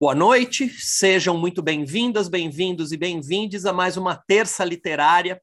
Boa 0.00 0.14
noite, 0.14 0.68
sejam 0.78 1.36
muito 1.36 1.60
bem-vindas, 1.60 2.28
bem-vindos 2.28 2.92
e 2.92 2.96
bem-vindes 2.96 3.66
a 3.66 3.72
mais 3.72 3.96
uma 3.96 4.14
terça 4.14 4.64
literária 4.64 5.42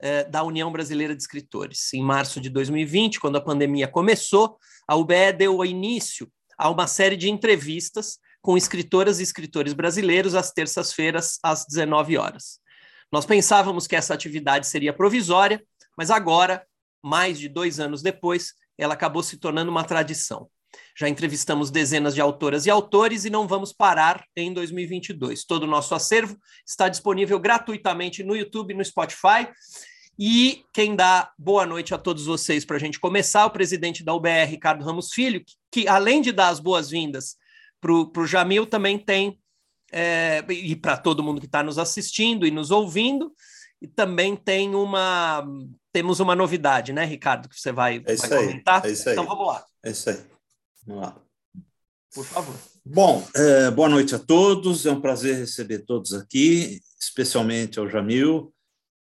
eh, 0.00 0.22
da 0.22 0.44
União 0.44 0.70
Brasileira 0.70 1.16
de 1.16 1.20
Escritores. 1.20 1.92
Em 1.92 2.00
março 2.00 2.40
de 2.40 2.48
2020, 2.48 3.18
quando 3.18 3.38
a 3.38 3.40
pandemia 3.40 3.88
começou, 3.88 4.56
a 4.86 4.94
UBE 4.94 5.32
deu 5.36 5.64
início 5.64 6.30
a 6.56 6.70
uma 6.70 6.86
série 6.86 7.16
de 7.16 7.28
entrevistas 7.28 8.20
com 8.40 8.56
escritoras 8.56 9.18
e 9.18 9.24
escritores 9.24 9.72
brasileiros 9.72 10.36
às 10.36 10.52
terças-feiras, 10.52 11.40
às 11.42 11.66
19 11.66 12.16
horas. 12.16 12.60
Nós 13.10 13.26
pensávamos 13.26 13.88
que 13.88 13.96
essa 13.96 14.14
atividade 14.14 14.68
seria 14.68 14.92
provisória, 14.92 15.60
mas 15.96 16.12
agora, 16.12 16.64
mais 17.02 17.36
de 17.36 17.48
dois 17.48 17.80
anos 17.80 18.00
depois, 18.00 18.52
ela 18.78 18.94
acabou 18.94 19.24
se 19.24 19.38
tornando 19.38 19.72
uma 19.72 19.82
tradição. 19.82 20.48
Já 20.96 21.08
entrevistamos 21.08 21.70
dezenas 21.70 22.14
de 22.14 22.20
autoras 22.20 22.66
e 22.66 22.70
autores 22.70 23.24
e 23.24 23.30
não 23.30 23.46
vamos 23.46 23.72
parar 23.72 24.24
em 24.36 24.52
2022. 24.52 25.44
Todo 25.44 25.62
o 25.62 25.66
nosso 25.66 25.94
acervo 25.94 26.36
está 26.66 26.88
disponível 26.88 27.38
gratuitamente 27.38 28.22
no 28.22 28.36
YouTube 28.36 28.72
e 28.72 28.76
no 28.76 28.84
Spotify. 28.84 29.48
E 30.18 30.64
quem 30.72 30.96
dá 30.96 31.30
boa 31.38 31.64
noite 31.64 31.94
a 31.94 31.98
todos 31.98 32.26
vocês 32.26 32.64
para 32.64 32.76
a 32.76 32.80
gente 32.80 32.98
começar, 32.98 33.46
o 33.46 33.50
presidente 33.50 34.02
da 34.02 34.12
UBR, 34.12 34.48
Ricardo 34.48 34.84
Ramos 34.84 35.12
Filho, 35.12 35.44
que, 35.44 35.54
que 35.70 35.88
além 35.88 36.20
de 36.20 36.32
dar 36.32 36.48
as 36.48 36.58
boas-vindas 36.58 37.36
para 37.80 37.92
o 37.92 38.26
Jamil, 38.26 38.66
também 38.66 38.98
tem, 38.98 39.38
é, 39.92 40.44
e 40.48 40.74
para 40.74 40.96
todo 40.96 41.22
mundo 41.22 41.40
que 41.40 41.46
está 41.46 41.62
nos 41.62 41.78
assistindo 41.78 42.44
e 42.44 42.50
nos 42.50 42.72
ouvindo, 42.72 43.32
e 43.80 43.86
também 43.86 44.34
tem 44.34 44.74
uma. 44.74 45.46
Temos 45.92 46.18
uma 46.18 46.34
novidade, 46.34 46.92
né, 46.92 47.04
Ricardo, 47.04 47.48
que 47.48 47.58
você 47.58 47.70
vai, 47.70 48.02
é 48.04 48.16
vai 48.16 48.28
comentar? 48.28 48.84
É 48.84 48.90
isso 48.90 49.08
aí. 49.08 49.14
Então 49.14 49.24
vamos 49.24 49.46
lá. 49.46 49.64
É 49.84 49.90
isso 49.90 50.10
aí. 50.10 50.18
Vamos 50.88 51.02
lá. 51.02 51.22
Por 52.14 52.24
favor. 52.24 52.56
Bom, 52.82 53.28
é, 53.36 53.70
boa 53.70 53.90
noite 53.90 54.14
a 54.14 54.18
todos. 54.18 54.86
É 54.86 54.90
um 54.90 55.02
prazer 55.02 55.36
receber 55.36 55.80
todos 55.80 56.14
aqui, 56.14 56.80
especialmente 56.98 57.78
ao 57.78 57.86
Jamil, 57.86 58.54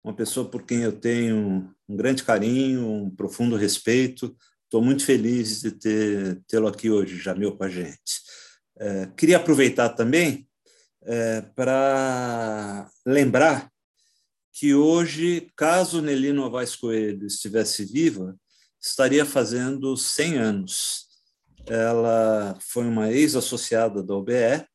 uma 0.03 0.13
pessoa 0.13 0.49
por 0.49 0.63
quem 0.63 0.81
eu 0.81 0.91
tenho 0.91 1.73
um 1.87 1.95
grande 1.95 2.25
carinho, 2.25 2.85
um 2.85 3.09
profundo 3.09 3.55
respeito. 3.55 4.35
Estou 4.65 4.81
muito 4.81 5.05
feliz 5.05 5.61
de 5.61 5.71
ter 5.71 6.41
tê-lo 6.45 6.67
aqui 6.67 6.89
hoje, 6.89 7.17
Jamil, 7.17 7.55
com 7.55 7.63
a 7.63 7.69
gente. 7.69 8.21
É, 8.77 9.05
queria 9.15 9.37
aproveitar 9.37 9.91
também 9.91 10.45
é, 11.03 11.39
para 11.55 12.91
lembrar 13.05 13.71
que 14.51 14.75
hoje, 14.75 15.49
caso 15.55 16.01
Nelly 16.01 16.33
Novaes 16.33 16.75
Coelho 16.75 17.27
estivesse 17.27 17.85
viva, 17.85 18.35
estaria 18.77 19.25
fazendo 19.25 19.95
100 19.95 20.37
anos. 20.37 21.10
Ela 21.67 22.57
foi 22.59 22.85
uma 22.85 23.11
ex-associada 23.11 24.01
da 24.03 24.15
OBE, 24.15 24.65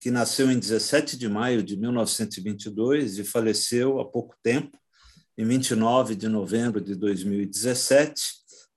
que 0.00 0.10
nasceu 0.10 0.50
em 0.50 0.58
17 0.58 1.16
de 1.16 1.28
maio 1.28 1.62
de 1.62 1.76
1922 1.76 3.18
e 3.18 3.24
faleceu 3.24 4.00
há 4.00 4.04
pouco 4.04 4.34
tempo, 4.42 4.78
em 5.36 5.44
29 5.44 6.14
de 6.14 6.28
novembro 6.28 6.80
de 6.80 6.94
2017, 6.94 8.22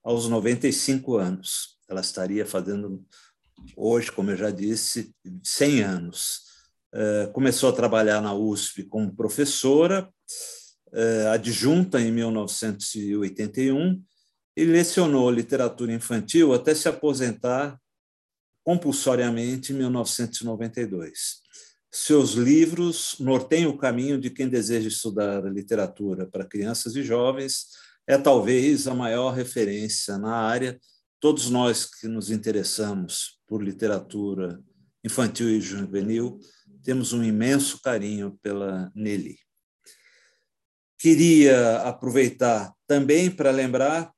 aos 0.03 0.27
95 0.27 1.17
anos. 1.17 1.77
Ela 1.87 2.01
estaria 2.01 2.45
fazendo 2.45 3.05
hoje, 3.75 4.11
como 4.11 4.31
eu 4.31 4.37
já 4.37 4.49
disse, 4.51 5.13
100 5.43 5.83
anos. 5.83 6.41
É, 6.93 7.27
começou 7.27 7.69
a 7.69 7.73
trabalhar 7.73 8.21
na 8.21 8.33
USP 8.33 8.83
como 8.83 9.15
professora, 9.15 10.09
é, 10.91 11.27
adjunta 11.27 12.01
em 12.01 12.11
1981 12.11 14.03
e 14.59 14.65
lecionou 14.65 15.31
literatura 15.31 15.93
infantil 15.93 16.53
até 16.53 16.75
se 16.75 16.89
aposentar 16.89 17.79
compulsoriamente 18.61 19.71
em 19.71 19.77
1992. 19.77 21.39
Seus 21.89 22.31
livros 22.33 23.15
norteiam 23.21 23.71
o 23.71 23.77
caminho 23.77 24.19
de 24.19 24.29
quem 24.29 24.49
deseja 24.49 24.89
estudar 24.89 25.41
literatura 25.45 26.27
para 26.27 26.45
crianças 26.45 26.97
e 26.97 27.03
jovens. 27.03 27.67
É 28.05 28.17
talvez 28.17 28.85
a 28.85 28.93
maior 28.93 29.31
referência 29.31 30.17
na 30.17 30.35
área. 30.35 30.77
Todos 31.21 31.49
nós 31.49 31.85
que 31.85 32.09
nos 32.09 32.29
interessamos 32.29 33.39
por 33.47 33.63
literatura 33.63 34.59
infantil 35.05 35.49
e 35.49 35.61
juvenil 35.61 36.37
temos 36.83 37.13
um 37.13 37.23
imenso 37.23 37.81
carinho 37.81 38.37
pela 38.41 38.91
Nelly. 38.93 39.37
Queria 40.97 41.77
aproveitar 41.83 42.73
também 42.85 43.31
para 43.31 43.51
lembrar 43.51 44.11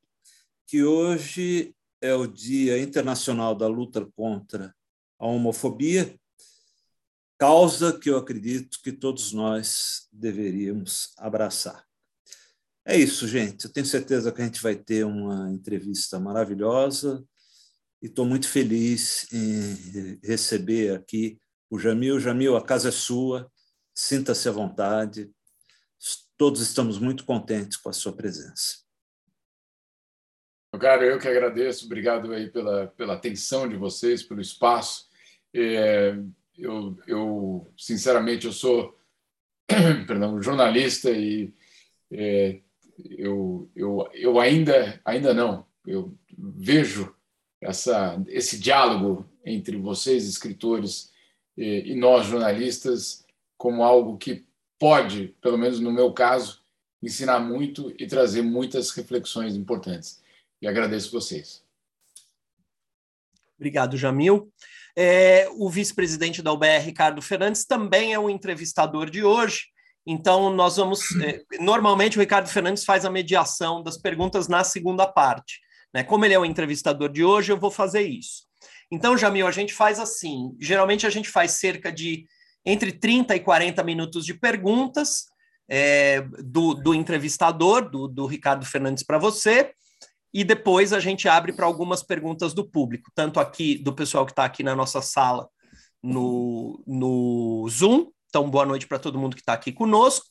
que 0.71 0.85
hoje 0.85 1.75
é 1.99 2.15
o 2.15 2.25
Dia 2.25 2.79
Internacional 2.79 3.53
da 3.53 3.67
Luta 3.67 4.09
contra 4.15 4.73
a 5.19 5.27
Homofobia, 5.27 6.17
causa 7.37 7.99
que 7.99 8.09
eu 8.09 8.15
acredito 8.15 8.79
que 8.81 8.93
todos 8.93 9.33
nós 9.33 10.07
deveríamos 10.13 11.11
abraçar. 11.17 11.85
É 12.85 12.95
isso, 12.95 13.27
gente. 13.27 13.65
Eu 13.65 13.73
tenho 13.73 13.85
certeza 13.85 14.31
que 14.31 14.41
a 14.41 14.45
gente 14.45 14.61
vai 14.61 14.73
ter 14.73 15.05
uma 15.05 15.51
entrevista 15.51 16.17
maravilhosa 16.17 17.21
e 18.01 18.05
estou 18.05 18.25
muito 18.25 18.47
feliz 18.47 19.27
em 19.29 20.21
receber 20.23 20.95
aqui 20.95 21.37
o 21.69 21.77
Jamil. 21.77 22.17
Jamil, 22.17 22.55
a 22.55 22.63
casa 22.63 22.87
é 22.87 22.93
sua, 22.93 23.51
sinta-se 23.93 24.47
à 24.47 24.53
vontade. 24.53 25.29
Todos 26.37 26.61
estamos 26.61 26.97
muito 26.97 27.25
contentes 27.25 27.75
com 27.75 27.89
a 27.89 27.93
sua 27.93 28.15
presença. 28.15 28.89
Cara, 30.79 31.03
eu 31.05 31.19
que 31.19 31.27
agradeço, 31.27 31.85
obrigado 31.85 32.31
aí 32.31 32.49
pela, 32.49 32.87
pela 32.87 33.13
atenção 33.15 33.67
de 33.67 33.75
vocês, 33.75 34.23
pelo 34.23 34.39
espaço. 34.39 35.05
É, 35.53 36.15
eu, 36.57 36.97
eu, 37.05 37.73
sinceramente, 37.77 38.45
eu 38.45 38.53
sou 38.53 38.97
perdão, 40.07 40.41
jornalista 40.41 41.11
e 41.11 41.53
é, 42.09 42.61
eu, 43.17 43.69
eu, 43.75 44.09
eu 44.13 44.39
ainda, 44.39 44.99
ainda 45.03 45.33
não, 45.33 45.65
eu 45.85 46.17
vejo 46.37 47.13
essa, 47.59 48.23
esse 48.29 48.57
diálogo 48.57 49.29
entre 49.45 49.75
vocês, 49.75 50.25
escritores, 50.25 51.11
e, 51.57 51.91
e 51.91 51.95
nós, 51.95 52.27
jornalistas, 52.27 53.25
como 53.57 53.83
algo 53.83 54.17
que 54.17 54.45
pode, 54.79 55.35
pelo 55.41 55.57
menos 55.57 55.81
no 55.81 55.91
meu 55.91 56.13
caso, 56.13 56.61
ensinar 57.03 57.41
muito 57.41 57.93
e 57.99 58.07
trazer 58.07 58.41
muitas 58.41 58.91
reflexões 58.91 59.53
importantes 59.53 60.20
e 60.61 60.67
agradeço 60.67 61.11
vocês. 61.11 61.63
Obrigado, 63.57 63.97
Jamil. 63.97 64.51
É, 64.95 65.47
o 65.51 65.69
vice-presidente 65.69 66.41
da 66.41 66.51
UBR, 66.51 66.83
Ricardo 66.83 67.21
Fernandes, 67.21 67.65
também 67.65 68.13
é 68.13 68.19
o 68.19 68.29
entrevistador 68.29 69.09
de 69.09 69.23
hoje. 69.23 69.65
Então, 70.05 70.53
nós 70.53 70.77
vamos. 70.77 71.01
É, 71.21 71.41
normalmente, 71.59 72.17
o 72.17 72.21
Ricardo 72.21 72.47
Fernandes 72.47 72.83
faz 72.83 73.05
a 73.05 73.09
mediação 73.09 73.83
das 73.83 73.97
perguntas 73.97 74.47
na 74.47 74.63
segunda 74.63 75.07
parte. 75.07 75.59
Né? 75.93 76.03
Como 76.03 76.25
ele 76.25 76.33
é 76.33 76.39
o 76.39 76.45
entrevistador 76.45 77.09
de 77.09 77.23
hoje, 77.23 77.51
eu 77.51 77.59
vou 77.59 77.71
fazer 77.71 78.01
isso. 78.01 78.45
Então, 78.91 79.17
Jamil, 79.17 79.47
a 79.47 79.51
gente 79.51 79.73
faz 79.73 79.99
assim: 79.99 80.55
geralmente 80.59 81.05
a 81.05 81.09
gente 81.09 81.29
faz 81.29 81.51
cerca 81.51 81.91
de 81.91 82.25
entre 82.65 82.91
30 82.91 83.35
e 83.35 83.39
40 83.39 83.83
minutos 83.83 84.25
de 84.25 84.33
perguntas 84.33 85.25
é, 85.69 86.21
do, 86.43 86.73
do 86.73 86.93
entrevistador, 86.93 87.89
do, 87.89 88.07
do 88.07 88.25
Ricardo 88.25 88.65
Fernandes, 88.65 89.03
para 89.03 89.17
você 89.17 89.71
e 90.33 90.43
depois 90.43 90.93
a 90.93 90.99
gente 90.99 91.27
abre 91.27 91.51
para 91.51 91.65
algumas 91.65 92.01
perguntas 92.01 92.53
do 92.53 92.67
público, 92.67 93.11
tanto 93.13 93.39
aqui 93.39 93.77
do 93.77 93.93
pessoal 93.93 94.25
que 94.25 94.31
está 94.31 94.45
aqui 94.45 94.63
na 94.63 94.75
nossa 94.75 95.01
sala 95.01 95.49
no, 96.01 96.81
no 96.87 97.67
Zoom. 97.69 98.07
Então, 98.27 98.49
boa 98.49 98.65
noite 98.65 98.87
para 98.87 98.99
todo 98.99 99.19
mundo 99.19 99.35
que 99.35 99.41
está 99.41 99.53
aqui 99.53 99.73
conosco, 99.73 100.25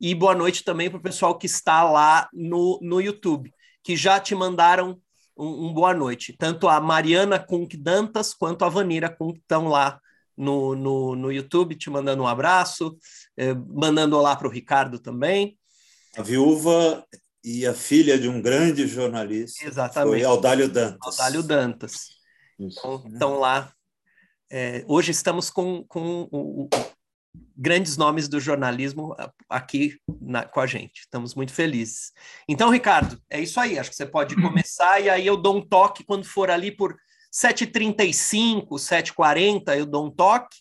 e 0.00 0.14
boa 0.14 0.34
noite 0.34 0.64
também 0.64 0.88
para 0.88 0.98
o 0.98 1.02
pessoal 1.02 1.36
que 1.36 1.46
está 1.46 1.82
lá 1.82 2.28
no, 2.32 2.78
no 2.80 3.00
YouTube, 3.00 3.52
que 3.82 3.96
já 3.96 4.20
te 4.20 4.34
mandaram 4.34 5.00
um, 5.36 5.66
um 5.66 5.72
boa 5.74 5.92
noite. 5.92 6.34
Tanto 6.38 6.68
a 6.68 6.80
Mariana 6.80 7.38
Kunk 7.38 7.76
Dantas 7.76 8.32
quanto 8.32 8.64
a 8.64 8.68
Vanira 8.68 9.08
Kunk 9.10 9.40
estão 9.40 9.68
lá 9.68 10.00
no, 10.36 10.74
no, 10.74 11.16
no 11.16 11.32
YouTube, 11.32 11.74
te 11.74 11.90
mandando 11.90 12.22
um 12.22 12.26
abraço, 12.26 12.96
eh, 13.36 13.54
mandando 13.54 14.16
olá 14.16 14.34
para 14.34 14.48
o 14.48 14.50
Ricardo 14.50 14.98
também. 14.98 15.58
A 16.16 16.22
viúva 16.22 17.04
e 17.42 17.66
a 17.66 17.74
filha 17.74 18.18
de 18.18 18.28
um 18.28 18.40
grande 18.40 18.86
jornalista 18.86 19.64
Exatamente. 19.64 20.10
foi 20.10 20.24
Audálio 20.24 20.68
Dantas. 20.68 21.20
Audálio 21.20 21.42
Dantas. 21.42 22.08
Então, 22.58 23.04
então, 23.06 23.38
lá. 23.38 23.72
É, 24.52 24.84
hoje 24.88 25.12
estamos 25.12 25.48
com, 25.48 25.84
com 25.84 26.28
o, 26.30 26.64
o, 26.64 26.68
grandes 27.56 27.96
nomes 27.96 28.28
do 28.28 28.40
jornalismo 28.40 29.14
aqui 29.48 29.96
na, 30.20 30.44
com 30.44 30.60
a 30.60 30.66
gente. 30.66 31.00
Estamos 31.00 31.34
muito 31.34 31.52
felizes. 31.52 32.12
Então, 32.48 32.68
Ricardo, 32.68 33.20
é 33.30 33.40
isso 33.40 33.58
aí. 33.60 33.78
Acho 33.78 33.90
que 33.90 33.96
você 33.96 34.06
pode 34.06 34.34
começar 34.42 35.00
e 35.00 35.08
aí 35.08 35.26
eu 35.26 35.36
dou 35.36 35.56
um 35.56 35.66
toque 35.66 36.04
quando 36.04 36.24
for 36.24 36.50
ali 36.50 36.70
por 36.70 36.96
7h35, 37.32 38.66
7h40, 38.70 39.76
eu 39.78 39.86
dou 39.86 40.06
um 40.06 40.10
toque 40.10 40.56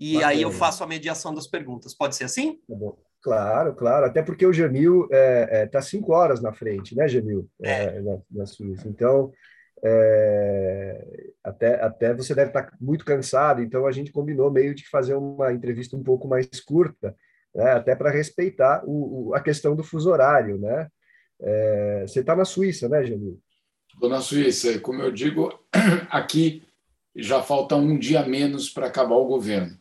e 0.00 0.14
Bacana. 0.14 0.32
aí 0.32 0.42
eu 0.42 0.50
faço 0.50 0.82
a 0.82 0.86
mediação 0.86 1.34
das 1.34 1.46
perguntas. 1.46 1.94
Pode 1.94 2.16
ser 2.16 2.24
assim? 2.24 2.54
Tá 2.66 2.74
bom. 2.74 2.96
Claro, 3.20 3.74
claro, 3.74 4.06
até 4.06 4.22
porque 4.22 4.46
o 4.46 4.52
Jamil 4.52 5.04
está 5.04 5.16
é, 5.16 5.48
é, 5.62 5.66
tá 5.66 5.82
cinco 5.82 6.12
horas 6.12 6.40
na 6.40 6.52
frente, 6.52 6.94
né, 6.94 7.08
Jamil, 7.08 7.48
é. 7.62 7.84
é. 7.84 8.00
na, 8.00 8.18
na, 8.30 8.46
Suíça. 8.46 8.88
Então, 8.88 9.32
É, 9.84 11.04
até, 11.44 11.80
até 11.80 12.14
você 12.14 12.34
deve 12.34 12.50
estar 12.50 12.72
muito 12.80 13.04
cansado, 13.04 13.62
então 13.62 13.86
a 13.86 13.92
gente 13.92 14.10
combinou 14.10 14.50
meio 14.50 14.74
de 14.74 14.88
fazer 14.88 15.14
uma 15.14 15.52
entrevista 15.52 15.96
um 15.96 16.02
pouco 16.02 16.26
mais 16.26 16.48
curta, 16.60 17.14
né, 17.54 17.72
até 17.72 17.94
para 17.94 18.10
respeitar 18.10 18.82
o, 18.84 19.28
o, 19.28 19.34
a 19.34 19.40
questão 19.40 19.76
do 19.76 19.84
fuso 19.84 20.10
horário, 20.10 20.58
né? 20.58 20.88
É, 21.40 22.04
você 22.06 22.20
está 22.20 22.34
na 22.34 22.44
Suíça, 22.44 22.88
né, 22.88 23.04
Jamil? 23.04 23.40
Estou 23.92 24.10
na 24.10 24.20
Suíça. 24.20 24.78
Como 24.80 25.02
eu 25.02 25.12
digo, 25.12 25.52
aqui 26.10 26.62
já 27.14 27.42
falta 27.42 27.74
um 27.74 27.98
dia 27.98 28.24
menos 28.26 28.70
para 28.70 28.86
acabar 28.86 29.16
o 29.16 29.26
governo. 29.26 29.76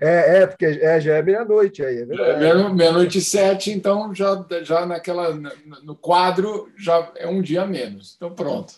É, 0.00 0.42
é, 0.42 0.46
porque 0.46 0.64
é, 0.64 1.00
já 1.00 1.16
é 1.16 1.22
meia-noite 1.22 1.84
aí, 1.84 2.06
é, 2.10 2.48
é 2.48 2.68
meia-noite 2.68 3.18
e 3.18 3.22
sete, 3.22 3.72
então 3.72 4.14
já, 4.14 4.44
já 4.62 4.86
naquela, 4.86 5.34
no 5.82 5.96
quadro 5.96 6.70
já 6.76 7.12
é 7.16 7.26
um 7.26 7.42
dia 7.42 7.66
menos. 7.66 8.14
Então 8.16 8.34
pronto. 8.34 8.74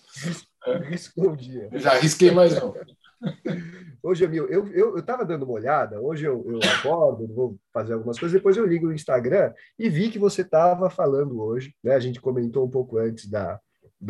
Riscou 0.84 1.32
o 1.32 1.36
dia. 1.36 1.68
Já 1.74 1.94
risquei 1.94 2.30
mais 2.30 2.60
um. 2.62 2.72
Ô, 4.02 4.14
Jamil, 4.14 4.46
eu 4.48 4.96
estava 4.96 5.22
eu, 5.22 5.24
eu 5.24 5.26
dando 5.26 5.44
uma 5.44 5.52
olhada, 5.52 6.00
hoje 6.00 6.24
eu, 6.24 6.42
eu 6.48 6.58
acordo, 6.78 7.26
vou 7.28 7.58
fazer 7.72 7.92
algumas 7.92 8.18
coisas, 8.18 8.34
depois 8.34 8.56
eu 8.56 8.64
ligo 8.64 8.86
o 8.86 8.94
Instagram 8.94 9.52
e 9.78 9.90
vi 9.90 10.10
que 10.10 10.18
você 10.18 10.40
estava 10.40 10.88
falando 10.88 11.40
hoje, 11.42 11.74
né? 11.84 11.94
A 11.94 12.00
gente 12.00 12.20
comentou 12.20 12.64
um 12.64 12.70
pouco 12.70 12.96
antes 12.96 13.28
da, 13.28 13.60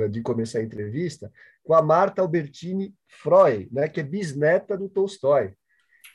de 0.09 0.23
começar 0.23 0.61
a 0.61 0.63
entrevista, 0.63 1.31
com 1.71 1.75
a 1.77 1.83
Marta 1.83 2.21
Albertini 2.21 2.93
Freud, 3.07 3.69
né, 3.71 3.89
que 3.89 4.01
é 4.01 4.03
bisneta 4.03 4.77
do 4.77 4.89
Tolstói. 4.89 5.55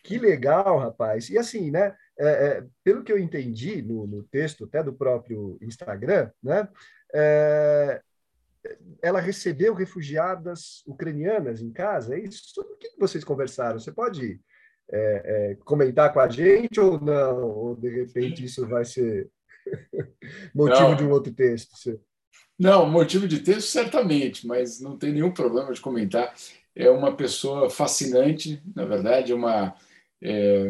Que 0.04 0.18
legal, 0.20 0.80
rapaz. 0.80 1.30
E 1.30 1.38
assim, 1.38 1.72
né, 1.72 1.96
é, 2.20 2.28
é, 2.28 2.66
pelo 2.84 3.06
que 3.06 3.10
eu 3.10 3.18
entendi 3.18 3.82
no, 3.82 4.06
no, 4.06 4.22
texto 4.24 4.66
até 4.66 4.84
do 4.84 4.92
próprio 4.92 5.58
Instagram, 5.62 6.30
né, 6.44 6.68
é, 7.14 8.02
ela 9.02 9.22
recebeu 9.22 9.74
refugiadas 9.74 10.84
ucranianas 10.86 11.62
em 11.62 11.72
casa, 11.72 12.16
é 12.16 12.20
isso? 12.20 12.50
Sobre 12.54 12.74
o 12.74 12.78
que 12.78 12.90
vocês 13.00 13.24
conversaram? 13.24 13.80
Você 13.80 13.94
pode 13.94 14.42
é, 14.92 15.22
é, 15.52 15.56
comentar 15.64 16.12
com 16.12 16.20
a 16.20 16.28
gente 16.28 16.82
ou 16.82 17.00
não? 17.00 17.48
Ou, 17.48 17.76
de 17.78 17.88
repente, 17.88 18.44
isso 18.44 18.68
vai 18.68 18.84
ser 18.84 19.30
motivo 20.54 20.90
não. 20.90 20.96
de 20.98 21.06
um 21.06 21.12
outro 21.12 21.34
texto? 21.34 21.78
Você... 21.78 21.98
Não, 22.58 22.90
motivo 22.90 23.28
de 23.28 23.40
texto, 23.40 23.68
certamente, 23.68 24.48
mas 24.48 24.80
não 24.80 24.98
tem 24.98 25.12
nenhum 25.12 25.32
problema 25.32 25.74
de 25.74 25.82
comentar. 25.82 26.34
É 26.74 26.90
uma 26.90 27.16
pessoa 27.16 27.70
fascinante, 27.70 28.62
na 28.74 28.86
verdade, 28.86 29.34
uma, 29.34 29.76
é, 30.22 30.68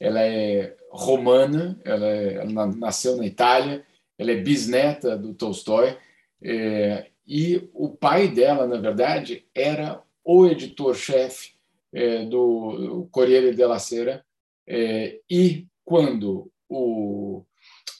ela 0.00 0.20
é 0.20 0.76
romana, 0.90 1.80
ela, 1.84 2.06
é, 2.06 2.34
ela, 2.34 2.66
nasceu 2.66 3.16
na 3.16 3.26
Itália, 3.26 3.84
ela 4.18 4.32
é 4.32 4.36
bisneta 4.36 5.16
do 5.16 5.34
Tolstói, 5.34 5.96
é, 6.42 7.06
e 7.26 7.68
o 7.72 7.88
pai 7.88 8.28
dela, 8.28 8.66
na 8.66 8.76
verdade, 8.76 9.46
era 9.54 10.02
o 10.24 10.46
editor-chefe 10.46 11.54
é, 11.92 12.24
do 12.24 13.08
Corriere 13.10 13.54
della 13.54 13.78
Sera, 13.78 14.24
é, 14.66 15.20
e 15.30 15.66
quando 15.84 16.50
o 16.68 17.44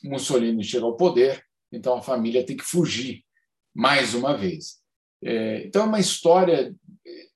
Mussolini 0.02 0.64
chega 0.64 0.84
ao 0.84 0.96
poder, 0.96 1.43
então 1.74 1.96
a 1.96 2.02
família 2.02 2.44
tem 2.44 2.56
que 2.56 2.64
fugir 2.64 3.24
mais 3.74 4.14
uma 4.14 4.36
vez. 4.36 4.80
É, 5.22 5.64
então 5.66 5.82
é 5.82 5.86
uma 5.86 6.00
história 6.00 6.74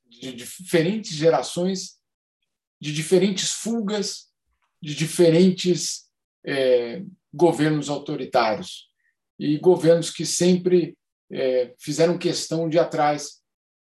de 0.08 0.32
diferentes 0.32 1.12
gerações, 1.12 1.98
de 2.80 2.92
diferentes 2.92 3.52
fugas, 3.52 4.28
de 4.82 4.94
diferentes 4.94 6.08
é, 6.44 7.02
governos 7.32 7.88
autoritários 7.88 8.88
e 9.38 9.58
governos 9.58 10.10
que 10.10 10.24
sempre 10.26 10.96
é, 11.30 11.74
fizeram 11.78 12.18
questão 12.18 12.68
de 12.68 12.78
atrás 12.78 13.42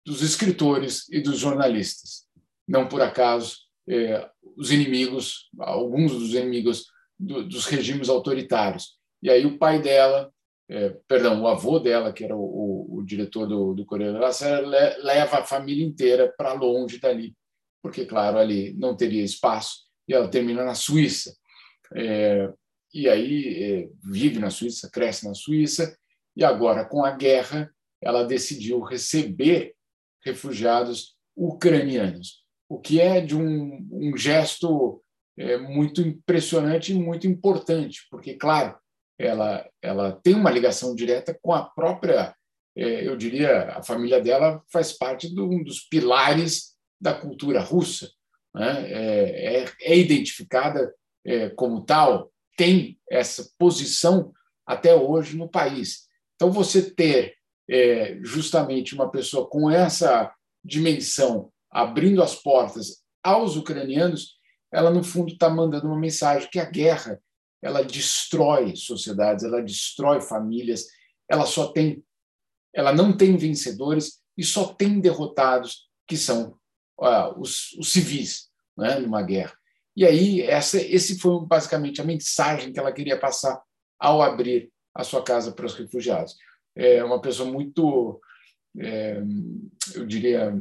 dos 0.05 0.21
escritores 0.21 1.07
e 1.11 1.19
dos 1.19 1.39
jornalistas. 1.39 2.25
Não 2.67 2.87
por 2.87 3.01
acaso 3.01 3.57
é, 3.87 4.29
os 4.55 4.71
inimigos, 4.71 5.49
alguns 5.59 6.11
dos 6.11 6.33
inimigos 6.33 6.85
do, 7.19 7.47
dos 7.47 7.65
regimes 7.65 8.09
autoritários. 8.09 8.97
E 9.21 9.29
aí 9.29 9.45
o 9.45 9.57
pai 9.57 9.81
dela 9.81 10.31
é, 10.67 10.89
perdão, 11.07 11.41
o 11.41 11.47
avô 11.47 11.79
dela, 11.79 12.11
que 12.11 12.23
era 12.23 12.35
o, 12.35 12.41
o, 12.41 12.97
o 12.97 13.05
diretor 13.05 13.47
do, 13.47 13.73
do 13.73 13.85
Correio 13.85 14.13
da 14.13 14.29
le, 14.59 15.03
leva 15.03 15.39
a 15.39 15.43
família 15.43 15.85
inteira 15.85 16.33
para 16.35 16.53
longe 16.53 16.99
dali, 16.99 17.35
porque, 17.83 18.05
claro, 18.05 18.37
ali 18.37 18.73
não 18.73 18.95
teria 18.95 19.23
espaço, 19.23 19.85
e 20.07 20.13
ela 20.13 20.27
termina 20.27 20.63
na 20.63 20.73
Suíça. 20.73 21.35
É, 21.93 22.51
e 22.93 23.07
aí 23.07 23.63
é, 23.63 23.89
vive 24.03 24.39
na 24.39 24.49
Suíça, 24.49 24.89
cresce 24.89 25.27
na 25.27 25.35
Suíça, 25.35 25.95
e 26.35 26.43
agora, 26.43 26.83
com 26.83 27.05
a 27.05 27.11
guerra, 27.11 27.71
ela 28.01 28.23
decidiu 28.23 28.81
receber 28.81 29.75
refugiados 30.23 31.15
ucranianos, 31.35 32.43
o 32.67 32.79
que 32.79 32.99
é 32.99 33.21
de 33.21 33.35
um, 33.35 33.87
um 33.91 34.17
gesto 34.17 35.03
é, 35.37 35.57
muito 35.57 36.01
impressionante 36.01 36.91
e 36.91 36.97
muito 36.97 37.27
importante, 37.27 38.07
porque, 38.09 38.33
claro, 38.33 38.75
ela, 39.17 39.67
ela 39.81 40.11
tem 40.23 40.33
uma 40.35 40.51
ligação 40.51 40.95
direta 40.95 41.37
com 41.41 41.53
a 41.53 41.63
própria, 41.63 42.35
é, 42.75 43.07
eu 43.07 43.15
diria, 43.15 43.69
a 43.77 43.83
família 43.83 44.21
dela 44.21 44.61
faz 44.71 44.93
parte 44.93 45.33
de 45.33 45.41
um 45.41 45.63
dos 45.63 45.81
pilares 45.81 46.75
da 46.99 47.13
cultura 47.13 47.59
russa. 47.61 48.09
Né? 48.53 48.91
É, 48.91 49.63
é, 49.63 49.71
é 49.81 49.97
identificada 49.97 50.93
é, 51.25 51.49
como 51.49 51.85
tal, 51.85 52.31
tem 52.57 52.97
essa 53.09 53.49
posição 53.57 54.31
até 54.65 54.95
hoje 54.95 55.37
no 55.37 55.49
país. 55.49 56.07
Então, 56.35 56.51
você 56.51 56.81
ter 56.81 57.35
é, 57.69 58.17
justamente 58.23 58.93
uma 58.93 59.09
pessoa 59.09 59.47
com 59.49 59.69
essa 59.69 60.33
dimensão 60.63 61.51
abrindo 61.71 62.21
as 62.21 62.35
portas 62.35 63.03
aos 63.23 63.55
ucranianos, 63.55 64.35
ela, 64.71 64.89
no 64.89 65.03
fundo, 65.03 65.33
está 65.33 65.49
mandando 65.49 65.87
uma 65.87 65.99
mensagem 65.99 66.49
que 66.49 66.59
a 66.59 66.65
guerra 66.65 67.19
ela 67.65 67.83
destrói 67.83 68.75
sociedades, 68.75 69.43
ela 69.43 69.59
destrói 69.59 70.21
famílias, 70.21 70.85
ela 71.27 71.47
só 71.47 71.71
tem, 71.71 72.05
ela 72.71 72.93
não 72.93 73.17
tem 73.17 73.35
vencedores 73.35 74.21
e 74.37 74.43
só 74.43 74.71
tem 74.71 74.99
derrotados 74.99 75.89
que 76.07 76.15
são 76.15 76.59
uh, 76.99 77.39
os, 77.39 77.71
os, 77.79 77.91
civis, 77.91 78.51
né, 78.77 78.99
numa 78.99 79.23
guerra. 79.23 79.57
E 79.97 80.05
aí 80.05 80.41
essa, 80.43 80.79
esse 80.79 81.17
foi 81.17 81.43
basicamente 81.43 81.99
a 81.99 82.05
mensagem 82.05 82.71
que 82.71 82.79
ela 82.79 82.91
queria 82.91 83.19
passar 83.19 83.59
ao 83.97 84.21
abrir 84.21 84.71
a 84.93 85.03
sua 85.03 85.23
casa 85.23 85.51
para 85.51 85.65
os 85.65 85.73
refugiados. 85.73 86.35
É 86.75 87.03
uma 87.03 87.19
pessoa 87.19 87.51
muito, 87.51 88.21
é, 88.77 89.23
eu 89.95 90.05
diria, 90.05 90.55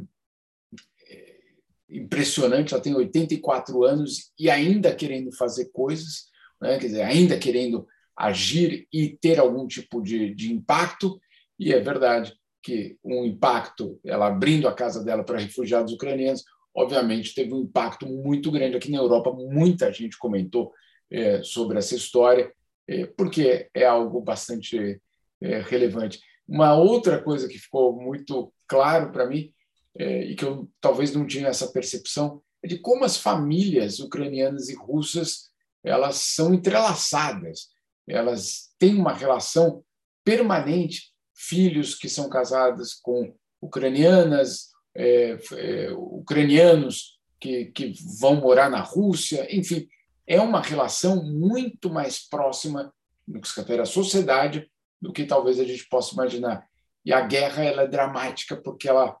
impressionante. 1.87 2.73
Ela 2.73 2.81
tem 2.81 2.95
84 2.95 3.83
anos 3.83 4.31
e 4.39 4.49
ainda 4.49 4.95
querendo 4.95 5.31
fazer 5.31 5.65
coisas 5.65 6.33
né? 6.61 6.77
quer 6.77 6.87
dizer, 6.87 7.01
ainda 7.01 7.37
querendo 7.37 7.87
agir 8.17 8.87
e 8.91 9.09
ter 9.09 9.39
algum 9.39 9.67
tipo 9.67 10.01
de, 10.01 10.33
de 10.33 10.53
impacto, 10.53 11.19
e 11.59 11.73
é 11.73 11.79
verdade 11.79 12.33
que 12.63 12.97
um 13.03 13.23
impacto, 13.23 13.99
ela 14.03 14.27
abrindo 14.27 14.67
a 14.67 14.73
casa 14.73 15.03
dela 15.03 15.23
para 15.23 15.37
refugiados 15.37 15.93
ucranianos, 15.93 16.43
obviamente 16.73 17.35
teve 17.35 17.53
um 17.53 17.61
impacto 17.61 18.07
muito 18.07 18.51
grande 18.51 18.75
aqui 18.75 18.89
na 18.89 18.97
Europa. 18.97 19.31
Muita 19.31 19.93
gente 19.93 20.17
comentou 20.17 20.73
é, 21.11 21.43
sobre 21.43 21.77
essa 21.77 21.95
história, 21.95 22.51
é, 22.87 23.05
porque 23.05 23.69
é 23.73 23.85
algo 23.85 24.19
bastante 24.19 24.99
é, 25.41 25.59
relevante. 25.59 26.19
Uma 26.47 26.75
outra 26.75 27.21
coisa 27.21 27.47
que 27.47 27.59
ficou 27.59 27.95
muito 27.95 28.51
claro 28.67 29.11
para 29.11 29.27
mim, 29.27 29.51
é, 29.97 30.25
e 30.25 30.35
que 30.35 30.43
eu 30.43 30.69
talvez 30.81 31.13
não 31.13 31.25
tinha 31.25 31.47
essa 31.47 31.71
percepção, 31.71 32.41
é 32.63 32.67
de 32.67 32.79
como 32.79 33.05
as 33.05 33.17
famílias 33.17 33.99
ucranianas 33.99 34.69
e 34.69 34.75
russas 34.75 35.51
elas 35.85 36.15
são 36.15 36.53
entrelaçadas, 36.53 37.69
elas 38.07 38.73
têm 38.79 38.95
uma 38.95 39.13
relação 39.13 39.83
permanente. 40.23 41.13
Filhos 41.37 41.95
que 41.95 42.09
são 42.09 42.29
casados 42.29 42.93
com 42.93 43.35
ucranianas, 43.61 44.69
é, 44.95 45.37
é, 45.53 45.91
ucranianos 45.91 47.19
que, 47.39 47.65
que 47.65 47.93
vão 48.19 48.35
morar 48.35 48.69
na 48.69 48.79
Rússia, 48.79 49.47
enfim, 49.55 49.87
é 50.25 50.41
uma 50.41 50.61
relação 50.61 51.23
muito 51.23 51.89
mais 51.89 52.27
próxima 52.27 52.91
no 53.27 53.41
que 53.41 53.47
se 53.47 53.59
refere 53.59 53.81
à 53.81 53.85
sociedade 53.85 54.69
do 55.01 55.13
que 55.13 55.25
talvez 55.25 55.59
a 55.59 55.65
gente 55.65 55.87
possa 55.87 56.13
imaginar. 56.13 56.67
E 57.05 57.13
a 57.13 57.21
guerra 57.21 57.63
ela 57.63 57.83
é 57.83 57.87
dramática 57.87 58.55
porque 58.55 58.87
ela, 58.87 59.15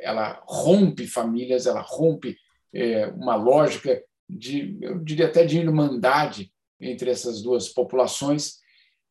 ela 0.00 0.40
rompe 0.46 1.06
famílias, 1.06 1.66
ela 1.66 1.80
rompe 1.80 2.36
é, 2.72 3.08
uma 3.08 3.34
lógica 3.34 4.02
de, 4.28 4.78
eu 4.80 4.98
diria 4.98 5.26
até 5.26 5.44
de 5.44 5.58
irmandade 5.58 6.52
entre 6.80 7.10
essas 7.10 7.42
duas 7.42 7.68
populações 7.68 8.58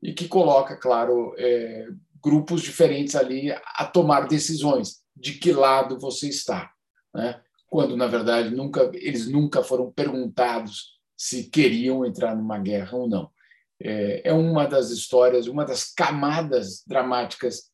e 0.01 0.13
que 0.13 0.27
coloca, 0.27 0.75
claro, 0.75 1.33
é, 1.37 1.87
grupos 2.21 2.61
diferentes 2.61 3.15
ali 3.15 3.51
a 3.51 3.85
tomar 3.85 4.27
decisões 4.27 5.03
de 5.15 5.33
que 5.33 5.51
lado 5.51 5.99
você 5.99 6.27
está, 6.27 6.71
né? 7.13 7.41
quando 7.67 7.97
na 7.97 8.07
verdade 8.07 8.53
nunca 8.53 8.91
eles 8.93 9.27
nunca 9.27 9.63
foram 9.63 9.91
perguntados 9.91 10.95
se 11.17 11.49
queriam 11.49 12.05
entrar 12.05 12.35
numa 12.35 12.59
guerra 12.59 12.97
ou 12.97 13.07
não. 13.07 13.31
é, 13.79 14.29
é 14.29 14.33
uma 14.33 14.65
das 14.65 14.89
histórias, 14.91 15.47
uma 15.47 15.65
das 15.65 15.93
camadas 15.93 16.83
dramáticas 16.85 17.71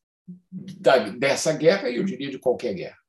da, 0.50 1.10
dessa 1.10 1.52
guerra 1.52 1.90
e 1.90 1.96
eu 1.96 2.04
diria 2.04 2.30
de 2.30 2.38
qualquer 2.38 2.74
guerra. 2.74 3.01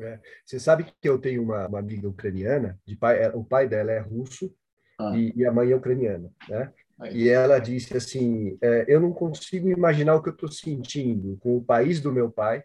É. 0.00 0.18
Você 0.44 0.58
sabe 0.58 0.84
que 0.84 1.08
eu 1.08 1.18
tenho 1.18 1.42
uma, 1.42 1.66
uma 1.66 1.78
amiga 1.78 2.08
ucraniana, 2.08 2.78
de 2.86 2.96
pai, 2.96 3.28
o 3.30 3.44
pai 3.44 3.68
dela 3.68 3.92
é 3.92 3.98
russo 3.98 4.52
ah. 4.98 5.12
e, 5.16 5.32
e, 5.36 5.46
a 5.46 5.52
mãe 5.52 5.70
é 5.70 5.76
ucraniana, 5.76 6.30
né? 6.48 6.72
E 7.12 7.28
ela 7.28 7.58
disse 7.58 7.96
assim: 7.96 8.58
é, 8.60 8.84
eu 8.88 9.00
não 9.00 9.12
consigo 9.12 9.68
imaginar 9.68 10.14
o 10.14 10.22
que 10.22 10.28
eu 10.28 10.34
estou 10.34 10.50
sentindo 10.50 11.38
com 11.38 11.56
o 11.56 11.64
país 11.64 12.00
do 12.00 12.12
meu 12.12 12.30
pai 12.30 12.62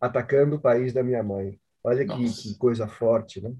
atacando 0.00 0.56
o 0.56 0.60
país 0.60 0.92
da 0.92 1.02
minha 1.02 1.22
mãe. 1.22 1.58
Olha 1.82 2.06
que, 2.06 2.32
que, 2.32 2.58
coisa 2.58 2.86
forte, 2.86 3.40
né? 3.40 3.52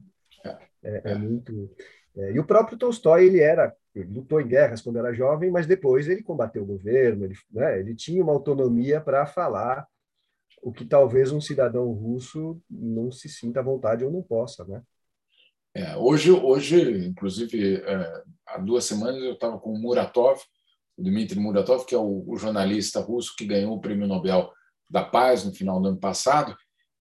É, 0.44 0.50
é, 0.82 1.02
é 1.12 1.14
muito. 1.16 1.70
É, 2.16 2.32
e 2.32 2.38
o 2.38 2.44
próprio 2.44 2.78
Tolstói 2.78 3.26
ele 3.26 3.40
era 3.40 3.74
ele 3.94 4.14
lutou 4.14 4.40
em 4.40 4.46
guerras 4.46 4.80
quando 4.80 4.98
era 4.98 5.12
jovem, 5.12 5.50
mas 5.50 5.66
depois 5.66 6.08
ele 6.08 6.22
combateu 6.22 6.62
o 6.62 6.66
governo. 6.66 7.24
Ele, 7.24 7.34
né, 7.50 7.78
ele 7.78 7.94
tinha 7.94 8.22
uma 8.22 8.32
autonomia 8.32 9.00
para 9.00 9.26
falar 9.26 9.86
o 10.62 10.72
que 10.72 10.84
talvez 10.84 11.32
um 11.32 11.40
cidadão 11.40 11.92
russo 11.92 12.62
não 12.70 13.10
se 13.10 13.28
sinta 13.28 13.60
à 13.60 13.62
vontade 13.62 14.04
ou 14.04 14.10
não 14.10 14.22
possa, 14.22 14.64
né? 14.64 14.82
É, 15.74 15.96
hoje, 15.96 16.30
hoje, 16.30 17.06
inclusive, 17.06 17.76
é, 17.76 18.22
há 18.46 18.58
duas 18.58 18.84
semanas 18.84 19.22
eu 19.22 19.32
estava 19.32 19.58
com 19.58 19.72
o 19.72 19.78
Muratov, 19.78 20.40
o 20.96 21.02
Dmitry 21.02 21.40
Muratov, 21.40 21.84
que 21.86 21.94
é 21.94 21.98
o, 21.98 22.24
o, 22.26 22.36
jornalista 22.36 23.00
russo 23.00 23.34
que 23.36 23.46
ganhou 23.46 23.74
o 23.74 23.80
Prêmio 23.80 24.06
Nobel 24.06 24.52
da 24.88 25.02
Paz 25.02 25.44
no 25.44 25.52
final 25.52 25.80
do 25.80 25.88
ano 25.88 25.96
passado, 25.96 26.54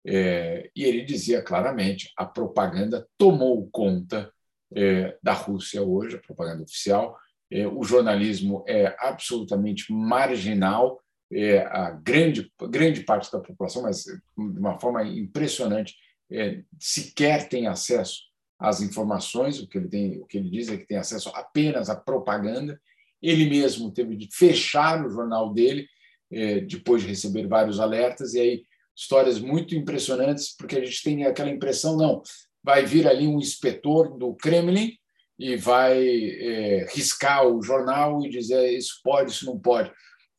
é, 0.06 0.70
e 0.74 0.84
ele 0.84 1.04
dizia 1.04 1.42
claramente 1.42 2.10
a 2.16 2.24
propaganda 2.24 3.06
tomou 3.18 3.68
conta 3.70 4.32
é, 4.74 5.18
da 5.22 5.32
Rússia 5.32 5.82
hoje, 5.82 6.16
a 6.16 6.20
propaganda 6.20 6.62
oficial. 6.62 7.18
É, 7.50 7.66
o 7.66 7.82
jornalismo 7.82 8.64
é 8.68 8.94
absolutamente 9.00 9.92
marginal, 9.92 11.02
é, 11.32 11.58
a 11.66 11.90
grande, 11.90 12.52
grande 12.68 13.02
parte 13.04 13.30
da 13.30 13.38
população, 13.38 13.82
mas 13.82 14.04
de 14.04 14.58
uma 14.58 14.78
forma 14.78 15.04
impressionante, 15.04 15.94
é, 16.30 16.62
sequer 16.78 17.48
tem 17.48 17.66
acesso 17.66 18.20
às 18.58 18.80
informações. 18.80 19.60
O 19.60 19.68
que 19.68 19.78
ele 19.78 19.88
tem, 19.88 20.20
o 20.20 20.26
que 20.26 20.38
ele 20.38 20.50
diz 20.50 20.68
é 20.68 20.76
que 20.76 20.86
tem 20.86 20.98
acesso 20.98 21.30
apenas 21.34 21.88
à 21.88 21.96
propaganda. 21.96 22.80
Ele 23.22 23.48
mesmo 23.48 23.90
teve 23.90 24.16
de 24.16 24.28
fechar 24.32 25.04
o 25.04 25.10
jornal 25.10 25.52
dele 25.52 25.86
é, 26.32 26.60
depois 26.60 27.02
de 27.02 27.08
receber 27.08 27.46
vários 27.46 27.80
alertas 27.80 28.34
e 28.34 28.40
aí 28.40 28.62
histórias 28.96 29.40
muito 29.40 29.74
impressionantes, 29.74 30.54
porque 30.54 30.76
a 30.76 30.84
gente 30.84 31.02
tem 31.02 31.24
aquela 31.24 31.50
impressão, 31.50 31.96
não, 31.96 32.22
vai 32.62 32.84
vir 32.84 33.06
ali 33.08 33.26
um 33.26 33.38
inspetor 33.38 34.16
do 34.18 34.34
Kremlin 34.34 34.92
e 35.38 35.56
vai 35.56 36.06
é, 36.06 36.86
riscar 36.92 37.46
o 37.46 37.62
jornal 37.62 38.24
e 38.24 38.28
dizer 38.28 38.76
isso 38.76 39.00
pode, 39.02 39.30
isso 39.30 39.46
não 39.46 39.58
pode. 39.58 39.90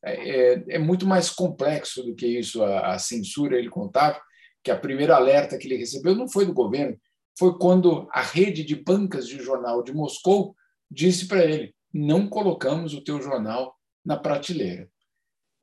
É, 0.04 0.52
é, 0.52 0.64
é 0.70 0.78
muito 0.78 1.06
mais 1.06 1.30
complexo 1.30 2.02
do 2.02 2.14
que 2.14 2.26
isso 2.26 2.62
a, 2.62 2.94
a, 2.94 2.98
censura. 2.98 3.58
Ele 3.58 3.68
contava 3.68 4.20
que 4.62 4.70
a 4.70 4.78
primeira 4.78 5.16
alerta 5.16 5.56
que 5.56 5.66
ele 5.66 5.76
recebeu 5.76 6.14
não 6.14 6.28
foi 6.28 6.44
do 6.46 6.52
governo, 6.52 6.98
foi 7.38 7.56
quando 7.58 8.08
a 8.12 8.20
rede 8.20 8.64
de 8.64 8.76
bancas 8.76 9.26
de 9.26 9.42
jornal 9.42 9.82
de 9.82 9.92
Moscou 9.92 10.54
disse 10.90 11.26
para 11.26 11.44
ele: 11.44 11.74
não 11.92 12.28
colocamos 12.28 12.94
o 12.94 13.02
teu 13.02 13.20
jornal 13.20 13.76
na 14.04 14.16
prateleira. 14.16 14.88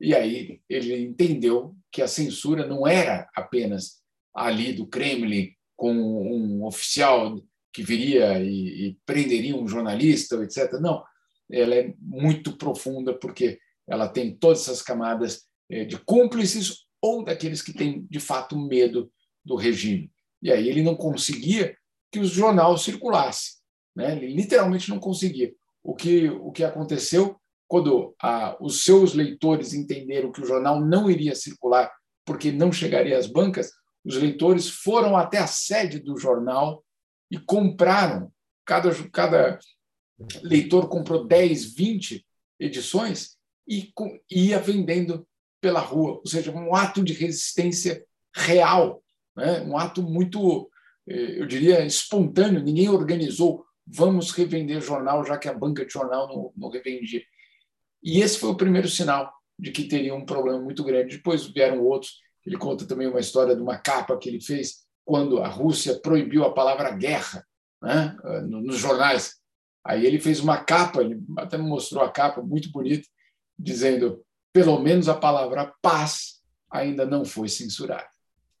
E 0.00 0.14
aí 0.14 0.60
ele 0.68 0.96
entendeu 1.02 1.76
que 1.92 2.00
a 2.00 2.08
censura 2.08 2.66
não 2.66 2.86
era 2.86 3.28
apenas 3.34 4.00
ali 4.34 4.72
do 4.72 4.86
Kremlin 4.86 5.52
com 5.76 5.92
um 5.92 6.64
oficial 6.64 7.38
que 7.72 7.82
viria 7.82 8.42
e, 8.42 8.88
e 8.88 8.98
prenderia 9.04 9.56
um 9.56 9.68
jornalista, 9.68 10.42
etc. 10.42 10.72
Não, 10.80 11.02
ela 11.50 11.74
é 11.74 11.94
muito 11.98 12.56
profunda 12.56 13.16
porque 13.18 13.58
ela 13.90 14.08
tem 14.08 14.34
todas 14.34 14.60
essas 14.60 14.80
camadas 14.80 15.46
é, 15.68 15.84
de 15.84 15.98
cúmplices 15.98 16.86
ou 17.02 17.24
daqueles 17.24 17.60
que 17.60 17.72
têm 17.72 18.06
de 18.08 18.20
fato 18.20 18.56
medo 18.56 19.10
do 19.44 19.56
regime. 19.56 20.12
E 20.40 20.50
aí 20.52 20.68
ele 20.68 20.82
não 20.82 20.94
conseguia 20.94 21.76
que 22.10 22.20
o 22.20 22.24
jornal 22.24 22.78
circulasse, 22.78 23.58
né? 23.94 24.16
Ele 24.16 24.34
literalmente 24.34 24.88
não 24.88 25.00
conseguia. 25.00 25.52
O 25.82 25.94
que 25.94 26.28
o 26.28 26.52
que 26.52 26.62
aconteceu 26.62 27.36
quando 27.66 28.14
ah, 28.22 28.56
os 28.60 28.84
seus 28.84 29.14
leitores 29.14 29.74
entenderam 29.74 30.32
que 30.32 30.40
o 30.40 30.46
jornal 30.46 30.80
não 30.80 31.10
iria 31.10 31.34
circular 31.34 31.90
porque 32.24 32.52
não 32.52 32.72
chegaria 32.72 33.16
às 33.18 33.26
bancas, 33.26 33.72
os 34.04 34.16
leitores 34.16 34.68
foram 34.68 35.16
até 35.16 35.38
a 35.38 35.46
sede 35.46 35.98
do 35.98 36.16
jornal 36.16 36.84
e 37.30 37.38
compraram. 37.38 38.32
Cada, 38.64 38.90
cada 39.10 39.58
leitor 40.42 40.88
comprou 40.88 41.26
10, 41.26 41.74
20 41.74 42.26
edições 42.58 43.36
e 43.66 43.92
ia 44.30 44.58
vendendo 44.58 45.26
pela 45.60 45.80
rua. 45.80 46.18
Ou 46.18 46.26
seja, 46.26 46.52
um 46.52 46.74
ato 46.74 47.02
de 47.02 47.12
resistência 47.12 48.04
real, 48.34 49.02
né? 49.36 49.60
um 49.62 49.76
ato 49.76 50.02
muito, 50.02 50.70
eh, 51.08 51.40
eu 51.40 51.46
diria, 51.46 51.84
espontâneo. 51.84 52.62
Ninguém 52.62 52.88
organizou, 52.88 53.64
vamos 53.86 54.30
revender 54.32 54.80
jornal, 54.80 55.24
já 55.24 55.38
que 55.38 55.48
a 55.48 55.54
banca 55.54 55.84
de 55.84 55.92
jornal 55.92 56.28
não, 56.28 56.52
não 56.56 56.70
revendia. 56.70 57.22
E 58.02 58.20
esse 58.20 58.38
foi 58.38 58.50
o 58.50 58.56
primeiro 58.56 58.88
sinal 58.88 59.32
de 59.58 59.70
que 59.70 59.84
teria 59.84 60.14
um 60.14 60.24
problema 60.24 60.60
muito 60.60 60.82
grande. 60.82 61.16
Depois 61.16 61.46
vieram 61.46 61.84
outros 61.84 62.18
ele 62.44 62.56
conta 62.56 62.86
também 62.86 63.06
uma 63.06 63.20
história 63.20 63.54
de 63.54 63.62
uma 63.62 63.78
capa 63.78 64.16
que 64.16 64.28
ele 64.28 64.40
fez 64.40 64.86
quando 65.04 65.42
a 65.42 65.48
Rússia 65.48 65.98
proibiu 66.00 66.44
a 66.44 66.52
palavra 66.52 66.90
guerra 66.90 67.46
né, 67.82 68.16
nos 68.48 68.78
jornais. 68.78 69.36
Aí 69.84 70.06
ele 70.06 70.20
fez 70.20 70.40
uma 70.40 70.58
capa, 70.58 71.00
ele 71.00 71.22
até 71.38 71.56
me 71.56 71.68
mostrou 71.68 72.02
a 72.02 72.10
capa 72.10 72.42
muito 72.42 72.70
bonita, 72.70 73.08
dizendo: 73.62 74.24
pelo 74.52 74.80
menos 74.80 75.08
a 75.08 75.14
palavra 75.14 75.72
paz 75.82 76.40
ainda 76.70 77.04
não 77.04 77.24
foi 77.24 77.48
censurada. 77.48 78.08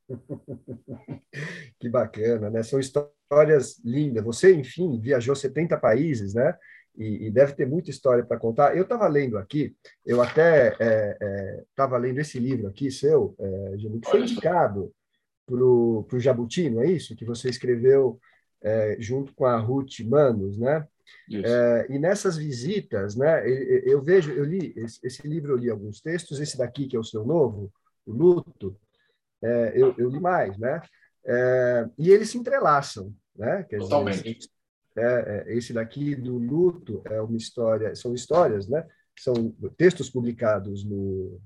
que 1.78 1.88
bacana, 1.88 2.50
né? 2.50 2.62
São 2.62 2.80
histórias 2.80 3.78
lindas. 3.84 4.24
Você, 4.24 4.54
enfim, 4.54 5.00
viajou 5.00 5.34
70 5.34 5.76
países, 5.78 6.34
né? 6.34 6.56
e, 6.96 7.26
e 7.26 7.30
deve 7.30 7.54
ter 7.54 7.66
muita 7.66 7.90
história 7.90 8.24
para 8.24 8.38
contar. 8.38 8.76
Eu 8.76 8.82
estava 8.82 9.06
lendo 9.08 9.38
aqui, 9.38 9.74
eu 10.04 10.20
até 10.20 10.72
estava 11.70 11.96
é, 11.96 11.98
é, 11.98 12.02
lendo 12.02 12.18
esse 12.18 12.38
livro 12.38 12.68
aqui, 12.68 12.90
seu, 12.90 13.34
é, 13.38 13.76
que 13.76 14.10
foi 14.10 14.20
indicado 14.20 14.92
para 15.46 15.56
o 15.56 16.20
Jabuti, 16.20 16.70
não 16.70 16.82
é 16.82 16.86
isso? 16.86 17.16
Que 17.16 17.24
você 17.24 17.48
escreveu 17.48 18.20
é, 18.62 18.96
junto 19.00 19.34
com 19.34 19.44
a 19.44 19.56
Ruth 19.56 20.00
Manos, 20.00 20.58
né? 20.58 20.86
É, 21.32 21.86
e 21.88 21.98
nessas 21.98 22.36
visitas, 22.36 23.14
né, 23.14 23.48
eu, 23.84 24.02
vejo, 24.02 24.32
eu 24.32 24.44
li 24.44 24.72
esse, 24.76 24.98
esse, 25.04 25.26
livro, 25.26 25.52
eu 25.52 25.56
li 25.56 25.70
alguns 25.70 26.00
textos, 26.00 26.40
esse 26.40 26.58
daqui 26.58 26.86
que 26.86 26.96
é 26.96 26.98
o 26.98 27.04
seu 27.04 27.24
novo, 27.24 27.72
o 28.04 28.12
Luto, 28.12 28.76
é, 29.42 29.72
eu, 29.74 29.94
eu, 29.96 30.10
li 30.10 30.20
mais, 30.20 30.58
né? 30.58 30.82
É, 31.24 31.88
e 31.98 32.10
eles 32.10 32.30
se 32.30 32.38
entrelaçam, 32.38 33.14
né? 33.34 33.62
Quer 33.64 33.78
Totalmente. 33.78 34.22
Dizer, 34.22 34.50
é, 34.96 35.44
é, 35.46 35.56
esse 35.56 35.72
daqui 35.72 36.14
do 36.14 36.36
luto 36.36 37.02
é 37.06 37.20
uma 37.20 37.36
história, 37.36 37.94
são 37.94 38.12
histórias, 38.14 38.68
né? 38.68 38.86
São 39.18 39.50
textos 39.76 40.10
publicados 40.10 40.84
no, 40.84 41.40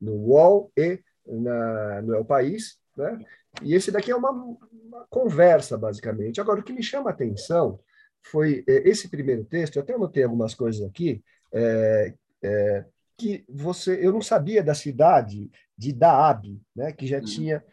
no 0.00 0.12
UOL 0.12 0.70
e 0.76 1.00
na, 1.26 2.02
no 2.02 2.14
El 2.14 2.24
País, 2.24 2.78
né? 2.96 3.18
E 3.62 3.74
esse 3.74 3.90
daqui 3.90 4.10
é 4.10 4.16
uma, 4.16 4.30
uma 4.30 5.06
conversa, 5.08 5.78
basicamente. 5.78 6.40
Agora, 6.40 6.60
o 6.60 6.62
que 6.62 6.72
me 6.72 6.82
chama 6.82 7.10
a 7.10 7.12
atenção 7.12 7.80
foi 8.24 8.64
é, 8.68 8.88
esse 8.88 9.08
primeiro 9.08 9.44
texto, 9.44 9.76
eu 9.76 9.82
até 9.82 9.94
anotei 9.94 10.24
algumas 10.24 10.54
coisas 10.54 10.82
aqui, 10.82 11.22
é, 11.52 12.14
é, 12.42 12.84
que 13.16 13.44
você, 13.48 13.98
eu 14.04 14.12
não 14.12 14.20
sabia 14.20 14.62
da 14.62 14.74
cidade 14.74 15.50
de 15.76 15.92
Daab, 15.92 16.60
né, 16.74 16.92
que 16.92 17.06
já 17.06 17.18
uhum. 17.18 17.24
tinha 17.24 17.64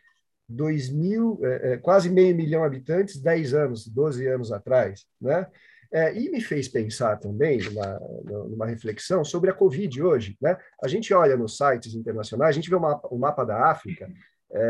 2 0.47 0.89
mil, 0.89 1.39
é, 1.41 1.73
é, 1.73 1.77
quase 1.77 2.09
meio 2.09 2.35
milhão 2.35 2.61
de 2.61 2.67
habitantes 2.67 3.19
10 3.19 3.53
anos, 3.53 3.87
12 3.87 4.27
anos 4.27 4.51
atrás, 4.51 5.05
né? 5.19 5.47
É, 5.93 6.17
e 6.17 6.29
me 6.29 6.39
fez 6.39 6.69
pensar 6.69 7.17
também 7.17 7.59
numa, 7.59 7.99
numa, 8.47 8.65
reflexão 8.65 9.25
sobre 9.25 9.49
a 9.49 9.53
Covid 9.53 10.01
hoje. 10.01 10.37
Né? 10.41 10.55
A 10.81 10.87
gente 10.87 11.13
olha 11.13 11.35
nos 11.35 11.57
sites 11.57 11.93
internacionais, 11.93 12.51
a 12.51 12.53
gente 12.53 12.69
vê 12.69 12.77
o 12.77 12.79
mapa, 12.79 13.09
o 13.11 13.19
mapa 13.19 13.43
da 13.43 13.69
África, 13.69 14.09
é, 14.53 14.61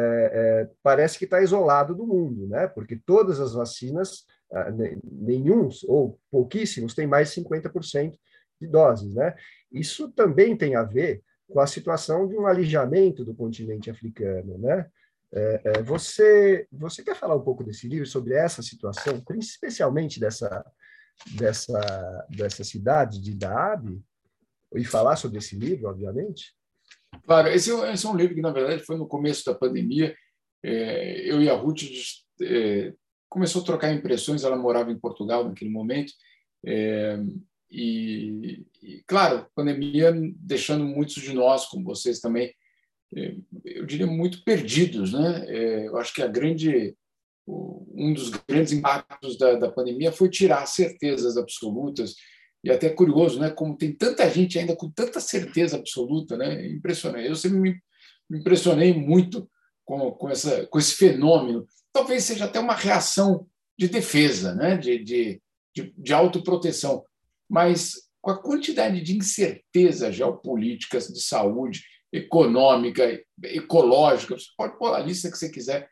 é, 0.63 0.69
parece 0.81 1.19
que 1.19 1.25
está 1.25 1.39
isolado 1.39 1.93
do 1.93 2.07
mundo, 2.07 2.47
né? 2.47 2.67
porque 2.67 2.95
todas 2.95 3.39
as 3.39 3.53
vacinas, 3.53 4.25
nenhum 5.03 5.69
ou 5.87 6.19
pouquíssimos, 6.29 6.93
têm 6.93 7.07
mais 7.07 7.33
de 7.33 7.41
50% 7.41 8.17
de 8.59 8.67
doses. 8.67 9.15
Né? 9.15 9.35
Isso 9.71 10.11
também 10.11 10.55
tem 10.55 10.75
a 10.75 10.83
ver 10.83 11.23
com 11.47 11.59
a 11.59 11.67
situação 11.67 12.27
de 12.27 12.35
um 12.37 12.45
alijamento 12.45 13.23
do 13.23 13.33
continente 13.33 13.89
africano. 13.89 14.57
Né? 14.57 14.89
É, 15.33 15.61
é, 15.63 15.81
você, 15.81 16.67
você 16.71 17.03
quer 17.03 17.15
falar 17.15 17.35
um 17.35 17.43
pouco 17.43 17.63
desse 17.63 17.87
livro, 17.87 18.05
sobre 18.05 18.33
essa 18.33 18.61
situação, 18.61 19.23
especialmente 19.37 20.19
dessa, 20.19 20.65
dessa, 21.37 22.27
dessa 22.29 22.63
cidade 22.63 23.21
de 23.21 23.33
Daab, 23.33 24.01
e 24.73 24.85
falar 24.85 25.17
sobre 25.17 25.37
esse 25.37 25.55
livro, 25.55 25.89
obviamente? 25.89 26.53
Claro, 27.25 27.49
esse, 27.49 27.71
é 27.71 27.93
esse 27.93 28.05
é 28.05 28.09
um 28.09 28.15
livro 28.15 28.33
que, 28.33 28.41
na 28.41 28.51
verdade, 28.51 28.83
foi 28.83 28.97
no 28.97 29.07
começo 29.07 29.43
da 29.45 29.53
pandemia. 29.53 30.15
Eu 30.63 31.41
e 31.41 31.49
a 31.49 31.53
Ruth 31.53 31.83
começou 33.31 33.61
a 33.61 33.65
trocar 33.65 33.93
impressões, 33.93 34.43
ela 34.43 34.57
morava 34.57 34.91
em 34.91 34.99
Portugal 34.99 35.45
naquele 35.45 35.71
momento, 35.71 36.11
é, 36.65 37.17
e, 37.71 38.65
e, 38.83 39.01
claro, 39.07 39.47
pandemia 39.55 40.13
deixando 40.35 40.83
muitos 40.83 41.15
de 41.15 41.33
nós, 41.33 41.65
como 41.65 41.85
vocês 41.85 42.19
também, 42.19 42.53
é, 43.15 43.35
eu 43.63 43.85
diria 43.85 44.05
muito 44.05 44.43
perdidos, 44.43 45.13
né? 45.13 45.45
É, 45.47 45.87
eu 45.87 45.97
acho 45.97 46.13
que 46.13 46.21
a 46.21 46.27
grande 46.27 46.95
um 47.47 48.13
dos 48.13 48.29
grandes 48.47 48.71
impactos 48.71 49.37
da, 49.37 49.55
da 49.55 49.71
pandemia 49.71 50.11
foi 50.11 50.29
tirar 50.29 50.65
certezas 50.67 51.37
absolutas 51.37 52.15
e 52.63 52.69
até 52.69 52.89
curioso, 52.89 53.39
né? 53.39 53.49
Como 53.49 53.75
tem 53.75 53.93
tanta 53.93 54.29
gente 54.29 54.59
ainda 54.59 54.75
com 54.75 54.89
tanta 54.89 55.19
certeza 55.19 55.77
absoluta, 55.77 56.37
né? 56.37 56.67
Impressionante. 56.67 57.27
Eu 57.27 57.35
sempre 57.35 57.59
me 57.59 57.81
impressionei 58.39 58.93
muito 58.93 59.49
com, 59.83 60.11
com, 60.11 60.29
essa, 60.29 60.67
com 60.67 60.77
esse 60.77 60.93
fenômeno. 60.93 61.65
Talvez 61.93 62.23
seja 62.23 62.45
até 62.45 62.59
uma 62.59 62.75
reação 62.75 63.47
de 63.77 63.87
defesa, 63.87 64.53
né? 64.53 64.77
de, 64.77 65.03
de, 65.03 65.41
de, 65.75 65.93
de 65.97 66.13
autoproteção. 66.13 67.03
Mas 67.49 67.93
com 68.21 68.31
a 68.31 68.41
quantidade 68.41 69.01
de 69.01 69.17
incerteza 69.17 70.11
geopolítica, 70.11 70.99
de 70.99 71.21
saúde, 71.21 71.83
econômica, 72.13 73.03
ecológica, 73.43 74.37
você 74.37 74.47
pode 74.55 74.77
pôr 74.77 74.93
a 74.93 74.99
lista 74.99 75.31
que 75.31 75.37
você 75.37 75.49
quiser, 75.49 75.89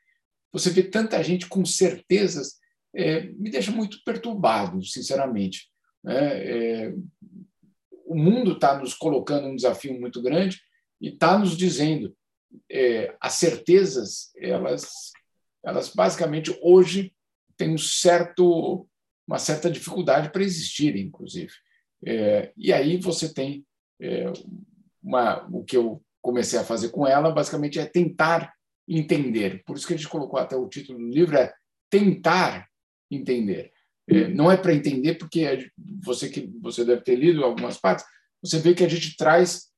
você 0.51 0.69
vê 0.69 0.83
tanta 0.83 1.23
gente 1.23 1.47
com 1.47 1.65
certezas, 1.65 2.57
é, 2.95 3.21
me 3.21 3.49
deixa 3.49 3.71
muito 3.71 4.03
perturbado, 4.03 4.83
sinceramente. 4.83 5.69
Né? 6.03 6.15
É, 6.15 6.93
o 8.05 8.15
mundo 8.15 8.53
está 8.53 8.77
nos 8.77 8.93
colocando 8.93 9.47
um 9.47 9.55
desafio 9.55 9.99
muito 9.99 10.21
grande 10.21 10.59
e 10.99 11.09
está 11.09 11.37
nos 11.37 11.55
dizendo 11.55 12.15
é, 12.69 13.15
as 13.21 13.33
certezas 13.33 14.31
elas 14.37 15.11
elas 15.63 15.89
basicamente 15.93 16.57
hoje 16.61 17.13
têm 17.57 17.73
um 17.73 17.77
certo 17.77 18.87
uma 19.27 19.37
certa 19.37 19.69
dificuldade 19.69 20.31
para 20.31 20.43
existir 20.43 20.95
inclusive 20.95 21.53
é, 22.05 22.51
e 22.57 22.71
aí 22.71 22.97
você 22.97 23.33
tem 23.33 23.65
é, 24.01 24.31
uma 25.01 25.47
o 25.51 25.63
que 25.63 25.77
eu 25.77 26.01
comecei 26.21 26.59
a 26.59 26.63
fazer 26.63 26.89
com 26.89 27.05
ela 27.07 27.31
basicamente 27.31 27.79
é 27.79 27.85
tentar 27.85 28.53
entender 28.87 29.63
por 29.65 29.77
isso 29.77 29.87
que 29.87 29.93
a 29.93 29.97
gente 29.97 30.09
colocou 30.09 30.39
até 30.39 30.55
o 30.55 30.67
título 30.67 30.99
do 30.99 31.09
livro 31.09 31.37
é 31.37 31.53
tentar 31.89 32.67
entender 33.11 33.71
é, 34.09 34.27
não 34.27 34.51
é 34.51 34.57
para 34.57 34.73
entender, 34.73 35.15
porque 35.15 35.69
você 36.01 36.29
que 36.29 36.51
você 36.59 36.83
deve 36.83 37.01
ter 37.01 37.15
lido 37.15 37.45
algumas 37.45 37.77
partes, 37.77 38.03
você 38.41 38.57
vê 38.57 38.73
que 38.73 38.83
a 38.83 38.87
gente 38.87 39.15
traz 39.15 39.69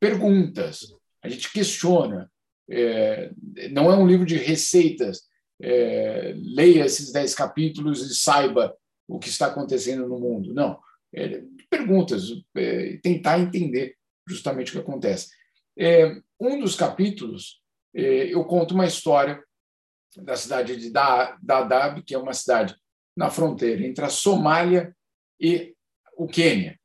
perguntas, 0.00 0.86
a 1.22 1.28
gente 1.28 1.52
questiona. 1.52 2.30
É, 2.70 3.30
não 3.70 3.90
é 3.90 3.96
um 3.96 4.06
livro 4.06 4.26
de 4.26 4.36
receitas. 4.36 5.22
É, 5.60 6.34
leia 6.36 6.84
esses 6.84 7.12
dez 7.12 7.34
capítulos 7.34 8.02
e 8.02 8.14
saiba 8.14 8.76
o 9.08 9.18
que 9.18 9.28
está 9.28 9.46
acontecendo 9.46 10.08
no 10.08 10.18
mundo. 10.18 10.52
Não. 10.52 10.78
É, 11.14 11.42
perguntas, 11.70 12.24
é, 12.56 12.98
tentar 13.02 13.38
entender 13.38 13.96
justamente 14.28 14.70
o 14.70 14.72
que 14.72 14.78
acontece. 14.90 15.28
É, 15.78 16.20
um 16.40 16.58
dos 16.58 16.74
capítulos, 16.74 17.62
eu 17.92 18.44
conto 18.44 18.74
uma 18.74 18.86
história 18.86 19.40
da 20.16 20.36
cidade 20.36 20.76
de 20.76 20.90
Dadaab, 20.90 22.02
que 22.02 22.14
é 22.14 22.18
uma 22.18 22.32
cidade 22.32 22.76
na 23.16 23.30
fronteira 23.30 23.86
entre 23.86 24.04
a 24.04 24.08
Somália 24.08 24.94
e 25.40 25.74
o 26.16 26.26
Quênia. 26.26 26.78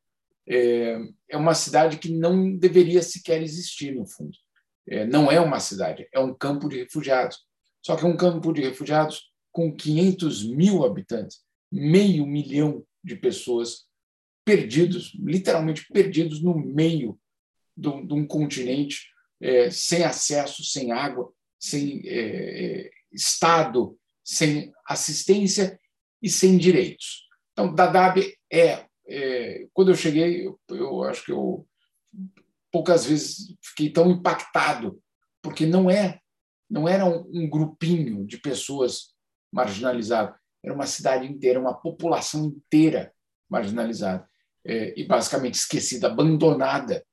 É, 0.48 1.00
é 1.30 1.38
uma 1.38 1.54
cidade 1.54 1.98
que 1.98 2.12
não 2.12 2.56
deveria 2.56 3.02
sequer 3.02 3.42
existir, 3.42 3.94
no 3.94 4.06
fundo. 4.06 4.36
É, 4.90 5.06
não 5.06 5.32
é 5.32 5.40
uma 5.40 5.60
cidade, 5.60 6.08
é 6.12 6.20
um 6.20 6.34
campo 6.34 6.68
de 6.68 6.78
refugiados. 6.78 7.38
Só 7.86 7.96
que 7.96 8.04
é 8.04 8.08
um 8.08 8.18
campo 8.18 8.52
de 8.52 8.62
refugiados 8.62 9.32
com 9.52 9.76
500 9.76 10.50
mil 10.50 10.84
habitantes, 10.84 11.42
meio 11.72 12.26
milhão 12.26 12.84
de 13.04 13.16
pessoas 13.16 13.88
perdidos, 14.44 15.14
literalmente 15.20 15.86
perdidos 15.94 16.42
no 16.42 16.58
meio 16.58 17.20
de 17.78 17.88
um 17.88 18.26
continente 18.26 19.08
é, 19.42 19.70
sem 19.70 20.04
acesso, 20.04 20.64
sem 20.64 20.92
água, 20.92 21.32
sem 21.60 22.02
é, 22.06 22.88
é, 22.88 22.92
Estado, 23.12 23.98
sem 24.24 24.72
assistência 24.86 25.80
e 26.22 26.30
sem 26.30 26.58
direitos. 26.58 27.28
Então, 27.52 27.74
Dadaab 27.74 28.22
é, 28.52 28.86
é 29.08 29.68
quando 29.74 29.92
eu 29.92 29.96
cheguei, 29.96 30.46
eu, 30.46 30.60
eu, 30.70 31.04
acho 31.04 31.26
que 31.26 31.32
eu 31.32 31.68
poucas 32.72 33.06
vezes 33.06 33.56
fiquei 33.62 33.92
tão 33.92 34.10
impactado, 34.10 35.00
porque 35.42 35.66
não 35.66 35.90
é 35.90 36.20
não 36.70 36.88
era 36.88 37.04
um, 37.04 37.28
um 37.34 37.50
grupinho 37.50 38.26
de 38.28 38.38
pessoas 38.38 39.16
marginalizadas, 39.52 40.36
era 40.64 40.74
uma 40.74 40.86
cidade 40.86 41.26
inteira, 41.26 41.60
uma 41.60 41.74
população 41.74 42.46
inteira 42.46 43.12
marginalizada 43.50 44.30
é, 44.64 44.94
e 45.00 45.06
basicamente 45.06 45.56
esquecida, 45.56 46.08
abandonada 46.08 47.04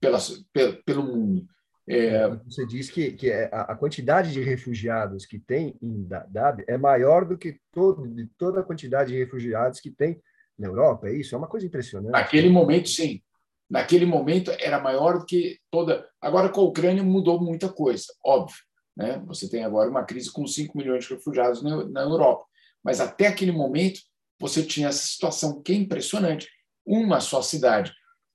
pela, 0.00 0.18
pelo, 0.52 0.82
pelo 0.84 1.02
mundo. 1.02 1.46
É... 1.88 2.28
Você 2.44 2.66
diz 2.66 2.90
que, 2.90 3.12
que 3.12 3.30
é, 3.30 3.48
a 3.52 3.74
quantidade 3.74 4.32
de 4.32 4.42
refugiados 4.42 5.24
que 5.24 5.38
tem 5.38 5.78
em 5.80 6.04
Dadaab 6.04 6.64
é 6.66 6.76
maior 6.76 7.24
do 7.24 7.38
que 7.38 7.58
todo, 7.72 8.06
de 8.08 8.26
toda 8.36 8.60
a 8.60 8.64
quantidade 8.64 9.12
de 9.12 9.18
refugiados 9.18 9.80
que 9.80 9.90
tem 9.90 10.20
na 10.58 10.66
Europa, 10.66 11.08
é 11.08 11.14
isso? 11.14 11.34
É 11.34 11.38
uma 11.38 11.46
coisa 11.46 11.66
impressionante. 11.66 12.12
Naquele 12.12 12.48
momento, 12.48 12.88
sim. 12.88 13.22
Naquele 13.68 14.06
momento 14.06 14.50
era 14.60 14.80
maior 14.80 15.18
do 15.18 15.26
que 15.26 15.58
toda. 15.70 16.08
Agora, 16.20 16.48
com 16.48 16.60
a 16.60 16.64
Ucrânia 16.64 17.02
mudou 17.02 17.40
muita 17.40 17.68
coisa, 17.68 18.06
óbvio. 18.24 18.56
Né? 18.96 19.22
Você 19.26 19.48
tem 19.50 19.64
agora 19.64 19.90
uma 19.90 20.04
crise 20.04 20.32
com 20.32 20.46
5 20.46 20.76
milhões 20.76 21.04
de 21.04 21.14
refugiados 21.14 21.62
na, 21.62 22.02
Europa. 22.02 22.46
Mas 22.82 23.00
até 23.00 23.26
aquele 23.26 23.52
momento, 23.52 24.00
você 24.38 24.62
tinha 24.62 24.88
essa 24.88 25.06
situação 25.06 25.60
que 25.60 25.72
é 25.72 25.76
impressionante. 25.76 26.48
Uma 26.84 27.20
só 27.20 27.42
cidade. 27.42 27.92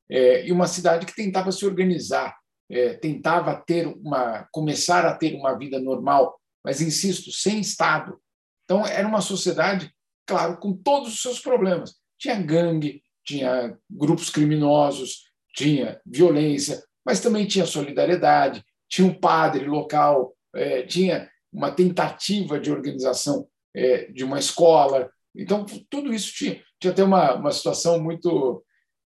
É, 0.09 0.45
e 0.45 0.51
uma 0.51 0.67
cidade 0.67 1.05
que 1.05 1.15
tentava 1.15 1.51
se 1.51 1.65
organizar 1.65 2.37
é, 2.69 2.93
tentava 2.93 3.55
ter 3.55 3.87
uma 3.87 4.47
começar 4.51 5.05
a 5.05 5.15
ter 5.15 5.35
uma 5.35 5.57
vida 5.57 5.79
normal, 5.79 6.39
mas 6.63 6.81
insisto, 6.81 7.31
sem 7.31 7.59
Estado. 7.59 8.19
Então 8.63 8.85
era 8.85 9.07
uma 9.07 9.21
sociedade, 9.21 9.93
claro, 10.25 10.57
com 10.57 10.73
todos 10.73 11.13
os 11.13 11.21
seus 11.21 11.39
problemas. 11.39 11.95
Tinha 12.17 12.41
gangue, 12.41 13.01
tinha 13.31 13.77
grupos 13.89 14.29
criminosos, 14.29 15.23
tinha 15.53 15.99
violência, 16.05 16.83
mas 17.05 17.19
também 17.19 17.47
tinha 17.47 17.65
solidariedade, 17.65 18.63
tinha 18.89 19.07
um 19.07 19.13
padre 19.13 19.65
local, 19.65 20.33
é, 20.55 20.83
tinha 20.83 21.29
uma 21.51 21.71
tentativa 21.71 22.59
de 22.59 22.71
organização 22.71 23.47
é, 23.75 24.05
de 24.11 24.23
uma 24.23 24.39
escola. 24.39 25.09
Então, 25.35 25.65
tudo 25.89 26.13
isso 26.13 26.33
tinha. 26.33 26.61
Tinha 26.79 26.91
até 26.91 27.03
uma, 27.03 27.35
uma 27.35 27.51
situação 27.51 28.01
muito 28.01 28.63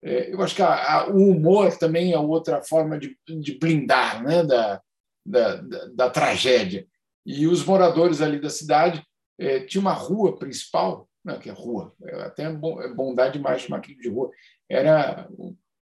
é, 0.04 0.32
eu 0.32 0.42
acho 0.42 0.56
que 0.56 0.62
a, 0.62 1.00
a, 1.00 1.10
o 1.10 1.30
humor 1.30 1.76
também 1.78 2.12
é 2.12 2.18
outra 2.18 2.60
forma 2.60 2.98
de, 2.98 3.16
de 3.40 3.58
blindar 3.58 4.22
né, 4.22 4.42
da, 4.42 4.82
da, 5.24 5.56
da, 5.56 5.86
da, 5.94 6.10
tragédia. 6.10 6.86
E 7.24 7.46
os 7.46 7.64
moradores 7.64 8.20
ali 8.20 8.40
da 8.40 8.50
cidade 8.50 9.00
é, 9.38 9.60
tinha 9.60 9.80
uma 9.80 9.92
rua 9.92 10.36
principal, 10.36 11.08
não, 11.24 11.38
que 11.38 11.48
é 11.48 11.52
rua, 11.52 11.94
é 12.04 12.22
até 12.22 12.44
é 12.44 12.94
bondade 12.94 13.34
demais 13.34 13.62
chamar 13.62 13.78
aquilo 13.78 14.00
de 14.00 14.08
rua, 14.08 14.30
era 14.68 15.28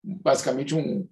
basicamente 0.02 0.74
um, 0.74 1.08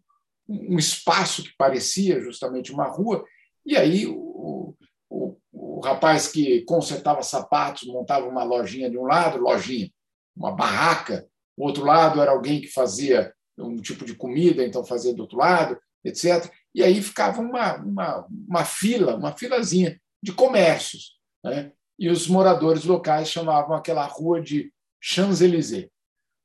um 0.48 0.78
espaço 0.78 1.42
que 1.42 1.56
parecia 1.56 2.20
justamente 2.20 2.72
uma 2.72 2.86
rua, 2.86 3.24
e 3.64 3.76
aí 3.76 4.06
o, 4.06 4.76
o, 5.08 5.36
o 5.52 5.80
rapaz 5.80 6.28
que 6.28 6.62
consertava 6.62 7.22
sapatos 7.22 7.88
montava 7.88 8.26
uma 8.26 8.44
lojinha 8.44 8.90
de 8.90 8.98
um 8.98 9.04
lado, 9.04 9.38
lojinha, 9.38 9.90
uma 10.36 10.52
barraca 10.52 11.28
o 11.60 11.66
outro 11.66 11.84
lado 11.84 12.22
era 12.22 12.30
alguém 12.30 12.62
que 12.62 12.68
fazia 12.68 13.34
um 13.58 13.76
tipo 13.76 14.02
de 14.02 14.14
comida, 14.14 14.64
então 14.64 14.82
fazia 14.82 15.12
do 15.12 15.20
outro 15.20 15.36
lado, 15.36 15.78
etc. 16.02 16.50
E 16.74 16.82
aí 16.82 17.02
ficava 17.02 17.42
uma, 17.42 17.76
uma, 17.76 18.26
uma 18.48 18.64
fila, 18.64 19.14
uma 19.14 19.36
filazinha 19.36 20.00
de 20.22 20.32
comércios. 20.32 21.18
Né? 21.44 21.70
E 22.00 22.08
os 22.08 22.26
moradores 22.26 22.84
locais 22.84 23.30
chamavam 23.30 23.76
aquela 23.76 24.04
rua 24.06 24.40
de 24.40 24.72
Champs-Élysées. 25.00 25.88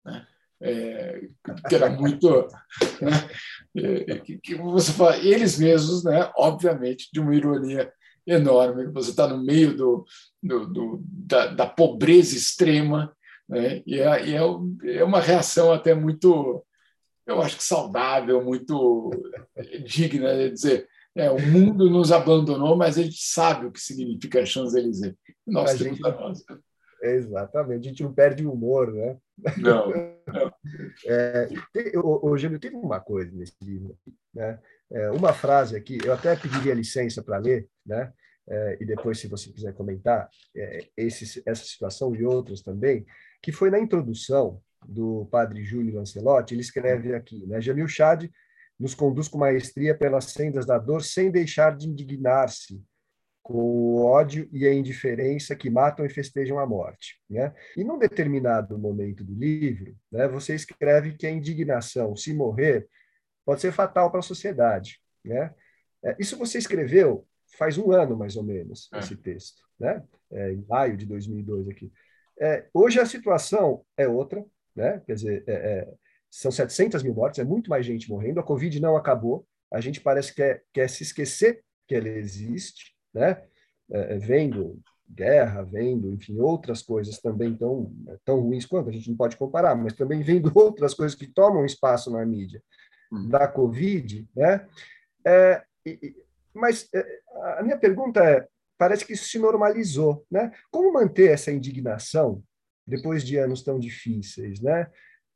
Né? 0.05 0.27
É, 0.61 1.21
que 1.67 1.75
era 1.75 1.89
muito. 1.89 2.29
Né? 3.01 3.29
É, 3.77 4.19
que, 4.19 4.37
que, 4.37 4.55
você 4.55 4.91
fala, 4.91 5.17
eles 5.17 5.57
mesmos, 5.57 6.03
né? 6.03 6.31
obviamente, 6.37 7.09
de 7.11 7.19
uma 7.19 7.35
ironia 7.35 7.91
enorme, 8.27 8.87
você 8.87 9.09
está 9.09 9.27
no 9.27 9.43
meio 9.43 9.75
do, 9.75 10.05
do, 10.41 10.67
do 10.67 10.99
da, 11.03 11.47
da, 11.47 11.65
pobreza 11.67 12.35
extrema 12.35 13.15
né? 13.47 13.83
E, 13.85 13.99
é, 13.99 14.27
e 14.27 14.35
é, 14.35 14.97
é 14.99 15.03
uma 15.03 15.19
reação 15.19 15.71
até 15.71 15.93
muito, 15.93 16.65
eu 17.25 17.41
acho 17.41 17.57
que 17.57 17.63
saudável, 17.63 18.43
muito 18.43 19.11
digna 19.85 20.35
de 20.35 20.51
dizer. 20.51 20.87
É, 21.15 21.29
o 21.29 21.39
mundo 21.39 21.89
nos 21.89 22.11
abandonou, 22.11 22.75
mas 22.75 22.97
a 22.97 23.03
gente 23.03 23.21
sabe 23.21 23.65
o 23.65 23.71
que 23.71 23.79
significa 23.79 24.45
Champs-Élysées. 24.45 25.15
Nós 25.47 25.71
a 25.71 25.77
temos 25.77 25.97
gente... 25.97 26.05
a 26.07 26.11
nossa. 26.11 26.59
Exatamente, 27.01 27.87
a 27.87 27.89
gente 27.89 28.03
não 28.03 28.13
perde 28.13 28.45
o 28.45 28.51
humor, 28.51 28.91
né? 28.91 29.17
Não. 29.57 29.89
não. 29.89 30.15
É, 31.05 31.47
o, 31.97 32.35
tem 32.59 32.71
uma 32.73 32.99
coisa 32.99 33.31
nesse 33.31 33.55
livro, 33.61 33.95
né? 34.33 34.59
É, 34.91 35.11
uma 35.11 35.33
frase 35.33 35.75
aqui, 35.75 35.99
eu 36.03 36.13
até 36.13 36.35
pediria 36.35 36.73
licença 36.73 37.21
para 37.21 37.37
ler, 37.37 37.69
né? 37.85 38.11
É, 38.49 38.77
e 38.81 38.85
depois, 38.85 39.19
se 39.19 39.27
você 39.27 39.51
quiser 39.51 39.73
comentar, 39.73 40.27
é, 40.55 40.87
esse, 40.97 41.43
essa 41.45 41.63
situação 41.63 42.15
e 42.15 42.25
outras 42.25 42.61
também, 42.61 43.05
que 43.41 43.51
foi 43.51 43.69
na 43.69 43.79
introdução, 43.79 44.61
do 44.87 45.27
padre 45.31 45.63
Júlio 45.63 45.95
Lancelotti, 45.95 46.53
ele 46.53 46.61
escreve 46.61 47.13
aqui, 47.13 47.45
né? 47.47 47.59
Jamil 47.61 47.87
Chad 47.87 48.29
nos 48.79 48.93
conduz 48.93 49.27
com 49.27 49.37
maestria 49.37 49.97
pelas 49.97 50.25
sendas 50.25 50.65
da 50.65 50.77
dor 50.77 51.03
sem 51.03 51.31
deixar 51.31 51.75
de 51.75 51.87
indignar-se 51.87 52.83
com 53.41 53.53
o 53.53 54.03
ódio 54.03 54.49
e 54.51 54.67
a 54.67 54.73
indiferença 54.73 55.55
que 55.55 55.69
matam 55.69 56.05
e 56.05 56.09
festejam 56.09 56.57
a 56.57 56.65
morte. 56.65 57.21
Né? 57.29 57.53
E 57.77 57.83
num 57.83 57.99
determinado 57.99 58.77
momento 58.77 59.23
do 59.23 59.33
livro, 59.35 59.95
né, 60.11 60.27
você 60.27 60.55
escreve 60.55 61.13
que 61.13 61.27
a 61.27 61.31
indignação, 61.31 62.15
se 62.15 62.33
morrer, 62.33 62.87
pode 63.45 63.61
ser 63.61 63.71
fatal 63.71 64.09
para 64.09 64.19
a 64.19 64.23
sociedade. 64.23 64.99
Né? 65.23 65.53
É, 66.03 66.15
isso 66.19 66.37
você 66.37 66.57
escreveu 66.57 67.25
faz 67.55 67.77
um 67.77 67.91
ano, 67.91 68.17
mais 68.17 68.35
ou 68.35 68.43
menos, 68.43 68.89
é. 68.93 68.99
esse 68.99 69.15
texto, 69.15 69.61
né? 69.79 70.03
É, 70.31 70.51
em 70.51 70.65
maio 70.67 70.97
de 70.97 71.05
2002 71.05 71.69
aqui. 71.69 71.91
É, 72.39 72.67
hoje 72.73 72.99
a 72.99 73.05
situação 73.05 73.85
é 73.95 74.07
outra, 74.07 74.43
né? 74.75 75.01
quer 75.05 75.13
dizer, 75.13 75.43
é, 75.47 75.53
é, 75.53 75.93
são 76.35 76.51
700 76.51 77.01
mil 77.01 77.13
mortes, 77.13 77.39
é 77.39 77.45
muito 77.45 77.69
mais 77.69 77.85
gente 77.85 78.09
morrendo, 78.09 78.41
a 78.41 78.43
Covid 78.43 78.81
não 78.81 78.97
acabou, 78.97 79.47
a 79.71 79.79
gente 79.79 80.01
parece 80.01 80.29
que 80.29 80.41
quer, 80.41 80.63
quer 80.73 80.89
se 80.89 81.03
esquecer 81.03 81.63
que 81.87 81.95
ela 81.95 82.09
existe, 82.09 82.93
né? 83.13 83.41
É, 83.89 84.17
vendo 84.17 84.81
guerra, 85.09 85.61
vendo, 85.63 86.11
enfim, 86.11 86.39
outras 86.39 86.81
coisas 86.81 87.19
também 87.19 87.55
tão, 87.55 87.93
tão 88.25 88.41
ruins 88.41 88.65
quanto, 88.65 88.89
a 88.89 88.91
gente 88.91 89.09
não 89.09 89.15
pode 89.15 89.37
comparar, 89.37 89.75
mas 89.75 89.93
também 89.93 90.23
vendo 90.23 90.51
outras 90.55 90.93
coisas 90.93 91.15
que 91.15 91.27
tomam 91.27 91.65
espaço 91.65 92.11
na 92.11 92.25
mídia 92.25 92.61
uhum. 93.11 93.29
da 93.29 93.47
Covid, 93.47 94.27
né? 94.35 94.67
É, 95.25 95.63
e, 95.85 96.15
mas 96.53 96.89
é, 96.93 97.19
a 97.57 97.63
minha 97.63 97.77
pergunta 97.77 98.21
é, 98.21 98.45
parece 98.77 99.05
que 99.05 99.13
isso 99.13 99.29
se 99.29 99.39
normalizou, 99.39 100.25
né? 100.29 100.51
Como 100.69 100.91
manter 100.91 101.31
essa 101.31 101.51
indignação 101.51 102.43
depois 102.85 103.23
de 103.23 103.37
anos 103.37 103.63
tão 103.63 103.79
difíceis, 103.79 104.59
né? 104.59 104.91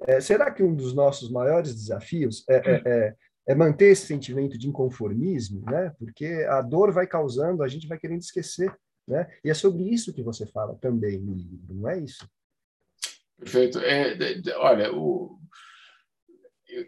É, 0.07 0.21
será 0.21 0.51
que 0.51 0.63
um 0.63 0.73
dos 0.73 0.93
nossos 0.93 1.29
maiores 1.29 1.75
desafios 1.75 2.45
é, 2.49 2.55
é, 2.55 2.81
é, 2.85 3.15
é, 3.47 3.55
manter 3.55 3.91
esse 3.91 4.07
sentimento 4.07 4.57
de 4.57 4.67
inconformismo, 4.67 5.63
né? 5.69 5.93
Porque 5.99 6.25
a 6.49 6.62
dor 6.62 6.91
vai 6.91 7.05
causando, 7.05 7.63
a 7.63 7.67
gente 7.67 7.88
vai 7.88 7.97
querendo 7.97 8.21
esquecer, 8.21 8.73
né? 9.07 9.27
E 9.43 9.49
é 9.49 9.53
sobre 9.53 9.83
isso 9.83 10.13
que 10.13 10.23
você 10.23 10.45
fala 10.45 10.75
também 10.75 11.19
no 11.19 11.33
livro, 11.33 11.73
não 11.75 11.89
é 11.89 11.99
isso? 11.99 12.27
Perfeito. 13.38 13.79
É, 13.79 14.17
olha, 14.57 14.93
o, 14.93 15.39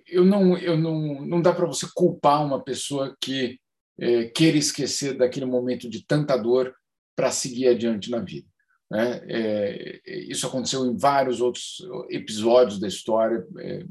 eu 0.08 0.24
não, 0.24 0.58
eu 0.58 0.78
não, 0.78 1.26
não 1.26 1.42
dá 1.42 1.54
para 1.54 1.66
você 1.66 1.88
culpar 1.94 2.46
uma 2.46 2.64
pessoa 2.64 3.16
que 3.20 3.60
é, 4.00 4.26
queira 4.26 4.58
esquecer 4.58 5.18
daquele 5.18 5.46
momento 5.46 5.90
de 5.90 6.06
tanta 6.06 6.38
dor 6.38 6.74
para 7.16 7.32
seguir 7.32 7.68
adiante 7.68 8.10
na 8.10 8.20
vida. 8.20 8.48
Né? 8.92 9.22
É, 9.26 10.02
isso 10.28 10.46
aconteceu 10.46 10.86
em 10.86 10.98
vários 10.98 11.40
outros 11.40 11.78
episódios 12.10 12.78
da 12.78 12.90
história, 12.90 13.48
é, 13.60 13.86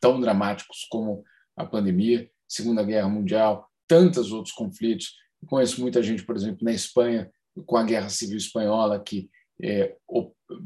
tão 0.00 0.18
dramáticos 0.18 0.86
como 0.88 1.22
a 1.54 1.66
pandemia, 1.66 2.30
Segunda 2.48 2.82
Guerra 2.82 3.10
Mundial, 3.10 3.68
tantos 3.86 4.32
outros 4.32 4.54
conflitos. 4.54 5.16
Eu 5.42 5.48
conheço 5.48 5.82
muita 5.82 6.02
gente, 6.02 6.24
por 6.24 6.34
exemplo, 6.34 6.60
na 6.62 6.72
Espanha, 6.72 7.30
com 7.66 7.76
a 7.76 7.82
Guerra 7.82 8.08
Civil 8.08 8.38
Espanhola, 8.38 8.98
que 8.98 9.28
é, 9.62 9.94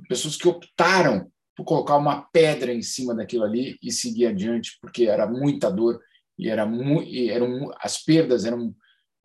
pessoas 0.09 0.37
que 0.37 0.47
optaram 0.47 1.29
por 1.57 1.65
colocar 1.65 1.97
uma 1.97 2.23
pedra 2.23 2.73
em 2.73 2.83
cima 2.83 3.17
daquilo 3.17 3.43
ali 3.43 3.77
e 3.83 3.91
seguir 3.91 4.27
adiante, 4.27 4.79
porque 4.81 5.07
era 5.07 5.27
muita 5.27 5.69
dor 5.69 6.01
e, 6.39 6.49
era 6.49 6.65
mu 6.65 7.03
e 7.03 7.31
eram, 7.31 7.73
as 7.81 7.99
perdas 7.99 8.45
eram 8.45 8.73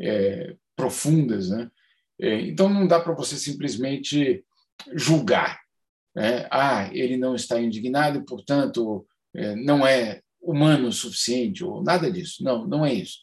é, 0.02 0.56
profundas. 0.76 1.50
Né? 1.50 1.70
É, 2.20 2.42
então, 2.42 2.68
não 2.70 2.88
dá 2.88 3.00
para 3.00 3.14
você 3.14 3.36
simplesmente 3.36 4.44
julgar. 4.94 5.60
Né? 6.16 6.48
Ah, 6.50 6.90
ele 6.94 7.18
não 7.18 7.36
está 7.36 7.60
indignado, 7.60 8.26
portanto, 8.26 9.08
é, 9.36 9.56
não 9.56 9.86
é 9.86 10.22
humano 10.42 10.88
o 10.88 10.94
suficiente, 10.94 11.64
ou 11.64 11.84
nada 11.84 12.12
disso. 12.12 12.44
Não, 12.44 12.66
não 12.68 12.86
é 12.86 12.94
isso. 12.94 13.20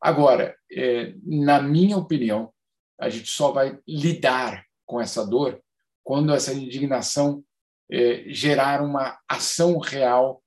Agora, 0.00 0.56
é, 0.70 1.14
na 1.24 1.60
minha 1.60 1.96
opinião, 1.96 2.52
a 2.98 3.08
gente 3.08 3.28
só 3.28 3.50
vai 3.50 3.78
lidar 3.86 4.64
com 4.86 5.00
essa 5.00 5.26
dor 5.26 5.60
quando 6.04 6.32
essa 6.32 6.52
indignação 6.52 7.44
é, 7.90 8.24
gerar 8.28 8.82
uma 8.82 9.18
ação 9.28 9.78
real 9.78 10.42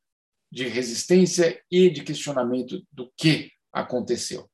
de 0.52 0.68
resistência 0.68 1.62
e 1.70 1.90
de 1.90 2.04
questionamento 2.04 2.82
do 2.92 3.12
que 3.18 3.52
aconteceu. 3.72 4.48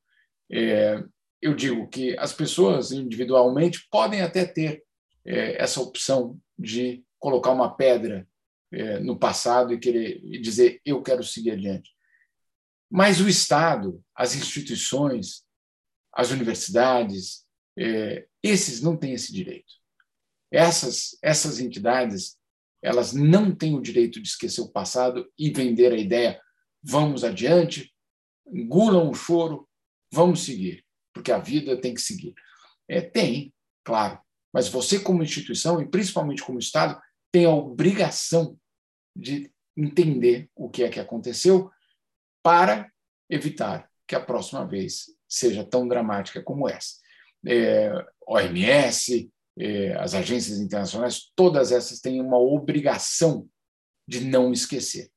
Eu 1.41 1.53
digo 1.53 1.89
que 1.89 2.17
as 2.17 2.31
pessoas 2.31 2.93
individualmente 2.93 3.85
podem 3.91 4.21
até 4.21 4.45
ter 4.45 4.83
é, 5.29 5.61
essa 5.61 5.79
opção 5.79 6.41
de 6.57 7.05
colocar 7.19 7.51
uma 7.51 7.75
pedra 7.75 8.27
é, 8.71 8.99
no 8.99 9.17
passado 9.17 9.71
e 9.71 9.79
querer 9.79 10.19
e 10.23 10.41
dizer 10.41 10.81
eu 10.83 11.03
quero 11.03 11.23
seguir 11.23 11.51
adiante. 11.51 11.91
Mas 12.89 13.21
o 13.21 13.29
Estado, 13.29 14.03
as 14.15 14.35
instituições, 14.35 15.45
as 16.11 16.31
universidades, 16.31 17.45
é, 17.77 18.25
esses 18.41 18.81
não 18.81 18.97
têm 18.97 19.13
esse 19.13 19.31
direito. 19.31 19.71
Essas 20.51 21.17
essas 21.21 21.59
entidades 21.59 22.37
elas 22.81 23.13
não 23.13 23.53
têm 23.53 23.75
o 23.75 23.81
direito 23.81 24.21
de 24.21 24.27
esquecer 24.27 24.61
o 24.61 24.71
passado 24.71 25.29
e 25.37 25.51
vender 25.51 25.91
a 25.91 25.97
ideia 25.97 26.41
vamos 26.81 27.25
adiante, 27.25 27.93
engulam 28.47 29.09
o 29.09 29.13
choro, 29.13 29.67
vamos 30.11 30.45
seguir, 30.45 30.85
porque 31.13 31.31
a 31.31 31.37
vida 31.37 31.79
tem 31.79 31.93
que 31.93 32.01
seguir. 32.01 32.33
É, 32.87 33.01
tem, 33.01 33.53
claro, 33.83 34.19
mas 34.53 34.67
você, 34.67 34.99
como 34.99 35.23
instituição, 35.23 35.81
e 35.81 35.87
principalmente 35.87 36.43
como 36.43 36.59
Estado, 36.59 36.99
tem 37.31 37.45
a 37.45 37.51
obrigação 37.51 38.57
de 39.15 39.51
entender 39.77 40.49
o 40.55 40.69
que 40.69 40.83
é 40.83 40.89
que 40.89 40.99
aconteceu 40.99 41.69
para 42.43 42.91
evitar 43.29 43.89
que 44.07 44.15
a 44.15 44.19
próxima 44.19 44.65
vez 44.65 45.05
seja 45.27 45.63
tão 45.63 45.87
dramática 45.87 46.41
como 46.41 46.67
essa. 46.67 46.95
É, 47.45 47.91
OMS, 48.27 49.31
é, 49.57 49.93
as 49.95 50.13
agências 50.13 50.59
internacionais, 50.59 51.31
todas 51.35 51.71
essas 51.71 51.99
têm 51.99 52.19
uma 52.19 52.39
obrigação 52.39 53.47
de 54.07 54.21
não 54.21 54.51
esquecer. 54.51 55.11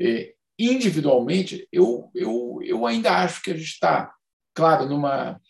É, 0.00 0.34
individualmente, 0.58 1.68
eu, 1.70 2.10
eu, 2.14 2.58
eu 2.62 2.86
ainda 2.86 3.12
acho 3.12 3.42
que 3.42 3.52
a 3.52 3.56
gente 3.56 3.70
está, 3.70 4.12
claro, 4.54 4.88
numa. 4.88 5.40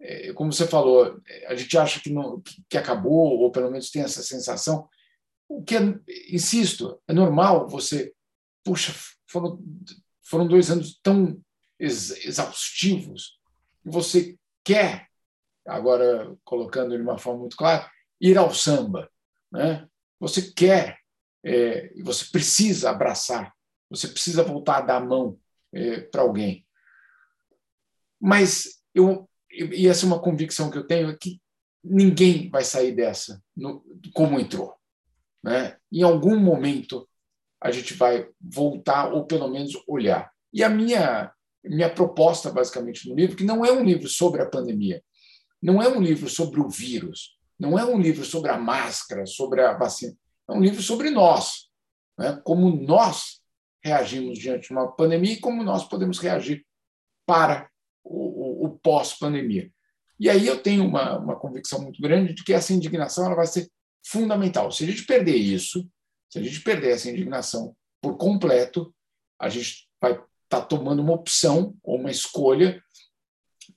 É, 0.00 0.32
como 0.32 0.52
você 0.52 0.66
falou, 0.66 1.20
a 1.46 1.54
gente 1.54 1.76
acha 1.78 2.00
que, 2.00 2.10
não, 2.10 2.42
que 2.68 2.76
acabou, 2.76 3.38
ou 3.38 3.50
pelo 3.50 3.70
menos 3.70 3.90
tem 3.90 4.02
essa 4.02 4.22
sensação. 4.22 4.88
O 5.48 5.62
que, 5.62 5.76
é, 5.76 5.80
insisto, 6.30 7.00
é 7.08 7.12
normal 7.12 7.68
você. 7.68 8.12
Puxa, 8.64 8.94
foram, 9.26 9.62
foram 10.22 10.46
dois 10.46 10.70
anos 10.70 10.98
tão 11.02 11.40
exaustivos, 11.78 13.38
e 13.84 13.90
você 13.90 14.36
quer 14.64 15.08
agora 15.66 16.36
colocando 16.44 16.96
de 16.96 17.02
uma 17.02 17.18
forma 17.18 17.40
muito 17.40 17.56
clara, 17.56 17.90
ir 18.20 18.38
ao 18.38 18.52
samba. 18.54 19.10
Né? 19.50 19.86
Você 20.20 20.52
quer, 20.52 20.98
é, 21.44 21.92
você 22.02 22.26
precisa 22.30 22.90
abraçar, 22.90 23.52
você 23.90 24.08
precisa 24.08 24.42
voltar 24.42 24.78
a 24.78 24.82
dar 24.82 24.96
a 24.96 25.04
mão 25.04 25.38
é, 25.72 26.00
para 26.00 26.22
alguém. 26.22 26.66
Mas 28.20 28.82
eu, 28.94 29.28
e 29.64 29.88
essa 29.88 30.04
é 30.04 30.08
uma 30.08 30.20
convicção 30.20 30.70
que 30.70 30.78
eu 30.78 30.86
tenho, 30.86 31.10
é 31.10 31.16
que 31.16 31.40
ninguém 31.82 32.50
vai 32.50 32.64
sair 32.64 32.92
dessa 32.92 33.42
no, 33.56 33.84
como 34.12 34.40
entrou. 34.40 34.74
Né? 35.42 35.76
Em 35.92 36.02
algum 36.02 36.38
momento 36.38 37.08
a 37.60 37.70
gente 37.70 37.94
vai 37.94 38.28
voltar 38.40 39.12
ou 39.12 39.24
pelo 39.24 39.48
menos 39.48 39.72
olhar. 39.86 40.30
E 40.52 40.62
a 40.62 40.68
minha 40.68 41.32
minha 41.68 41.92
proposta 41.92 42.50
basicamente 42.50 43.08
no 43.08 43.14
livro, 43.16 43.36
que 43.36 43.44
não 43.44 43.64
é 43.64 43.72
um 43.72 43.82
livro 43.82 44.08
sobre 44.08 44.40
a 44.40 44.46
pandemia, 44.46 45.02
não 45.60 45.82
é 45.82 45.88
um 45.88 46.00
livro 46.00 46.28
sobre 46.28 46.60
o 46.60 46.68
vírus, 46.68 47.38
não 47.58 47.78
é 47.78 47.84
um 47.84 47.98
livro 47.98 48.24
sobre 48.24 48.50
a 48.50 48.58
máscara, 48.58 49.26
sobre 49.26 49.62
a 49.62 49.76
vacina, 49.76 50.14
é 50.48 50.52
um 50.52 50.60
livro 50.60 50.80
sobre 50.80 51.10
nós, 51.10 51.68
né? 52.16 52.40
como 52.44 52.70
nós 52.70 53.40
reagimos 53.82 54.38
diante 54.38 54.68
de 54.68 54.72
uma 54.72 54.92
pandemia 54.92 55.32
e 55.32 55.40
como 55.40 55.62
nós 55.62 55.88
podemos 55.88 56.18
reagir 56.18 56.64
para 57.26 57.68
pós-pandemia. 58.86 59.68
E 60.16 60.30
aí 60.30 60.46
eu 60.46 60.62
tenho 60.62 60.86
uma, 60.86 61.18
uma 61.18 61.34
convicção 61.34 61.82
muito 61.82 62.00
grande 62.00 62.32
de 62.32 62.44
que 62.44 62.52
essa 62.52 62.72
indignação 62.72 63.26
ela 63.26 63.34
vai 63.34 63.48
ser 63.48 63.68
fundamental. 64.06 64.70
Se 64.70 64.84
a 64.84 64.86
gente 64.86 65.04
perder 65.04 65.34
isso, 65.34 65.90
se 66.30 66.38
a 66.38 66.42
gente 66.42 66.60
perder 66.60 66.92
essa 66.92 67.10
indignação 67.10 67.76
por 68.00 68.16
completo, 68.16 68.94
a 69.40 69.48
gente 69.48 69.88
vai 70.00 70.12
estar 70.12 70.28
tá 70.48 70.62
tomando 70.62 71.02
uma 71.02 71.14
opção 71.14 71.74
ou 71.82 71.98
uma 71.98 72.12
escolha 72.12 72.80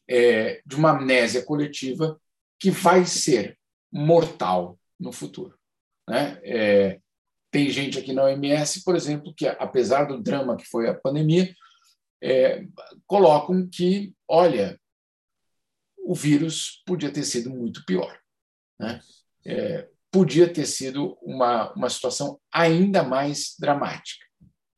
é, 0.07 0.61
de 0.63 0.75
uma 0.75 0.91
amnésia 0.91 1.43
coletiva 1.43 2.21
que 2.59 2.69
vai 2.69 3.03
ser 3.03 3.57
mortal 3.91 4.79
no 4.99 5.11
futuro. 5.11 5.57
Né? 6.07 6.39
É, 6.43 6.99
tem 7.49 7.67
gente 7.71 7.97
aqui 7.97 8.13
na 8.13 8.25
OMS, 8.25 8.83
por 8.83 8.95
exemplo, 8.95 9.33
que, 9.35 9.47
apesar 9.47 10.03
do 10.03 10.21
drama 10.21 10.55
que 10.55 10.65
foi 10.65 10.87
a 10.87 10.93
pandemia, 10.93 11.51
é, 12.21 12.63
colocam 13.07 13.67
que, 13.67 14.13
olha, 14.27 14.79
o 16.09 16.15
vírus 16.15 16.81
podia 16.87 17.11
ter 17.11 17.23
sido 17.23 17.51
muito 17.51 17.85
pior. 17.85 18.19
Né? 18.79 18.99
É, 19.45 19.87
podia 20.11 20.51
ter 20.51 20.65
sido 20.65 21.15
uma, 21.21 21.71
uma 21.73 21.87
situação 21.87 22.41
ainda 22.51 23.03
mais 23.03 23.53
dramática. 23.59 24.25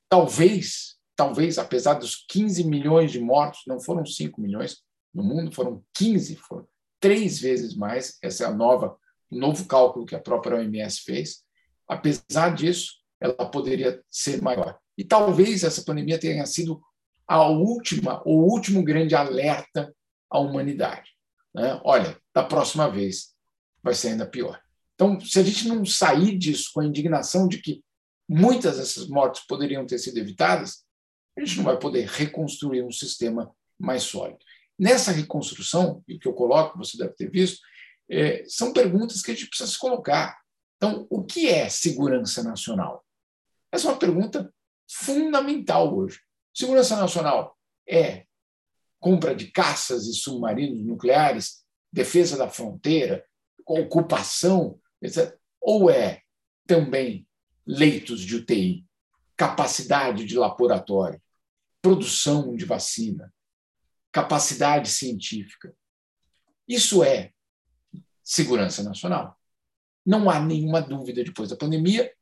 Talvez, 0.10 0.98
talvez, 1.16 1.58
apesar 1.58 1.94
dos 1.94 2.26
15 2.28 2.66
milhões 2.66 3.14
de 3.14 3.20
mortos, 3.22 3.62
não 3.66 3.80
foram 3.80 4.06
5 4.06 4.42
milhões 4.42 4.82
no 5.14 5.24
mundo, 5.24 5.56
foram 5.56 5.82
15, 5.94 6.36
foram 6.36 6.68
três 7.00 7.40
vezes 7.40 7.78
mais. 7.78 8.18
Essa 8.22 8.44
é 8.44 8.48
a 8.48 8.54
nova, 8.54 8.98
o 9.30 9.38
novo 9.38 9.66
cálculo 9.68 10.06
que 10.06 10.16
a 10.16 10.20
própria 10.20 10.58
OMS 10.58 11.00
fez. 11.00 11.46
Apesar 11.88 12.54
disso, 12.54 12.96
ela 13.22 13.50
poderia 13.50 14.04
ser 14.12 14.42
maior. 14.42 14.78
E 14.98 15.06
talvez 15.06 15.64
essa 15.64 15.82
pandemia 15.84 16.20
tenha 16.20 16.46
sido 16.46 16.82
a 17.26 17.48
última, 17.48 18.22
o 18.26 18.52
último 18.52 18.84
grande 18.84 19.16
alerta 19.16 19.96
à 20.30 20.38
humanidade. 20.38 21.21
Né? 21.54 21.80
Olha, 21.84 22.18
da 22.34 22.44
próxima 22.44 22.90
vez 22.90 23.34
vai 23.84 23.94
ser 23.94 24.10
ainda 24.10 24.26
pior. 24.26 24.62
Então, 24.96 25.20
se 25.20 25.40
a 25.40 25.44
gente 25.44 25.68
não 25.68 25.86
sair 25.86 26.38
disso 26.38 26.72
com 26.74 26.82
a 26.82 26.86
indignação 26.86 27.48
de 27.48 27.60
que 27.60 27.84
muitas 28.30 28.78
dessas 28.78 29.08
mortes 29.08 29.46
poderiam 29.48 29.86
ter 29.86 29.98
sido 29.98 30.18
evitadas, 30.18 30.86
a 31.38 31.42
gente 31.44 31.58
não 31.58 31.64
vai 31.64 31.80
poder 31.80 32.08
reconstruir 32.08 32.84
um 32.84 32.92
sistema 32.92 33.52
mais 33.80 34.04
sólido. 34.04 34.40
Nessa 34.78 35.12
reconstrução, 35.12 36.04
e 36.08 36.16
o 36.16 36.20
que 36.20 36.28
eu 36.28 36.34
coloco, 36.34 36.78
você 36.78 36.98
deve 36.98 37.14
ter 37.14 37.30
visto, 37.30 37.60
é, 38.10 38.44
são 38.48 38.74
perguntas 38.74 39.22
que 39.22 39.32
a 39.32 39.34
gente 39.34 39.48
precisa 39.48 39.72
se 39.72 39.80
colocar. 39.80 40.40
Então, 40.78 41.08
o 41.10 41.24
que 41.24 41.48
é 41.48 41.70
segurança 41.70 42.44
nacional? 42.44 43.06
Essa 43.72 43.88
é 43.88 43.92
uma 43.92 44.00
pergunta 44.00 44.54
fundamental 44.90 45.96
hoje. 45.96 46.20
Segurança 46.54 46.96
nacional 46.96 47.58
é 47.88 48.26
compra 49.02 49.36
de 49.36 49.48
caças 49.48 50.06
e 50.06 50.14
submarinos 50.14 50.86
nucleares, 50.86 51.66
defesa 51.92 52.38
da 52.38 52.48
fronteira, 52.48 53.26
ocupação, 53.66 54.80
etc. 55.02 55.36
Ou 55.60 55.90
é 55.90 56.22
também 56.68 57.28
leitos 57.66 58.22
de 58.22 58.36
UTI, 58.36 58.86
capacidade 59.36 60.24
de 60.24 60.38
laboratório, 60.38 61.22
produção 61.82 62.56
de 62.56 62.64
vacina, 62.64 63.34
capacidade 64.12 64.88
científica. 64.90 65.76
Isso 66.68 67.04
é 67.04 67.32
segurança 68.24 68.84
nacional. 68.84 69.36
Não 70.06 70.30
há 70.30 70.40
nenhuma 70.40 70.82
dúvida 70.82 71.24
depois 71.24 71.50
da 71.50 71.58
pandemia 71.58 72.14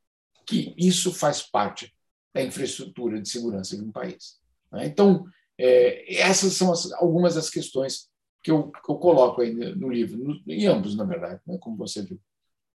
que 0.45 0.73
isso 0.77 1.13
faz 1.13 1.41
parte 1.41 1.93
da 2.33 2.41
infraestrutura 2.41 3.21
de 3.21 3.27
segurança 3.27 3.75
de 3.75 3.83
um 3.83 3.91
país. 3.91 4.39
Né? 4.71 4.87
Então, 4.87 5.25
é, 5.59 6.21
essas 6.21 6.53
são 6.53 6.71
as, 6.71 6.91
algumas 6.93 7.35
das 7.35 7.49
questões 7.49 8.07
que 8.41 8.49
eu, 8.49 8.71
que 8.71 8.89
eu 8.89 8.95
coloco 8.95 9.41
aí 9.41 9.53
no 9.53 9.89
livro, 9.89 10.17
no, 10.17 10.41
em 10.47 10.65
ambos, 10.65 10.95
na 10.95 11.03
verdade, 11.03 11.41
né? 11.45 11.57
como 11.59 11.75
você 11.75 12.01
viu. 12.01 12.19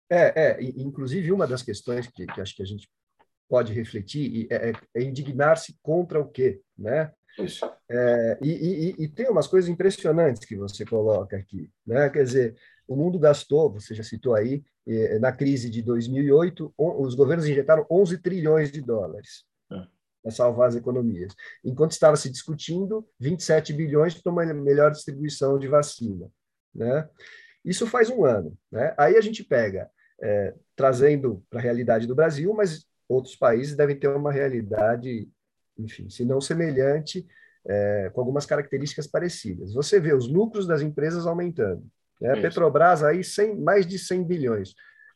É, 0.09 0.57
é, 0.57 0.63
inclusive 0.63 1.31
uma 1.31 1.45
das 1.45 1.61
questões 1.61 2.07
que, 2.07 2.25
que 2.25 2.41
acho 2.41 2.55
que 2.55 2.63
a 2.63 2.65
gente 2.65 2.89
pode 3.47 3.73
refletir 3.73 4.47
é, 4.49 4.69
é, 4.69 4.73
é 4.95 5.03
indignar-se 5.03 5.77
contra 5.83 6.19
o 6.19 6.29
quê, 6.29 6.61
né? 6.77 7.11
É, 7.89 8.37
e, 8.41 8.49
e, 8.49 8.95
e, 9.03 9.07
tem 9.07 9.29
umas 9.29 9.47
coisas 9.47 9.69
impressionantes 9.69 10.43
que 10.45 10.57
você 10.57 10.83
coloca 10.83 11.37
aqui, 11.37 11.69
né? 11.85 12.09
Quer 12.09 12.23
dizer, 12.23 12.55
o 12.87 12.95
mundo 12.95 13.19
gastou, 13.19 13.71
você 13.71 13.93
já 13.93 14.03
citou 14.03 14.35
aí, 14.35 14.63
na 15.21 15.31
crise 15.31 15.69
de 15.69 15.81
2008, 15.83 16.73
os 16.75 17.13
governos 17.13 17.47
injetaram 17.47 17.85
11 17.89 18.17
trilhões 18.17 18.71
de 18.71 18.81
dólares 18.81 19.45
salvar 20.31 20.69
as 20.69 20.75
economias. 20.75 21.33
Enquanto 21.63 21.91
estava 21.91 22.15
se 22.15 22.29
discutindo, 22.29 23.07
27 23.19 23.73
bilhões 23.73 24.13
para 24.13 24.31
uma 24.31 24.45
melhor 24.53 24.91
distribuição 24.91 25.57
de 25.57 25.67
vacina, 25.67 26.27
né? 26.73 27.07
Isso 27.63 27.85
faz 27.85 28.09
um 28.09 28.25
ano, 28.25 28.57
né? 28.71 28.93
Aí 28.97 29.15
a 29.15 29.21
gente 29.21 29.43
pega, 29.43 29.89
é, 30.21 30.53
trazendo 30.75 31.43
para 31.49 31.59
a 31.59 31.61
realidade 31.61 32.07
do 32.07 32.15
Brasil, 32.15 32.53
mas 32.53 32.85
outros 33.07 33.35
países 33.35 33.75
devem 33.75 33.97
ter 33.97 34.07
uma 34.07 34.31
realidade, 34.31 35.27
enfim, 35.77 36.09
se 36.09 36.23
não 36.23 36.39
semelhante, 36.39 37.27
é, 37.67 38.09
com 38.13 38.21
algumas 38.21 38.45
características 38.45 39.07
parecidas. 39.07 39.73
Você 39.73 39.99
vê 39.99 40.13
os 40.13 40.27
lucros 40.27 40.65
das 40.65 40.81
empresas 40.81 41.27
aumentando, 41.27 41.85
né? 42.19 42.41
Petrobras 42.41 43.03
aí 43.03 43.23
100, 43.23 43.59
mais 43.59 43.85
de 43.85 43.99
100 43.99 44.23
bilhões, 44.23 44.73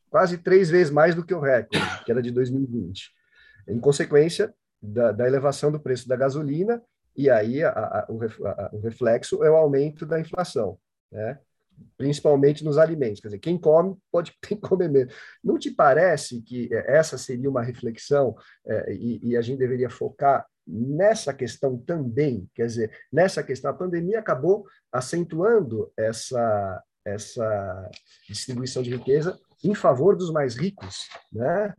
quase 0.10 0.38
três 0.38 0.69
vezes 0.69 0.91
mais 0.91 1.15
do 1.15 1.26
que 1.26 1.34
o 1.34 1.39
recorde, 1.39 2.04
que 2.06 2.12
era 2.12 2.21
de 2.21 2.32
2020. 2.32 3.12
Em 3.67 3.80
consequência 3.80 4.54
da, 4.84 5.13
da 5.13 5.26
elevação 5.26 5.72
do 5.72 5.80
preço 5.80 6.08
da 6.08 6.17
gasolina, 6.17 6.84
e 7.15 7.30
aí 7.30 7.63
a, 7.63 7.69
a, 7.69 8.06
o, 8.10 8.19
a, 8.24 8.69
o, 8.74 8.80
reflexo 8.80 9.43
é 9.43 9.50
o 9.50 9.56
aumento 9.56 10.06
da 10.06 10.19
inflação, 10.19 10.78
né? 11.12 11.39
principalmente 11.98 12.63
nos 12.63 12.78
alimentos. 12.78 13.22
Quer 13.22 13.30
dizer, 13.30 13.39
quem 13.39 13.58
come 13.58 13.96
pode 14.12 14.34
ter 14.41 14.56
que 14.56 14.62
comer 14.62 14.89
menos. 14.89 15.13
Não 15.43 15.58
te 15.58 15.72
parece 15.72 16.41
que 16.41 16.69
é, 16.72 16.98
essa 16.98 17.17
seria 17.17 17.50
uma 17.50 17.63
reflexão 17.63 18.36
é, 18.65 18.93
e, 18.93 19.30
e, 19.30 19.38
a 19.38 19.41
gente 19.41 19.60
deveria 19.60 19.89
focar 19.89 20.46
nessa 20.67 21.34
questão 21.34 21.78
também? 21.78 22.50
Quer 22.54 22.65
dizer, 22.65 22.91
nessa 23.12 23.43
questão, 23.43 23.72
a 23.72 23.76
pandemia 23.76 24.19
acabou 24.19 24.65
acentuando 24.91 25.91
essa, 25.96 26.84
essa 27.06 27.89
distribuição 28.28 28.82
de 28.82 28.91
riqueza 28.91 29.39
em 29.63 29.74
favor 29.74 30.15
dos 30.15 30.32
mais 30.32 30.56
ricos, 30.56 31.08
né? 31.32 31.74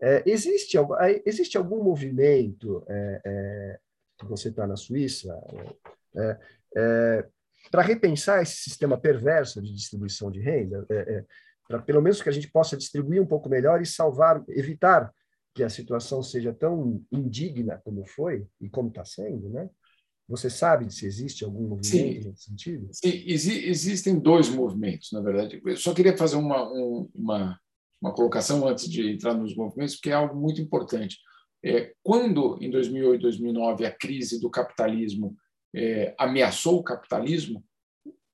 É, 0.00 0.22
existe, 0.26 0.78
existe 1.26 1.58
algum 1.58 1.82
movimento, 1.82 2.84
é, 2.88 3.20
é, 3.24 3.78
você 4.24 4.48
está 4.48 4.66
na 4.66 4.76
Suíça, 4.76 5.38
é, 6.16 6.38
é, 6.76 7.28
para 7.70 7.82
repensar 7.82 8.42
esse 8.42 8.56
sistema 8.56 8.98
perverso 8.98 9.60
de 9.60 9.74
distribuição 9.74 10.30
de 10.30 10.40
renda, 10.40 10.86
é, 10.90 11.24
para 11.68 11.80
pelo 11.82 12.00
menos 12.00 12.22
que 12.22 12.28
a 12.28 12.32
gente 12.32 12.50
possa 12.50 12.76
distribuir 12.76 13.20
um 13.20 13.26
pouco 13.26 13.48
melhor 13.48 13.82
e 13.82 13.86
salvar, 13.86 14.42
evitar 14.48 15.12
que 15.54 15.62
a 15.62 15.68
situação 15.68 16.22
seja 16.22 16.52
tão 16.52 17.02
indigna 17.12 17.80
como 17.84 18.06
foi 18.06 18.46
e 18.60 18.68
como 18.68 18.88
está 18.88 19.04
sendo, 19.04 19.48
né? 19.50 19.68
Você 20.28 20.48
sabe 20.48 20.92
se 20.92 21.06
existe 21.06 21.44
algum 21.44 21.62
movimento 21.62 22.22
sim, 22.22 22.28
nesse 22.28 22.44
sentido? 22.44 22.88
Sim, 22.92 23.24
existem 23.26 24.16
dois 24.16 24.48
movimentos, 24.48 25.10
na 25.10 25.20
verdade. 25.20 25.60
Eu 25.64 25.76
só 25.76 25.92
queria 25.92 26.16
fazer 26.16 26.36
uma, 26.36 26.70
uma, 27.12 27.60
uma 28.00 28.12
colocação 28.12 28.66
antes 28.66 28.88
de 28.88 29.10
entrar 29.10 29.34
nos 29.34 29.54
movimentos, 29.54 29.96
porque 29.96 30.10
é 30.10 30.14
algo 30.14 30.34
muito 30.34 30.60
importante. 30.60 31.18
É, 31.62 31.94
quando, 32.02 32.58
em 32.60 32.70
2008, 32.70 33.20
2009, 33.20 33.84
a 33.84 33.92
crise 33.92 34.40
do 34.40 34.50
capitalismo 34.50 35.36
é, 35.74 36.14
ameaçou 36.18 36.78
o 36.78 36.82
capitalismo, 36.82 37.64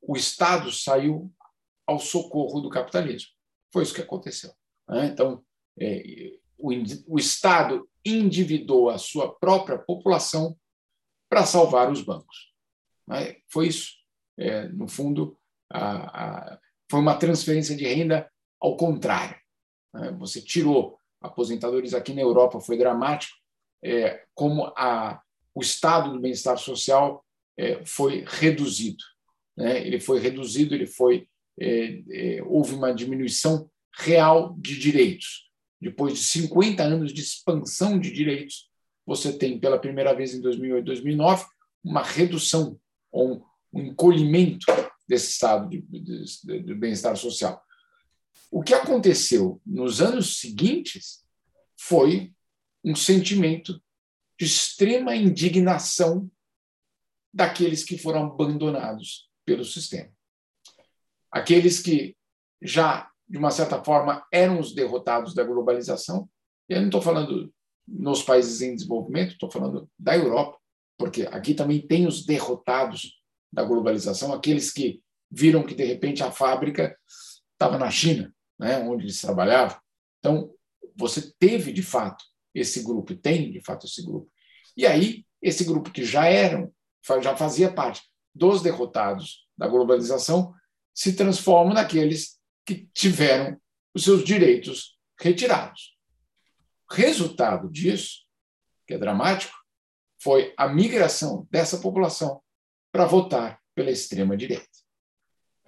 o 0.01 0.17
Estado 0.17 0.71
saiu 0.71 1.33
ao 1.87 1.99
socorro 1.99 2.61
do 2.61 2.71
capitalismo. 2.71 3.31
Foi 3.73 3.83
isso 3.83 3.95
que 3.95 4.01
aconteceu. 4.01 4.53
Né? 4.89 5.07
Então, 5.07 5.45
é, 5.79 6.39
o, 6.57 6.71
o 7.09 7.19
Estado 7.19 7.89
endividou 8.05 8.89
a 8.89 8.99
sua 8.99 9.35
própria 9.35 9.79
população 9.79 10.57
para 11.29 11.45
salvar 11.45 11.91
os 11.91 12.03
bancos. 12.03 12.53
Foi 13.49 13.69
isso. 13.69 13.95
É, 14.39 14.69
no 14.69 14.87
fundo, 14.87 15.37
a, 15.71 16.53
a, 16.53 16.61
foi 16.91 17.01
uma 17.01 17.17
transferência 17.17 17.77
de 17.77 17.85
renda 17.85 18.31
ao 18.61 18.77
contrário. 18.77 19.37
Né? 19.97 20.13
Você 20.19 20.41
tirou 20.41 20.99
aposentadores 21.21 21.95
aqui 21.95 22.13
na 22.13 22.21
Europa, 22.21 22.61
foi 22.61 22.77
dramático, 22.77 23.35
é, 23.83 24.25
como 24.35 24.73
a, 24.77 25.21
o 25.55 25.61
estado 25.61 26.13
do 26.13 26.21
bem-estar 26.21 26.59
social 26.59 27.25
é, 27.57 27.85
foi 27.85 28.25
reduzido. 28.27 29.03
Né? 29.57 29.87
Ele 29.87 29.99
foi 29.99 30.21
reduzido, 30.21 30.75
ele 30.75 30.87
foi 30.87 31.29
é, 31.59 32.03
é, 32.11 32.43
houve 32.43 32.75
uma 32.75 32.93
diminuição 32.93 33.71
real 33.99 34.55
de 34.59 34.79
direitos. 34.79 35.51
Depois 35.81 36.15
de 36.15 36.21
50 36.21 36.83
anos 36.83 37.13
de 37.13 37.23
expansão 37.23 37.99
de 37.99 38.11
direitos, 38.13 38.69
você 39.07 39.33
tem 39.33 39.59
pela 39.59 39.79
primeira 39.79 40.15
vez 40.15 40.35
em 40.35 40.41
2008, 40.41 40.85
2009, 40.85 41.47
uma 41.83 42.03
redução 42.03 42.79
ou 43.11 43.47
um 43.73 43.81
encolhimento 43.81 44.67
desse 45.09 45.31
estado 45.31 45.69
de, 45.69 45.81
de, 45.81 46.63
de 46.63 46.75
bem-estar 46.75 47.17
social. 47.17 47.63
O 48.51 48.63
que 48.63 48.75
aconteceu 48.75 49.61
nos 49.65 50.01
anos 50.01 50.39
seguintes 50.39 51.25
foi 51.79 52.33
um 52.85 52.95
sentimento 52.95 53.83
de 54.39 54.47
extrema 54.47 55.15
indignação 55.17 56.31
daqueles 57.33 57.85
que 57.85 57.99
foram 57.99 58.25
abandonados 58.25 59.31
pelo 59.45 59.65
sistema. 59.65 60.11
Aqueles 61.31 61.81
que 61.81 62.17
já, 62.63 63.11
de 63.29 63.39
uma 63.39 63.51
certa 63.51 63.83
forma, 63.83 64.27
eram 64.33 64.61
os 64.61 64.75
derrotados 64.75 65.35
da 65.35 65.45
globalização. 65.45 66.29
E 66.69 66.75
eu 66.75 66.81
não 66.81 66.89
estou 66.89 67.03
falando 67.03 67.53
nos 67.87 68.23
países 68.23 68.63
em 68.63 68.75
desenvolvimento, 68.75 69.33
estou 69.33 69.51
falando 69.51 69.89
da 69.99 70.17
Europa, 70.17 70.59
porque 70.99 71.23
aqui 71.23 71.55
também 71.55 71.87
tem 71.87 72.07
os 72.07 72.25
derrotados 72.25 73.21
da 73.53 73.63
globalização, 73.63 74.33
aqueles 74.33 74.73
que 74.73 75.03
viram 75.31 75.65
que, 75.65 75.75
de 75.75 75.85
repente, 75.85 76.23
a 76.23 76.31
fábrica 76.31 76.97
estava 77.53 77.79
na 77.79 77.91
China, 77.91 78.35
né, 78.59 78.79
onde 78.79 79.05
eles 79.05 79.21
trabalhavam. 79.21 79.79
Então, 80.19 80.53
você 80.97 81.33
teve, 81.39 81.73
de 81.73 81.83
fato, 81.83 82.25
esse 82.55 82.83
grupo, 82.83 83.15
tem, 83.15 83.51
de 83.51 83.61
fato, 83.61 83.87
esse 83.87 84.03
grupo. 84.05 84.31
E 84.77 84.87
aí, 84.87 85.27
esse 85.43 85.65
grupo 85.65 85.91
que 85.91 86.05
já 86.05 86.27
eram, 86.27 86.73
já 87.21 87.37
fazia 87.37 87.73
parte 87.73 88.03
dos 88.35 88.63
derrotados 88.63 89.47
da 89.57 89.67
globalização, 89.69 90.55
se 90.95 91.15
transforma 91.15 91.75
naqueles 91.75 92.39
que 92.65 92.89
tiveram 92.93 93.61
os 93.95 94.05
seus 94.05 94.25
direitos 94.25 94.99
retirados. 95.19 95.97
Resultado 96.91 97.71
disso, 97.71 98.27
que 98.87 98.95
é 98.95 98.99
dramático, 98.99 99.55
foi 100.19 100.55
a 100.57 100.69
migração 100.69 101.47
dessa 101.51 101.79
população 101.79 102.43
para 102.91 103.07
votar 103.07 103.61
pela 103.75 103.91
extrema-direita. 103.91 104.67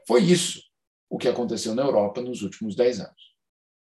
Foi 0.07 0.23
isso 0.23 0.68
o 1.09 1.19
que 1.19 1.29
aconteceu 1.29 1.75
na 1.75 1.83
Europa 1.83 2.21
nos 2.21 2.43
últimos 2.43 2.75
dez 2.75 3.01
anos. 3.01 3.35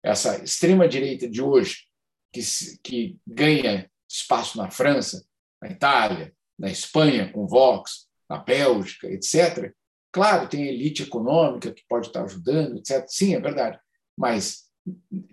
Essa 0.04 0.42
extrema-direita 0.44 1.30
de 1.30 1.42
hoje, 1.42 1.86
que, 2.32 2.42
que 2.84 3.18
ganha 3.28 3.90
espaço 4.08 4.58
na 4.58 4.70
França, 4.70 5.26
na 5.62 5.70
Itália, 5.70 6.34
na 6.58 6.70
Espanha, 6.70 7.32
com 7.32 7.48
Vox, 7.48 8.08
na 8.30 8.38
Bélgica, 8.38 9.08
etc. 9.08 9.74
Claro, 10.12 10.48
tem 10.48 10.68
elite 10.68 11.04
econômica 11.04 11.74
que 11.74 11.84
pode 11.88 12.08
estar 12.08 12.24
ajudando, 12.24 12.78
etc. 12.78 13.06
Sim, 13.08 13.36
é 13.36 13.40
verdade. 13.40 13.80
Mas 14.18 14.70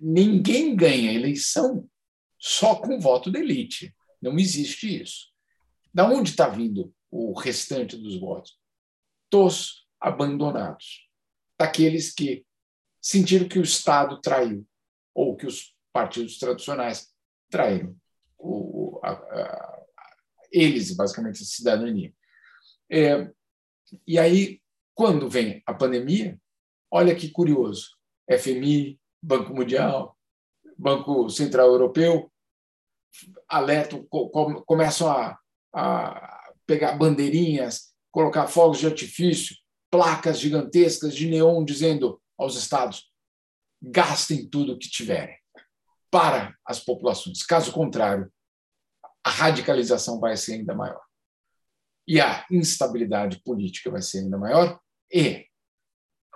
ninguém 0.01 0.75
ganha 0.75 1.13
eleição 1.13 1.89
só 2.39 2.77
com 2.77 3.01
voto 3.01 3.31
da 3.31 3.39
elite. 3.39 3.95
Não 4.21 4.39
existe 4.39 5.03
isso. 5.03 5.29
Da 5.93 6.09
onde 6.09 6.31
está 6.31 6.49
vindo 6.49 6.93
o 7.11 7.33
restante 7.33 7.97
dos 7.97 8.19
votos? 8.19 8.59
Dos 9.31 9.87
abandonados. 10.01 11.06
Daqueles 11.59 12.13
que 12.13 12.45
sentiram 13.01 13.49
que 13.49 13.59
o 13.59 13.63
Estado 13.63 14.21
traiu, 14.21 14.67
ou 15.15 15.37
que 15.37 15.47
os 15.47 15.75
partidos 15.93 16.39
tradicionais 16.39 17.09
traíram 17.51 17.97
o, 18.39 19.01
a, 19.03 19.13
a, 19.13 19.83
eles, 20.53 20.95
basicamente, 20.95 21.43
a 21.43 21.47
cidadania. 21.47 22.13
É, 22.91 23.31
e 24.07 24.19
aí, 24.19 24.61
quando 24.95 25.29
vem 25.29 25.63
a 25.67 25.75
pandemia, 25.75 26.39
olha 26.91 27.15
que 27.15 27.31
curioso: 27.31 27.91
FMI, 28.31 29.01
Banco 29.23 29.55
Mundial, 29.55 30.17
Banco 30.77 31.29
Central 31.31 31.69
Europeu 31.69 32.31
alertam, 33.49 34.07
começam 34.67 35.09
a, 35.11 35.39
a 35.73 36.53
pegar 36.67 36.99
bandeirinhas, 36.99 37.95
colocar 38.11 38.47
fogos 38.47 38.79
de 38.79 38.87
artifício, 38.87 39.57
placas 39.91 40.39
gigantescas 40.39 41.15
de 41.15 41.29
neon 41.29 41.65
dizendo 41.65 42.21
aos 42.37 42.57
estados: 42.57 43.11
gastem 43.83 44.49
tudo 44.49 44.73
o 44.73 44.79
que 44.79 44.89
tiverem 44.89 45.37
para 46.11 46.57
as 46.65 46.81
populações. 46.81 47.43
Caso 47.43 47.73
contrário, 47.73 48.33
a 49.25 49.31
radicalização 49.31 50.21
vai 50.21 50.37
ser 50.37 50.55
ainda 50.55 50.75
maior. 50.75 51.03
E 52.07 52.21
a 52.21 52.47
instabilidade 52.51 53.43
política 53.43 53.91
vai 53.91 54.01
ser 54.01 54.21
ainda 54.21 54.39
maior 54.39 54.79
e 55.13 55.45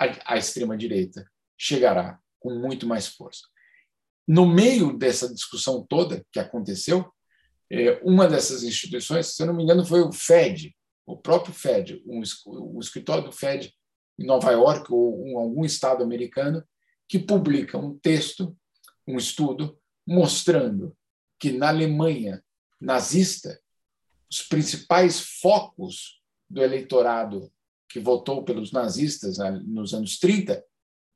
a, 0.01 0.35
a 0.35 0.37
extrema-direita 0.37 1.25
chegará 1.57 2.19
com 2.41 2.55
muito 2.55 2.87
mais 2.87 3.07
força. 3.07 3.47
No 4.27 4.47
meio 4.47 4.97
dessa 4.97 5.33
discussão 5.33 5.87
toda 5.87 6.25
que 6.33 6.41
aconteceu, 6.41 7.13
é, 7.71 8.01
uma 8.03 8.27
dessas 8.27 8.65
instituições, 8.65 9.35
se 9.35 9.43
eu 9.43 9.47
não 9.47 9.55
me 9.55 9.63
engano, 9.63 9.87
foi 9.87 10.01
o 10.01 10.13
FED, 10.13 10.75
o 11.13 11.17
próprio 11.17 11.53
FED, 11.53 12.03
um, 12.07 12.23
o 12.47 12.81
escritório 12.81 13.25
do 13.25 13.33
FED 13.33 13.75
em 14.19 14.25
Nova 14.25 14.51
York 14.53 14.93
ou 14.93 15.27
em 15.27 15.37
algum 15.37 15.65
estado 15.65 16.03
americano, 16.03 16.63
que 17.09 17.19
publica 17.19 17.77
um 17.77 17.99
texto, 17.99 18.57
um 19.07 19.17
estudo, 19.17 19.79
mostrando 20.07 20.97
que 21.39 21.53
na 21.53 21.69
Alemanha 21.69 22.45
nazista, 22.81 23.61
os 24.31 24.43
principais 24.43 25.21
focos 25.41 26.21
do 26.49 26.63
eleitorado 26.63 27.53
que 27.89 27.99
votou 27.99 28.45
pelos 28.45 28.71
nazistas 28.71 29.39
nos 29.67 29.93
anos 29.93 30.19
30 30.19 30.65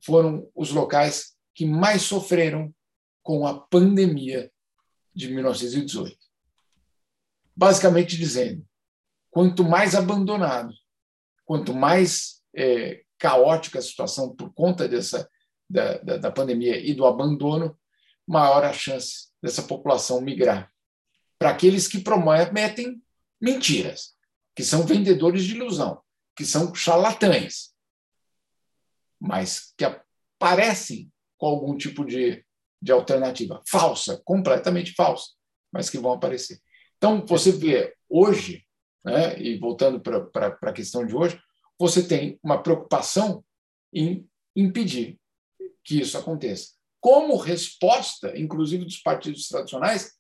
foram 0.03 0.51
os 0.55 0.71
locais 0.71 1.37
que 1.55 1.65
mais 1.65 2.03
sofreram 2.03 2.75
com 3.23 3.47
a 3.47 3.59
pandemia 3.59 4.51
de 5.15 5.33
1918. 5.33 6.19
Basicamente 7.57 8.17
dizendo, 8.17 8.67
quanto 9.35 9.64
mais 9.64 9.97
abandonado, 9.97 10.73
quanto 11.44 11.75
mais 11.75 12.40
é, 12.55 13.03
caótica 13.18 13.81
a 13.81 13.83
situação 13.83 14.33
por 14.33 14.55
conta 14.55 14.87
dessa 14.87 15.29
da, 15.68 15.99
da, 15.99 16.16
da 16.18 16.31
pandemia 16.31 16.79
e 16.79 16.94
do 16.94 17.05
abandono, 17.05 17.77
maior 18.25 18.62
a 18.62 18.73
chance 18.73 19.33
dessa 19.42 19.64
população 19.64 20.20
migrar 20.20 20.73
para 21.37 21.51
aqueles 21.51 21.88
que 21.88 21.99
prometem 21.99 23.03
mentiras, 23.40 24.14
que 24.55 24.62
são 24.62 24.87
vendedores 24.87 25.42
de 25.42 25.57
ilusão, 25.57 26.01
que 26.37 26.44
são 26.44 26.73
charlatães, 26.73 27.75
mas 29.20 29.75
que 29.77 29.85
aparecem 29.85 31.12
com 31.37 31.47
algum 31.47 31.77
tipo 31.77 32.05
de, 32.05 32.47
de 32.81 32.92
alternativa 32.92 33.61
falsa, 33.68 34.23
completamente 34.25 34.92
falsa, 34.92 35.33
mas 35.73 35.90
que 35.90 35.99
vão 35.99 36.12
aparecer. 36.12 36.61
Então, 36.97 37.27
você 37.27 37.51
vê 37.51 37.97
hoje, 38.09 38.63
né, 39.05 39.38
e 39.40 39.59
voltando 39.59 40.01
para 40.01 40.59
a 40.62 40.73
questão 40.73 41.05
de 41.05 41.14
hoje, 41.14 41.40
você 41.79 42.07
tem 42.07 42.38
uma 42.43 42.62
preocupação 42.62 43.45
em 43.93 44.29
impedir 44.57 45.19
que 45.85 46.01
isso 46.01 46.17
aconteça. 46.17 46.73
Como 47.01 47.37
resposta, 47.37 48.37
inclusive 48.38 48.85
dos 48.85 48.99
partidos 48.99 49.47
tradicionais, 49.49 50.12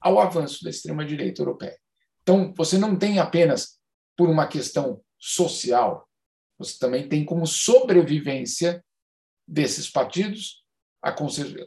ao 0.00 0.18
avanço 0.18 0.64
da 0.64 0.70
extrema-direita 0.70 1.42
europeia. 1.42 1.78
Então, 2.22 2.52
você 2.56 2.78
não 2.78 2.96
tem 2.96 3.18
apenas 3.18 3.78
por 4.16 4.28
uma 4.28 4.46
questão 4.46 5.02
social, 5.18 6.08
você 6.58 6.78
também 6.78 7.08
tem 7.08 7.24
como 7.24 7.46
sobrevivência 7.46 8.84
desses 9.46 9.90
partidos 9.90 10.64
a, 11.02 11.14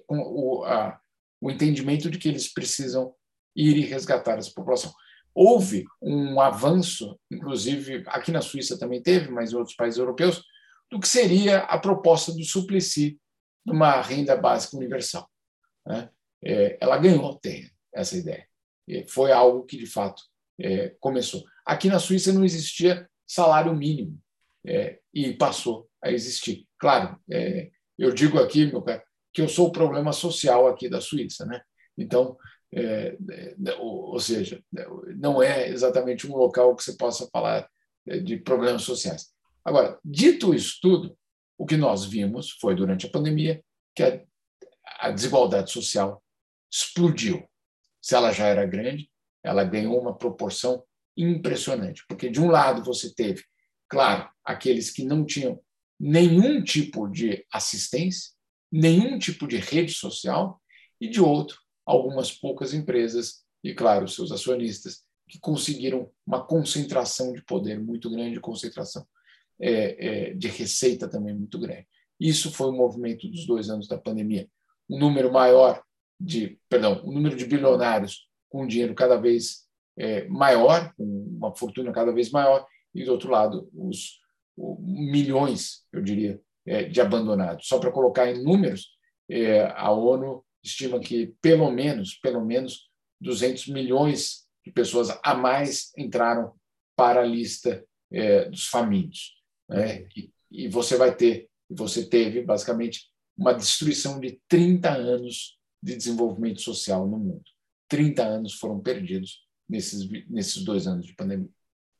o, 0.09 0.63
a, 0.63 0.99
o 1.41 1.51
entendimento 1.51 2.09
de 2.09 2.17
que 2.17 2.29
eles 2.29 2.51
precisam 2.51 3.13
ir 3.55 3.77
e 3.77 3.85
resgatar 3.85 4.37
essa 4.37 4.51
população. 4.53 4.93
Houve 5.35 5.85
um 6.01 6.39
avanço, 6.39 7.19
inclusive 7.29 8.03
aqui 8.07 8.31
na 8.31 8.41
Suíça 8.41 8.79
também 8.79 9.01
teve, 9.03 9.29
mas 9.29 9.51
em 9.51 9.57
outros 9.57 9.75
países 9.75 9.99
europeus, 9.99 10.41
do 10.89 10.99
que 10.99 11.07
seria 11.07 11.59
a 11.59 11.77
proposta 11.77 12.31
do 12.31 12.43
Suplicy 12.43 13.19
de 13.65 13.71
uma 13.73 14.01
renda 14.01 14.35
básica 14.37 14.77
universal. 14.77 15.29
Né? 15.85 16.09
É, 16.43 16.77
ela 16.79 16.97
ganhou 16.97 17.37
terreno 17.39 17.71
essa 17.93 18.15
ideia. 18.15 18.47
Foi 19.09 19.31
algo 19.31 19.65
que, 19.65 19.77
de 19.77 19.87
fato, 19.87 20.23
é, 20.61 20.95
começou. 20.99 21.43
Aqui 21.65 21.89
na 21.89 21.99
Suíça 21.99 22.31
não 22.31 22.45
existia 22.45 23.09
salário 23.27 23.75
mínimo 23.75 24.17
é, 24.65 24.99
e 25.13 25.33
passou 25.33 25.89
a 26.01 26.11
existir. 26.11 26.67
Claro, 26.77 27.19
eu 27.97 28.13
digo 28.13 28.39
aqui, 28.39 28.67
meu 28.67 28.81
pai, 28.81 29.01
que 29.33 29.41
eu 29.41 29.49
sou 29.49 29.67
o 29.67 29.71
problema 29.71 30.13
social 30.13 30.67
aqui 30.67 30.87
da 30.87 31.01
Suíça, 31.01 31.45
né? 31.45 31.61
Então, 31.97 32.37
é, 32.75 33.17
é, 33.31 33.73
ou, 33.79 34.11
ou, 34.11 34.19
seja, 34.19 34.61
não 35.15 35.41
é 35.41 35.69
exatamente 35.69 36.27
um 36.27 36.35
local 36.35 36.75
que 36.75 36.83
você 36.83 36.93
possa 36.93 37.27
falar 37.31 37.69
é, 38.07 38.19
de 38.19 38.37
problemas 38.37 38.83
sociais. 38.83 39.33
Agora, 39.63 39.97
dito 40.03 40.53
isso 40.53 40.77
tudo, 40.81 41.17
o 41.57 41.65
que 41.65 41.77
nós 41.77 42.05
vimos 42.05 42.51
foi 42.51 42.75
durante 42.75 43.05
a 43.05 43.09
pandemia 43.09 43.63
que 43.95 44.03
a, 44.03 44.21
a 44.99 45.11
desigualdade 45.11 45.71
social 45.71 46.21
explodiu 46.71 47.47
se 48.05 48.13
ela 48.13 48.31
já 48.31 48.45
era 48.45 48.67
grande, 48.67 49.09
ela 49.43 49.63
ganhou 49.63 49.99
uma 49.99 50.15
proporção 50.15 50.83
impressionante, 51.17 52.03
porque 52.07 52.29
de 52.29 52.39
um 52.39 52.51
lado 52.51 52.83
você 52.83 53.11
teve, 53.11 53.43
claro, 53.89 54.29
aqueles 54.43 54.91
que 54.91 55.03
não 55.03 55.25
tinham 55.25 55.59
nenhum 55.99 56.63
tipo 56.63 57.07
de 57.07 57.43
assistência, 57.51 58.31
nenhum 58.71 59.17
tipo 59.17 59.47
de 59.47 59.57
rede 59.57 59.91
social, 59.91 60.61
e 61.01 61.09
de 61.09 61.19
outro, 61.19 61.57
algumas 61.85 62.31
poucas 62.31 62.73
empresas 62.73 63.43
e, 63.63 63.73
claro, 63.73 64.07
seus 64.07 64.31
acionistas, 64.31 65.03
que 65.27 65.39
conseguiram 65.39 66.09
uma 66.25 66.45
concentração 66.45 67.33
de 67.33 67.43
poder 67.43 67.79
muito 67.79 68.09
grande, 68.09 68.39
concentração 68.39 69.05
é, 69.59 70.29
é, 70.29 70.33
de 70.33 70.47
receita 70.47 71.07
também 71.09 71.33
muito 71.33 71.57
grande. 71.59 71.87
Isso 72.19 72.51
foi 72.51 72.67
o 72.67 72.73
movimento 72.73 73.27
dos 73.27 73.45
dois 73.45 73.69
anos 73.69 73.87
da 73.87 73.97
pandemia. 73.97 74.47
Um 74.89 74.99
número 74.99 75.31
maior 75.31 75.83
de, 76.19 76.59
perdão, 76.69 77.01
o 77.03 77.11
número 77.11 77.35
de 77.35 77.45
bilionários 77.45 78.29
com 78.49 78.67
dinheiro 78.67 78.93
cada 78.93 79.17
vez 79.17 79.65
é, 79.97 80.27
maior, 80.27 80.93
com 80.95 81.03
uma 81.03 81.55
fortuna 81.55 81.91
cada 81.91 82.11
vez 82.11 82.29
maior, 82.31 82.65
e 82.93 83.03
do 83.03 83.11
outro 83.11 83.31
lado 83.31 83.69
os, 83.73 84.19
os 84.55 84.77
milhões, 84.79 85.85
eu 85.91 86.01
diria, 86.01 86.39
é, 86.65 86.83
de 86.83 87.01
abandonados. 87.01 87.67
Só 87.67 87.79
para 87.79 87.91
colocar 87.91 88.29
em 88.29 88.43
números, 88.43 88.95
é, 89.29 89.65
a 89.75 89.91
ONU 89.91 90.44
estima 90.65 90.99
que 90.99 91.33
pelo 91.41 91.71
menos, 91.71 92.15
pelo 92.15 92.43
menos 92.43 92.89
200 93.21 93.67
milhões 93.67 94.45
de 94.65 94.71
pessoas 94.71 95.17
a 95.23 95.33
mais 95.35 95.91
entraram 95.97 96.53
para 96.95 97.21
a 97.21 97.25
lista 97.25 97.85
é, 98.11 98.49
dos 98.49 98.67
famintos. 98.67 99.35
Né? 99.69 100.07
E, 100.15 100.31
e 100.51 100.67
você 100.67 100.97
vai 100.97 101.15
ter, 101.15 101.49
você 101.69 102.05
teve 102.05 102.41
basicamente 102.41 103.09
uma 103.37 103.53
destruição 103.53 104.19
de 104.19 104.39
30 104.47 104.89
anos 104.89 105.59
de 105.81 105.95
desenvolvimento 105.95 106.61
social 106.61 107.07
no 107.07 107.17
mundo. 107.17 107.43
30 107.89 108.23
anos 108.23 108.53
foram 108.53 108.79
perdidos 108.79 109.45
nesses, 109.69 110.09
nesses 110.29 110.63
dois 110.63 110.87
anos 110.87 111.05
de 111.05 111.13
pandemia. 111.13 111.49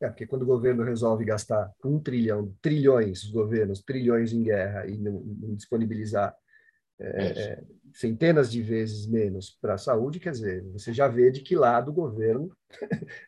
É, 0.01 0.07
porque 0.07 0.27
quando 0.27 0.41
o 0.41 0.47
governo 0.47 0.83
resolve 0.83 1.23
gastar 1.23 1.71
um 1.83 1.99
trilhão, 1.99 2.53
trilhões, 2.61 3.23
os 3.23 3.31
governos, 3.31 3.81
trilhões 3.81 4.33
em 4.33 4.43
guerra 4.43 4.87
e 4.87 4.97
não, 4.97 5.21
não 5.21 5.55
disponibilizar 5.55 6.35
é, 6.99 7.63
centenas 7.93 8.51
de 8.51 8.61
vezes 8.61 9.07
menos 9.07 9.57
para 9.61 9.75
a 9.75 9.77
saúde, 9.77 10.19
quer 10.19 10.31
dizer, 10.31 10.63
você 10.71 10.93
já 10.93 11.07
vê 11.07 11.31
de 11.31 11.41
que 11.41 11.55
lado 11.55 11.89
o 11.89 11.93
governo 11.93 12.51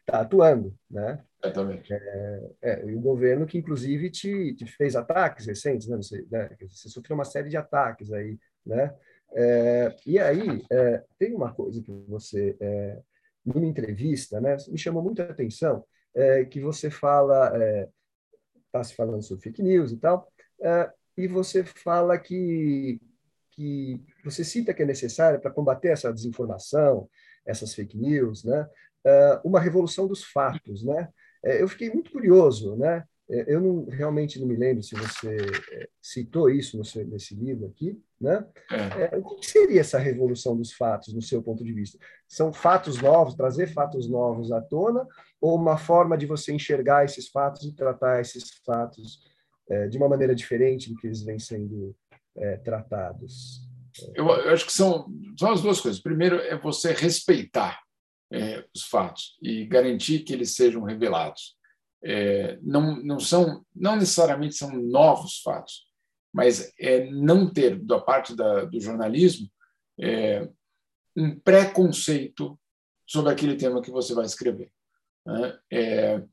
está 0.01 0.19
atuando, 0.21 0.75
né? 0.89 1.23
Exatamente. 1.43 1.93
É, 1.93 2.49
é, 2.61 2.85
e 2.85 2.95
o 2.95 2.99
governo 2.99 3.45
que, 3.45 3.57
inclusive, 3.57 4.09
te, 4.09 4.53
te 4.55 4.65
fez 4.65 4.95
ataques 4.95 5.45
recentes, 5.45 5.87
né? 5.87 5.97
Você, 5.97 6.25
né? 6.29 6.49
você 6.61 6.89
sofreu 6.89 7.15
uma 7.15 7.25
série 7.25 7.49
de 7.49 7.57
ataques 7.57 8.11
aí, 8.11 8.37
né? 8.65 8.93
É, 9.33 9.95
e 10.05 10.19
aí, 10.19 10.65
é, 10.71 11.03
tem 11.17 11.33
uma 11.33 11.53
coisa 11.53 11.81
que 11.81 11.91
você, 12.07 12.55
é, 12.59 12.99
numa 13.45 13.65
entrevista, 13.65 14.41
né, 14.41 14.57
me 14.67 14.77
chamou 14.77 15.03
muita 15.03 15.23
atenção, 15.23 15.85
é, 16.13 16.43
que 16.45 16.59
você 16.59 16.89
fala, 16.89 17.53
está 18.65 18.83
se 18.83 18.95
falando 18.95 19.21
sobre 19.21 19.43
fake 19.43 19.61
news 19.61 19.91
e 19.91 19.97
tal, 19.97 20.31
e 21.15 21.27
você 21.27 21.63
fala 21.63 22.17
que 22.17 22.99
que 23.57 23.99
você 24.23 24.43
cita 24.43 24.73
que 24.73 24.83
é 24.83 24.85
necessária 24.85 25.39
para 25.39 25.51
combater 25.51 25.87
essa 25.87 26.13
desinformação, 26.13 27.09
essas 27.43 27.73
fake 27.73 27.97
news, 27.97 28.43
né? 28.43 28.69
Ah, 29.03 29.41
uma 29.43 29.59
revolução 29.59 30.07
dos 30.07 30.23
fatos, 30.23 30.83
né? 30.83 31.09
É, 31.43 31.61
eu 31.61 31.67
fiquei 31.67 31.89
muito 31.89 32.11
curioso, 32.11 32.75
né? 32.75 33.03
É, 33.29 33.53
eu 33.53 33.59
não, 33.59 33.85
realmente 33.85 34.39
não 34.39 34.47
me 34.47 34.55
lembro 34.55 34.83
se 34.83 34.95
você 34.95 35.35
é, 35.71 35.89
citou 36.01 36.49
isso 36.49 36.83
seu, 36.85 37.05
nesse 37.05 37.35
livro 37.35 37.67
aqui, 37.67 37.99
né? 38.21 38.45
É. 38.71 39.17
o 39.17 39.35
que 39.35 39.47
seria 39.47 39.81
essa 39.81 39.97
revolução 39.97 40.55
dos 40.55 40.73
fatos, 40.73 41.13
no 41.13 41.21
seu 41.21 41.41
ponto 41.41 41.63
de 41.63 41.73
vista? 41.73 41.97
São 42.27 42.53
fatos 42.53 43.01
novos, 43.01 43.35
trazer 43.35 43.67
fatos 43.67 44.07
novos 44.07 44.51
à 44.51 44.61
tona, 44.61 45.05
ou 45.41 45.55
uma 45.55 45.77
forma 45.77 46.17
de 46.17 46.25
você 46.25 46.53
enxergar 46.53 47.05
esses 47.05 47.27
fatos 47.27 47.63
e 47.63 47.75
tratar 47.75 48.21
esses 48.21 48.61
fatos 48.65 49.25
de 49.89 49.97
uma 49.97 50.07
maneira 50.07 50.33
diferente 50.33 50.89
do 50.89 50.95
que 50.95 51.07
eles 51.07 51.21
vêm 51.23 51.37
sendo 51.37 51.93
é, 52.37 52.57
tratados? 52.57 53.61
Eu, 54.13 54.27
eu, 54.27 54.53
acho 54.53 54.65
que 54.65 54.73
são, 54.73 55.07
são 55.37 55.51
as 55.51 55.61
duas 55.61 55.79
coisas. 55.79 56.01
Primeiro 56.01 56.37
é 56.39 56.57
você 56.57 56.93
respeitar 56.93 57.81
é, 58.31 58.63
os 58.75 58.83
fatos 58.83 59.37
e 59.41 59.65
garantir 59.65 60.19
que 60.19 60.33
eles 60.33 60.55
sejam 60.55 60.83
revelados. 60.83 61.55
É, 62.03 62.59
não, 62.61 63.01
não 63.03 63.19
são, 63.19 63.65
não 63.75 63.95
necessariamente 63.95 64.55
são 64.55 64.71
novos 64.71 65.41
fatos, 65.41 65.87
mas 66.33 66.71
é 66.79 67.09
não 67.09 67.51
ter 67.51 67.79
da 67.79 67.99
parte 67.99 68.35
da, 68.35 68.65
do 68.65 68.79
jornalismo 68.79 69.49
é, 69.99 70.47
um 71.15 71.39
preconceito 71.39 72.59
sobre 73.07 73.31
aquele 73.31 73.55
tema 73.55 73.81
que 73.81 73.89
você 73.89 74.13
vai 74.13 74.25
escrever. 74.25 74.71
Né? 75.25 75.59
É, 75.71 76.23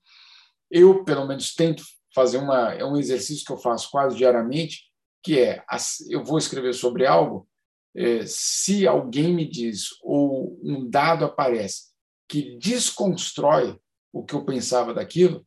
eu, 0.70 1.05
pelo 1.05 1.26
menos, 1.26 1.55
tento 1.55 1.82
fazer 2.14 2.38
uma, 2.38 2.74
é 2.74 2.84
um 2.84 2.96
exercício 2.96 3.44
que 3.44 3.52
eu 3.52 3.57
faço 3.57 3.90
quase 3.90 4.16
diariamente, 4.16 4.82
que 5.24 5.40
é 5.40 5.64
eu 6.10 6.22
vou 6.22 6.36
escrever 6.36 6.74
sobre 6.74 7.06
algo, 7.06 7.48
é, 7.96 8.26
se 8.26 8.86
alguém 8.86 9.32
me 9.34 9.48
diz 9.48 9.88
ou 10.02 10.60
um 10.62 10.88
dado 10.88 11.24
aparece 11.24 11.94
que 12.28 12.56
desconstrói 12.58 13.80
o 14.12 14.24
que 14.24 14.34
eu 14.34 14.44
pensava 14.44 14.92
daquilo, 14.92 15.46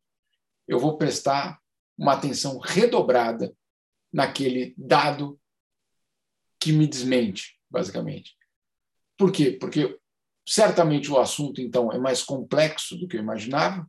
eu 0.67 0.79
vou 0.79 0.97
prestar 0.97 1.59
uma 1.97 2.13
atenção 2.13 2.57
redobrada 2.57 3.55
naquele 4.11 4.73
dado 4.77 5.39
que 6.59 6.71
me 6.71 6.87
desmente, 6.87 7.59
basicamente. 7.69 8.35
Por 9.17 9.31
quê? 9.31 9.51
Porque 9.51 9.99
certamente 10.47 11.11
o 11.11 11.19
assunto, 11.19 11.61
então, 11.61 11.91
é 11.91 11.99
mais 11.99 12.23
complexo 12.23 12.97
do 12.97 13.07
que 13.07 13.17
eu 13.17 13.21
imaginava. 13.21 13.87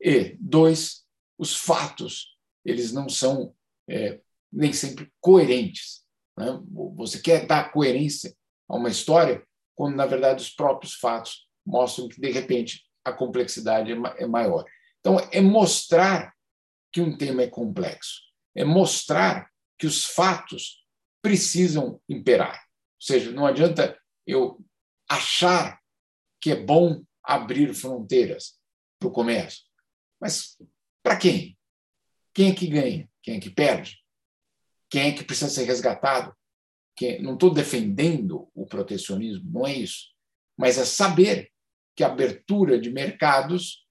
E, 0.00 0.36
dois, 0.40 1.04
os 1.38 1.54
fatos, 1.54 2.36
eles 2.64 2.92
não 2.92 3.08
são 3.08 3.54
é, 3.88 4.20
nem 4.52 4.72
sempre 4.72 5.10
coerentes. 5.20 6.04
Né? 6.36 6.60
Você 6.96 7.20
quer 7.20 7.46
dar 7.46 7.72
coerência 7.72 8.34
a 8.68 8.76
uma 8.76 8.88
história 8.88 9.44
quando, 9.74 9.96
na 9.96 10.06
verdade, 10.06 10.42
os 10.42 10.50
próprios 10.50 10.94
fatos 10.94 11.48
mostram 11.66 12.08
que, 12.08 12.20
de 12.20 12.30
repente, 12.30 12.84
a 13.04 13.12
complexidade 13.12 13.92
é, 13.92 13.96
é 14.22 14.26
maior. 14.26 14.64
Então, 15.00 15.18
é 15.32 15.40
mostrar 15.40 16.34
que 16.92 17.00
um 17.00 17.16
tema 17.16 17.42
é 17.42 17.46
complexo, 17.46 18.20
é 18.54 18.64
mostrar 18.64 19.48
que 19.78 19.86
os 19.86 20.04
fatos 20.04 20.84
precisam 21.22 22.00
imperar. 22.08 22.56
Ou 22.56 23.06
seja, 23.06 23.30
não 23.30 23.46
adianta 23.46 23.98
eu 24.26 24.62
achar 25.08 25.80
que 26.40 26.50
é 26.50 26.56
bom 26.56 27.02
abrir 27.22 27.72
fronteiras 27.74 28.58
para 28.98 29.08
o 29.08 29.12
comércio. 29.12 29.64
Mas 30.20 30.56
para 31.02 31.16
quem? 31.16 31.58
Quem 32.34 32.50
é 32.50 32.54
que 32.54 32.66
ganha? 32.66 33.08
Quem 33.22 33.36
é 33.36 33.40
que 33.40 33.50
perde? 33.50 33.99
Quem 34.90 35.02
é 35.02 35.12
que 35.12 35.24
precisa 35.24 35.48
ser 35.48 35.64
resgatado. 35.64 36.34
não 37.22 37.34
estou 37.34 37.54
defendendo 37.54 38.50
o 38.52 38.66
protecionismo, 38.66 39.48
não 39.50 39.66
é 39.66 39.74
isso. 39.74 40.08
Mas 40.58 40.76
é 40.76 40.84
saber 40.84 41.50
que 41.94 42.02
a 42.02 42.08
abertura 42.08 42.78
de 42.78 42.90
mercados 42.90 43.86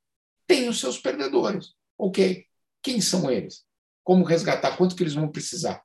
tem 0.46 0.68
os 0.68 0.80
seus 0.80 1.00
perdedores. 1.00 1.74
Ok. 1.98 2.46
Quem 2.84 3.00
são 3.00 3.32
eles? 3.32 3.66
Como 4.04 4.26
resgatar? 4.26 4.76
Quanto 4.78 4.96
que 4.96 5.04
eles 5.04 5.16
vão 5.16 5.32
precisar? 5.32 5.78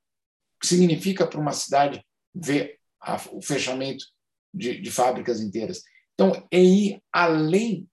O 0.57 0.61
que 0.61 0.67
significa 0.67 1.27
para 1.27 1.41
uma 1.41 1.53
cidade 1.53 2.05
ver 2.35 2.79
a, 3.01 3.17
o 3.33 3.41
fechamento 3.41 4.05
de, 4.53 4.81
de 4.81 4.91
fábricas 4.91 5.41
inteiras? 5.41 5.83
Então, 6.15 6.47
é 6.51 6.61
ir 6.61 7.03
além 7.13 7.89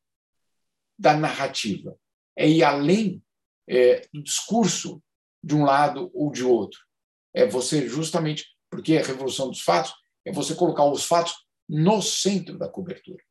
da 0.97 1.15
narrativa, 1.15 1.97
é 2.35 2.47
ir 2.47 2.63
além 2.63 3.23
é, 3.67 4.07
do 4.13 4.21
discurso 4.21 5.01
de 5.43 5.55
um 5.55 5.63
lado 5.63 6.11
ou 6.13 6.31
de 6.31 6.43
outro 6.43 6.79
é 7.33 7.45
você 7.45 7.87
justamente, 7.87 8.45
porque 8.69 8.97
a 8.97 9.03
revolução 9.03 9.49
dos 9.49 9.61
fatos 9.61 9.93
é 10.25 10.31
você 10.31 10.55
colocar 10.55 10.85
os 10.85 11.05
fatos 11.05 11.35
no 11.67 12.01
centro 12.01 12.57
da 12.57 12.67
cobertura. 12.67 13.23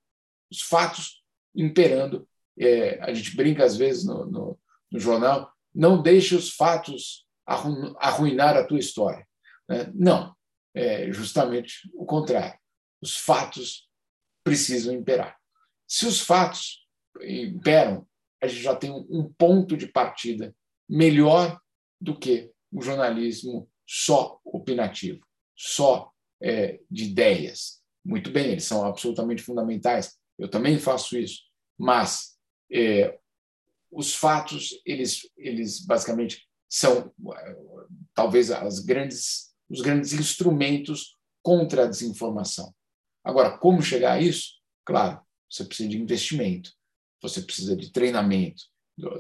Os 0.51 0.63
fatos 0.63 1.23
imperando. 1.55 2.29
É, 2.59 3.01
a 3.03 3.13
gente 3.13 3.37
brinca 3.37 3.65
às 3.65 3.77
vezes 3.77 4.05
no, 4.05 4.27
no, 4.27 4.59
no, 4.91 4.99
jornal, 4.99 5.53
não 5.75 6.03
deixe 6.03 6.35
os 6.35 6.51
fatos 6.51 7.27
arruinar 7.47 8.57
a 8.57 8.65
tua 8.65 8.79
história. 8.79 9.27
Né? 9.69 9.91
Não, 9.95 10.35
é 10.75 11.11
justamente 11.13 11.91
o 11.95 12.05
contrário. 12.05 12.59
Os 13.01 13.17
fatos 13.17 13.89
precisam 14.45 14.95
imperar. 14.95 15.39
Se 15.87 16.07
os 16.07 16.21
fatos 16.21 16.87
imperam, 17.23 18.07
a 18.43 18.47
gente 18.47 18.63
já 18.63 18.75
tem 18.75 18.91
um 18.91 19.33
ponto 19.37 19.77
de 19.77 19.87
partida 19.87 20.55
melhor 20.89 21.61
do 22.01 22.19
que 22.19 22.51
o 22.73 22.83
jornalismo 22.83 23.70
só 23.93 24.41
opinativo, 24.45 25.27
só 25.57 26.13
é, 26.41 26.79
de 26.89 27.07
ideias. 27.07 27.83
Muito 28.05 28.31
bem, 28.31 28.53
eles 28.53 28.63
são 28.63 28.85
absolutamente 28.85 29.43
fundamentais. 29.43 30.17
Eu 30.39 30.49
também 30.49 30.79
faço 30.79 31.19
isso, 31.19 31.41
mas 31.77 32.39
é, 32.73 33.19
os 33.91 34.15
fatos 34.15 34.81
eles 34.87 35.29
eles 35.37 35.85
basicamente 35.85 36.47
são 36.69 37.13
talvez 38.15 38.53
as 38.53 38.79
grandes 38.79 39.51
os 39.69 39.81
grandes 39.81 40.13
instrumentos 40.13 41.17
contra 41.43 41.85
a 41.85 41.89
desinformação. 41.89 42.73
Agora, 43.25 43.59
como 43.59 43.83
chegar 43.83 44.13
a 44.13 44.21
isso? 44.21 44.61
Claro, 44.85 45.21
você 45.51 45.65
precisa 45.65 45.89
de 45.89 46.01
investimento, 46.01 46.71
você 47.21 47.43
precisa 47.43 47.77
de 47.77 47.91
treinamento 47.91 48.63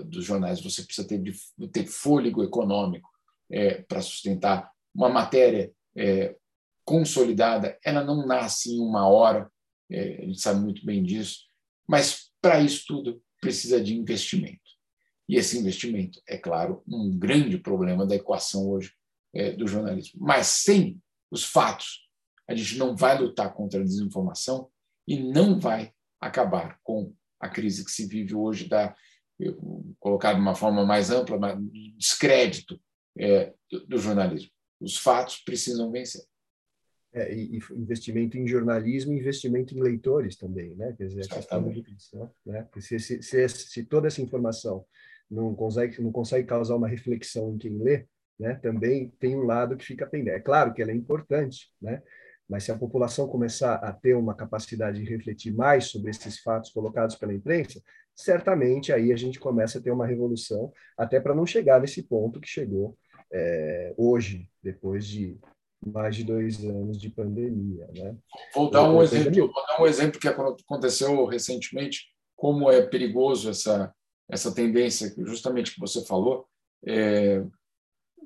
dos 0.04 0.24
jornais, 0.24 0.60
você 0.60 0.82
precisa 0.82 1.06
ter, 1.06 1.20
de, 1.20 1.32
ter 1.72 1.86
fôlego 1.86 2.44
econômico, 2.44 3.09
é, 3.51 3.82
para 3.82 4.01
sustentar 4.01 4.70
uma 4.94 5.09
matéria 5.09 5.72
é, 5.96 6.36
consolidada, 6.84 7.78
ela 7.84 8.05
não 8.05 8.26
nasce 8.26 8.74
em 8.74 8.80
uma 8.80 9.09
hora, 9.09 9.51
é, 9.90 10.22
a 10.22 10.26
gente 10.26 10.40
sabe 10.40 10.61
muito 10.61 10.84
bem 10.84 11.03
disso, 11.03 11.40
mas 11.86 12.30
para 12.40 12.61
isso 12.61 12.84
tudo 12.86 13.22
precisa 13.40 13.82
de 13.82 13.96
investimento. 13.96 14.61
E 15.28 15.36
esse 15.36 15.59
investimento, 15.59 16.20
é 16.26 16.36
claro, 16.36 16.82
um 16.86 17.16
grande 17.16 17.59
problema 17.59 18.07
da 18.07 18.16
equação 18.16 18.68
hoje 18.68 18.92
é, 19.32 19.53
do 19.53 19.66
jornalismo. 19.66 20.20
Mas 20.20 20.48
sem 20.48 21.01
os 21.30 21.44
fatos, 21.44 22.09
a 22.48 22.55
gente 22.55 22.76
não 22.76 22.96
vai 22.96 23.16
lutar 23.16 23.55
contra 23.55 23.80
a 23.80 23.84
desinformação 23.84 24.68
e 25.07 25.18
não 25.18 25.61
vai 25.61 25.92
acabar 26.20 26.78
com 26.82 27.14
a 27.38 27.48
crise 27.48 27.84
que 27.84 27.90
se 27.90 28.07
vive 28.07 28.34
hoje 28.34 28.68
da 28.68 28.94
colocar 29.98 30.34
de 30.34 30.40
uma 30.40 30.55
forma 30.55 30.84
mais 30.84 31.11
ampla, 31.11 31.38
descrédito 31.96 32.78
é, 33.18 33.52
do, 33.70 33.86
do, 33.86 33.98
jornalismo. 33.98 34.50
Os 34.80 34.96
fatos 34.96 35.38
precisam 35.38 35.90
vencer. 35.90 36.22
É, 37.12 37.34
e, 37.34 37.56
e, 37.56 37.61
investimento 37.72 38.38
em 38.38 38.46
jornalismo, 38.46 39.12
investimento 39.12 39.76
em 39.76 39.80
leitores 39.80 40.36
também, 40.36 40.76
né? 40.76 40.94
Quer 40.96 41.08
dizer, 41.08 41.28
questão 41.28 41.72
né? 42.46 42.68
Se, 42.78 43.00
se, 43.00 43.22
se, 43.22 43.48
se, 43.48 43.84
toda 43.84 44.06
essa 44.06 44.22
informação 44.22 44.84
não 45.30 45.54
consegue, 45.54 46.00
não 46.00 46.12
consegue 46.12 46.46
causar 46.46 46.76
uma 46.76 46.88
reflexão 46.88 47.52
em 47.54 47.58
quem 47.58 47.78
lê, 47.78 48.06
né? 48.38 48.54
Também 48.54 49.08
tem 49.18 49.36
um 49.36 49.42
lado 49.42 49.76
que 49.76 49.84
fica 49.84 50.06
pendente. 50.06 50.36
É 50.36 50.40
claro 50.40 50.72
que 50.72 50.80
ela 50.80 50.92
é 50.92 50.94
importante, 50.94 51.68
né? 51.82 52.02
Mas 52.48 52.64
se 52.64 52.72
a 52.72 52.78
população 52.78 53.28
começar 53.28 53.76
a 53.76 53.92
ter 53.92 54.16
uma 54.16 54.34
capacidade 54.34 54.98
de 54.98 55.08
refletir 55.08 55.54
mais 55.54 55.84
sobre 55.84 56.11
esses 56.11 56.40
fatos 56.40 56.70
colocados 56.70 57.14
pela 57.14 57.32
imprensa, 57.32 57.80
certamente 58.22 58.92
aí 58.92 59.12
a 59.12 59.16
gente 59.16 59.38
começa 59.38 59.78
a 59.78 59.82
ter 59.82 59.90
uma 59.90 60.06
revolução, 60.06 60.72
até 60.96 61.20
para 61.20 61.34
não 61.34 61.46
chegar 61.46 61.80
nesse 61.80 62.02
ponto 62.02 62.40
que 62.40 62.48
chegou 62.48 62.96
é, 63.32 63.94
hoje, 63.96 64.48
depois 64.62 65.06
de 65.06 65.38
mais 65.84 66.14
de 66.14 66.24
dois 66.24 66.62
anos 66.64 67.00
de 67.00 67.08
pandemia. 67.08 67.88
Né? 67.96 68.16
Vou 68.54 68.70
dar 68.70 68.90
um 68.90 69.02
exemplo, 69.02 69.52
vou 69.52 69.66
dar 69.66 69.82
um 69.82 69.86
exemplo 69.86 70.20
que 70.20 70.28
aconteceu 70.28 71.24
recentemente, 71.24 72.06
como 72.36 72.70
é 72.70 72.82
perigoso 72.82 73.50
essa 73.50 73.92
essa 74.30 74.54
tendência 74.54 75.12
justamente 75.26 75.74
que 75.74 75.80
você 75.80 76.04
falou. 76.04 76.46
É, 76.86 77.44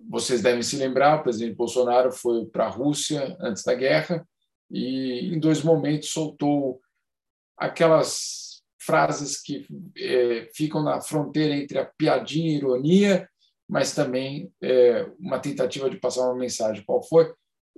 vocês 0.09 0.43
devem 0.43 0.63
se 0.63 0.77
lembrar, 0.77 1.21
o 1.21 1.23
presidente 1.23 1.57
Bolsonaro 1.57 2.13
foi 2.13 2.45
para 2.47 2.67
a 2.67 2.71
Rússia 2.71 3.37
antes 3.41 3.65
da 3.65 3.75
guerra 3.75 4.27
e 4.71 5.35
em 5.35 5.39
dois 5.39 5.63
momentos 5.63 6.11
soltou 6.11 6.81
aquelas 7.57 8.54
frases 8.85 9.41
que 9.41 9.67
é, 9.97 10.49
ficam 10.55 10.83
na 10.83 11.01
fronteira 11.01 11.55
entre 11.57 11.79
a 11.79 11.85
piadinha 11.85 12.53
e 12.53 12.55
a 12.55 12.59
ironia, 12.59 13.29
mas 13.69 13.95
também 13.95 14.53
é, 14.63 15.07
uma 15.19 15.39
tentativa 15.39 15.89
de 15.89 15.97
passar 15.97 16.23
uma 16.23 16.37
mensagem. 16.39 16.85
Qual 16.85 17.03
foi? 17.03 17.33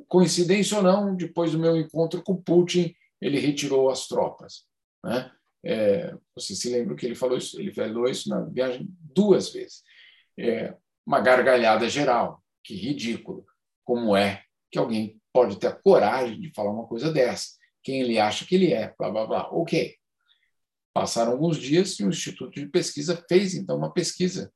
Coincidência 0.08 0.76
ou 0.76 0.82
não, 0.82 1.14
depois 1.14 1.52
do 1.52 1.58
meu 1.58 1.76
encontro 1.76 2.22
com 2.22 2.36
Putin, 2.36 2.94
ele 3.20 3.38
retirou 3.38 3.88
as 3.88 4.06
tropas. 4.06 4.64
Né? 5.04 5.30
É, 5.64 6.14
você 6.34 6.54
se 6.54 6.68
lembra 6.68 6.94
que 6.96 7.06
ele 7.06 7.14
falou 7.14 7.38
isso? 7.38 7.60
Ele 7.60 7.72
falou 7.72 8.08
isso 8.08 8.28
na 8.28 8.40
viagem 8.42 8.86
duas 9.14 9.50
vezes. 9.50 9.82
É, 10.38 10.74
uma 11.06 11.20
gargalhada 11.20 11.88
geral, 11.88 12.42
que 12.62 12.74
ridículo. 12.74 13.44
Como 13.84 14.16
é 14.16 14.42
que 14.70 14.78
alguém 14.78 15.20
pode 15.32 15.58
ter 15.58 15.68
a 15.68 15.72
coragem 15.72 16.40
de 16.40 16.52
falar 16.52 16.72
uma 16.72 16.86
coisa 16.86 17.12
dessa? 17.12 17.56
Quem 17.82 18.00
ele 18.00 18.18
acha 18.18 18.44
que 18.44 18.56
ele 18.56 18.72
é? 18.72 18.92
Blá, 18.98 19.10
blá, 19.10 19.26
blá. 19.26 19.48
Ok. 19.52 19.94
Passaram 20.96 21.32
alguns 21.32 21.58
dias 21.58 22.00
e 22.00 22.04
o 22.04 22.08
Instituto 22.08 22.58
de 22.58 22.66
Pesquisa 22.68 23.22
fez, 23.28 23.52
então, 23.52 23.76
uma 23.76 23.92
pesquisa 23.92 24.50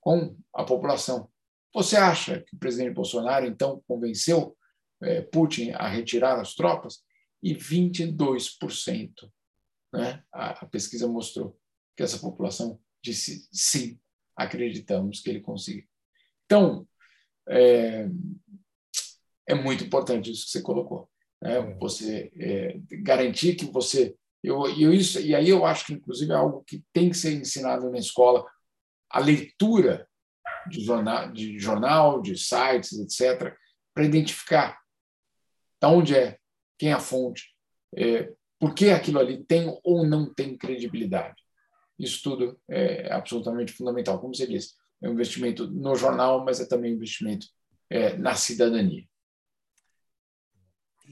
com 0.00 0.36
a 0.52 0.64
população. 0.64 1.30
Você 1.72 1.96
acha 1.96 2.40
que 2.40 2.56
o 2.56 2.58
presidente 2.58 2.92
Bolsonaro, 2.92 3.46
então, 3.46 3.80
convenceu 3.86 4.56
é, 5.00 5.22
Putin 5.22 5.70
a 5.70 5.86
retirar 5.86 6.40
as 6.40 6.56
tropas? 6.56 7.04
E 7.40 7.54
22%. 7.54 9.12
Né? 9.92 10.20
A, 10.32 10.64
a 10.64 10.66
pesquisa 10.66 11.06
mostrou 11.06 11.56
que 11.96 12.02
essa 12.02 12.18
população 12.18 12.80
disse 13.00 13.48
sim, 13.52 13.96
acreditamos 14.36 15.20
que 15.20 15.30
ele 15.30 15.42
conseguiu. 15.42 15.84
Então, 16.44 16.88
é, 17.48 18.08
é 19.46 19.54
muito 19.54 19.84
importante 19.84 20.32
isso 20.32 20.46
que 20.46 20.50
você 20.50 20.60
colocou. 20.60 21.08
Né? 21.40 21.54
É. 21.56 21.74
Você 21.78 22.32
é, 22.36 22.80
garantir 23.00 23.54
que 23.54 23.66
você. 23.66 24.16
Eu, 24.44 24.66
eu, 24.78 24.92
isso, 24.92 25.18
e 25.18 25.34
aí 25.34 25.48
eu 25.48 25.64
acho 25.64 25.86
que, 25.86 25.94
inclusive, 25.94 26.30
é 26.30 26.36
algo 26.36 26.62
que 26.66 26.84
tem 26.92 27.08
que 27.08 27.16
ser 27.16 27.32
ensinado 27.32 27.90
na 27.90 27.98
escola 27.98 28.44
a 29.08 29.18
leitura 29.18 30.06
de 30.68 30.84
jornal, 30.84 31.32
de, 31.32 31.58
jornal, 31.58 32.20
de 32.20 32.36
sites, 32.36 32.92
etc., 32.92 33.54
para 33.94 34.04
identificar 34.04 34.78
de 35.80 35.86
onde 35.86 36.14
é, 36.14 36.38
quem 36.78 36.90
é 36.90 36.92
a 36.92 37.00
fonte, 37.00 37.54
é, 37.96 38.32
por 38.58 38.74
que 38.74 38.90
aquilo 38.90 39.18
ali 39.18 39.42
tem 39.44 39.78
ou 39.82 40.06
não 40.06 40.32
tem 40.32 40.56
credibilidade. 40.56 41.42
Isso 41.98 42.22
tudo 42.22 42.60
é 42.68 43.10
absolutamente 43.12 43.72
fundamental. 43.72 44.18
Como 44.18 44.34
você 44.34 44.46
disse, 44.46 44.74
é 45.02 45.08
um 45.08 45.12
investimento 45.12 45.66
no 45.70 45.94
jornal, 45.94 46.44
mas 46.44 46.60
é 46.60 46.66
também 46.66 46.92
um 46.92 46.96
investimento 46.96 47.46
é, 47.88 48.16
na 48.16 48.34
cidadania. 48.34 49.04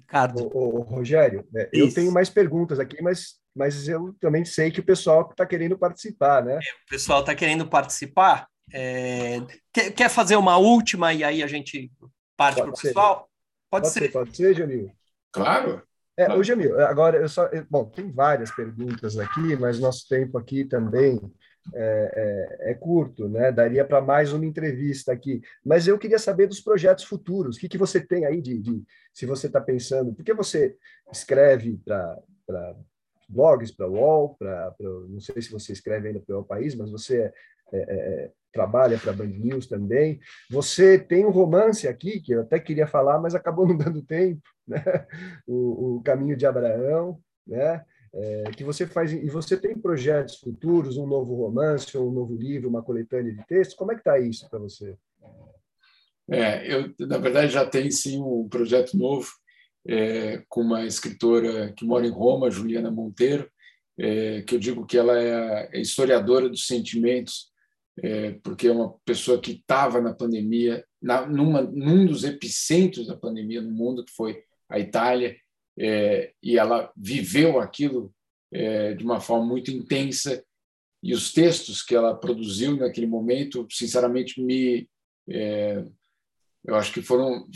Ricardo. 0.02 0.50
O, 0.54 0.78
o 0.78 0.82
Rogério, 0.82 1.46
né, 1.52 1.68
eu 1.72 1.92
tenho 1.92 2.12
mais 2.12 2.28
perguntas 2.28 2.78
aqui, 2.78 3.00
mas, 3.02 3.36
mas 3.54 3.88
eu 3.88 4.14
também 4.20 4.44
sei 4.44 4.70
que 4.70 4.80
o 4.80 4.84
pessoal 4.84 5.28
está 5.30 5.46
querendo 5.46 5.78
participar, 5.78 6.44
né? 6.44 6.54
É, 6.54 6.58
o 6.58 6.88
pessoal 6.90 7.20
está 7.20 7.34
querendo 7.34 7.66
participar. 7.66 8.46
É... 8.72 9.40
Quer, 9.72 9.90
quer, 9.92 10.08
fazer 10.08 10.36
uma 10.36 10.56
última 10.56 11.12
e 11.12 11.24
aí 11.24 11.42
a 11.42 11.46
gente 11.46 11.90
parte 12.36 12.60
para 12.60 12.70
o 12.70 12.74
pessoal? 12.74 13.28
Pode, 13.70 13.84
pode 13.84 13.88
ser. 13.88 14.00
ser. 14.00 14.12
Pode 14.12 14.36
ser, 14.36 14.54
Jamil? 14.54 14.92
Claro. 15.32 15.82
É, 16.16 16.30
ô 16.32 16.42
Jamil, 16.42 16.78
agora 16.80 17.18
eu 17.18 17.28
só. 17.28 17.48
Bom, 17.70 17.86
tem 17.86 18.10
várias 18.10 18.50
perguntas 18.50 19.18
aqui, 19.18 19.56
mas 19.56 19.78
nosso 19.78 20.06
tempo 20.08 20.36
aqui 20.36 20.64
também 20.64 21.18
é, 21.74 22.58
é, 22.64 22.70
é 22.70 22.74
curto, 22.74 23.28
né? 23.28 23.52
Daria 23.52 23.84
para 23.84 24.00
mais 24.00 24.32
uma 24.32 24.44
entrevista 24.44 25.12
aqui. 25.12 25.40
Mas 25.64 25.86
eu 25.86 25.98
queria 25.98 26.18
saber 26.18 26.46
dos 26.46 26.60
projetos 26.60 27.04
futuros. 27.04 27.56
O 27.56 27.60
que, 27.60 27.68
que 27.68 27.78
você 27.78 28.00
tem 28.00 28.24
aí 28.24 28.40
de, 28.40 28.58
de 28.58 28.82
se 29.12 29.26
você 29.26 29.46
está 29.46 29.60
pensando? 29.60 30.14
Porque 30.14 30.34
você 30.34 30.76
escreve 31.10 31.80
para 31.84 32.18
blogs, 33.28 33.70
para 33.70 33.88
UOL, 33.88 34.36
para 34.38 34.74
não 34.80 35.20
sei 35.20 35.40
se 35.40 35.50
você 35.50 35.72
escreve 35.72 36.08
ainda 36.08 36.20
para 36.20 36.38
o 36.38 36.44
País, 36.44 36.74
mas 36.74 36.90
você 36.90 37.32
é, 37.72 37.78
é, 37.78 37.82
é 37.82 38.30
trabalha 38.52 38.98
para 38.98 39.12
a 39.12 39.14
Band 39.14 39.28
News 39.28 39.66
também. 39.66 40.20
Você 40.50 40.98
tem 40.98 41.24
um 41.24 41.30
romance 41.30 41.88
aqui, 41.88 42.20
que 42.20 42.32
eu 42.32 42.42
até 42.42 42.60
queria 42.60 42.86
falar, 42.86 43.18
mas 43.18 43.34
acabou 43.34 43.66
não 43.66 43.76
dando 43.76 44.02
tempo, 44.02 44.42
né? 44.66 44.82
o, 45.46 45.96
o 45.96 46.02
Caminho 46.02 46.36
de 46.36 46.44
Abraão, 46.44 47.18
né? 47.46 47.84
É, 48.14 48.50
que 48.54 48.62
você 48.62 48.86
faz 48.86 49.10
e 49.10 49.28
você 49.30 49.56
tem 49.56 49.74
projetos 49.74 50.36
futuros, 50.36 50.98
um 50.98 51.06
novo 51.06 51.34
romance, 51.34 51.96
um 51.96 52.10
novo 52.10 52.34
livro, 52.36 52.68
uma 52.68 52.82
coletânea 52.82 53.32
de 53.32 53.46
textos. 53.46 53.76
Como 53.76 53.90
é 53.90 53.94
que 53.94 54.00
está 54.00 54.18
isso 54.18 54.48
para 54.50 54.58
você? 54.58 54.94
É, 56.30 56.74
eu 56.74 56.94
na 57.06 57.18
verdade 57.18 57.52
já 57.52 57.64
tenho 57.64 57.90
sim 57.90 58.20
um 58.20 58.48
projeto 58.48 58.96
novo 58.96 59.30
é, 59.86 60.42
com 60.48 60.60
uma 60.60 60.84
escritora 60.84 61.72
que 61.72 61.86
mora 61.86 62.06
em 62.06 62.10
Roma, 62.10 62.50
Juliana 62.50 62.90
Monteiro, 62.90 63.50
é, 63.98 64.42
que 64.42 64.54
eu 64.54 64.58
digo 64.58 64.86
que 64.86 64.98
ela 64.98 65.18
é 65.18 65.76
a 65.76 65.80
historiadora 65.80 66.48
dos 66.48 66.66
sentimentos 66.66 67.52
é, 68.00 68.32
porque 68.42 68.68
é 68.68 68.72
uma 68.72 68.94
pessoa 69.04 69.40
que 69.40 69.52
estava 69.52 70.00
na 70.00 70.14
pandemia, 70.14 70.84
na, 71.00 71.26
numa, 71.26 71.62
num 71.62 72.06
dos 72.06 72.24
epicentros 72.24 73.06
da 73.06 73.16
pandemia 73.16 73.60
no 73.60 73.70
mundo, 73.70 74.04
que 74.04 74.12
foi 74.12 74.42
a 74.68 74.78
Itália, 74.78 75.36
é, 75.78 76.32
e 76.42 76.58
ela 76.58 76.92
viveu 76.96 77.60
aquilo 77.60 78.12
é, 78.52 78.94
de 78.94 79.04
uma 79.04 79.20
forma 79.20 79.46
muito 79.46 79.70
intensa. 79.70 80.44
E 81.02 81.14
os 81.14 81.32
textos 81.32 81.82
que 81.82 81.94
ela 81.94 82.14
produziu 82.14 82.76
naquele 82.76 83.06
momento, 83.06 83.66
sinceramente, 83.70 84.40
me. 84.40 84.88
É, 85.28 85.84
eu 86.64 86.76
acho 86.76 86.92
que 86.92 87.02
foram, 87.02 87.48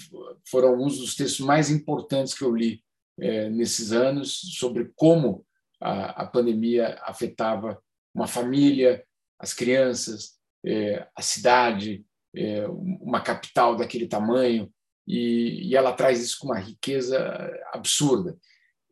foram 0.49 0.69
alguns 0.69 0.99
dos 0.99 1.15
textos 1.15 1.45
mais 1.45 1.71
importantes 1.71 2.35
que 2.35 2.43
eu 2.43 2.55
li 2.55 2.83
é, 3.19 3.49
nesses 3.49 3.93
anos 3.93 4.41
sobre 4.59 4.91
como 4.97 5.47
a, 5.81 6.23
a 6.23 6.27
pandemia 6.27 6.99
afetava 7.03 7.81
uma 8.13 8.27
família, 8.27 9.05
as 9.39 9.53
crianças, 9.53 10.37
é, 10.65 11.07
a 11.15 11.23
cidade, 11.23 12.05
é, 12.35 12.67
uma 12.67 13.21
capital 13.21 13.77
daquele 13.77 14.09
tamanho, 14.09 14.73
e, 15.07 15.69
e, 15.69 15.77
ela 15.77 15.93
traz 15.93 16.21
isso 16.21 16.39
com 16.39 16.49
uma 16.49 16.59
riqueza 16.59 17.19
absurda. 17.73 18.37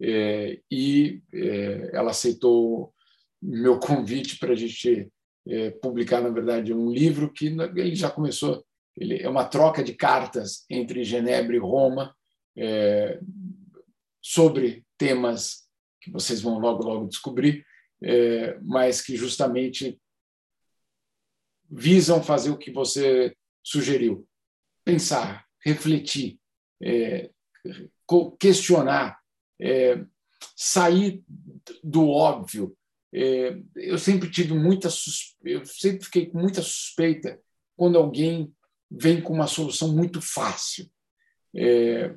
É, 0.01 0.61
e 0.71 1.23
é, 1.33 1.91
ela 1.93 2.11
aceitou 2.11 2.93
meu 3.41 3.79
convite 3.79 4.39
para 4.39 4.53
a 4.53 4.57
gente 4.57 5.11
é, 5.47 5.71
publicar, 5.71 6.21
na 6.21 6.31
verdade, 6.31 6.73
um 6.73 6.91
livro 6.91 7.33
que 7.33 7.47
ele 7.47 7.95
já 7.95 8.11
começou. 8.11 8.65
Ele 8.97 9.21
é 9.23 9.29
uma 9.29 9.45
troca 9.45 9.83
de 9.83 9.95
cartas 9.95 10.65
entre 10.71 11.05
Genebra 11.05 11.57
e 11.57 11.59
Roma 11.59 12.15
é, 12.57 13.21
sobre 14.23 14.85
temas 14.97 15.65
que 16.01 16.11
vocês 16.11 16.41
vão 16.41 16.59
logo 16.59 16.85
logo 16.85 17.09
descobrir, 17.09 17.67
mas 18.63 19.01
que 19.01 19.17
justamente 19.17 19.99
visam 21.71 22.23
fazer 22.23 22.51
o 22.51 22.59
que 22.59 22.71
você 22.71 23.35
sugeriu: 23.63 24.27
pensar, 24.85 25.44
refletir, 25.65 26.39
é, 26.83 27.31
questionar, 28.39 29.19
é, 29.61 30.05
sair 30.57 31.25
do 31.83 32.09
óbvio. 32.09 32.77
É, 33.13 33.57
eu 33.77 33.97
sempre 33.97 34.29
tive 34.31 34.55
muita 34.55 34.89
eu 35.45 35.65
sempre 35.65 36.05
fiquei 36.05 36.27
com 36.27 36.39
muita 36.39 36.61
suspeita 36.61 37.41
quando 37.77 37.97
alguém 37.97 38.53
vem 38.91 39.21
com 39.21 39.33
uma 39.33 39.47
solução 39.47 39.95
muito 39.95 40.21
fácil, 40.21 40.91
é, 41.57 42.15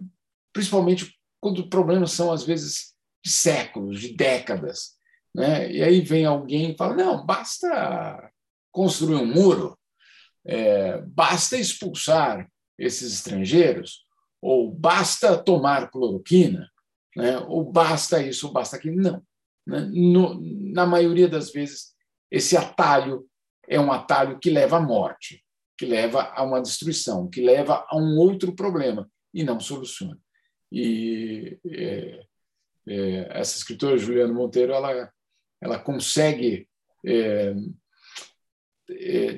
principalmente 0.51 1.15
quando 1.39 1.69
problemas 1.69 2.11
são 2.11 2.31
às 2.31 2.43
vezes 2.43 2.95
de 3.23 3.31
séculos, 3.31 4.01
de 4.01 4.15
décadas, 4.15 4.97
né? 5.33 5.71
E 5.71 5.83
aí 5.83 6.01
vem 6.01 6.25
alguém 6.25 6.71
e 6.71 6.77
fala 6.77 6.95
não, 6.95 7.25
basta 7.25 8.31
construir 8.71 9.15
um 9.15 9.25
muro, 9.25 9.77
é, 10.45 11.01
basta 11.01 11.57
expulsar 11.57 12.49
esses 12.77 13.13
estrangeiros, 13.13 14.05
ou 14.41 14.71
basta 14.71 15.37
tomar 15.37 15.89
cloroquina, 15.89 16.69
né? 17.15 17.37
ou 17.39 17.63
basta 17.63 18.21
isso, 18.21 18.47
ou 18.47 18.53
basta 18.53 18.75
aquilo. 18.75 19.01
Não. 19.01 19.21
Né? 19.65 19.79
No, 19.91 20.39
na 20.73 20.85
maioria 20.85 21.27
das 21.27 21.51
vezes, 21.51 21.95
esse 22.31 22.55
atalho 22.55 23.27
é 23.67 23.79
um 23.79 23.91
atalho 23.91 24.39
que 24.39 24.49
leva 24.49 24.77
à 24.77 24.79
morte, 24.79 25.43
que 25.77 25.85
leva 25.85 26.21
a 26.35 26.43
uma 26.43 26.61
destruição, 26.61 27.29
que 27.29 27.41
leva 27.41 27.85
a 27.89 27.97
um 27.97 28.17
outro 28.17 28.55
problema 28.55 29.09
e 29.33 29.43
não 29.43 29.59
soluciona. 29.59 30.17
E 30.71 31.59
é, 31.65 32.25
é, 32.87 33.39
essa 33.39 33.57
escritora, 33.57 33.97
Juliana 33.97 34.33
Monteiro, 34.33 34.73
ela, 34.73 35.11
ela 35.61 35.79
consegue 35.79 36.67
é, 37.05 37.53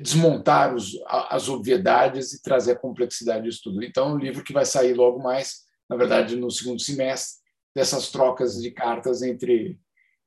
desmontar 0.02 0.74
os, 0.74 0.92
as 1.06 1.48
obviedades 1.48 2.32
e 2.32 2.42
trazer 2.42 2.72
a 2.72 2.78
complexidade 2.78 3.44
disso 3.44 3.62
tudo. 3.64 3.82
Então, 3.82 4.10
é 4.10 4.12
um 4.12 4.18
livro 4.18 4.44
que 4.44 4.52
vai 4.52 4.64
sair 4.64 4.94
logo 4.94 5.20
mais, 5.20 5.66
na 5.88 5.96
verdade, 5.96 6.36
no 6.36 6.50
segundo 6.50 6.80
semestre, 6.80 7.40
dessas 7.74 8.10
trocas 8.10 8.60
de 8.60 8.70
cartas 8.70 9.22
entre, 9.22 9.78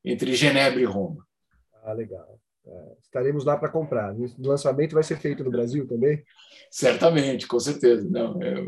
entre 0.03 0.33
Genebra 0.33 0.81
e 0.81 0.85
Roma. 0.85 1.25
Ah, 1.83 1.93
legal. 1.93 2.39
É, 2.65 2.95
estaremos 3.01 3.43
lá 3.43 3.57
para 3.57 3.69
comprar. 3.69 4.13
O 4.15 4.47
lançamento 4.47 4.93
vai 4.93 5.03
ser 5.03 5.17
feito 5.17 5.43
no 5.43 5.51
Brasil 5.51 5.85
também? 5.87 6.23
Certamente, 6.71 7.45
com 7.45 7.59
certeza. 7.59 8.07
Não, 8.09 8.41
é, 8.41 8.67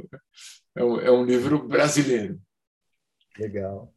é, 0.75 0.83
um, 0.83 0.99
é 0.99 1.11
um 1.11 1.23
livro 1.23 1.65
brasileiro. 1.67 2.39
Legal. 3.37 3.94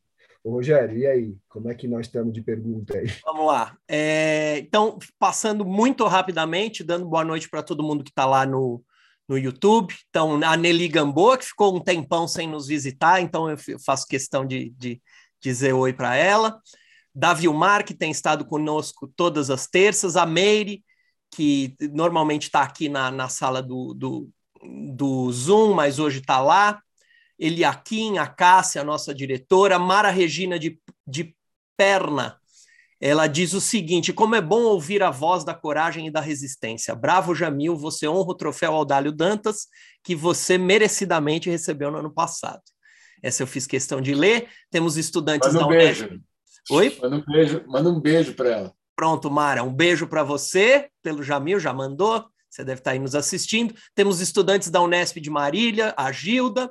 Rogério, 0.51 0.97
e 0.97 1.07
aí? 1.07 1.37
Como 1.49 1.71
é 1.71 1.75
que 1.75 1.89
nós 1.89 2.07
estamos 2.07 2.33
de 2.33 2.43
pergunta 2.43 2.97
aí? 2.97 3.07
Vamos 3.25 3.47
lá. 3.47 3.77
É, 3.87 4.59
então, 4.59 4.99
passando 5.19 5.65
muito 5.65 6.05
rapidamente, 6.07 6.85
dando 6.85 7.07
boa 7.07 7.25
noite 7.25 7.49
para 7.49 7.63
todo 7.63 7.83
mundo 7.83 8.05
que 8.05 8.11
está 8.11 8.25
lá 8.25 8.47
no, 8.47 8.83
no 9.29 9.37
YouTube. 9.37 9.95
Então, 10.09 10.41
a 10.43 10.57
Nelly 10.57 10.89
Gamboa, 10.89 11.39
que 11.39 11.45
ficou 11.45 11.77
um 11.77 11.81
tempão 11.81 12.27
sem 12.27 12.49
nos 12.49 12.67
visitar, 12.67 13.21
então 13.21 13.51
eu 13.51 13.57
faço 13.85 14.07
questão 14.07 14.47
de, 14.47 14.71
de 14.71 15.01
dizer 15.41 15.73
oi 15.73 15.93
para 15.93 16.17
ela. 16.17 16.61
Da 17.15 17.35
Vilmar, 17.35 17.85
que 17.85 17.95
tem 17.95 18.11
estado 18.11 18.45
conosco 18.45 19.11
todas 19.17 19.51
as 19.51 19.67
terças. 19.67 20.17
A 20.17 20.25
Meire, 20.25 20.85
que 21.31 21.75
normalmente 21.93 22.45
está 22.45 22.63
aqui 22.63 22.89
na, 22.89 23.11
na 23.11 23.29
sala 23.29 23.63
do, 23.63 23.93
do, 23.93 24.31
do 24.95 25.31
Zoom, 25.33 25.75
mas 25.75 25.99
hoje 25.99 26.21
está 26.21 26.41
lá. 26.41 26.81
Eliakim, 27.39 28.19
a 28.19 28.27
Cássia, 28.27 28.81
a 28.81 28.85
nossa 28.85 29.15
diretora, 29.15 29.79
Mara 29.79 30.11
Regina 30.11 30.59
de, 30.59 30.81
de 31.07 31.35
Perna, 31.77 32.39
ela 33.01 33.27
diz 33.27 33.53
o 33.53 33.61
seguinte: 33.61 34.13
como 34.13 34.35
é 34.35 34.41
bom 34.41 34.63
ouvir 34.63 35.03
a 35.03 35.11
voz 35.11 35.45
da 35.45 35.55
coragem 35.55 36.09
e 36.09 36.11
da 36.11 36.21
resistência. 36.21 36.95
Bravo, 36.95 37.35
Jamil, 37.35 37.77
você 37.77 38.09
honra 38.09 38.31
o 38.31 38.37
troféu 38.37 38.75
Audálio 38.75 39.13
Dantas, 39.13 39.69
que 40.03 40.15
você 40.15 40.59
merecidamente 40.59 41.49
recebeu 41.49 41.91
no 41.91 41.99
ano 41.99 42.13
passado. 42.13 42.63
Essa 43.23 43.43
eu 43.43 43.47
fiz 43.47 43.67
questão 43.67 44.01
de 44.01 44.15
ler. 44.15 44.49
Temos 44.71 44.97
estudantes 44.97 45.53
manda 45.53 45.67
um 45.67 45.69
da 45.69 45.75
Unesp. 45.75 46.01
Beijo. 46.01 46.23
Oi? 46.71 46.99
Manda 47.01 47.17
um 47.17 47.25
beijo, 47.25 47.65
manda 47.67 47.91
um 47.91 48.01
beijo 48.01 48.35
para 48.35 48.49
ela. 48.51 48.75
Pronto, 48.95 49.31
Mara, 49.31 49.63
um 49.63 49.73
beijo 49.73 50.09
para 50.09 50.25
você, 50.25 50.89
pelo 51.03 51.23
Jamil, 51.23 51.61
já 51.61 51.73
mandou. 51.73 52.25
Você 52.51 52.65
deve 52.65 52.81
estar 52.81 52.93
aí 52.93 52.99
nos 52.99 53.15
assistindo. 53.15 53.75
Temos 53.95 54.21
estudantes 54.21 54.71
da 54.71 54.81
Unesp 54.81 55.21
de 55.21 55.31
Marília, 55.31 55.95
a 55.97 56.11
Gilda, 56.11 56.71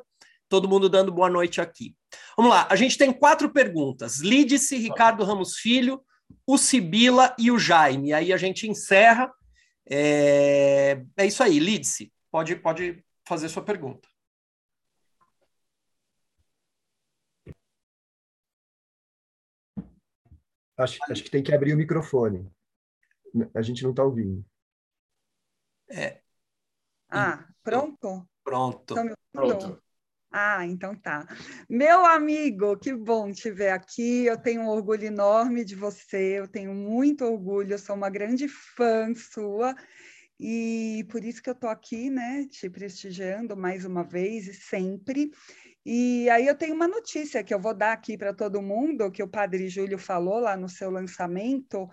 todo 0.50 0.68
mundo 0.68 0.90
dando 0.90 1.12
boa 1.12 1.30
noite 1.30 1.60
aqui. 1.62 1.96
Vamos 2.36 2.52
lá, 2.52 2.68
a 2.70 2.76
gente 2.76 2.98
tem 2.98 3.12
quatro 3.12 3.52
perguntas. 3.52 4.20
Lídice, 4.20 4.78
Ricardo 4.78 5.24
Ramos 5.24 5.58
Filho, 5.58 6.04
o 6.46 6.58
Sibila 6.58 7.36
e 7.38 7.52
o 7.52 7.60
Jaime. 7.60 8.14
Aí 8.14 8.32
a 8.32 8.38
gente 8.38 8.68
encerra. 8.68 9.32
É, 9.90 11.02
é 11.16 11.26
isso 11.26 11.42
aí, 11.44 11.60
Lídice, 11.60 12.12
pode, 12.32 12.56
pode 12.56 13.04
fazer 13.26 13.50
sua 13.50 13.64
pergunta. 13.64 14.08
Acho, 20.78 21.00
acho 21.10 21.24
que 21.24 21.32
tem 21.32 21.42
que 21.42 21.54
abrir 21.54 21.74
o 21.74 21.78
microfone. 21.78 22.48
A 23.56 23.62
gente 23.62 23.84
não 23.84 23.90
está 23.90 24.04
ouvindo. 24.04 24.46
É. 25.90 26.22
Ah, 27.10 27.48
pronto? 27.64 28.28
Pronto. 28.44 28.94
Então, 28.94 29.16
Pronto. 29.32 29.84
Ah, 30.40 30.64
então 30.68 30.96
tá. 30.96 31.26
Meu 31.68 32.06
amigo, 32.06 32.78
que 32.78 32.94
bom 32.94 33.32
te 33.32 33.50
ver 33.50 33.70
aqui. 33.70 34.26
Eu 34.26 34.38
tenho 34.38 34.62
um 34.62 34.68
orgulho 34.68 35.06
enorme 35.06 35.66
de 35.66 35.74
você, 35.74 36.38
eu 36.38 36.48
tenho 36.48 36.76
muito 36.76 37.26
orgulho, 37.26 37.74
eu 37.74 37.80
sou 37.80 37.96
uma 37.96 38.08
grande 38.08 38.48
fã 38.48 39.12
sua. 39.16 39.76
E 40.40 41.08
por 41.10 41.26
isso 41.26 41.42
que 41.42 41.50
eu 41.50 41.54
estou 41.56 41.70
aqui, 41.72 42.12
né, 42.12 42.46
te 42.52 42.70
prestigiando 42.70 43.58
mais 43.58 43.84
uma 43.84 44.04
vez 44.04 44.48
e 44.48 44.54
sempre. 44.54 45.32
E 45.84 46.30
aí 46.30 46.46
eu 46.46 46.56
tenho 46.56 46.76
uma 46.76 46.88
notícia 46.88 47.44
que 47.44 47.54
eu 47.54 47.60
vou 47.60 47.74
dar 47.74 47.94
aqui 47.94 48.16
para 48.16 48.32
todo 48.32 48.62
mundo, 48.62 49.12
que 49.12 49.24
o 49.24 49.28
Padre 49.28 49.68
Júlio 49.70 49.98
falou 49.98 50.40
lá 50.40 50.56
no 50.56 50.70
seu 50.70 50.92
lançamento, 50.92 51.88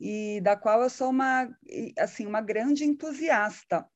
e 0.00 0.40
da 0.40 0.56
qual 0.56 0.82
eu 0.82 0.88
sou 0.88 1.10
uma, 1.10 1.50
assim, 1.98 2.26
uma 2.26 2.40
grande 2.40 2.84
entusiasta 2.84 3.86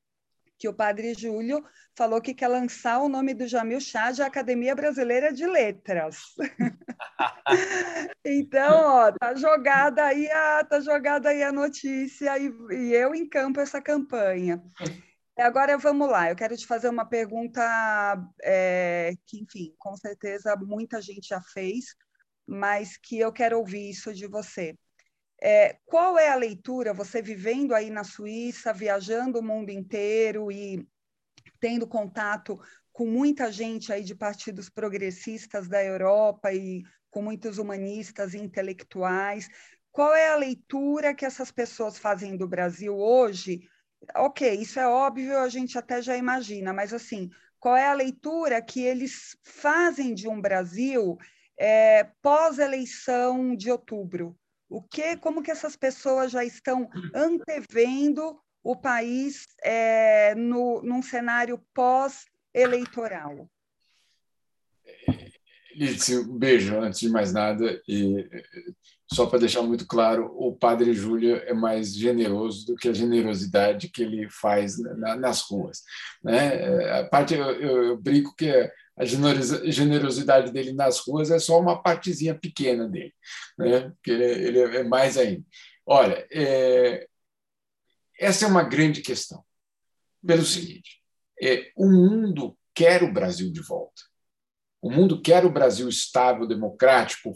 que 0.57 0.67
o 0.67 0.73
padre 0.73 1.13
Júlio 1.13 1.63
falou 1.95 2.21
que 2.21 2.33
quer 2.33 2.47
lançar 2.47 2.99
o 2.99 3.09
nome 3.09 3.33
do 3.33 3.47
Jamil 3.47 3.79
Chá 3.79 4.11
de 4.11 4.21
Academia 4.21 4.75
Brasileira 4.75 5.33
de 5.33 5.45
Letras. 5.45 6.35
então, 8.23 8.85
ó, 8.85 9.11
tá 9.11 9.35
jogada 9.35 10.03
aí 10.03 10.29
a, 10.29 10.63
tá 10.63 10.79
jogada 10.79 11.29
aí 11.29 11.43
a 11.43 11.51
notícia 11.51 12.37
e, 12.37 12.51
e 12.71 12.93
eu 12.93 13.15
encampo 13.15 13.59
essa 13.59 13.81
campanha. 13.81 14.61
Agora 15.37 15.77
vamos 15.77 16.09
lá, 16.09 16.29
eu 16.29 16.35
quero 16.35 16.55
te 16.55 16.65
fazer 16.65 16.87
uma 16.87 17.05
pergunta 17.05 17.61
é, 18.41 19.13
que, 19.25 19.41
enfim, 19.41 19.73
com 19.77 19.95
certeza 19.97 20.55
muita 20.55 21.01
gente 21.01 21.27
já 21.27 21.41
fez, 21.41 21.95
mas 22.47 22.95
que 22.95 23.19
eu 23.19 23.33
quero 23.33 23.57
ouvir 23.59 23.89
isso 23.89 24.13
de 24.13 24.27
você. 24.27 24.77
É, 25.47 25.77
qual 25.85 26.17
é 26.17 26.29
a 26.29 26.35
leitura, 26.35 26.91
você 26.91 27.21
vivendo 27.21 27.75
aí 27.75 27.91
na 27.91 28.03
Suíça, 28.03 28.73
viajando 28.73 29.37
o 29.37 29.43
mundo 29.43 29.69
inteiro 29.69 30.51
e 30.51 30.83
tendo 31.59 31.85
contato 31.85 32.59
com 32.91 33.05
muita 33.05 33.51
gente 33.51 33.93
aí 33.93 34.03
de 34.03 34.15
partidos 34.15 34.71
progressistas 34.71 35.67
da 35.67 35.83
Europa 35.83 36.51
e 36.51 36.81
com 37.11 37.21
muitos 37.21 37.59
humanistas 37.59 38.33
e 38.33 38.39
intelectuais, 38.39 39.47
qual 39.91 40.15
é 40.15 40.29
a 40.29 40.35
leitura 40.35 41.13
que 41.13 41.27
essas 41.27 41.51
pessoas 41.51 41.99
fazem 41.99 42.35
do 42.35 42.47
Brasil 42.47 42.97
hoje? 42.97 43.69
Ok, 44.15 44.51
isso 44.51 44.79
é 44.79 44.87
óbvio, 44.87 45.37
a 45.37 45.47
gente 45.47 45.77
até 45.77 46.01
já 46.01 46.17
imagina, 46.17 46.73
mas 46.73 46.91
assim, 46.91 47.29
qual 47.59 47.77
é 47.77 47.87
a 47.87 47.93
leitura 47.93 48.63
que 48.63 48.81
eles 48.81 49.37
fazem 49.43 50.15
de 50.15 50.27
um 50.27 50.41
Brasil 50.41 51.19
é, 51.55 52.03
pós-eleição 52.23 53.55
de 53.55 53.69
outubro? 53.69 54.35
O 54.69 54.81
que, 54.81 55.15
como 55.17 55.43
que 55.43 55.51
essas 55.51 55.75
pessoas 55.75 56.31
já 56.31 56.43
estão 56.43 56.89
antevendo 57.13 58.39
o 58.63 58.75
país 58.75 59.45
é, 59.63 60.33
no, 60.35 60.81
num 60.81 61.01
cenário 61.01 61.63
pós-eleitoral? 61.73 63.47
Lídice, 65.75 66.17
um 66.17 66.37
beijo 66.37 66.79
antes 66.79 67.01
de 67.01 67.09
mais 67.09 67.31
nada. 67.31 67.81
E 67.87 68.27
só 69.11 69.27
para 69.27 69.39
deixar 69.39 69.61
muito 69.61 69.85
claro, 69.85 70.33
o 70.35 70.55
padre 70.55 70.93
Júlio 70.93 71.35
é 71.35 71.53
mais 71.53 71.93
generoso 71.93 72.65
do 72.65 72.75
que 72.75 72.89
a 72.89 72.93
generosidade 72.93 73.89
que 73.89 74.01
ele 74.01 74.27
faz 74.29 74.79
na, 74.79 75.15
nas 75.15 75.41
ruas. 75.41 75.83
Né? 76.23 76.89
A 76.99 77.03
parte, 77.03 77.35
eu, 77.35 77.45
eu, 77.51 77.83
eu 77.83 77.97
brinco 77.97 78.33
que 78.35 78.49
a 78.97 79.03
generosidade 79.05 80.51
dele 80.51 80.71
nas 80.71 80.99
ruas 80.99 81.29
é 81.29 81.37
só 81.37 81.59
uma 81.59 81.81
partezinha 81.81 82.33
pequena 82.33 82.87
dele, 82.87 83.13
né? 83.57 83.89
porque 83.89 84.11
ele, 84.11 84.23
ele 84.23 84.59
é 84.77 84.83
mais 84.83 85.17
ainda. 85.17 85.43
Olha, 85.85 86.25
é, 86.31 87.07
essa 88.19 88.45
é 88.45 88.47
uma 88.47 88.63
grande 88.63 89.01
questão, 89.01 89.43
pelo 90.25 90.43
seguinte: 90.43 91.01
é, 91.41 91.71
o 91.75 91.87
mundo 91.87 92.57
quer 92.73 93.03
o 93.03 93.11
Brasil 93.11 93.51
de 93.51 93.61
volta. 93.61 94.01
O 94.81 94.89
mundo 94.89 95.21
quer 95.21 95.45
o 95.45 95.51
Brasil 95.51 95.89
estável, 95.89 96.47
democrático, 96.47 97.33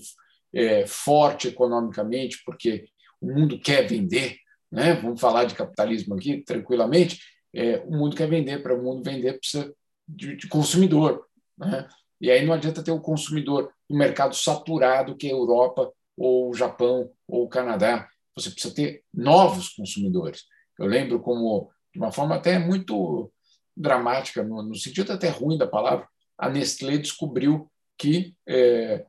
é, 0.54 0.86
forte 0.86 1.48
economicamente, 1.48 2.42
porque 2.46 2.86
o 3.20 3.28
mundo 3.28 3.60
quer 3.60 3.88
vender. 3.88 4.38
Né? 4.72 4.94
Vamos 4.94 5.20
falar 5.20 5.46
de 5.46 5.56
capitalismo 5.56 6.16
aqui 6.16 6.44
tranquilamente. 6.44 7.20
É, 7.54 7.80
o 7.80 7.92
mundo 7.92 8.16
quer 8.16 8.30
vender, 8.30 8.62
para 8.62 8.76
o 8.76 8.84
mundo 8.84 9.04
vender 9.04 9.40
precisa 9.40 9.74
de, 10.08 10.36
de 10.36 10.48
consumidor. 10.48 11.28
Né? 11.60 11.88
E 12.22 12.32
aí 12.32 12.46
não 12.46 12.54
adianta 12.54 12.84
ter 12.84 12.92
o 12.92 13.02
consumidor 13.02 13.72
no 13.90 13.98
mercado 13.98 14.36
saturado 14.36 15.16
que 15.16 15.28
é 15.28 15.32
a 15.32 15.36
Europa, 15.36 15.92
ou 16.18 16.50
o 16.50 16.54
Japão, 16.54 17.10
ou 17.28 17.46
o 17.46 17.50
Canadá. 17.50 18.08
Você 18.36 18.50
precisa 18.50 18.74
ter 18.74 19.04
novos 19.14 19.70
consumidores. 19.70 20.44
Eu 20.78 20.86
lembro 20.86 21.20
como, 21.20 21.70
de 21.94 22.00
uma 22.00 22.12
forma 22.12 22.36
até 22.36 22.60
muito 22.60 23.32
dramática, 23.76 24.44
no, 24.44 24.62
no 24.62 24.76
sentido 24.76 25.14
até 25.14 25.30
ruim 25.30 25.58
da 25.58 25.68
palavra, 25.68 26.08
a 26.38 26.50
Nestlé 26.50 26.98
descobriu 26.98 27.70
que 27.98 28.34
é, 28.48 29.06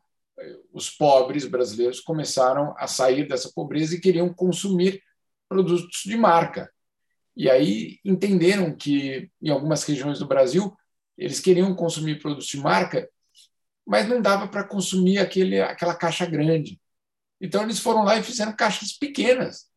os 0.72 0.90
pobres 0.90 1.44
brasileiros 1.46 2.00
começaram 2.00 2.74
a 2.78 2.86
sair 2.86 3.26
dessa 3.28 3.50
pobreza 3.54 3.94
e 3.94 4.00
queriam 4.00 4.32
consumir 4.32 5.02
produtos 5.48 6.02
de 6.04 6.16
marca. 6.16 6.70
E 7.36 7.48
aí 7.48 7.98
entenderam 8.04 8.74
que, 8.74 9.30
em 9.40 9.50
algumas 9.50 9.82
regiões 9.84 10.18
do 10.18 10.26
Brasil, 10.26 10.76
eles 11.20 11.38
queriam 11.38 11.74
consumir 11.74 12.18
produtos 12.18 12.48
de 12.48 12.56
marca, 12.56 13.06
mas 13.86 14.08
não 14.08 14.22
dava 14.22 14.48
para 14.48 14.64
consumir 14.64 15.18
aquele, 15.18 15.60
aquela 15.60 15.94
caixa 15.94 16.24
grande. 16.24 16.80
Então, 17.38 17.62
eles 17.62 17.78
foram 17.78 18.02
lá 18.02 18.16
e 18.16 18.22
fizeram 18.22 18.56
caixas 18.56 18.92
pequenas. 18.92 19.68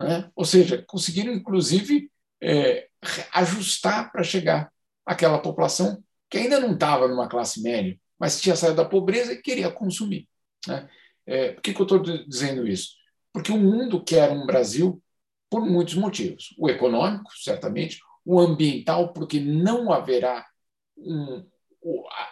Né? 0.00 0.30
Ou 0.34 0.44
seja, 0.44 0.84
conseguiram, 0.86 1.32
inclusive, 1.32 2.10
é, 2.40 2.88
ajustar 3.32 4.12
para 4.12 4.22
chegar 4.22 4.72
àquela 5.04 5.40
população 5.40 6.02
que 6.30 6.38
ainda 6.38 6.60
não 6.60 6.74
estava 6.74 7.08
numa 7.08 7.28
classe 7.28 7.60
média, 7.60 7.98
mas 8.16 8.40
tinha 8.40 8.54
saído 8.54 8.76
da 8.76 8.84
pobreza 8.84 9.32
e 9.32 9.42
queria 9.42 9.72
consumir. 9.72 10.28
Né? 10.68 10.88
É, 11.26 11.52
por 11.52 11.62
que, 11.62 11.74
que 11.74 11.80
eu 11.80 11.84
estou 11.84 11.98
dizendo 11.98 12.66
isso? 12.66 12.90
Porque 13.32 13.50
o 13.50 13.58
mundo 13.58 14.04
quer 14.04 14.30
um 14.30 14.46
Brasil 14.46 15.02
por 15.48 15.66
muitos 15.66 15.94
motivos. 15.96 16.54
O 16.56 16.68
econômico, 16.68 17.32
certamente, 17.36 17.98
o 18.24 18.38
ambiental, 18.38 19.12
porque 19.12 19.40
não 19.40 19.92
haverá 19.92 20.46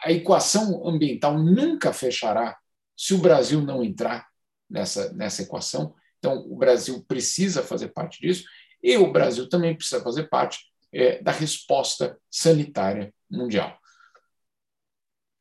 a 0.03 0.13
equação 0.13 0.87
ambiental 0.87 1.39
nunca 1.39 1.93
fechará 1.93 2.59
se 2.97 3.15
o 3.15 3.19
Brasil 3.19 3.63
não 3.63 3.83
entrar 3.83 4.29
nessa, 4.69 5.13
nessa 5.13 5.43
equação. 5.43 5.95
Então, 6.19 6.45
o 6.51 6.57
Brasil 6.57 7.05
precisa 7.07 7.63
fazer 7.63 7.89
parte 7.89 8.21
disso 8.21 8.45
e 8.83 8.97
o 8.97 9.13
Brasil 9.13 9.49
também 9.49 9.75
precisa 9.75 10.03
fazer 10.03 10.29
parte 10.29 10.59
é, 10.93 11.23
da 11.23 11.33
resposta 11.33 12.19
sanitária 12.31 13.15
mundial. 13.31 13.79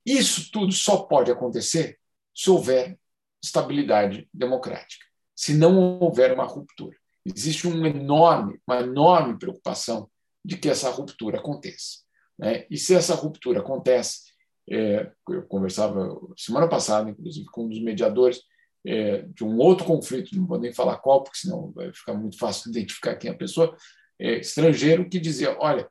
Isso 0.05 0.49
tudo 0.51 0.71
só 0.71 1.03
pode 1.03 1.31
acontecer 1.31 1.99
se 2.33 2.49
houver 2.49 2.97
estabilidade 3.43 4.27
democrática, 4.33 5.05
se 5.35 5.53
não 5.53 5.99
houver 5.99 6.33
uma 6.33 6.45
ruptura. 6.45 6.95
Existe 7.25 7.67
um 7.67 7.85
enorme, 7.85 8.59
uma 8.65 8.79
enorme 8.79 9.37
preocupação 9.37 10.09
de 10.43 10.57
que 10.57 10.69
essa 10.69 10.89
ruptura 10.89 11.39
aconteça. 11.39 12.06
Né? 12.37 12.65
E 12.69 12.77
se 12.77 12.93
essa 12.93 13.15
ruptura 13.15 13.59
acontece, 13.59 14.31
é, 14.69 15.11
eu 15.29 15.43
conversava 15.43 16.19
semana 16.35 16.67
passada, 16.67 17.09
inclusive, 17.09 17.45
com 17.47 17.65
um 17.65 17.69
dos 17.69 17.81
mediadores 17.81 18.41
é, 18.85 19.23
de 19.23 19.43
um 19.43 19.57
outro 19.57 19.85
conflito, 19.85 20.35
não 20.35 20.45
vou 20.45 20.59
nem 20.59 20.73
falar 20.73 20.97
qual, 20.97 21.23
porque 21.23 21.39
senão 21.39 21.71
vai 21.71 21.91
ficar 21.93 22.13
muito 22.13 22.37
fácil 22.37 22.69
identificar 22.69 23.15
quem 23.15 23.29
é 23.29 23.33
a 23.33 23.37
pessoa, 23.37 23.75
é, 24.19 24.39
estrangeiro, 24.39 25.09
que 25.09 25.19
dizia: 25.19 25.57
olha, 25.59 25.89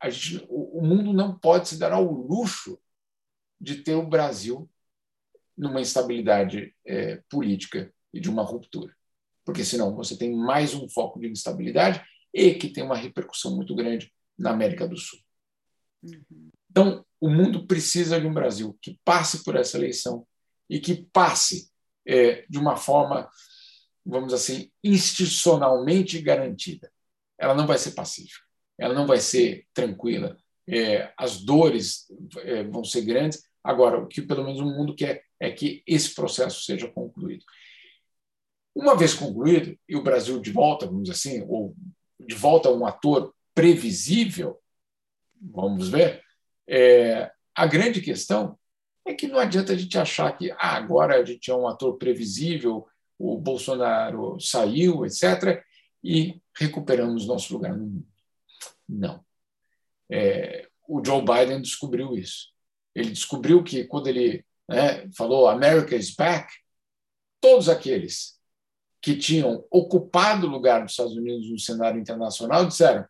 a 0.00 0.10
gente, 0.10 0.44
o, 0.48 0.78
o 0.78 0.82
mundo 0.82 1.12
não 1.12 1.38
pode 1.38 1.68
se 1.68 1.78
dar 1.78 1.92
ao 1.92 2.04
luxo 2.04 2.78
de 3.60 3.76
ter 3.76 3.94
o 3.94 4.06
Brasil 4.06 4.68
numa 5.56 5.80
instabilidade 5.80 6.74
é, 6.86 7.22
política 7.30 7.92
e 8.12 8.20
de 8.20 8.28
uma 8.28 8.42
ruptura. 8.42 8.94
Porque 9.44 9.64
senão 9.64 9.94
você 9.94 10.16
tem 10.16 10.34
mais 10.34 10.74
um 10.74 10.88
foco 10.88 11.20
de 11.20 11.28
instabilidade 11.28 12.04
e 12.32 12.54
que 12.54 12.68
tem 12.68 12.82
uma 12.82 12.96
repercussão 12.96 13.54
muito 13.54 13.74
grande 13.74 14.12
na 14.38 14.50
América 14.50 14.86
do 14.86 14.96
Sul. 14.96 15.18
Uhum. 16.04 16.50
Então, 16.70 17.04
o 17.20 17.30
mundo 17.30 17.66
precisa 17.66 18.20
de 18.20 18.26
um 18.26 18.34
Brasil 18.34 18.76
que 18.82 18.98
passe 19.04 19.42
por 19.44 19.56
essa 19.56 19.76
eleição 19.78 20.26
e 20.68 20.78
que 20.78 21.06
passe 21.12 21.70
é, 22.06 22.44
de 22.48 22.58
uma 22.58 22.76
forma, 22.76 23.28
vamos 24.04 24.34
assim, 24.34 24.70
institucionalmente 24.82 26.20
garantida. 26.20 26.90
Ela 27.38 27.54
não 27.54 27.66
vai 27.66 27.78
ser 27.78 27.92
pacífica, 27.92 28.44
ela 28.78 28.94
não 28.94 29.06
vai 29.06 29.18
ser 29.18 29.66
tranquila, 29.72 30.36
é, 30.68 31.12
as 31.16 31.42
dores 31.42 32.06
é, 32.38 32.64
vão 32.64 32.84
ser 32.84 33.02
grandes. 33.02 33.42
Agora, 33.62 33.98
o 33.98 34.06
que 34.06 34.20
pelo 34.20 34.44
menos 34.44 34.60
o 34.60 34.66
mundo 34.66 34.94
quer 34.94 35.24
é 35.40 35.50
que 35.50 35.82
esse 35.86 36.14
processo 36.14 36.64
seja 36.64 36.88
concluído. 36.88 37.44
Uma 38.74 38.96
vez 38.96 39.14
concluído, 39.14 39.78
e 39.88 39.96
o 39.96 40.02
Brasil 40.02 40.40
de 40.40 40.50
volta, 40.50 40.86
vamos 40.86 41.04
dizer 41.04 41.14
assim, 41.14 41.46
ou 41.48 41.76
de 42.18 42.34
volta 42.34 42.68
a 42.68 42.72
um 42.72 42.84
ator 42.84 43.32
previsível, 43.54 44.58
vamos 45.52 45.88
ver, 45.88 46.22
é, 46.66 47.30
a 47.54 47.66
grande 47.66 48.00
questão 48.00 48.58
é 49.06 49.14
que 49.14 49.26
não 49.26 49.38
adianta 49.38 49.72
a 49.72 49.76
gente 49.76 49.98
achar 49.98 50.36
que 50.36 50.50
ah, 50.52 50.76
agora 50.76 51.16
a 51.16 51.24
gente 51.24 51.50
é 51.50 51.54
um 51.54 51.68
ator 51.68 51.96
previsível, 51.98 52.86
o 53.18 53.38
Bolsonaro 53.38 54.40
saiu, 54.40 55.04
etc., 55.04 55.62
e 56.02 56.40
recuperamos 56.56 57.26
nosso 57.26 57.52
lugar 57.54 57.76
no 57.76 57.86
mundo. 57.86 58.06
Não. 58.88 59.24
É, 60.10 60.68
o 60.86 61.02
Joe 61.04 61.22
Biden 61.22 61.62
descobriu 61.62 62.14
isso. 62.14 62.48
Ele 62.94 63.10
descobriu 63.10 63.62
que 63.62 63.84
quando 63.84 64.08
ele 64.08 64.44
né, 64.68 65.08
falou 65.16 65.48
America 65.48 65.96
is 65.96 66.14
back, 66.14 66.52
todos 67.40 67.68
aqueles 67.68 68.38
que 69.00 69.16
tinham 69.16 69.66
ocupado 69.70 70.46
o 70.46 70.50
lugar 70.50 70.82
dos 70.82 70.92
Estados 70.92 71.16
Unidos 71.16 71.50
no 71.50 71.58
cenário 71.58 72.00
internacional 72.00 72.66
disseram: 72.66 73.06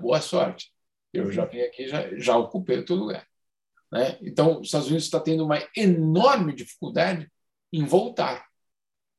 boa 0.00 0.20
sorte, 0.20 0.72
eu 1.12 1.30
já 1.32 1.44
vim 1.44 1.60
aqui, 1.60 1.88
já, 1.88 2.16
já 2.16 2.36
ocupei 2.36 2.78
o 2.78 2.84
teu 2.84 2.96
lugar. 2.96 3.26
Né? 3.92 4.18
Então, 4.22 4.60
os 4.60 4.68
Estados 4.68 4.86
Unidos 4.88 5.04
está 5.04 5.20
tendo 5.20 5.44
uma 5.44 5.58
enorme 5.76 6.54
dificuldade 6.54 7.30
em 7.72 7.84
voltar, 7.84 8.46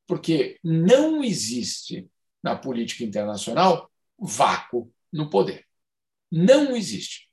porque 0.07 0.59
não 0.63 1.23
existe 1.23 2.09
na 2.43 2.55
política 2.55 3.03
internacional 3.03 3.89
vácuo 4.17 4.91
no 5.11 5.29
poder. 5.29 5.65
Não 6.31 6.75
existe. 6.75 7.29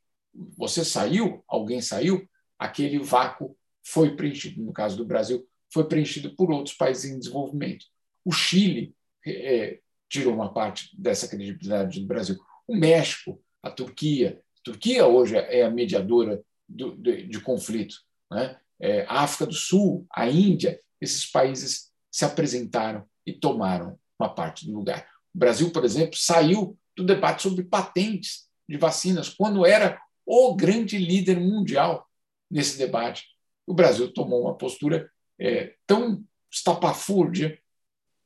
Você 0.57 0.85
saiu, 0.85 1.45
alguém 1.47 1.81
saiu, 1.81 2.29
aquele 2.59 2.99
vácuo 2.99 3.57
foi 3.85 4.15
preenchido. 4.17 4.63
No 4.63 4.73
caso 4.73 4.97
do 4.97 5.05
Brasil, 5.05 5.49
foi 5.73 5.87
preenchido 5.87 6.35
por 6.35 6.51
outros 6.51 6.77
países 6.77 7.11
em 7.11 7.19
desenvolvimento. 7.19 7.87
O 8.25 8.33
Chile 8.33 8.95
é, 9.27 9.81
tirou 10.09 10.35
uma 10.35 10.53
parte 10.53 10.91
dessa 10.99 11.29
credibilidade 11.29 12.01
do 12.01 12.07
Brasil. 12.07 12.37
O 12.67 12.77
México, 12.77 13.43
a 13.63 13.71
Turquia. 13.71 14.43
Turquia 14.69 15.07
hoje 15.07 15.35
é 15.35 15.62
a 15.62 15.71
mediadora 15.71 16.43
do, 16.69 16.95
de, 16.95 17.27
de, 17.27 17.41
conflito. 17.41 17.97
Né? 18.31 18.59
É, 18.79 19.07
a 19.09 19.23
África 19.23 19.47
do 19.47 19.55
Sul, 19.55 20.07
a 20.12 20.29
Índia, 20.29 20.79
esses 21.01 21.25
países 21.25 21.91
se 22.12 22.27
apresentaram 22.27 23.09
e 23.25 23.33
tomaram 23.33 23.99
uma 24.21 24.29
parte 24.29 24.66
do 24.66 24.75
lugar. 24.75 25.09
O 25.35 25.39
Brasil, 25.39 25.71
por 25.71 25.87
exemplo, 25.87 26.19
saiu 26.19 26.79
do 26.95 27.03
debate 27.03 27.45
sobre 27.45 27.64
patentes 27.64 28.47
de 28.69 28.77
vacinas, 28.77 29.31
quando 29.31 29.64
era 29.64 29.99
o 30.27 30.55
grande 30.55 30.99
líder 30.99 31.41
mundial 31.41 32.07
nesse 32.51 32.77
debate. 32.77 33.25
O 33.66 33.73
Brasil 33.73 34.12
tomou 34.12 34.43
uma 34.43 34.59
postura 34.59 35.11
é, 35.41 35.77
tão 35.87 36.23
estapafúrdia 36.53 37.59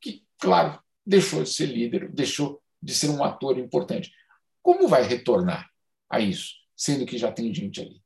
que, 0.01 0.25
claro, 0.41 0.81
deixou 1.07 1.45
de 1.45 1.51
ser 1.51 1.67
líder, 1.67 2.11
deixou 2.11 2.61
de 2.83 2.93
ser 2.93 3.11
um 3.11 3.23
ator 3.23 3.57
importante. 3.59 4.11
Como 4.61 4.89
vai 4.89 5.05
retornar 5.05 5.72
a 6.13 6.21
isso, 6.21 6.53
sendo 6.77 7.07
que 7.07 7.17
já 7.17 7.33
tem 7.33 7.53
gente 7.55 7.81
ali? 7.81 8.03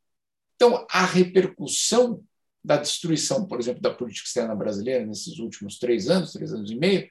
Então, 0.54 0.86
a 0.88 1.04
repercussão 1.04 2.22
da 2.64 2.76
destruição, 2.76 3.46
por 3.46 3.58
exemplo, 3.60 3.82
da 3.82 3.92
política 3.92 4.26
externa 4.26 4.54
brasileira 4.54 5.04
nesses 5.04 5.38
últimos 5.38 5.78
três 5.78 6.08
anos, 6.08 6.32
três 6.32 6.52
anos 6.52 6.70
e 6.70 6.76
meio, 6.76 7.08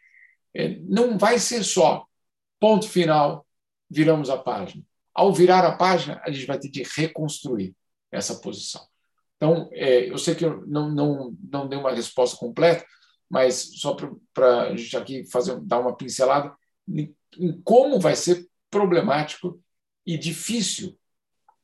é, 0.54 0.80
não 0.80 1.18
vai 1.18 1.38
ser 1.38 1.64
só 1.64 2.06
ponto 2.60 2.88
final, 2.88 3.46
viramos 3.90 4.30
a 4.30 4.38
página. 4.38 4.84
Ao 5.14 5.34
virar 5.34 5.66
a 5.66 5.76
página, 5.76 6.22
a 6.26 6.32
gente 6.32 6.46
vai 6.46 6.58
ter 6.58 6.70
de 6.70 6.84
reconstruir 6.84 7.76
essa 8.12 8.36
posição. 8.36 8.86
Então, 9.38 9.70
é, 9.74 10.10
eu 10.10 10.18
sei 10.18 10.34
que 10.34 10.46
eu 10.46 10.66
não, 10.66 10.90
não, 10.90 11.38
não 11.52 11.68
dei 11.68 11.78
uma 11.78 11.94
resposta 11.94 12.38
completa, 12.38 12.86
mas 13.30 13.72
só 13.80 13.96
para 14.34 14.64
a 14.64 14.76
gente 14.76 14.96
aqui 14.96 15.26
fazer, 15.30 15.60
dar 15.62 15.80
uma 15.80 15.96
pincelada 15.96 16.54
em, 16.88 17.14
em 17.38 17.62
como 17.62 18.00
vai 18.00 18.16
ser 18.16 18.48
problemático 18.70 19.62
e 20.06 20.18
difícil 20.18 20.98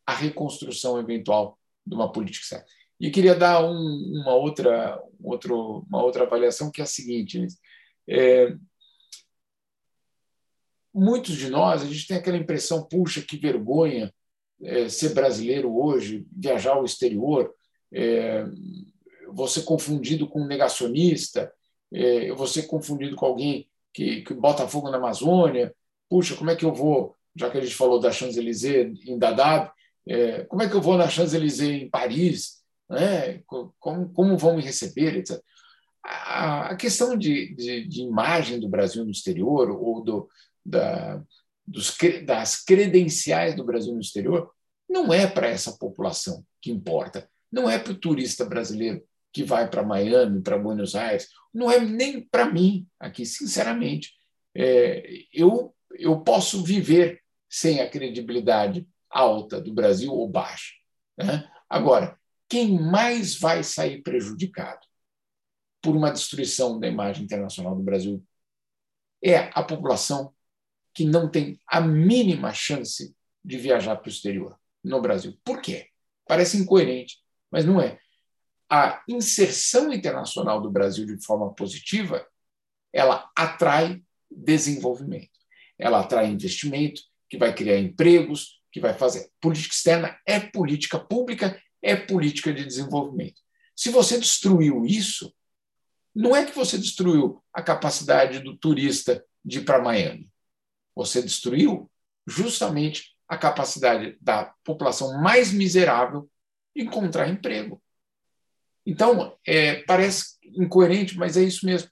a 0.05 0.13
reconstrução 0.13 0.99
eventual 0.99 1.57
de 1.85 1.95
uma 1.95 2.11
política 2.11 2.43
externa. 2.43 2.65
E 2.99 3.09
queria 3.09 3.35
dar 3.35 3.63
um, 3.65 4.21
uma, 4.21 4.35
outra, 4.35 5.01
outro, 5.23 5.85
uma 5.89 6.03
outra 6.03 6.23
avaliação, 6.23 6.71
que 6.71 6.81
é 6.81 6.83
a 6.83 6.87
seguinte: 6.87 7.47
é, 8.07 8.55
muitos 10.93 11.35
de 11.35 11.49
nós, 11.49 11.81
a 11.81 11.85
gente 11.85 12.07
tem 12.07 12.17
aquela 12.17 12.37
impressão, 12.37 12.87
puxa, 12.87 13.21
que 13.21 13.37
vergonha 13.37 14.13
é, 14.61 14.87
ser 14.89 15.13
brasileiro 15.13 15.75
hoje, 15.75 16.25
viajar 16.31 16.73
ao 16.73 16.85
exterior, 16.85 17.51
é, 17.91 18.45
ser 19.47 19.63
confundido 19.63 20.27
com 20.27 20.41
um 20.41 20.47
negacionista, 20.47 21.51
é, 21.91 22.27
ser 22.47 22.63
confundido 22.67 23.15
com 23.15 23.25
alguém 23.25 23.67
que, 23.93 24.21
que 24.21 24.33
bota 24.33 24.67
fogo 24.67 24.89
na 24.89 24.97
Amazônia, 24.97 25.73
puxa, 26.09 26.35
como 26.35 26.49
é 26.49 26.55
que 26.55 26.65
eu 26.65 26.73
vou, 26.73 27.17
já 27.35 27.49
que 27.49 27.57
a 27.57 27.61
gente 27.61 27.75
falou 27.75 27.99
da 27.99 28.11
Champs-Élysées 28.11 28.99
em 29.05 29.17
Dadaab, 29.17 29.71
é, 30.07 30.43
como 30.45 30.61
é 30.63 30.69
que 30.69 30.75
eu 30.75 30.81
vou 30.81 30.97
na 30.97 31.09
Champs-Élysées 31.09 31.83
em 31.83 31.89
Paris, 31.89 32.61
né? 32.89 33.41
como, 33.79 34.09
como 34.09 34.37
vão 34.37 34.55
me 34.55 34.61
receber, 34.61 35.15
etc. 35.17 35.41
A, 36.03 36.71
a 36.71 36.75
questão 36.75 37.17
de, 37.17 37.53
de, 37.55 37.87
de 37.87 38.01
imagem 38.01 38.59
do 38.59 38.67
Brasil 38.67 39.03
no 39.05 39.11
exterior 39.11 39.69
ou 39.69 40.03
do, 40.03 40.29
da, 40.65 41.21
dos, 41.65 41.95
das 42.25 42.63
credenciais 42.63 43.55
do 43.55 43.63
Brasil 43.63 43.93
no 43.93 44.01
exterior 44.01 44.51
não 44.89 45.13
é 45.13 45.25
para 45.25 45.47
essa 45.47 45.77
população 45.77 46.43
que 46.61 46.71
importa, 46.71 47.29
não 47.51 47.69
é 47.69 47.79
para 47.79 47.93
o 47.93 47.99
turista 47.99 48.43
brasileiro 48.43 49.01
que 49.31 49.43
vai 49.43 49.69
para 49.69 49.83
Miami, 49.83 50.41
para 50.41 50.57
Buenos 50.57 50.95
Aires, 50.95 51.29
não 51.53 51.71
é 51.71 51.79
nem 51.79 52.21
para 52.21 52.51
mim 52.51 52.85
aqui, 52.99 53.25
sinceramente. 53.25 54.13
É, 54.53 55.03
eu, 55.33 55.73
eu 55.95 56.19
posso 56.21 56.63
viver 56.63 57.21
sem 57.49 57.81
a 57.81 57.89
credibilidade 57.89 58.87
alta 59.09 59.59
do 59.59 59.73
Brasil 59.73 60.11
ou 60.13 60.27
baixa. 60.27 60.73
Né? 61.17 61.49
Agora, 61.69 62.17
quem 62.47 62.79
mais 62.79 63.37
vai 63.37 63.63
sair 63.63 64.01
prejudicado 64.01 64.85
por 65.81 65.95
uma 65.95 66.11
destruição 66.11 66.79
da 66.79 66.87
imagem 66.87 67.23
internacional 67.23 67.75
do 67.75 67.83
Brasil 67.83 68.23
é 69.23 69.49
a 69.53 69.63
população 69.63 70.33
que 70.93 71.05
não 71.05 71.29
tem 71.29 71.59
a 71.67 71.79
mínima 71.79 72.53
chance 72.53 73.15
de 73.43 73.57
viajar 73.57 73.95
para 73.95 74.07
o 74.07 74.11
exterior 74.11 74.57
no 74.83 75.01
Brasil. 75.01 75.37
Por 75.43 75.61
quê? 75.61 75.87
Parece 76.27 76.57
incoerente, 76.57 77.17
mas 77.49 77.65
não 77.65 77.81
é. 77.81 77.99
A 78.69 79.01
inserção 79.07 79.91
internacional 79.91 80.61
do 80.61 80.71
Brasil 80.71 81.05
de 81.05 81.23
forma 81.23 81.53
positiva, 81.53 82.25
ela 82.93 83.29
atrai 83.35 84.01
desenvolvimento. 84.29 85.40
Ela 85.81 85.99
atrai 85.99 86.27
investimento, 86.27 87.01
que 87.27 87.37
vai 87.37 87.53
criar 87.53 87.79
empregos, 87.79 88.61
que 88.71 88.79
vai 88.79 88.93
fazer. 88.93 89.29
Política 89.41 89.73
externa 89.73 90.19
é 90.25 90.39
política 90.39 90.99
pública, 90.99 91.59
é 91.81 91.95
política 91.95 92.53
de 92.53 92.63
desenvolvimento. 92.63 93.41
Se 93.75 93.89
você 93.89 94.19
destruiu 94.19 94.85
isso, 94.85 95.33
não 96.13 96.35
é 96.35 96.45
que 96.45 96.55
você 96.55 96.77
destruiu 96.77 97.43
a 97.51 97.63
capacidade 97.63 98.39
do 98.39 98.55
turista 98.55 99.25
de 99.43 99.59
ir 99.59 99.65
para 99.65 99.81
Miami. 99.81 100.29
Você 100.95 101.21
destruiu 101.21 101.89
justamente 102.27 103.15
a 103.27 103.37
capacidade 103.37 104.17
da 104.21 104.53
população 104.63 105.19
mais 105.19 105.51
miserável 105.51 106.29
encontrar 106.75 107.27
emprego. 107.27 107.81
Então, 108.85 109.35
é, 109.47 109.81
parece 109.83 110.37
incoerente, 110.43 111.17
mas 111.17 111.37
é 111.37 111.43
isso 111.43 111.65
mesmo. 111.65 111.89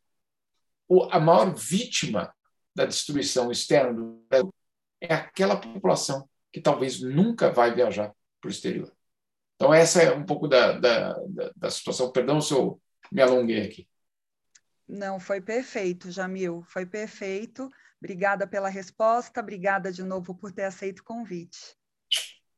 O, 0.87 1.03
a 1.05 1.19
maior 1.19 1.55
vítima 1.55 2.33
da 2.75 2.85
destruição 2.85 3.51
externa 3.51 3.93
do 3.93 4.23
Brasil 4.29 4.53
é 5.01 5.13
aquela 5.13 5.59
população 5.59 6.27
que 6.51 6.61
talvez 6.61 7.01
nunca 7.01 7.51
vai 7.51 7.73
viajar 7.73 8.13
para 8.41 8.47
o 8.47 8.51
exterior. 8.51 8.91
Então, 9.55 9.73
essa 9.73 10.01
é 10.01 10.13
um 10.13 10.25
pouco 10.25 10.47
da, 10.47 10.73
da, 10.73 11.13
da, 11.27 11.51
da 11.55 11.69
situação. 11.69 12.11
Perdão 12.11 12.41
se 12.41 12.53
eu 12.53 12.81
me 13.11 13.21
alonguei 13.21 13.65
aqui. 13.65 13.87
Não, 14.87 15.19
foi 15.19 15.39
perfeito, 15.39 16.09
Jamil, 16.09 16.63
foi 16.67 16.85
perfeito. 16.85 17.69
Obrigada 18.01 18.47
pela 18.47 18.69
resposta, 18.69 19.41
obrigada 19.41 19.91
de 19.91 20.03
novo 20.03 20.33
por 20.33 20.51
ter 20.51 20.63
aceito 20.63 20.99
o 20.99 21.03
convite. 21.03 21.77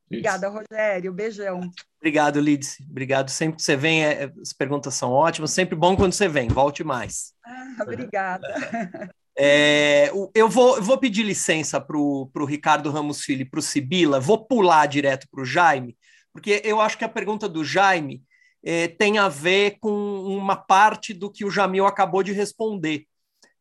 Obrigada, 0.06 0.48
Rogério. 0.48 1.12
Beijão. 1.12 1.70
Obrigado, 1.98 2.38
Lidice. 2.38 2.84
Obrigado. 2.88 3.30
Sempre 3.30 3.56
que 3.56 3.62
você 3.62 3.76
vem, 3.76 4.04
é, 4.04 4.30
as 4.40 4.52
perguntas 4.52 4.94
são 4.94 5.10
ótimas. 5.10 5.52
Sempre 5.52 5.74
bom 5.74 5.96
quando 5.96 6.12
você 6.12 6.28
vem. 6.28 6.48
Volte 6.48 6.84
mais. 6.84 7.32
Ah, 7.44 7.76
obrigada. 7.80 8.46
É, 9.38 10.10
eu, 10.34 10.48
vou, 10.48 10.76
eu 10.76 10.82
vou 10.82 10.98
pedir 10.98 11.22
licença 11.22 11.80
para 11.80 11.96
o 11.96 12.44
Ricardo 12.46 12.90
Ramos 12.90 13.22
Filho 13.22 13.42
e 13.42 13.48
para 13.48 13.60
o 13.60 13.62
Sibila. 13.62 14.20
Vou 14.20 14.44
pular 14.46 14.86
direto 14.86 15.26
para 15.30 15.42
o 15.42 15.44
Jaime, 15.44 15.96
porque 16.32 16.60
eu 16.64 16.80
acho 16.80 16.98
que 16.98 17.04
a 17.04 17.08
pergunta 17.08 17.48
do 17.48 17.64
Jaime 17.64 18.22
é, 18.62 18.88
tem 18.88 19.18
a 19.18 19.28
ver 19.28 19.78
com 19.80 19.90
uma 19.90 20.56
parte 20.56 21.12
do 21.12 21.30
que 21.30 21.44
o 21.44 21.50
Jamil 21.50 21.86
acabou 21.86 22.22
de 22.22 22.32
responder. 22.32 23.06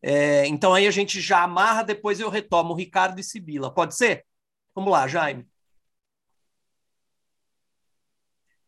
É, 0.02 0.48
então 0.48 0.74
aí 0.74 0.88
a 0.88 0.92
gente 0.92 1.22
já 1.22 1.44
amarra, 1.44 1.84
depois 1.84 2.20
eu 2.20 2.30
retomo 2.30 2.74
Ricardo 2.74 3.20
e 3.20 3.24
Sibila. 3.24 3.74
Pode 3.74 3.96
ser? 3.96 4.26
Vamos 4.76 4.92
lá, 4.92 5.08
Jaime. 5.08 5.48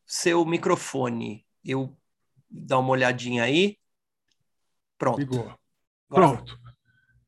Seu 0.05 0.45
microfone. 0.45 1.45
Eu 1.63 1.97
dá 2.49 2.77
uma 2.77 2.89
olhadinha 2.89 3.43
aí. 3.43 3.77
Pronto. 4.97 5.17
Ligou. 5.17 5.59
Pronto. 6.07 6.62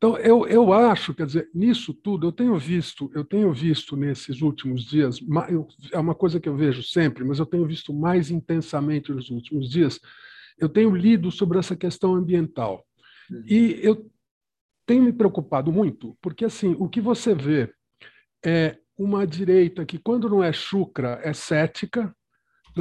Então, 0.05 0.19
eu, 0.19 0.45
eu 0.45 0.71
acho, 0.71 1.15
quer 1.15 1.25
dizer, 1.25 1.49
nisso 1.51 1.91
tudo, 1.91 2.27
eu 2.27 2.31
tenho 2.31 2.55
visto, 2.59 3.09
eu 3.15 3.25
tenho 3.25 3.51
visto 3.51 3.97
nesses 3.97 4.39
últimos 4.39 4.83
dias, 4.83 5.19
é 5.91 5.97
uma 5.97 6.13
coisa 6.13 6.39
que 6.39 6.47
eu 6.47 6.55
vejo 6.55 6.83
sempre, 6.83 7.23
mas 7.23 7.39
eu 7.39 7.45
tenho 7.45 7.65
visto 7.65 7.91
mais 7.91 8.29
intensamente 8.29 9.11
nos 9.11 9.31
últimos 9.31 9.67
dias, 9.67 9.99
eu 10.59 10.69
tenho 10.69 10.95
lido 10.95 11.31
sobre 11.31 11.57
essa 11.57 11.75
questão 11.75 12.13
ambiental. 12.13 12.85
Uhum. 13.31 13.43
E 13.47 13.79
eu 13.81 14.07
tenho 14.85 15.01
me 15.01 15.11
preocupado 15.11 15.71
muito, 15.71 16.15
porque, 16.21 16.45
assim, 16.45 16.75
o 16.77 16.87
que 16.87 17.01
você 17.01 17.33
vê 17.33 17.73
é 18.45 18.77
uma 18.95 19.25
direita 19.25 19.83
que, 19.87 19.97
quando 19.97 20.29
não 20.29 20.43
é 20.43 20.53
chucra, 20.53 21.19
é 21.23 21.33
cética, 21.33 22.15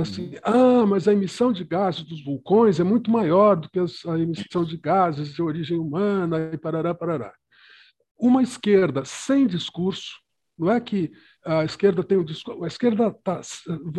assim, 0.01 0.35
uhum. 0.35 0.83
ah, 0.83 0.87
mas 0.87 1.07
a 1.07 1.13
emissão 1.13 1.53
de 1.53 1.65
gases 1.65 2.03
dos 2.03 2.25
vulcões 2.25 2.81
é 2.81 2.85
muito 2.85 3.11
maior 3.11 3.57
do 3.57 3.69
que 3.69 3.79
a 3.79 4.19
emissão 4.19 4.65
de 4.65 4.77
gases 4.77 5.33
de 5.35 5.43
origem 5.43 5.79
humana 5.79 6.51
e 6.53 6.59
parará, 6.59 6.95
parará. 6.95 7.33
Uma 8.19 8.43
esquerda 8.43 9.05
sem 9.05 9.47
discurso, 9.47 10.21
não 10.59 10.71
é 10.71 10.81
que 10.81 11.13
a 11.45 11.65
esquerda 11.65 12.03
tem 12.03 12.17
um 12.17 12.25
discurso. 12.25 12.65
A 12.65 12.67
esquerda 12.67 13.09
está. 13.09 13.41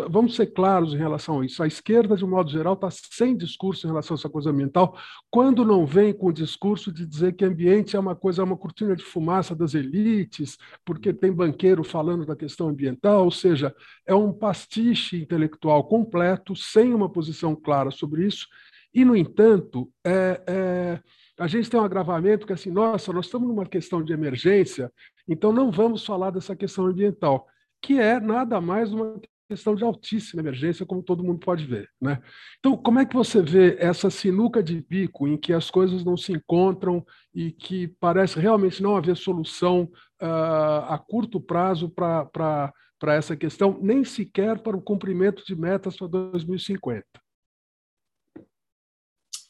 Vamos 0.09 0.35
ser 0.35 0.47
claros 0.47 0.93
em 0.93 0.97
relação 0.97 1.39
a 1.41 1.45
isso. 1.45 1.61
A 1.61 1.67
esquerda, 1.67 2.17
de 2.17 2.25
um 2.25 2.29
modo 2.29 2.49
geral, 2.49 2.73
está 2.73 2.89
sem 2.89 3.37
discurso 3.37 3.85
em 3.85 3.89
relação 3.89 4.15
a 4.15 4.19
essa 4.19 4.29
coisa 4.29 4.49
ambiental, 4.49 4.97
quando 5.29 5.63
não 5.63 5.85
vem 5.85 6.11
com 6.11 6.27
o 6.27 6.33
discurso 6.33 6.91
de 6.91 7.05
dizer 7.05 7.33
que 7.33 7.45
ambiente 7.45 7.95
é 7.95 7.99
uma 7.99 8.15
coisa, 8.15 8.41
é 8.41 8.45
uma 8.45 8.57
cortina 8.57 8.95
de 8.95 9.03
fumaça 9.03 9.55
das 9.55 9.75
elites, 9.75 10.57
porque 10.83 11.13
tem 11.13 11.31
banqueiro 11.31 11.83
falando 11.83 12.25
da 12.25 12.35
questão 12.35 12.67
ambiental, 12.67 13.25
ou 13.25 13.31
seja, 13.31 13.75
é 14.07 14.15
um 14.15 14.33
pastiche 14.33 15.21
intelectual 15.21 15.83
completo, 15.83 16.55
sem 16.55 16.93
uma 16.93 17.09
posição 17.09 17.55
clara 17.55 17.91
sobre 17.91 18.25
isso. 18.25 18.47
E, 18.91 19.05
no 19.05 19.15
entanto, 19.15 19.91
é, 20.03 20.41
é 20.47 20.99
a 21.37 21.47
gente 21.47 21.69
tem 21.69 21.77
um 21.77 21.83
agravamento 21.83 22.47
que 22.47 22.53
assim, 22.53 22.71
nossa, 22.71 23.11
nós 23.11 23.25
estamos 23.25 23.47
numa 23.47 23.65
questão 23.65 24.01
de 24.01 24.13
emergência, 24.13 24.89
então 25.27 25.51
não 25.51 25.71
vamos 25.71 26.05
falar 26.05 26.31
dessa 26.31 26.55
questão 26.55 26.85
ambiental, 26.85 27.47
que 27.81 27.99
é 27.99 28.19
nada 28.19 28.59
mais 28.61 28.93
uma 28.93 29.19
questão 29.47 29.75
de 29.75 29.83
altíssima 29.83 30.41
emergência, 30.41 30.85
como 30.85 31.03
todo 31.03 31.23
mundo 31.23 31.39
pode 31.39 31.65
ver. 31.65 31.89
Né? 32.01 32.19
Então, 32.59 32.75
como 32.75 32.99
é 32.99 33.05
que 33.05 33.15
você 33.15 33.41
vê 33.41 33.77
essa 33.79 34.09
sinuca 34.09 34.61
de 34.61 34.81
bico 34.81 35.27
em 35.27 35.37
que 35.37 35.53
as 35.53 35.69
coisas 35.69 36.03
não 36.03 36.17
se 36.17 36.31
encontram 36.31 37.05
e 37.33 37.51
que 37.51 37.87
parece 37.99 38.39
realmente 38.39 38.81
não 38.81 38.95
haver 38.95 39.15
solução 39.15 39.83
uh, 40.21 40.85
a 40.87 40.97
curto 40.97 41.39
prazo 41.39 41.89
para 41.89 42.73
essa 43.07 43.35
questão, 43.35 43.77
nem 43.81 44.03
sequer 44.03 44.59
para 44.59 44.75
o 44.75 44.81
cumprimento 44.81 45.43
de 45.45 45.55
metas 45.55 45.95
para 45.95 46.07
2050? 46.07 47.05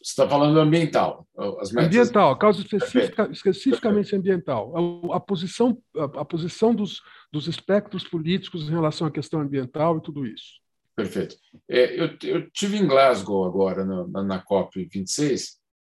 Você 0.06 0.12
está 0.12 0.30
falando 0.30 0.60
ambiental. 0.60 1.28
Ambiental, 1.76 2.38
causa 2.38 2.62
específica, 2.62 3.28
especificamente 3.32 4.16
ambiental. 4.16 4.72
A, 5.12 5.16
a 5.16 5.20
posição, 5.20 5.82
a, 5.96 6.22
a, 6.22 6.26
posição 6.26 6.76
dos, 6.76 7.02
dos 7.34 7.48
espectros 7.48 8.04
políticos 8.08 8.70
em 8.70 8.72
relação 8.72 9.08
à 9.08 9.12
questão 9.12 9.40
ambiental 9.40 9.98
e 9.98 10.04
tudo 10.04 10.24
isso. 10.24 10.62
Perfeito. 10.96 11.36
É, 11.68 12.00
eu, 12.00 12.16
eu 12.22 12.48
tive 12.52 12.78
em 12.78 12.86
Glasgow 12.86 13.46
agora, 13.46 13.84
na, 13.84 14.24
na 14.24 14.46
COP26, 14.46 15.54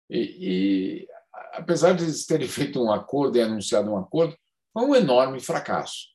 e, 0.10 0.20
e 0.20 1.08
apesar 1.54 1.94
de 1.94 2.04
eles 2.04 2.26
terem 2.26 2.50
feito 2.50 2.84
um 2.84 2.92
acordo 2.92 3.38
e 3.38 3.42
anunciado 3.42 3.90
um 3.90 3.98
acordo, 3.98 4.36
foi 4.74 4.84
um 4.84 4.94
enorme 4.94 5.40
fracasso, 5.40 6.08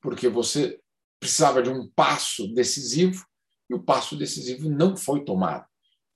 porque 0.00 0.26
você 0.26 0.80
precisava 1.20 1.62
de 1.62 1.68
um 1.68 1.86
passo 1.94 2.50
decisivo 2.54 3.22
e 3.68 3.74
o 3.74 3.82
passo 3.82 4.16
decisivo 4.16 4.70
não 4.70 4.96
foi 4.96 5.22
tomado. 5.22 5.66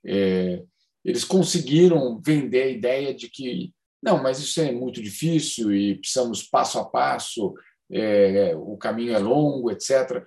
É, 0.02 0.64
eles 1.06 1.22
conseguiram 1.22 2.20
vender 2.20 2.62
a 2.62 2.68
ideia 2.68 3.14
de 3.14 3.30
que 3.30 3.72
não, 4.02 4.20
mas 4.20 4.40
isso 4.40 4.60
é 4.60 4.72
muito 4.72 5.00
difícil 5.00 5.72
e 5.72 5.96
precisamos 5.96 6.42
passo 6.42 6.78
a 6.80 6.84
passo, 6.84 7.54
é, 7.90 8.54
o 8.56 8.76
caminho 8.76 9.14
é 9.14 9.18
longo, 9.18 9.70
etc. 9.70 10.24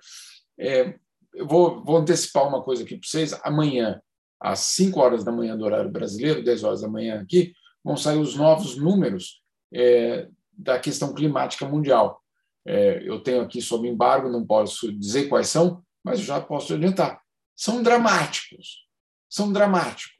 É, 0.58 0.94
eu 1.34 1.46
vou, 1.46 1.84
vou, 1.84 1.98
antecipar 1.98 2.48
uma 2.48 2.62
coisa 2.62 2.82
aqui 2.82 2.96
para 2.96 3.06
vocês. 3.06 3.38
Amanhã, 3.42 4.00
às 4.40 4.60
5 4.60 4.98
horas 4.98 5.22
da 5.22 5.30
manhã 5.30 5.56
do 5.56 5.64
horário 5.64 5.90
brasileiro, 5.90 6.42
10 6.42 6.64
horas 6.64 6.80
da 6.80 6.88
manhã 6.88 7.20
aqui, 7.20 7.52
vão 7.84 7.96
sair 7.96 8.18
os 8.18 8.34
novos 8.34 8.76
números 8.76 9.42
é, 9.72 10.28
da 10.52 10.78
questão 10.78 11.14
climática 11.14 11.68
mundial. 11.68 12.22
É, 12.66 13.06
eu 13.06 13.20
tenho 13.20 13.42
aqui 13.42 13.60
sob 13.60 13.86
embargo, 13.86 14.30
não 14.30 14.46
posso 14.46 14.90
dizer 14.98 15.28
quais 15.28 15.48
são, 15.48 15.82
mas 16.02 16.20
já 16.20 16.40
posso 16.40 16.72
adiantar. 16.72 17.20
São 17.54 17.82
dramáticos. 17.82 18.86
São 19.28 19.52
dramáticos. 19.52 20.19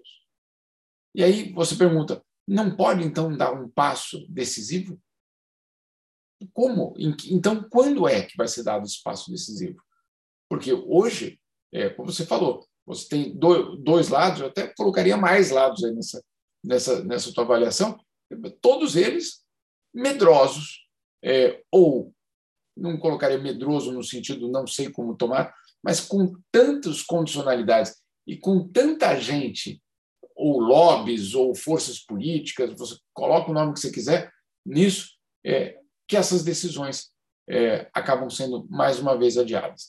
E 1.14 1.22
aí 1.24 1.52
você 1.52 1.76
pergunta: 1.76 2.24
não 2.46 2.76
pode 2.76 3.04
então 3.04 3.36
dar 3.36 3.52
um 3.52 3.68
passo 3.68 4.26
decisivo? 4.28 5.00
Como? 6.52 6.94
Então, 7.28 7.68
quando 7.68 8.08
é 8.08 8.22
que 8.22 8.36
vai 8.36 8.48
ser 8.48 8.62
dado 8.62 8.84
esse 8.84 9.02
passo 9.02 9.30
decisivo? 9.30 9.82
Porque 10.48 10.72
hoje, 10.72 11.38
é, 11.72 11.90
como 11.90 12.10
você 12.10 12.24
falou, 12.24 12.66
você 12.86 13.08
tem 13.08 13.36
dois 13.36 14.08
lados, 14.08 14.40
eu 14.40 14.46
até 14.46 14.66
colocaria 14.74 15.16
mais 15.16 15.50
lados 15.50 15.84
aí 15.84 15.94
nessa, 15.94 16.24
nessa, 16.64 17.04
nessa 17.04 17.32
tua 17.32 17.44
avaliação, 17.44 18.00
todos 18.60 18.96
eles 18.96 19.44
medrosos, 19.94 20.88
é, 21.22 21.62
ou 21.70 22.14
não 22.76 22.98
colocaria 22.98 23.38
medroso 23.38 23.92
no 23.92 24.02
sentido 24.02 24.50
não 24.50 24.66
sei 24.66 24.90
como 24.90 25.16
tomar, 25.16 25.54
mas 25.82 26.00
com 26.00 26.34
tantas 26.50 27.02
condicionalidades 27.02 28.00
e 28.26 28.36
com 28.36 28.66
tanta 28.66 29.18
gente 29.20 29.82
ou 30.40 30.58
lobbies, 30.58 31.34
ou 31.34 31.54
forças 31.54 31.98
políticas, 31.98 32.72
você 32.78 32.96
coloca 33.12 33.50
o 33.50 33.54
nome 33.54 33.74
que 33.74 33.80
você 33.80 33.92
quiser 33.92 34.32
nisso, 34.64 35.10
é, 35.44 35.78
que 36.08 36.16
essas 36.16 36.42
decisões 36.42 37.10
é, 37.48 37.90
acabam 37.92 38.30
sendo 38.30 38.66
mais 38.70 38.98
uma 38.98 39.18
vez 39.18 39.36
adiadas. 39.36 39.88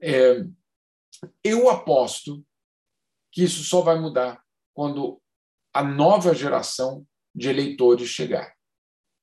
É, 0.00 0.44
eu 1.42 1.68
aposto 1.68 2.44
que 3.32 3.42
isso 3.42 3.64
só 3.64 3.80
vai 3.80 3.98
mudar 3.98 4.40
quando 4.72 5.20
a 5.74 5.82
nova 5.82 6.32
geração 6.32 7.04
de 7.34 7.48
eleitores 7.48 8.08
chegar. 8.08 8.54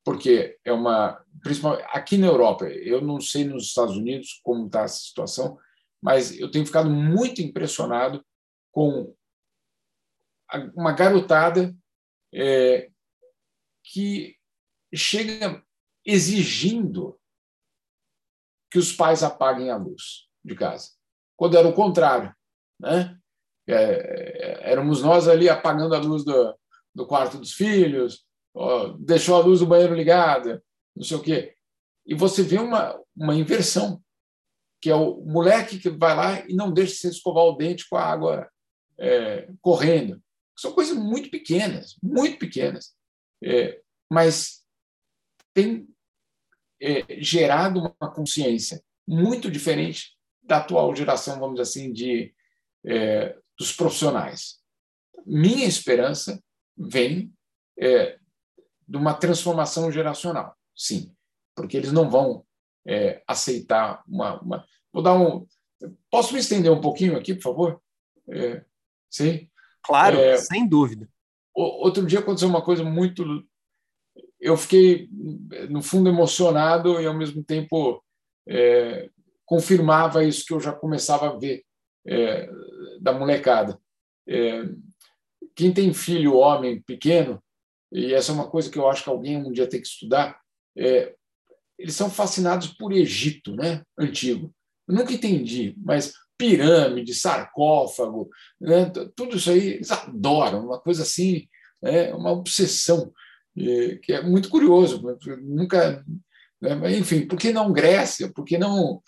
Porque 0.04 0.60
é 0.64 0.72
uma. 0.72 1.24
Principalmente 1.42 1.86
aqui 1.90 2.18
na 2.18 2.28
Europa, 2.28 2.66
eu 2.66 3.02
não 3.02 3.20
sei 3.20 3.46
nos 3.46 3.68
Estados 3.68 3.96
Unidos 3.96 4.40
como 4.44 4.68
está 4.68 4.84
essa 4.84 5.00
situação, 5.00 5.58
mas 6.02 6.38
eu 6.38 6.52
tenho 6.52 6.66
ficado 6.66 6.90
muito 6.90 7.42
impressionado 7.42 8.24
com 8.72 9.15
uma 10.76 10.92
garotada 10.92 11.76
é, 12.34 12.90
que 13.84 14.36
chega 14.94 15.64
exigindo 16.06 17.20
que 18.72 18.78
os 18.78 18.92
pais 18.92 19.24
apaguem 19.24 19.70
a 19.70 19.78
luz 19.78 20.28
de 20.44 20.56
casa, 20.56 20.92
quando 21.36 21.58
era 21.58 21.68
o 21.68 21.74
contrário. 21.74 22.34
Né? 22.80 23.18
É, 23.68 24.72
éramos 24.72 25.02
nós 25.02 25.28
ali 25.28 25.50
apagando 25.50 25.96
a 25.96 26.00
luz 26.00 26.24
do, 26.24 26.56
do 26.94 27.08
quarto 27.08 27.38
dos 27.38 27.54
filhos, 27.54 28.26
ó, 28.54 28.90
deixou 29.00 29.36
a 29.36 29.44
luz 29.44 29.60
do 29.60 29.66
banheiro 29.66 29.96
ligada, 29.96 30.64
não 30.96 31.04
sei 31.04 31.18
o 31.18 31.22
quê. 31.22 31.56
E 32.06 32.14
você 32.14 32.44
vê 32.44 32.60
uma, 32.60 33.00
uma 33.16 33.36
inversão, 33.36 34.02
que 34.82 34.90
é 34.90 34.96
o 34.96 35.22
moleque 35.22 35.80
que 35.80 35.90
vai 35.90 36.16
lá 36.16 36.40
e 36.48 36.54
não 36.54 36.72
deixa 36.72 36.96
você 36.96 37.10
escovar 37.10 37.44
o 37.46 37.56
dente 37.56 37.88
com 37.90 37.98
a 37.98 38.04
água 38.04 38.50
é, 39.00 39.50
correndo. 39.62 40.22
São 40.56 40.72
coisas 40.72 40.96
muito 40.96 41.30
pequenas, 41.30 41.96
muito 42.02 42.38
pequenas, 42.38 42.94
é, 43.44 43.82
mas 44.10 44.64
tem 45.54 45.88
é, 46.82 47.22
gerado 47.22 47.80
uma 47.80 48.14
consciência 48.14 48.84
muito 49.08 49.50
diferente 49.52 50.16
da 50.42 50.58
atual 50.58 50.96
geração, 50.96 51.40
vamos 51.40 51.60
dizer 51.60 51.70
assim, 51.70 51.92
de, 51.92 52.34
é, 52.86 53.38
dos 53.58 53.72
profissionais. 53.74 54.60
Minha 55.26 55.66
esperança 55.66 56.42
vem 56.78 57.34
é, 57.80 58.20
de 58.88 58.98
uma 58.98 59.14
transformação 59.14 59.92
geracional, 59.92 60.56
sim, 60.76 61.14
porque 61.56 61.78
eles 61.78 61.92
não 61.92 62.10
vão 62.10 62.46
é, 62.88 63.24
aceitar 63.28 64.04
uma, 64.08 64.40
uma, 64.42 64.66
Vou 64.96 65.04
dar 65.04 65.14
um. 65.14 65.46
Posso 66.10 66.34
me 66.34 66.40
estender 66.40 66.72
um 66.72 66.80
pouquinho 66.80 67.18
aqui, 67.18 67.36
por 67.36 67.42
favor? 67.42 67.82
É, 68.30 68.64
sim. 69.12 69.50
Claro, 69.86 70.18
é, 70.18 70.38
sem 70.38 70.68
dúvida. 70.68 71.08
Outro 71.54 72.06
dia 72.06 72.20
aconteceu 72.20 72.50
uma 72.50 72.62
coisa 72.62 72.84
muito. 72.84 73.24
Eu 74.40 74.58
fiquei, 74.58 75.08
no 75.70 75.82
fundo, 75.82 76.10
emocionado 76.10 77.00
e, 77.00 77.06
ao 77.06 77.14
mesmo 77.14 77.44
tempo, 77.44 78.04
é, 78.48 79.10
confirmava 79.46 80.24
isso 80.24 80.46
que 80.46 80.54
eu 80.54 80.60
já 80.60 80.74
começava 80.74 81.30
a 81.30 81.38
ver 81.38 81.64
é, 82.06 82.50
da 83.00 83.14
molecada. 83.14 83.80
É, 84.28 84.66
quem 85.56 85.74
tem 85.74 85.94
filho, 85.94 86.36
homem, 86.36 86.82
pequeno, 86.82 87.42
e 87.92 88.14
essa 88.14 88.32
é 88.32 88.36
uma 88.36 88.50
coisa 88.50 88.70
que 88.70 88.78
eu 88.78 88.90
acho 88.90 89.04
que 89.04 89.10
alguém 89.10 89.38
um 89.38 89.52
dia 89.52 89.68
tem 89.68 89.82
que 89.82 89.88
estudar, 89.88 90.40
é, 90.78 91.16
eles 91.78 91.96
são 91.96 92.10
fascinados 92.10 92.68
por 92.68 92.92
Egito 92.92 93.56
né, 93.56 93.84
antigo. 93.98 94.54
Eu 94.88 94.96
nunca 94.96 95.14
entendi, 95.14 95.74
mas 95.78 96.14
pirâmide, 96.38 97.14
sarcófago, 97.14 98.30
né? 98.60 98.92
tudo 99.16 99.38
isso 99.38 99.50
aí 99.50 99.74
eles 99.74 99.92
adoram, 99.92 100.66
uma 100.66 100.80
coisa 100.80 101.04
assim, 101.04 101.48
é 101.84 102.14
uma 102.14 102.32
obsessão, 102.32 103.12
que 103.56 104.14
é 104.14 104.22
muito 104.22 104.50
curioso. 104.50 105.02
Nunca, 105.42 106.04
né? 106.62 106.98
enfim, 106.98 107.28
por 107.28 107.38
que 107.38 107.52
não 107.52 107.72
Grécia? 107.72 108.32
Por 108.32 108.44
que 108.44 108.58
não 108.58 109.02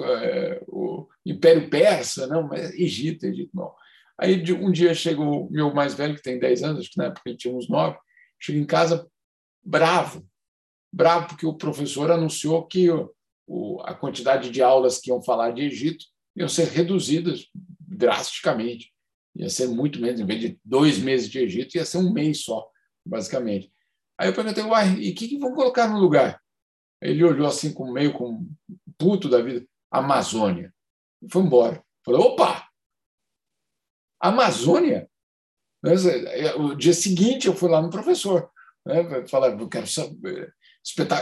é, 0.00 0.62
o 0.68 1.06
Império 1.26 1.68
Persa? 1.68 2.26
Não, 2.26 2.46
mas 2.46 2.72
Egito, 2.74 3.26
Egito 3.26 3.50
não. 3.54 3.72
Aí 4.18 4.40
um 4.54 4.70
dia 4.70 4.94
chega 4.94 5.20
o 5.20 5.50
meu 5.50 5.74
mais 5.74 5.94
velho, 5.94 6.14
que 6.14 6.22
tem 6.22 6.38
10 6.38 6.62
anos, 6.62 6.80
acho 6.80 6.90
que 6.90 6.98
na 6.98 7.06
época 7.06 7.22
ele 7.26 7.36
tinha 7.36 7.54
uns 7.54 7.68
9, 7.68 7.98
chega 8.40 8.58
em 8.58 8.64
casa 8.64 9.08
bravo, 9.62 10.24
bravo 10.92 11.28
porque 11.28 11.46
o 11.46 11.56
professor 11.56 12.10
anunciou 12.10 12.64
que 12.66 12.88
o, 13.46 13.80
a 13.82 13.92
quantidade 13.92 14.50
de 14.50 14.62
aulas 14.62 14.98
que 14.98 15.10
iam 15.10 15.22
falar 15.22 15.50
de 15.50 15.62
Egito 15.62 16.04
iam 16.36 16.48
ser 16.48 16.68
reduzidas 16.68 17.48
drasticamente. 17.80 18.92
Ia 19.36 19.48
ser 19.48 19.68
muito 19.68 20.00
menos, 20.00 20.20
em 20.20 20.26
vez 20.26 20.40
de 20.40 20.60
dois 20.64 20.98
meses 20.98 21.28
de 21.28 21.38
Egito, 21.38 21.76
ia 21.76 21.84
ser 21.84 21.98
um 21.98 22.12
mês 22.12 22.44
só, 22.44 22.68
basicamente. 23.04 23.72
Aí 24.18 24.28
eu 24.28 24.34
perguntei, 24.34 24.62
uai, 24.62 24.94
e 24.94 25.10
o 25.10 25.14
que, 25.14 25.28
que 25.28 25.38
vão 25.38 25.52
colocar 25.54 25.88
no 25.88 25.98
lugar? 25.98 26.40
Ele 27.02 27.24
olhou 27.24 27.46
assim, 27.46 27.72
com 27.72 27.90
meio 27.92 28.12
com 28.12 28.48
puto 28.96 29.28
da 29.28 29.42
vida, 29.42 29.66
Amazônia. 29.90 30.72
Foi 31.30 31.42
embora. 31.42 31.84
Falei, 32.04 32.20
opa! 32.20 32.68
Amazônia? 34.20 35.10
O 36.56 36.74
dia 36.74 36.94
seguinte 36.94 37.46
eu 37.46 37.54
fui 37.54 37.68
lá 37.68 37.82
no 37.82 37.90
professor. 37.90 38.50
Né, 38.86 39.26
falar, 39.26 39.58
eu 39.58 39.68
quero 39.68 39.86
saber, 39.86 40.54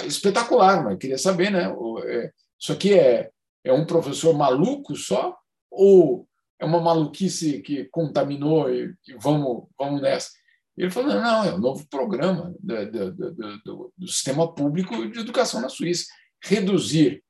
espetacular, 0.06 0.84
mas 0.84 0.98
queria 0.98 1.18
saber, 1.18 1.50
né? 1.50 1.72
É, 2.06 2.32
isso 2.58 2.72
aqui 2.72 2.92
é, 2.94 3.30
é 3.64 3.72
um 3.72 3.86
professor 3.86 4.34
maluco 4.36 4.96
só 4.96 5.36
ou 5.70 6.28
é 6.58 6.64
uma 6.64 6.80
maluquice 6.80 7.60
que 7.60 7.86
contaminou 7.86 8.72
e, 8.72 8.94
e 9.08 9.14
vamos, 9.14 9.68
vamos 9.78 10.00
nessa? 10.00 10.30
Ele 10.76 10.90
falou: 10.90 11.12
não, 11.12 11.20
não, 11.20 11.44
é 11.44 11.54
um 11.54 11.58
novo 11.58 11.86
programa 11.88 12.54
do, 12.60 12.90
do, 12.90 13.32
do, 13.32 13.92
do, 13.96 14.08
sistema 14.08 14.52
público 14.54 15.08
de 15.10 15.20
educação 15.20 15.60
na 15.60 15.68
Suíça. 15.68 16.06
Reduzir 16.42 17.22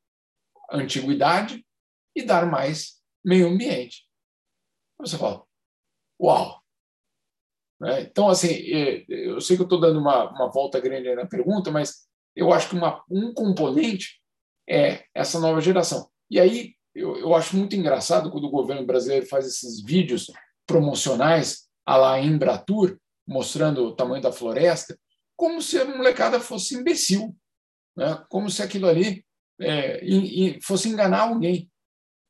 a 0.70 0.76
antiguidade 0.76 1.64
e 2.14 2.22
dar 2.22 2.46
mais 2.46 3.00
meio 3.24 3.48
ambiente. 3.48 4.06
Você 5.00 5.18
fala: 5.18 5.42
uau! 6.20 6.62
Né? 7.80 8.02
Então, 8.02 8.28
assim, 8.28 8.52
é, 8.72 9.04
eu 9.08 9.40
sei 9.40 9.56
que 9.56 9.62
eu 9.62 9.66
estou 9.66 9.80
dando 9.80 9.98
uma, 9.98 10.30
uma 10.30 10.50
volta 10.50 10.78
grande 10.78 11.12
na 11.14 11.26
pergunta, 11.26 11.70
mas 11.70 12.06
eu 12.36 12.52
acho 12.52 12.68
que 12.68 12.76
uma, 12.76 13.02
um 13.10 13.34
componente 13.34 14.20
é 14.68 15.04
essa 15.12 15.40
nova 15.40 15.60
geração. 15.60 16.11
E 16.32 16.40
aí 16.40 16.74
eu, 16.94 17.14
eu 17.18 17.34
acho 17.34 17.54
muito 17.54 17.76
engraçado 17.76 18.30
quando 18.30 18.44
o 18.44 18.50
governo 18.50 18.86
brasileiro 18.86 19.26
faz 19.26 19.46
esses 19.46 19.82
vídeos 19.82 20.30
promocionais 20.66 21.68
a 21.84 21.94
lá 21.98 22.18
Embratur, 22.18 22.98
mostrando 23.26 23.84
o 23.84 23.94
tamanho 23.94 24.22
da 24.22 24.32
floresta, 24.32 24.98
como 25.36 25.60
se 25.60 25.76
a 25.76 25.84
molecada 25.84 26.40
fosse 26.40 26.74
imbecil, 26.74 27.36
né? 27.94 28.24
como 28.30 28.48
se 28.48 28.62
aquilo 28.62 28.88
ali 28.88 29.26
é, 29.60 30.00
fosse 30.62 30.88
enganar 30.88 31.28
alguém. 31.28 31.70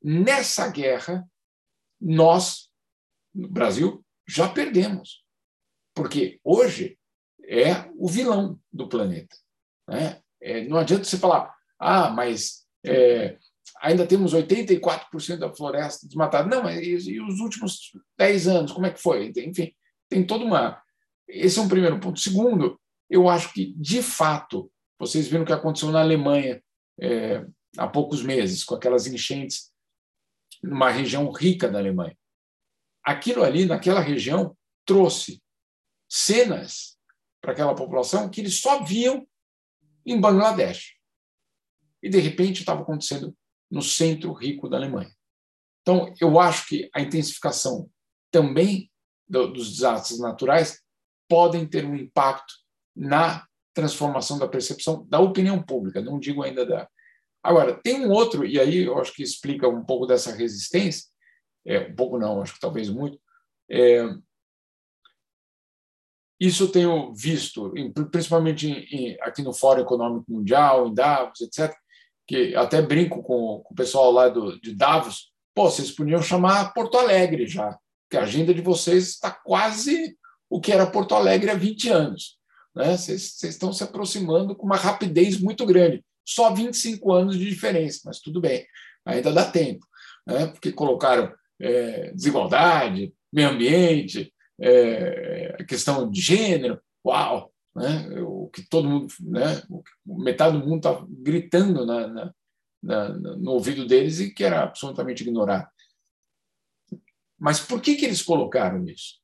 Nessa 0.03 0.69
guerra, 0.69 1.25
nós, 2.01 2.69
no 3.33 3.47
Brasil, 3.47 4.05
já 4.27 4.49
perdemos. 4.49 5.23
Porque 5.95 6.41
hoje 6.43 6.99
é 7.45 7.89
o 7.95 8.09
vilão 8.09 8.59
do 8.69 8.89
planeta. 8.89 9.33
Né? 9.87 10.21
É, 10.41 10.65
não 10.65 10.75
adianta 10.75 11.05
você 11.05 11.17
falar, 11.17 11.55
ah, 11.79 12.09
mas 12.09 12.67
é, 12.85 13.37
ainda 13.81 14.05
temos 14.05 14.33
84% 14.33 15.37
da 15.37 15.53
floresta 15.53 16.07
desmatada. 16.07 16.47
Não, 16.47 16.63
mas 16.63 17.05
e, 17.05 17.19
os 17.19 17.39
últimos 17.39 17.91
10 18.17 18.47
anos, 18.47 18.71
como 18.71 18.85
é 18.85 18.91
que 18.91 19.01
foi? 19.01 19.31
Enfim, 19.37 19.73
tem 20.09 20.25
toda 20.25 20.45
uma. 20.45 20.81
Esse 21.27 21.59
é 21.59 21.61
um 21.61 21.67
primeiro 21.67 21.99
ponto. 21.99 22.19
Segundo, 22.19 22.79
eu 23.09 23.29
acho 23.29 23.53
que, 23.53 23.73
de 23.77 24.01
fato, 24.01 24.71
vocês 24.99 25.27
viram 25.27 25.43
o 25.43 25.45
que 25.45 25.53
aconteceu 25.53 25.91
na 25.91 26.01
Alemanha 26.01 26.63
é, 26.99 27.45
há 27.77 27.87
poucos 27.87 28.21
meses, 28.21 28.63
com 28.63 28.75
aquelas 28.75 29.07
enchentes 29.07 29.71
numa 30.61 30.89
região 30.89 31.29
rica 31.31 31.69
da 31.69 31.79
Alemanha. 31.79 32.17
Aquilo 33.03 33.43
ali, 33.43 33.65
naquela 33.65 33.99
região, 33.99 34.55
trouxe 34.85 35.41
cenas 36.09 36.97
para 37.41 37.51
aquela 37.51 37.75
população 37.75 38.29
que 38.29 38.39
eles 38.39 38.61
só 38.61 38.83
viam 38.83 39.27
em 40.05 40.19
Bangladesh. 40.19 40.93
E, 42.01 42.09
de 42.09 42.19
repente, 42.19 42.59
estava 42.61 42.81
acontecendo 42.81 43.35
no 43.73 43.81
centro 43.81 44.31
rico 44.33 44.69
da 44.69 44.77
Alemanha. 44.77 45.11
Então, 45.81 46.13
eu 46.21 46.39
acho 46.39 46.67
que 46.67 46.91
a 46.93 47.01
intensificação 47.01 47.89
também 48.31 48.91
dos 49.27 49.71
desastres 49.71 50.19
naturais 50.19 50.79
podem 51.27 51.65
ter 51.67 51.83
um 51.83 51.95
impacto 51.95 52.53
na 52.95 53.47
transformação 53.73 54.37
da 54.37 54.47
percepção 54.47 55.07
da 55.09 55.19
opinião 55.19 55.61
pública, 55.61 55.99
não 56.01 56.19
digo 56.19 56.43
ainda 56.43 56.63
da. 56.63 56.87
Agora, 57.41 57.73
tem 57.73 58.05
um 58.05 58.11
outro, 58.11 58.45
e 58.45 58.59
aí 58.59 58.83
eu 58.83 58.99
acho 58.99 59.11
que 59.11 59.23
explica 59.23 59.67
um 59.67 59.83
pouco 59.83 60.05
dessa 60.05 60.31
resistência, 60.31 61.09
é, 61.65 61.79
um 61.79 61.95
pouco 61.95 62.19
não, 62.19 62.43
acho 62.43 62.53
que 62.53 62.59
talvez 62.59 62.91
muito, 62.91 63.19
é, 63.71 64.05
isso 66.39 66.71
tenho 66.71 67.11
visto, 67.15 67.73
principalmente 68.11 69.17
aqui 69.21 69.41
no 69.41 69.51
Fórum 69.51 69.81
Econômico 69.81 70.31
Mundial, 70.31 70.87
em 70.87 70.93
Davos, 70.93 71.41
etc., 71.41 71.75
que 72.27 72.55
até 72.55 72.81
brinco 72.81 73.21
com, 73.21 73.61
com 73.63 73.73
o 73.73 73.75
pessoal 73.75 74.11
lá 74.11 74.29
do, 74.29 74.59
de 74.59 74.73
Davos, 74.73 75.31
pô, 75.53 75.69
vocês 75.69 75.91
podiam 75.91 76.21
chamar 76.21 76.73
Porto 76.73 76.97
Alegre 76.97 77.47
já, 77.47 77.77
que 78.09 78.17
a 78.17 78.23
agenda 78.23 78.53
de 78.53 78.61
vocês 78.61 79.09
está 79.09 79.31
quase 79.31 80.17
o 80.49 80.61
que 80.61 80.71
era 80.71 80.85
Porto 80.85 81.15
Alegre 81.15 81.49
há 81.49 81.55
20 81.55 81.89
anos. 81.89 82.37
Né? 82.75 82.97
Vocês, 82.97 83.33
vocês 83.33 83.53
estão 83.53 83.71
se 83.73 83.83
aproximando 83.83 84.55
com 84.55 84.65
uma 84.65 84.77
rapidez 84.77 85.39
muito 85.39 85.65
grande. 85.65 86.03
Só 86.25 86.53
25 86.53 87.11
anos 87.11 87.37
de 87.37 87.49
diferença, 87.49 88.01
mas 88.05 88.19
tudo 88.19 88.39
bem, 88.39 88.65
ainda 89.05 89.31
dá 89.31 89.49
tempo. 89.49 89.85
Né? 90.25 90.47
Porque 90.47 90.71
colocaram 90.71 91.33
é, 91.59 92.11
desigualdade, 92.11 93.13
meio 93.31 93.49
ambiente, 93.49 94.33
é, 94.59 95.63
questão 95.67 96.09
de 96.09 96.21
gênero, 96.21 96.79
uau, 97.05 97.52
né? 97.75 98.21
o 98.21 98.49
que 98.49 98.61
todo 98.67 98.87
mundo, 98.87 99.13
né? 99.21 99.61
metade 100.05 100.57
do 100.57 100.65
mundo 100.65 100.77
está 100.77 101.05
gritando 101.09 101.85
na, 101.85 102.07
na, 102.07 102.33
na, 102.81 103.09
no 103.09 103.51
ouvido 103.51 103.87
deles 103.87 104.19
e 104.19 104.33
que 104.33 104.43
era 104.43 104.63
absolutamente 104.63 105.23
ignorado. 105.23 105.67
Mas 107.39 107.59
por 107.59 107.81
que, 107.81 107.95
que 107.95 108.05
eles 108.05 108.21
colocaram 108.21 108.87
isso? 108.87 109.19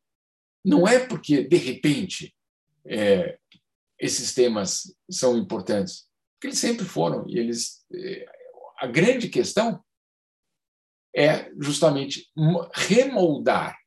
Não 0.65 0.87
é 0.87 0.99
porque, 1.05 1.43
de 1.43 1.57
repente, 1.57 2.35
é, 2.85 3.39
esses 3.99 4.33
temas 4.33 4.95
são 5.09 5.37
importantes. 5.37 6.07
que 6.39 6.47
eles 6.47 6.57
sempre 6.57 6.85
foram. 6.85 7.27
E 7.29 7.37
eles, 7.37 7.85
eh, 7.93 8.25
a 8.77 8.87
grande 8.87 9.27
questão 9.27 9.83
é 11.13 11.51
justamente 11.59 12.31
remoldar 12.73 13.77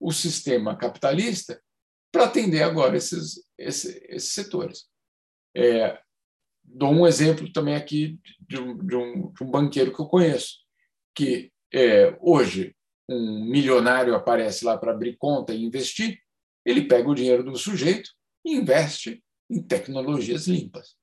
o 0.00 0.12
sistema 0.12 0.76
capitalista 0.76 1.62
para 2.10 2.24
atender 2.24 2.62
agora 2.62 2.96
esses, 2.96 3.43
esses, 3.58 3.96
esses 4.08 4.32
setores. 4.32 4.86
É, 5.56 5.98
dou 6.62 6.90
um 6.90 7.06
exemplo 7.06 7.50
também 7.52 7.74
aqui 7.74 8.18
de 8.40 8.58
um, 8.58 8.76
de 8.76 8.96
um, 8.96 9.32
de 9.32 9.44
um 9.44 9.50
banqueiro 9.50 9.92
que 9.92 10.00
eu 10.00 10.06
conheço, 10.06 10.58
que 11.14 11.52
é, 11.72 12.16
hoje 12.20 12.74
um 13.08 13.44
milionário 13.44 14.14
aparece 14.14 14.64
lá 14.64 14.78
para 14.78 14.92
abrir 14.92 15.16
conta 15.16 15.52
e 15.52 15.62
investir, 15.62 16.18
ele 16.64 16.88
pega 16.88 17.08
o 17.08 17.14
dinheiro 17.14 17.44
do 17.44 17.56
sujeito 17.56 18.10
e 18.44 18.54
investe 18.54 19.22
em 19.50 19.62
tecnologias 19.62 20.46
limpas. 20.46 20.96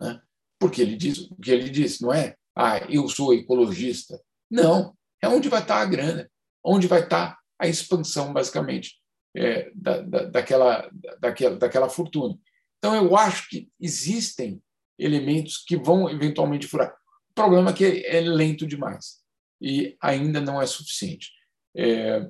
Né? 0.00 0.20
Porque 0.58 0.82
ele 0.82 0.96
diz 0.96 1.18
o 1.30 1.36
que 1.36 1.50
ele 1.50 1.70
diz, 1.70 2.00
não 2.00 2.12
é? 2.12 2.34
Ah, 2.56 2.78
eu 2.90 3.08
sou 3.08 3.32
ecologista. 3.32 4.20
Não, 4.50 4.96
é 5.22 5.28
onde 5.28 5.48
vai 5.48 5.62
estar 5.62 5.80
a 5.80 5.86
grana, 5.86 6.28
onde 6.64 6.88
vai 6.88 7.02
estar 7.04 7.38
a 7.58 7.68
expansão, 7.68 8.32
basicamente, 8.32 8.99
é, 9.36 9.70
da, 9.74 10.00
da, 10.02 10.24
daquela, 10.24 10.90
daquela, 11.20 11.56
daquela 11.56 11.88
fortuna. 11.88 12.38
Então, 12.78 12.94
eu 12.94 13.16
acho 13.16 13.48
que 13.48 13.68
existem 13.78 14.62
elementos 14.98 15.58
que 15.58 15.76
vão 15.76 16.08
eventualmente 16.10 16.66
furar. 16.66 16.94
O 17.30 17.34
problema 17.34 17.70
é 17.70 17.74
que 17.74 18.04
é 18.06 18.20
lento 18.20 18.66
demais 18.66 19.20
e 19.60 19.96
ainda 20.00 20.40
não 20.40 20.60
é 20.60 20.66
suficiente. 20.66 21.30
É, 21.76 22.26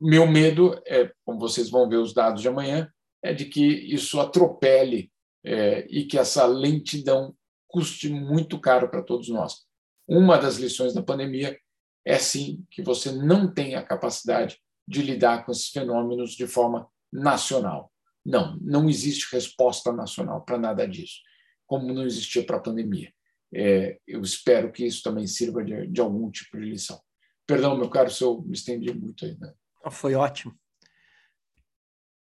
meu 0.00 0.26
medo, 0.26 0.80
é, 0.86 1.12
como 1.24 1.38
vocês 1.38 1.70
vão 1.70 1.88
ver 1.88 1.96
os 1.96 2.12
dados 2.12 2.42
de 2.42 2.48
amanhã, 2.48 2.90
é 3.22 3.32
de 3.32 3.44
que 3.44 3.64
isso 3.64 4.20
atropele 4.20 5.12
é, 5.44 5.86
e 5.88 6.04
que 6.04 6.18
essa 6.18 6.44
lentidão 6.44 7.34
custe 7.68 8.08
muito 8.08 8.60
caro 8.60 8.88
para 8.88 9.02
todos 9.02 9.28
nós. 9.28 9.64
Uma 10.08 10.36
das 10.36 10.56
lições 10.56 10.92
da 10.92 11.02
pandemia 11.02 11.56
é 12.04 12.18
sim 12.18 12.64
que 12.70 12.82
você 12.82 13.12
não 13.12 13.52
tem 13.52 13.74
a 13.74 13.82
capacidade 13.82 14.58
de 14.86 15.02
lidar 15.02 15.44
com 15.44 15.52
esses 15.52 15.68
fenômenos 15.68 16.32
de 16.32 16.46
forma 16.46 16.88
nacional. 17.12 17.92
Não, 18.24 18.56
não 18.60 18.88
existe 18.88 19.32
resposta 19.34 19.92
nacional 19.92 20.42
para 20.42 20.58
nada 20.58 20.86
disso, 20.86 21.20
como 21.66 21.92
não 21.92 22.04
existia 22.04 22.44
para 22.44 22.56
a 22.56 22.60
pandemia. 22.60 23.12
É, 23.54 23.98
eu 24.06 24.22
espero 24.22 24.72
que 24.72 24.86
isso 24.86 25.02
também 25.02 25.26
sirva 25.26 25.62
de, 25.62 25.86
de, 25.86 26.00
algum 26.00 26.30
tipo 26.30 26.58
de 26.58 26.64
lição. 26.64 27.00
Perdão, 27.46 27.76
meu 27.76 27.90
caro, 27.90 28.10
se 28.10 28.22
eu 28.22 28.40
me 28.42 28.54
estendi 28.54 28.92
muito 28.94 29.24
aí. 29.24 29.36
Né? 29.38 29.52
Foi 29.90 30.14
ótimo. 30.14 30.54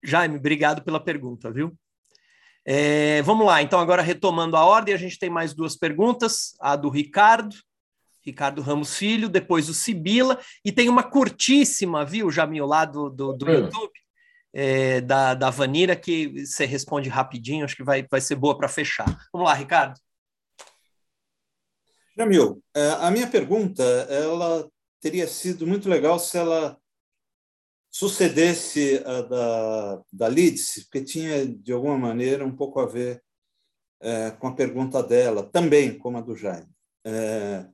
Jaime, 0.02 0.36
obrigado 0.36 0.82
pela 0.82 0.98
pergunta, 0.98 1.50
viu? 1.50 1.76
É, 2.66 3.20
vamos 3.22 3.46
lá, 3.46 3.62
então, 3.62 3.78
agora 3.78 4.00
retomando 4.00 4.56
a 4.56 4.64
ordem, 4.64 4.94
a 4.94 4.98
gente 4.98 5.18
tem 5.18 5.28
mais 5.28 5.54
duas 5.54 5.76
perguntas: 5.76 6.56
a 6.60 6.76
do 6.76 6.88
Ricardo, 6.88 7.54
Ricardo 8.24 8.62
Ramos 8.62 8.96
Filho, 8.96 9.28
depois 9.28 9.68
o 9.68 9.74
Sibila, 9.74 10.40
e 10.64 10.72
tem 10.72 10.88
uma 10.88 11.02
curtíssima, 11.02 12.04
viu, 12.04 12.30
Jamil, 12.30 12.66
lá 12.66 12.84
do, 12.84 13.10
do, 13.10 13.32
do 13.32 13.50
YouTube, 13.50 13.92
é, 14.52 15.00
da, 15.00 15.34
da 15.34 15.50
Vanira, 15.50 15.94
que 15.94 16.46
você 16.46 16.64
responde 16.64 17.08
rapidinho, 17.08 17.64
acho 17.64 17.76
que 17.76 17.84
vai, 17.84 18.06
vai 18.10 18.20
ser 18.20 18.36
boa 18.36 18.56
para 18.56 18.68
fechar. 18.68 19.06
Vamos 19.32 19.48
lá, 19.48 19.54
Ricardo. 19.54 19.98
Jamil, 22.16 22.62
é, 22.74 22.90
a 23.00 23.10
minha 23.10 23.26
pergunta, 23.26 23.82
ela 23.82 24.68
teria 25.00 25.26
sido 25.26 25.66
muito 25.66 25.88
legal 25.88 26.18
se 26.18 26.38
ela 26.38 26.78
sucedesse 27.90 29.02
a 29.04 29.22
da, 29.22 30.02
da 30.12 30.28
Lidice, 30.28 30.84
porque 30.84 31.04
tinha, 31.04 31.46
de 31.46 31.72
alguma 31.72 31.98
maneira, 31.98 32.44
um 32.44 32.54
pouco 32.54 32.80
a 32.80 32.86
ver 32.86 33.22
é, 34.00 34.30
com 34.32 34.46
a 34.48 34.54
pergunta 34.54 35.02
dela, 35.02 35.42
também 35.42 35.98
como 35.98 36.18
a 36.18 36.20
do 36.20 36.36
Jaime. 36.36 36.68
É, 37.04 37.66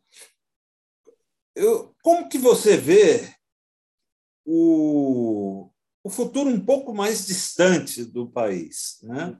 eu, 1.54 1.94
como 2.02 2.28
que 2.28 2.38
você 2.38 2.76
vê 2.76 3.34
o, 4.44 5.70
o 6.02 6.10
futuro 6.10 6.48
um 6.50 6.64
pouco 6.64 6.94
mais 6.94 7.26
distante 7.26 8.04
do 8.04 8.30
país? 8.30 8.98
Né? 9.02 9.38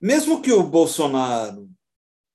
Mesmo 0.00 0.42
que 0.42 0.52
o 0.52 0.62
Bolsonaro 0.62 1.70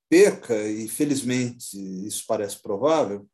perca, 0.09 0.55
e 0.67 0.88
felizmente 0.88 1.77
isso 2.05 2.23
parece 2.27 2.61
provável, 2.61 3.29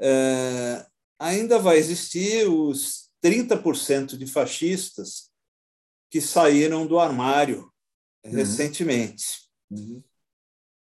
é, 0.00 0.86
ainda 1.18 1.58
vai 1.58 1.78
existir 1.78 2.48
os 2.48 3.08
30% 3.22 4.16
de 4.16 4.26
fascistas 4.26 5.30
que 6.10 6.20
saíram 6.20 6.86
do 6.86 6.98
armário 6.98 7.72
uhum. 8.24 8.32
recentemente. 8.32 9.48
Uhum. 9.70 10.02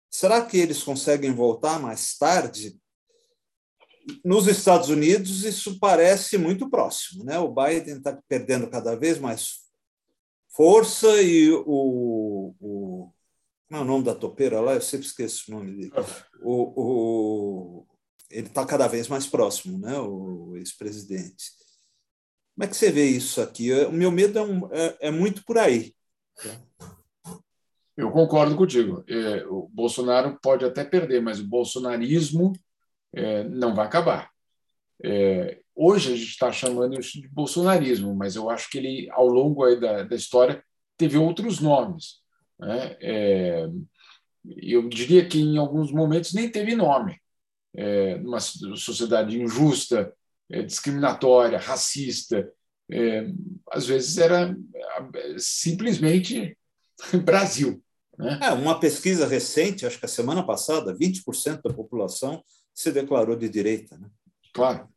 Será 0.10 0.46
que 0.46 0.58
eles 0.58 0.84
conseguem 0.84 1.34
voltar 1.34 1.80
mais 1.80 2.18
tarde? 2.18 2.80
Nos 4.24 4.48
Estados 4.48 4.90
Unidos, 4.90 5.44
isso 5.44 5.80
parece 5.80 6.38
muito 6.38 6.70
próximo. 6.70 7.24
Né? 7.24 7.40
O 7.40 7.54
Biden 7.54 7.98
está 7.98 8.18
perdendo 8.28 8.70
cada 8.70 8.96
vez 8.96 9.20
mais 9.20 9.66
força 10.50 11.22
e 11.22 11.52
o, 11.52 12.54
o. 12.60 13.12
Como 13.68 13.80
é 13.80 13.84
o 13.84 13.86
nome 13.86 14.06
da 14.06 14.14
topeira 14.14 14.60
lá? 14.60 14.74
Eu 14.74 14.82
sempre 14.82 15.08
esqueço 15.08 15.52
o 15.52 15.56
nome 15.56 15.72
dele. 15.72 15.92
O, 16.44 16.82
o, 16.82 17.88
ele 18.30 18.48
está 18.48 18.66
cada 18.66 18.88
vez 18.88 19.08
mais 19.08 19.26
próximo, 19.26 19.80
né? 19.80 19.98
o 19.98 20.56
ex-presidente. 20.56 21.52
Como 22.56 22.64
é 22.64 22.68
que 22.68 22.78
você 22.78 22.92
vê 22.92 23.06
isso 23.06 23.42
aqui? 23.42 23.74
O 23.74 23.92
meu 23.92 24.12
medo 24.12 24.40
é, 24.40 24.42
um, 24.42 24.74
é, 24.74 24.98
é 25.02 25.12
muito 25.12 25.44
por 25.44 25.58
aí. 25.58 25.94
Eu 27.98 28.12
concordo 28.12 28.56
contigo. 28.56 29.04
É, 29.08 29.46
o 29.48 29.68
Bolsonaro 29.74 30.38
pode 30.42 30.64
até 30.64 30.84
perder, 30.84 31.22
mas 31.22 31.40
o 31.40 31.48
bolsonarismo 31.48 32.54
é, 33.16 33.44
não 33.44 33.74
vai 33.74 33.86
acabar. 33.86 34.30
É, 35.04 35.60
hoje 35.74 36.14
a 36.14 36.16
gente 36.16 36.30
está 36.30 36.52
chamando 36.52 37.00
isso 37.00 37.22
de 37.22 37.28
bolsonarismo, 37.28 38.14
mas 38.16 38.36
eu 38.36 38.50
acho 38.50 38.70
que 38.70 38.78
ele, 38.78 39.10
ao 39.12 39.28
longo 39.28 39.74
da, 39.76 40.04
da 40.04 40.16
história, 40.16 40.64
teve 40.98 41.18
outros 41.18 41.60
nomes. 41.60 42.22
Né? 42.60 42.98
É, 43.02 43.68
eu 44.58 44.88
diria 44.88 45.28
que 45.28 45.40
em 45.40 45.58
alguns 45.58 45.92
momentos 45.92 46.34
nem 46.34 46.50
teve 46.50 46.76
nome. 46.76 47.20
É, 47.78 48.18
numa 48.20 48.40
sociedade 48.40 49.40
injusta, 49.40 50.14
é, 50.50 50.62
discriminatória, 50.62 51.58
racista. 51.58 52.50
É, 52.90 53.28
às 53.72 53.86
vezes 53.86 54.18
era 54.18 54.56
simplesmente 55.38 56.58
Brasil. 57.24 57.82
Né? 58.18 58.40
É, 58.44 58.52
uma 58.52 58.80
pesquisa 58.80 59.28
recente, 59.28 59.86
acho 59.86 60.00
que 60.00 60.06
a 60.06 60.10
semana 60.10 60.46
passada, 60.46 60.96
20% 60.96 61.62
da 61.62 61.74
população 61.74 62.42
se 62.76 62.92
declarou 62.92 63.36
de 63.36 63.50
direita. 63.50 63.98
Né? 63.98 64.08
Claro. 64.54 64.88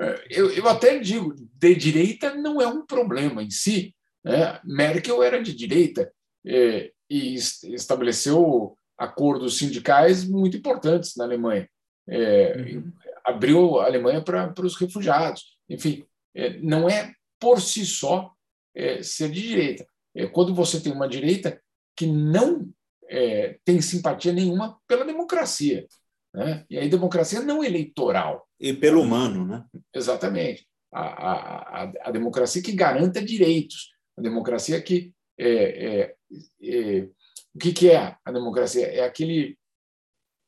É, 0.00 0.26
eu, 0.30 0.50
eu 0.50 0.68
até 0.68 0.98
digo, 0.98 1.34
de 1.36 1.74
direita 1.74 2.34
não 2.34 2.60
é 2.60 2.66
um 2.66 2.84
problema 2.84 3.42
em 3.42 3.50
si. 3.50 3.94
Né? 4.24 4.58
Merkel 4.64 5.22
era 5.22 5.40
de 5.40 5.54
direita 5.54 6.10
é, 6.44 6.90
e 7.08 7.34
estabeleceu 7.34 8.76
acordos 8.96 9.58
sindicais 9.58 10.24
muito 10.24 10.56
importantes 10.56 11.14
na 11.14 11.24
Alemanha. 11.24 11.68
É, 12.08 12.56
uhum 12.56 12.92
abriu 13.28 13.78
a 13.78 13.86
Alemanha 13.86 14.22
para, 14.22 14.52
os 14.62 14.76
refugiados. 14.76 15.58
Enfim, 15.68 16.04
é, 16.34 16.58
não 16.60 16.88
é 16.88 17.12
por 17.38 17.60
si 17.60 17.84
só 17.84 18.32
é, 18.74 19.02
ser 19.02 19.30
de 19.30 19.42
direita. 19.42 19.86
É 20.14 20.26
quando 20.26 20.54
você 20.54 20.80
tem 20.80 20.92
uma 20.92 21.08
direita 21.08 21.60
que 21.94 22.06
não 22.06 22.68
é, 23.08 23.58
tem 23.64 23.80
simpatia 23.80 24.32
nenhuma 24.32 24.78
pela 24.86 25.04
democracia. 25.04 25.86
Né? 26.34 26.66
E 26.68 26.78
aí, 26.78 26.88
democracia 26.88 27.40
não 27.40 27.64
eleitoral. 27.64 28.48
E 28.60 28.72
pelo 28.72 29.02
humano, 29.02 29.46
né? 29.46 29.64
Exatamente. 29.94 30.66
A, 30.92 31.02
a, 31.02 31.92
a, 32.04 32.10
democracia 32.10 32.62
que 32.62 32.72
garanta 32.72 33.22
direitos. 33.22 33.90
A 34.16 34.22
democracia 34.22 34.80
que. 34.80 35.12
É, 35.38 35.50
é, 35.50 36.16
é, 36.62 37.08
o 37.54 37.58
que, 37.58 37.72
que 37.72 37.90
é 37.90 38.16
a 38.24 38.32
democracia? 38.32 38.86
É 38.86 39.04
aquele, 39.04 39.58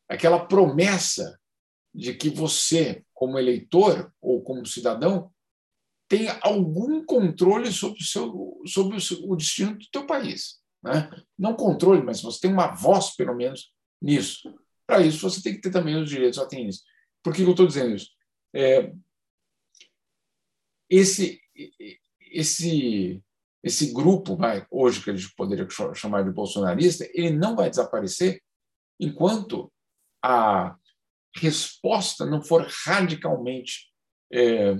aquela 0.08 0.46
promessa 0.46 1.38
de 1.94 2.14
que 2.14 2.28
você, 2.28 3.04
como 3.12 3.38
eleitor 3.38 4.12
ou 4.20 4.42
como 4.42 4.66
cidadão, 4.66 5.32
tenha 6.08 6.38
algum 6.42 7.04
controle 7.04 7.72
sobre 7.72 8.00
o, 8.00 8.04
seu, 8.04 8.60
sobre 8.66 8.96
o 9.24 9.36
destino 9.36 9.78
do 9.78 9.86
teu 9.92 10.06
país. 10.06 10.60
Né? 10.82 11.08
Não 11.38 11.54
controle, 11.54 12.02
mas 12.02 12.22
você 12.22 12.40
tem 12.40 12.52
uma 12.52 12.74
voz, 12.74 13.14
pelo 13.14 13.34
menos, 13.34 13.72
nisso. 14.02 14.52
Para 14.90 15.02
isso, 15.02 15.30
você 15.30 15.40
tem 15.40 15.54
que 15.54 15.60
ter 15.60 15.70
também 15.70 15.94
os 15.94 16.10
direitos 16.10 16.36
atendidos. 16.36 16.82
Por 17.22 17.32
que 17.32 17.42
eu 17.42 17.50
estou 17.52 17.64
dizendo 17.64 17.94
isso? 17.94 18.10
É, 18.52 18.92
esse, 20.90 21.40
esse, 22.20 23.22
esse 23.62 23.92
grupo, 23.92 24.36
vai, 24.36 24.66
hoje 24.68 25.00
que 25.00 25.10
a 25.10 25.14
gente 25.14 25.32
poderia 25.36 25.68
chamar 25.94 26.24
de 26.24 26.32
bolsonarista, 26.32 27.08
ele 27.14 27.30
não 27.30 27.54
vai 27.54 27.70
desaparecer 27.70 28.42
enquanto 28.98 29.72
a 30.20 30.76
resposta 31.36 32.26
não 32.26 32.42
for 32.42 32.66
radicalmente 32.84 33.92
é, 34.32 34.74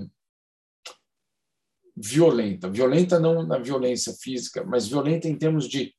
violenta, 1.95 2.69
violenta 2.69 3.17
não 3.17 3.47
na 3.47 3.59
violência 3.59 4.13
física, 4.21 4.61
mas 4.65 4.89
violenta 4.89 5.29
em 5.29 5.37
termos 5.37 5.69
de 5.69 5.95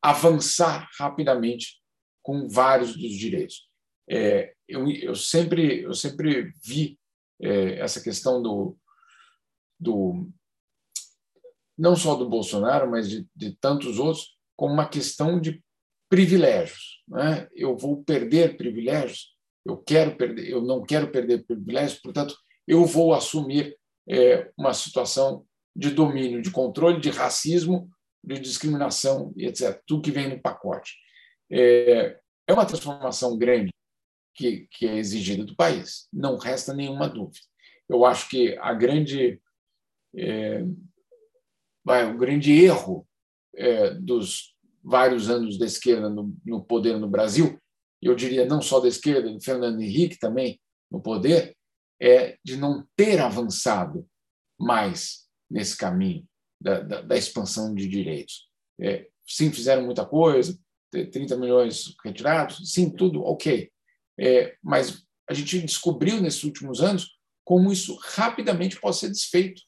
avançar 0.00 0.88
rapidamente 0.98 1.81
com 2.22 2.48
vários 2.48 2.96
dos 2.96 3.12
direitos. 3.12 3.68
É, 4.08 4.54
eu, 4.68 4.88
eu, 4.90 5.14
sempre, 5.14 5.82
eu 5.82 5.94
sempre 5.94 6.52
vi 6.64 6.98
é, 7.40 7.78
essa 7.78 8.00
questão 8.00 8.42
do, 8.42 8.76
do 9.78 10.28
não 11.76 11.96
só 11.96 12.14
do 12.14 12.28
Bolsonaro, 12.28 12.90
mas 12.90 13.08
de, 13.08 13.26
de 13.34 13.56
tantos 13.56 13.98
outros, 13.98 14.36
como 14.56 14.74
uma 14.74 14.88
questão 14.88 15.40
de 15.40 15.62
privilégios. 16.08 17.02
Né? 17.08 17.48
Eu 17.54 17.76
vou 17.76 18.04
perder 18.04 18.56
privilégios, 18.56 19.34
eu 19.64 19.76
quero 19.76 20.16
perder, 20.16 20.48
eu 20.48 20.60
não 20.60 20.82
quero 20.82 21.10
perder 21.10 21.44
privilégios, 21.44 22.00
portanto, 22.00 22.36
eu 22.66 22.84
vou 22.84 23.14
assumir 23.14 23.76
é, 24.08 24.50
uma 24.56 24.74
situação 24.74 25.44
de 25.74 25.90
domínio, 25.90 26.42
de 26.42 26.50
controle, 26.50 27.00
de 27.00 27.10
racismo, 27.10 27.88
de 28.22 28.38
discriminação 28.38 29.32
etc. 29.36 29.80
Tudo 29.86 30.02
que 30.02 30.10
vem 30.10 30.28
no 30.28 30.40
pacote. 30.40 30.92
É, 31.52 32.18
é 32.46 32.52
uma 32.52 32.64
transformação 32.64 33.36
grande 33.36 33.70
que, 34.34 34.66
que 34.70 34.86
é 34.86 34.96
exigida 34.96 35.44
do 35.44 35.54
país, 35.54 36.08
não 36.12 36.38
resta 36.38 36.72
nenhuma 36.72 37.08
dúvida. 37.08 37.44
Eu 37.88 38.04
acho 38.04 38.28
que 38.30 38.56
a 38.58 38.72
grande, 38.72 39.40
é, 40.16 40.62
o 41.84 42.18
grande 42.18 42.52
erro 42.52 43.06
é, 43.54 43.94
dos 43.94 44.56
vários 44.82 45.28
anos 45.28 45.58
da 45.58 45.66
esquerda 45.66 46.08
no, 46.08 46.34
no 46.44 46.64
poder 46.64 46.98
no 46.98 47.08
Brasil, 47.08 47.60
eu 48.00 48.16
diria 48.16 48.46
não 48.46 48.60
só 48.60 48.80
da 48.80 48.88
esquerda, 48.88 49.30
do 49.30 49.40
Fernando 49.40 49.80
Henrique 49.80 50.18
também 50.18 50.60
no 50.90 51.00
poder, 51.00 51.56
é 52.00 52.36
de 52.44 52.56
não 52.56 52.84
ter 52.96 53.20
avançado 53.20 54.08
mais 54.58 55.28
nesse 55.48 55.76
caminho 55.76 56.26
da, 56.60 56.80
da, 56.80 57.02
da 57.02 57.16
expansão 57.16 57.74
de 57.74 57.86
direitos. 57.86 58.48
É, 58.80 59.08
sim, 59.26 59.52
fizeram 59.52 59.84
muita 59.84 60.04
coisa, 60.04 60.58
30 60.92 61.36
milhões 61.36 61.94
retirados, 62.04 62.72
sim, 62.72 62.90
tudo 62.90 63.22
ok. 63.24 63.70
É, 64.20 64.56
mas 64.62 65.04
a 65.28 65.34
gente 65.34 65.60
descobriu 65.60 66.20
nesses 66.20 66.44
últimos 66.44 66.80
anos 66.80 67.18
como 67.44 67.72
isso 67.72 67.98
rapidamente 68.00 68.80
pode 68.80 68.96
ser 68.96 69.08
desfeito, 69.08 69.62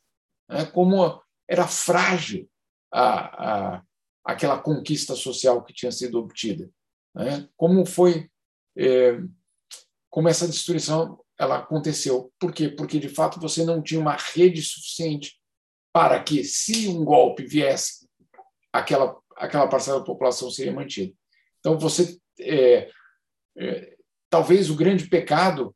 né? 0.49 0.65
como 0.67 1.21
era 1.49 1.67
frágil 1.67 2.49
a, 2.93 3.77
a, 3.77 3.83
aquela 4.25 4.59
conquista 4.59 5.15
social 5.17 5.65
que 5.65 5.73
tinha 5.73 5.91
sido 5.91 6.19
obtida, 6.19 6.71
né? 7.15 7.49
como 7.57 7.85
foi, 7.85 8.31
é, 8.77 9.19
como 10.11 10.29
essa 10.29 10.47
destruição 10.47 11.19
ela 11.39 11.59
aconteceu. 11.59 12.33
Por 12.39 12.53
quê? 12.53 12.69
Porque 12.69 12.99
de 13.01 13.09
fato 13.09 13.41
você 13.41 13.65
não 13.65 13.83
tinha 13.83 14.01
uma 14.01 14.17
rede 14.17 14.63
suficiente 14.63 15.41
para 15.93 16.23
que, 16.23 16.45
se 16.45 16.89
um 16.89 17.05
golpe 17.05 17.45
viesse, 17.45 18.09
aquela 18.73 19.17
aquela 19.37 19.69
parcela 19.69 20.01
da 20.01 20.05
população 20.05 20.51
seria 20.51 20.73
mantida. 20.73 21.13
Então 21.61 21.79
você 21.79 22.19
é, 22.41 22.91
é, 23.57 23.97
talvez 24.29 24.71
o 24.71 24.77
grande 24.77 25.09
pecado 25.09 25.75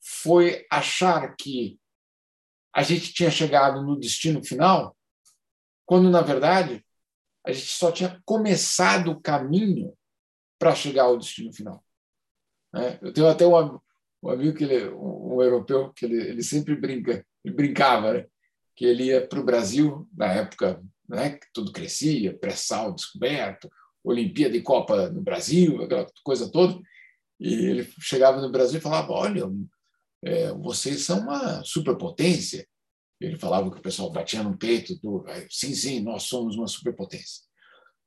foi 0.00 0.66
achar 0.70 1.34
que 1.36 1.78
a 2.74 2.82
gente 2.82 3.12
tinha 3.12 3.30
chegado 3.30 3.82
no 3.82 3.98
destino 3.98 4.42
final, 4.42 4.96
quando, 5.84 6.10
na 6.10 6.22
verdade, 6.22 6.84
a 7.44 7.52
gente 7.52 7.68
só 7.68 7.92
tinha 7.92 8.20
começado 8.24 9.10
o 9.10 9.20
caminho 9.20 9.96
para 10.58 10.74
chegar 10.74 11.04
ao 11.04 11.18
destino 11.18 11.52
final. 11.52 11.84
Né? 12.72 12.98
Eu 13.02 13.12
tenho 13.12 13.28
até 13.28 13.46
um, 13.46 13.80
amigo 14.28 14.56
que 14.56 14.64
ele, 14.64 14.88
um, 14.88 15.42
europeu 15.42 15.92
que 15.92 16.06
ele, 16.06 16.16
ele 16.16 16.42
sempre 16.42 16.74
brinca, 16.74 17.24
ele 17.44 17.54
brincava, 17.54 18.14
né? 18.14 18.26
que 18.74 18.84
ele 18.84 19.04
ia 19.04 19.26
para 19.26 19.40
o 19.40 19.44
Brasil 19.44 20.08
na 20.12 20.32
época 20.32 20.82
né, 21.12 21.36
que 21.36 21.46
tudo 21.52 21.72
crescia, 21.72 22.36
pré-sal 22.38 22.94
descoberto, 22.94 23.70
Olimpíada 24.02 24.56
e 24.56 24.62
Copa 24.62 25.10
no 25.10 25.20
Brasil, 25.20 25.82
aquela 25.82 26.06
coisa 26.24 26.50
toda. 26.50 26.80
E 27.38 27.52
ele 27.52 27.92
chegava 28.00 28.40
no 28.40 28.50
Brasil 28.50 28.78
e 28.78 28.82
falava: 28.82 29.12
Olha, 29.12 29.44
é, 30.24 30.52
vocês 30.54 31.02
são 31.02 31.20
uma 31.20 31.62
superpotência. 31.64 32.66
Ele 33.20 33.36
falava 33.38 33.70
que 33.70 33.78
o 33.78 33.82
pessoal 33.82 34.10
batia 34.10 34.42
no 34.42 34.56
peito: 34.56 34.98
do, 35.00 35.24
Sim, 35.50 35.74
sim, 35.74 36.00
nós 36.00 36.24
somos 36.24 36.56
uma 36.56 36.66
superpotência. 36.66 37.42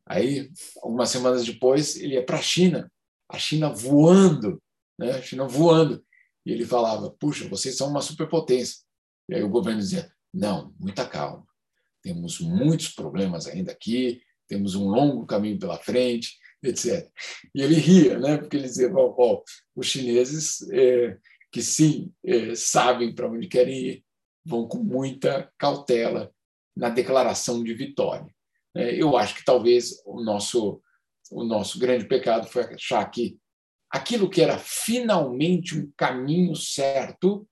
Aí, 0.07 0.51
algumas 0.81 1.09
semanas 1.09 1.45
depois, 1.45 1.95
ele 1.95 2.15
ia 2.15 2.25
para 2.25 2.37
a 2.37 2.41
China, 2.41 2.91
a 3.29 3.39
China 3.39 3.69
voando, 3.69 4.61
né? 4.99 5.11
a 5.11 5.21
China 5.21 5.47
voando. 5.47 6.03
E 6.45 6.51
ele 6.51 6.65
falava: 6.65 7.11
Puxa, 7.11 7.47
vocês 7.47 7.77
são 7.77 7.89
uma 7.89 8.01
superpotência. 8.01 8.83
E 9.29 9.35
aí 9.35 9.43
o 9.43 9.49
governo 9.49 9.79
dizia: 9.79 10.11
Não, 10.33 10.73
muita 10.79 11.07
calma. 11.07 11.45
Temos 12.05 12.39
muitos 12.39 12.89
problemas 12.89 13.47
ainda 13.47 13.71
aqui, 13.71 14.21
temos 14.47 14.75
um 14.75 14.87
longo 14.87 15.25
caminho 15.25 15.57
pela 15.57 15.79
frente, 15.79 16.37
etc. 16.61 17.09
E 17.53 17.63
ele 17.63 17.73
ria, 17.73 18.19
né? 18.19 18.37
porque 18.37 18.57
ele 18.57 18.67
dizia: 18.67 18.93
oh, 18.95 19.15
oh, 19.17 19.43
os 19.75 19.87
chineses 19.87 20.61
é, 20.69 21.17
que 21.51 21.63
sim 21.63 22.13
é, 22.23 22.53
sabem 22.53 23.15
para 23.15 23.27
onde 23.27 23.47
querem 23.47 23.75
ir 23.75 24.05
vão 24.45 24.67
com 24.67 24.77
muita 24.77 25.51
cautela 25.57 26.31
na 26.77 26.89
declaração 26.89 27.63
de 27.63 27.73
vitória. 27.73 28.31
É, 28.75 29.01
eu 29.01 29.17
acho 29.17 29.33
que 29.33 29.43
talvez 29.43 29.99
o 30.05 30.21
nosso 30.21 30.79
o 31.31 31.43
nosso 31.43 31.79
grande 31.79 32.07
pecado 32.07 32.45
foi 32.45 32.65
achar 32.65 33.03
que 33.09 33.35
aquilo 33.89 34.29
que 34.29 34.43
era 34.43 34.59
finalmente 34.59 35.75
um 35.75 35.91
caminho 35.97 36.55
certo, 36.55 37.47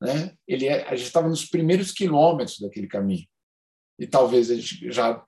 né? 0.00 0.34
Ele 0.48 0.66
a 0.66 0.96
gente 0.96 1.08
estava 1.08 1.28
nos 1.28 1.44
primeiros 1.44 1.92
quilômetros 1.92 2.58
daquele 2.58 2.86
caminho 2.86 3.26
e 3.98 4.06
talvez 4.06 4.50
a 4.50 4.54
gente 4.54 4.90
já 4.90 5.22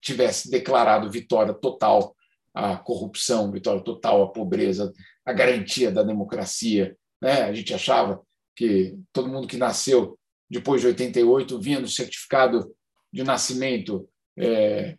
tivesse 0.00 0.50
declarado 0.50 1.10
vitória 1.10 1.54
total 1.54 2.14
à 2.54 2.76
corrupção, 2.76 3.50
vitória 3.50 3.82
total 3.82 4.22
à 4.22 4.28
pobreza, 4.28 4.92
a 5.24 5.32
garantia 5.32 5.90
da 5.90 6.02
democracia. 6.02 6.96
Né? 7.20 7.42
A 7.42 7.52
gente 7.52 7.72
achava 7.74 8.20
que 8.56 8.98
todo 9.12 9.28
mundo 9.28 9.46
que 9.46 9.56
nasceu 9.56 10.18
depois 10.50 10.80
de 10.80 10.88
88 10.88 11.60
vinha 11.60 11.80
no 11.80 11.86
certificado 11.86 12.74
de 13.12 13.22
nascimento 13.22 14.08
é, 14.36 14.98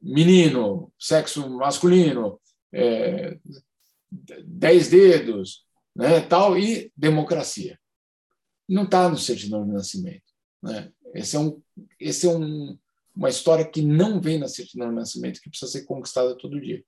menino, 0.00 0.92
sexo 0.98 1.48
masculino, 1.50 2.40
é, 2.72 3.38
dez 4.44 4.88
dedos, 4.88 5.64
né, 5.94 6.20
tal, 6.20 6.58
e 6.58 6.92
democracia. 6.96 7.78
Não 8.68 8.84
está 8.84 9.08
no 9.08 9.18
certidão 9.18 9.66
de 9.66 9.72
nascimento. 9.72 10.30
Né? 10.62 10.92
Esse 11.14 11.36
é, 11.36 11.38
um, 11.38 11.62
esse 11.98 12.26
é 12.26 12.30
um, 12.30 12.78
uma 13.14 13.28
história 13.28 13.64
que 13.64 13.82
não 13.82 14.20
vem 14.20 14.38
na 14.38 14.48
certidão 14.48 14.88
de 14.88 14.94
nascimento, 14.94 15.40
que 15.40 15.50
precisa 15.50 15.70
ser 15.70 15.84
conquistada 15.84 16.36
todo 16.36 16.60
dia. 16.60 16.82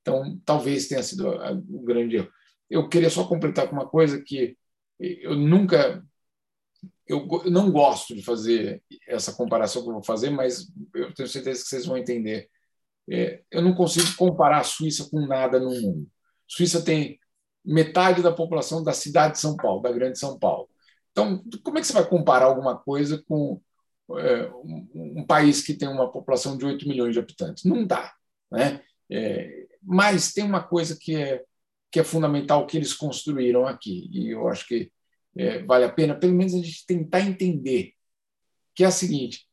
Então, 0.00 0.40
talvez 0.44 0.88
tenha 0.88 1.02
sido 1.02 1.28
o 1.28 1.82
grande 1.82 2.16
erro. 2.16 2.30
Eu 2.68 2.88
queria 2.88 3.10
só 3.10 3.26
completar 3.26 3.68
com 3.68 3.76
uma 3.76 3.88
coisa 3.88 4.22
que 4.22 4.56
eu 4.98 5.34
nunca. 5.34 6.02
Eu 7.06 7.26
não 7.50 7.70
gosto 7.72 8.14
de 8.14 8.22
fazer 8.22 8.82
essa 9.06 9.32
comparação 9.32 9.82
que 9.82 9.88
eu 9.88 9.94
vou 9.94 10.02
fazer, 10.02 10.30
mas 10.30 10.72
eu 10.94 11.12
tenho 11.12 11.28
certeza 11.28 11.62
que 11.62 11.68
vocês 11.68 11.86
vão 11.86 11.96
entender. 11.96 12.48
É, 13.10 13.42
eu 13.50 13.60
não 13.60 13.74
consigo 13.74 14.06
comparar 14.16 14.60
a 14.60 14.64
Suíça 14.64 15.08
com 15.10 15.26
nada 15.26 15.58
no 15.58 15.70
mundo. 15.70 16.08
Suíça 16.46 16.82
tem 16.84 17.18
metade 17.64 18.22
da 18.22 18.32
população 18.32 18.82
da 18.84 18.92
cidade 18.92 19.34
de 19.34 19.40
São 19.40 19.56
Paulo, 19.56 19.82
da 19.82 19.90
grande 19.90 20.18
São 20.18 20.38
Paulo. 20.38 20.69
Então, 21.12 21.44
como 21.62 21.78
é 21.78 21.80
que 21.80 21.86
você 21.86 21.92
vai 21.92 22.08
comparar 22.08 22.46
alguma 22.46 22.78
coisa 22.78 23.22
com 23.26 23.60
é, 24.16 24.48
um, 24.52 25.18
um, 25.18 25.26
país 25.26 25.62
que 25.62 25.74
tem 25.74 25.88
uma 25.88 26.10
população 26.10 26.56
de 26.56 26.64
8 26.64 26.88
milhões 26.88 27.12
de 27.12 27.18
habitantes? 27.18 27.64
Não 27.64 27.86
dá. 27.86 28.12
Né? 28.50 28.82
É, 29.10 29.66
mas 29.82 30.32
tem 30.32 30.44
uma 30.44 30.62
coisa 30.62 30.96
que 30.98 31.14
é, 31.14 31.44
que 31.90 31.98
é 31.98 32.04
fundamental 32.04 32.66
que 32.66 32.76
eles 32.76 32.92
construíram 32.92 33.66
aqui, 33.66 34.08
e 34.12 34.30
eu 34.30 34.46
acho 34.48 34.66
que 34.66 34.92
é, 35.36 35.62
vale 35.62 35.84
a 35.84 35.92
pena, 35.92 36.14
pelo 36.14 36.34
menos, 36.34 36.54
a 36.54 36.58
gente 36.58 36.86
tentar 36.86 37.20
entender, 37.20 37.94
que 38.74 38.84
é 38.84 38.86
a 38.86 38.92
seguinte: 38.92 39.48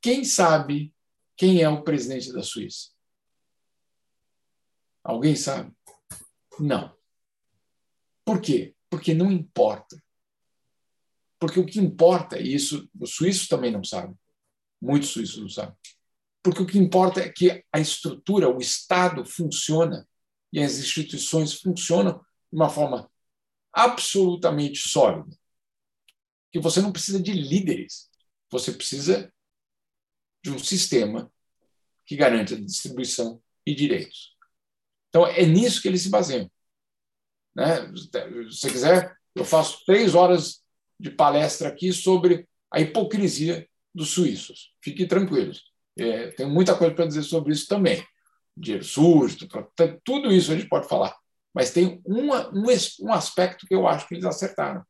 quem 0.00 0.24
sabe 0.24 0.92
quem 1.36 1.62
é 1.62 1.68
o 1.68 1.82
presidente 1.82 2.32
da 2.32 2.42
Suíça? 2.42 2.90
Alguém 5.02 5.34
sabe? 5.34 5.72
Não. 6.58 6.96
Por 8.24 8.40
quê? 8.40 8.76
Porque 8.88 9.14
não 9.14 9.32
importa. 9.32 10.00
Porque 11.42 11.58
o 11.58 11.66
que 11.66 11.80
importa, 11.80 12.38
e 12.38 12.54
isso 12.54 12.88
os 13.00 13.16
suíços 13.16 13.48
também 13.48 13.72
não 13.72 13.82
sabem, 13.82 14.16
muitos 14.80 15.08
suíços 15.08 15.38
não 15.38 15.48
sabem, 15.48 15.74
porque 16.40 16.62
o 16.62 16.66
que 16.66 16.78
importa 16.78 17.20
é 17.20 17.28
que 17.28 17.64
a 17.72 17.80
estrutura, 17.80 18.48
o 18.48 18.60
Estado 18.60 19.24
funciona 19.24 20.08
e 20.52 20.60
as 20.60 20.78
instituições 20.78 21.54
funcionam 21.54 22.20
de 22.20 22.56
uma 22.56 22.70
forma 22.70 23.10
absolutamente 23.72 24.88
sólida. 24.88 25.36
Que 26.52 26.60
você 26.60 26.80
não 26.80 26.92
precisa 26.92 27.20
de 27.20 27.32
líderes, 27.32 28.08
você 28.48 28.70
precisa 28.70 29.34
de 30.44 30.52
um 30.52 30.60
sistema 30.60 31.28
que 32.06 32.14
garante 32.14 32.54
a 32.54 32.60
distribuição 32.60 33.42
e 33.66 33.74
direitos. 33.74 34.36
Então, 35.08 35.26
é 35.26 35.44
nisso 35.44 35.82
que 35.82 35.88
eles 35.88 36.02
se 36.02 36.08
baseiam. 36.08 36.48
Né? 37.52 37.92
Se 37.96 38.60
você 38.60 38.70
quiser, 38.70 39.16
eu 39.34 39.44
faço 39.44 39.84
três 39.84 40.14
horas 40.14 40.61
de 41.02 41.10
palestra 41.10 41.68
aqui 41.68 41.92
sobre 41.92 42.48
a 42.72 42.80
hipocrisia 42.80 43.68
dos 43.92 44.10
suíços. 44.10 44.72
Fiquem 44.80 45.06
tranquilos. 45.08 45.64
É, 45.98 46.28
tem 46.28 46.46
muita 46.46 46.76
coisa 46.76 46.94
para 46.94 47.06
dizer 47.06 47.24
sobre 47.24 47.52
isso 47.52 47.66
também. 47.66 48.06
Dinheiro 48.56 48.84
sujo, 48.84 49.48
tudo 50.04 50.32
isso 50.32 50.52
a 50.52 50.54
gente 50.54 50.68
pode 50.68 50.88
falar. 50.88 51.16
Mas 51.52 51.72
tem 51.72 52.00
uma, 52.06 52.48
um, 52.50 52.66
um 53.00 53.12
aspecto 53.12 53.66
que 53.66 53.74
eu 53.74 53.88
acho 53.88 54.06
que 54.06 54.14
eles 54.14 54.24
acertaram, 54.24 54.84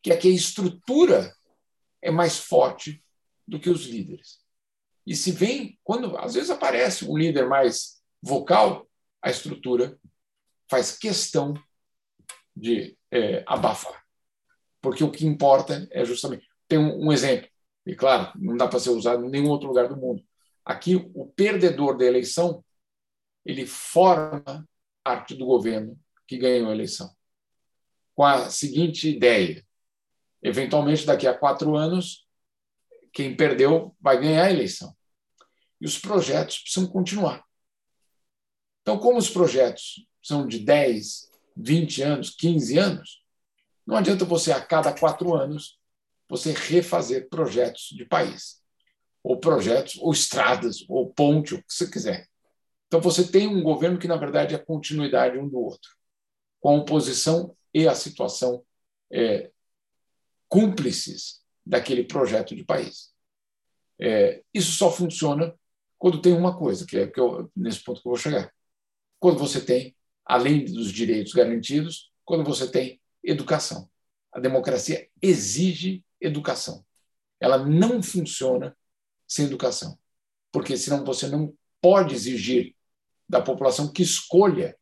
que 0.00 0.12
é 0.12 0.16
que 0.16 0.28
a 0.28 0.34
estrutura 0.34 1.34
é 2.00 2.12
mais 2.12 2.38
forte 2.38 3.02
do 3.46 3.58
que 3.58 3.68
os 3.68 3.86
líderes. 3.86 4.38
E 5.04 5.16
se 5.16 5.32
vem, 5.32 5.78
quando 5.82 6.16
às 6.16 6.34
vezes 6.34 6.48
aparece 6.48 7.04
um 7.04 7.18
líder 7.18 7.48
mais 7.48 8.00
vocal, 8.22 8.88
a 9.20 9.30
estrutura 9.30 9.98
faz 10.70 10.96
questão 10.96 11.54
de 12.54 12.96
é, 13.10 13.42
abafar. 13.46 14.05
Porque 14.86 15.02
o 15.02 15.10
que 15.10 15.26
importa 15.26 15.84
é 15.90 16.04
justamente. 16.04 16.46
Tem 16.68 16.78
um, 16.78 17.06
um 17.06 17.12
exemplo, 17.12 17.48
e 17.84 17.96
claro, 17.96 18.30
não 18.36 18.56
dá 18.56 18.68
para 18.68 18.78
ser 18.78 18.90
usado 18.90 19.24
em 19.24 19.28
nenhum 19.28 19.48
outro 19.50 19.66
lugar 19.66 19.88
do 19.88 19.96
mundo. 19.96 20.22
Aqui, 20.64 20.94
o 21.12 21.26
perdedor 21.26 21.96
da 21.96 22.04
eleição 22.04 22.64
ele 23.44 23.66
forma 23.66 24.64
parte 25.02 25.34
do 25.34 25.44
governo 25.44 25.98
que 26.24 26.38
ganhou 26.38 26.70
a 26.70 26.72
eleição. 26.72 27.12
Com 28.14 28.22
a 28.22 28.48
seguinte 28.48 29.10
ideia: 29.10 29.66
eventualmente, 30.40 31.04
daqui 31.04 31.26
a 31.26 31.36
quatro 31.36 31.74
anos, 31.74 32.24
quem 33.12 33.36
perdeu 33.36 33.92
vai 34.00 34.20
ganhar 34.20 34.44
a 34.44 34.52
eleição. 34.52 34.96
E 35.80 35.84
os 35.84 35.98
projetos 35.98 36.60
precisam 36.60 36.88
continuar. 36.88 37.44
Então, 38.82 39.00
como 39.00 39.18
os 39.18 39.28
projetos 39.28 40.06
são 40.22 40.46
de 40.46 40.60
10, 40.60 41.28
20 41.56 42.02
anos, 42.02 42.30
15 42.30 42.78
anos, 42.78 43.25
não 43.86 43.96
adianta 43.96 44.24
você, 44.24 44.52
a 44.52 44.60
cada 44.60 44.92
quatro 44.92 45.34
anos, 45.34 45.78
você 46.28 46.52
refazer 46.52 47.28
projetos 47.28 47.88
de 47.92 48.04
país, 48.04 48.60
ou 49.22 49.38
projetos, 49.38 49.96
ou 49.98 50.12
estradas, 50.12 50.84
ou 50.88 51.12
ponte, 51.12 51.54
o 51.54 51.58
que 51.58 51.72
você 51.72 51.88
quiser. 51.88 52.28
Então, 52.86 53.00
você 53.00 53.26
tem 53.26 53.46
um 53.46 53.62
governo 53.62 53.98
que, 53.98 54.08
na 54.08 54.16
verdade, 54.16 54.54
é 54.54 54.58
continuidade 54.58 55.38
um 55.38 55.48
do 55.48 55.58
outro, 55.58 55.90
com 56.60 56.70
a 56.70 56.80
oposição 56.80 57.56
e 57.72 57.86
a 57.86 57.94
situação 57.94 58.64
é, 59.12 59.50
cúmplices 60.48 61.42
daquele 61.64 62.04
projeto 62.04 62.54
de 62.54 62.64
país. 62.64 63.12
É, 64.00 64.42
isso 64.52 64.72
só 64.72 64.90
funciona 64.90 65.54
quando 65.98 66.20
tem 66.20 66.32
uma 66.32 66.56
coisa, 66.56 66.86
que 66.86 66.98
é 66.98 67.06
que 67.06 67.18
eu, 67.18 67.50
nesse 67.56 67.82
ponto 67.82 68.00
que 68.00 68.08
eu 68.08 68.12
vou 68.12 68.18
chegar. 68.18 68.52
Quando 69.18 69.38
você 69.38 69.60
tem, 69.60 69.96
além 70.24 70.64
dos 70.64 70.92
direitos 70.92 71.32
garantidos, 71.32 72.12
quando 72.24 72.44
você 72.44 72.70
tem 72.70 73.00
educação. 73.26 73.90
A 74.32 74.40
democracia 74.40 75.08
exige 75.20 76.04
educação. 76.20 76.84
Ela 77.40 77.58
não 77.58 78.02
funciona 78.02 78.76
sem 79.26 79.46
educação. 79.46 79.98
Porque 80.52 80.76
senão 80.76 81.04
você 81.04 81.26
não 81.26 81.52
pode 81.80 82.14
exigir 82.14 82.74
da 83.28 83.42
população 83.42 83.92
que 83.92 84.02
escolha 84.02 84.76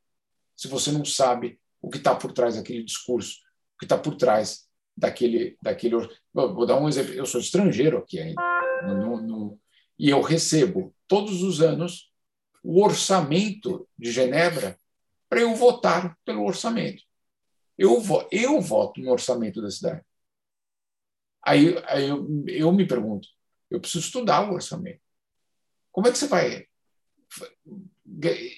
se 0.54 0.68
você 0.68 0.92
não 0.92 1.04
sabe 1.04 1.58
o 1.80 1.90
que 1.90 1.98
está 1.98 2.14
por 2.14 2.32
trás 2.32 2.56
daquele 2.56 2.84
discurso, 2.84 3.38
o 3.74 3.78
que 3.78 3.84
está 3.84 3.98
por 3.98 4.16
trás 4.16 4.68
daquele. 4.96 5.56
daquele... 5.60 5.96
Vou 6.32 6.66
dar 6.66 6.80
um 6.80 6.88
exemplo. 6.88 7.12
Eu 7.12 7.26
sou 7.26 7.40
estrangeiro 7.40 7.98
aqui 7.98 8.20
ainda. 8.20 8.42
No, 8.84 9.20
no, 9.20 9.60
e 9.98 10.10
eu 10.10 10.20
recebo 10.20 10.94
todos 11.08 11.42
os 11.42 11.60
anos 11.60 12.12
o 12.62 12.82
orçamento 12.82 13.88
de 13.98 14.10
Genebra 14.10 14.78
para 15.28 15.40
eu 15.40 15.54
votar 15.54 16.16
pelo 16.24 16.44
orçamento. 16.44 17.02
Eu, 17.76 18.00
eu 18.30 18.60
voto 18.60 19.00
no 19.00 19.10
orçamento 19.10 19.60
da 19.60 19.70
cidade. 19.70 20.04
Aí, 21.42 21.76
aí 21.86 22.08
eu, 22.08 22.26
eu 22.46 22.72
me 22.72 22.86
pergunto, 22.86 23.28
eu 23.70 23.80
preciso 23.80 24.06
estudar 24.06 24.48
o 24.48 24.54
orçamento. 24.54 25.00
Como 25.92 26.08
é 26.08 26.12
que 26.12 26.18
você 26.18 26.26
vai 26.26 26.66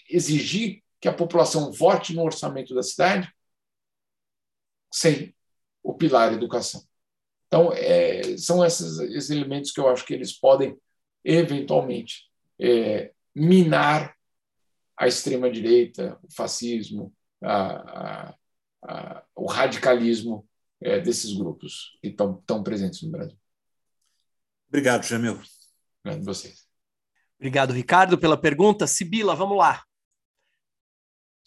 exigir 0.08 0.82
que 1.00 1.08
a 1.08 1.12
população 1.12 1.72
vote 1.72 2.14
no 2.14 2.22
orçamento 2.22 2.74
da 2.74 2.82
cidade 2.82 3.32
sem 4.92 5.34
o 5.82 5.94
pilar 5.94 6.32
educação? 6.32 6.82
Então, 7.46 7.72
é, 7.72 8.36
são 8.36 8.64
esses, 8.64 8.98
esses, 8.98 9.30
elementos 9.30 9.70
que 9.70 9.80
eu 9.80 9.88
acho 9.88 10.04
que 10.04 10.14
eles 10.14 10.32
podem, 10.32 10.76
eventualmente, 11.24 12.28
é, 12.60 13.12
minar 13.34 14.16
a 14.96 15.06
extrema-direita, 15.06 16.18
o 16.22 16.34
fascismo, 16.34 17.14
a, 17.42 18.28
a, 18.28 18.34
a, 18.86 19.24
o 19.34 19.46
radicalismo 19.46 20.46
é, 20.80 21.00
desses 21.00 21.32
grupos 21.32 21.98
que 22.00 22.08
estão 22.08 22.42
tão 22.46 22.62
presentes 22.62 23.02
no 23.02 23.10
Brasil. 23.10 23.36
Obrigado, 24.68 25.04
Jamil. 25.04 25.40
Obrigado 26.04 26.22
a 26.22 26.24
vocês. 26.24 26.66
Obrigado, 27.38 27.72
Ricardo, 27.72 28.18
pela 28.18 28.40
pergunta. 28.40 28.86
Sibila, 28.86 29.34
vamos 29.34 29.58
lá. 29.58 29.82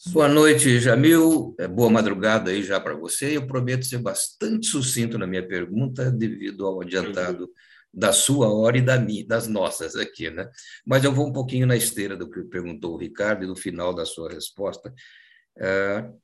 Boa 0.08 0.30
noite, 0.30 0.80
Jamil. 0.80 1.56
É, 1.60 1.68
boa 1.68 1.90
madrugada 1.90 2.52
aí 2.52 2.64
já 2.64 2.80
para 2.80 2.96
você. 2.96 3.36
Eu 3.36 3.46
prometo 3.46 3.86
ser 3.86 3.98
bastante 3.98 4.68
sucinto 4.68 5.18
na 5.18 5.28
minha 5.28 5.46
pergunta, 5.46 6.10
devido 6.12 6.66
ao 6.66 6.82
adiantado 6.82 7.50
da 7.94 8.14
sua 8.14 8.54
hora 8.54 8.78
e 8.78 8.82
da 8.82 8.98
minha, 8.98 9.26
das 9.26 9.48
nossas 9.48 9.96
aqui, 9.96 10.30
né? 10.30 10.50
Mas 10.86 11.04
eu 11.04 11.12
vou 11.12 11.28
um 11.28 11.34
pouquinho 11.34 11.68
na 11.68 11.76
esteira 11.76 12.16
do 12.16 12.30
que 12.30 12.44
perguntou 12.44 12.94
o 12.94 12.98
Ricardo 12.98 13.44
e 13.44 13.48
no 13.48 13.56
final 13.56 13.94
da 13.94 14.06
sua 14.06 14.30
resposta. 14.30 14.94
Uh, 15.58 16.18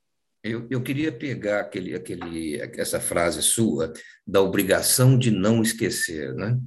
eu, 0.45 0.67
eu 0.69 0.83
queria 0.83 1.11
pegar 1.11 1.61
aquele, 1.61 1.95
aquele, 1.95 2.61
essa 2.79 2.99
frase 2.99 3.41
sua 3.41 3.91
da 4.25 4.41
obrigação 4.41 5.17
de 5.17 5.31
não 5.31 5.63
esquecer, 5.63 6.35
né? 6.35 6.59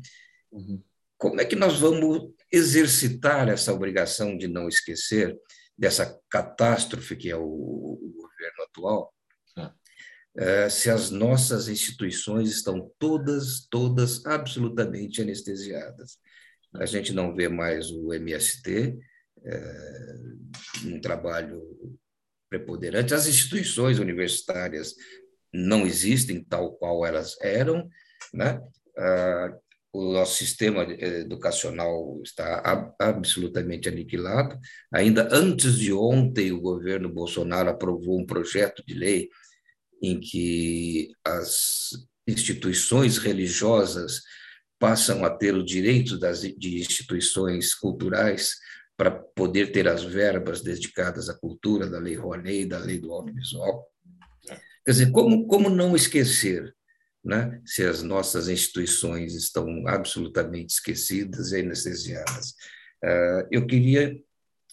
Uhum. 0.51 0.83
Como 1.17 1.41
é 1.41 1.45
que 1.45 1.55
nós 1.55 1.79
vamos 1.79 2.33
exercitar 2.51 3.49
essa 3.49 3.73
obrigação 3.73 4.37
de 4.37 4.49
não 4.49 4.69
esquecer 4.69 5.39
dessa 5.77 6.19
catástrofe 6.29 7.15
que 7.15 7.31
é 7.31 7.37
o, 7.37 7.43
o 7.43 8.15
governo 8.17 8.63
atual? 8.65 9.15
É, 10.37 10.69
se 10.69 10.89
as 10.89 11.11
nossas 11.11 11.69
instituições 11.69 12.51
estão 12.51 12.93
todas, 12.99 13.67
todas 13.69 14.25
absolutamente 14.25 15.21
anestesiadas. 15.21 16.19
A 16.75 16.87
gente 16.87 17.13
não 17.13 17.35
vê 17.35 17.49
mais 17.49 17.91
o 17.91 18.13
MST, 18.13 18.97
é, 19.45 20.15
um 20.85 21.01
trabalho 21.01 21.61
preponderante. 22.49 23.15
As 23.15 23.27
instituições 23.27 23.99
universitárias 23.99 24.95
não 25.53 25.87
existem 25.87 26.43
tal 26.43 26.73
qual 26.73 27.05
elas 27.05 27.37
eram, 27.41 27.89
né? 28.33 28.61
Ah, 28.97 29.55
o 29.93 30.13
nosso 30.13 30.37
sistema 30.37 30.83
educacional 30.83 32.21
está 32.23 32.63
absolutamente 33.01 33.89
aniquilado. 33.89 34.59
Ainda 34.93 35.29
antes 35.33 35.79
de 35.79 35.93
ontem, 35.93 36.53
o 36.53 36.61
governo 36.61 37.09
Bolsonaro 37.09 37.71
aprovou 37.71 38.21
um 38.21 38.27
projeto 38.27 38.85
de 38.87 38.95
lei 38.95 39.29
em 40.03 40.21
que 40.21 41.11
as 41.25 41.91
instituições 42.27 43.19
religiosas 43.19 44.23
passam 44.79 45.25
a 45.25 45.31
ter 45.31 45.55
o 45.55 45.65
direito 45.65 46.19
das, 46.19 46.43
de 46.43 46.79
instituições 46.79 47.75
culturais 47.75 48.53
para 48.99 49.13
poder 49.13 49.71
ter 49.71 49.87
as 49.87 50.03
verbas 50.03 50.61
dedicadas 50.61 51.29
à 51.29 51.35
cultura, 51.35 51.89
da 51.89 52.01
Lei 52.01 52.17
Rouanet, 52.17 52.67
da 52.67 52.79
Lei 52.79 52.99
do 52.99 53.13
Audiovisual. 53.13 53.87
Quer 54.85 54.91
dizer, 54.91 55.13
como, 55.13 55.47
como 55.47 55.71
não 55.71 55.95
esquecer 55.95 56.75
né, 57.25 57.61
se 57.65 57.85
as 57.85 58.03
nossas 58.03 58.49
instituições 58.49 59.35
estão 59.37 59.87
absolutamente 59.87 60.75
esquecidas 60.75 61.53
e 61.53 61.61
anestesiadas? 61.61 62.51
Uh, 63.05 63.47
eu 63.53 63.67
queria, 63.69 64.19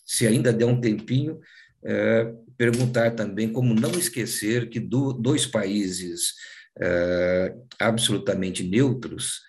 se 0.03 0.25
ainda 0.25 0.51
der 0.51 0.65
um 0.65 0.81
tempinho, 0.81 1.35
uh, 1.35 2.45
perguntar 2.57 3.11
também 3.11 3.53
como 3.53 3.75
não 3.75 3.91
esquecer 3.91 4.69
que 4.69 4.79
do, 4.79 5.13
dois 5.13 5.45
países 5.45 6.31
uh, 6.79 7.67
absolutamente 7.79 8.63
neutros, 8.63 9.43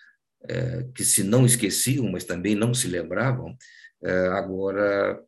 que 0.95 1.03
se 1.03 1.23
não 1.23 1.45
esqueciam, 1.45 2.09
mas 2.09 2.23
também 2.23 2.55
não 2.55 2.73
se 2.73 2.87
lembravam, 2.87 3.57
agora 4.33 5.23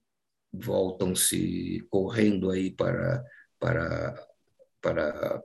voltam-se 0.52 1.86
correndo 1.90 2.50
aí 2.50 2.72
para, 2.72 3.24
para, 3.60 4.28
para 4.82 5.44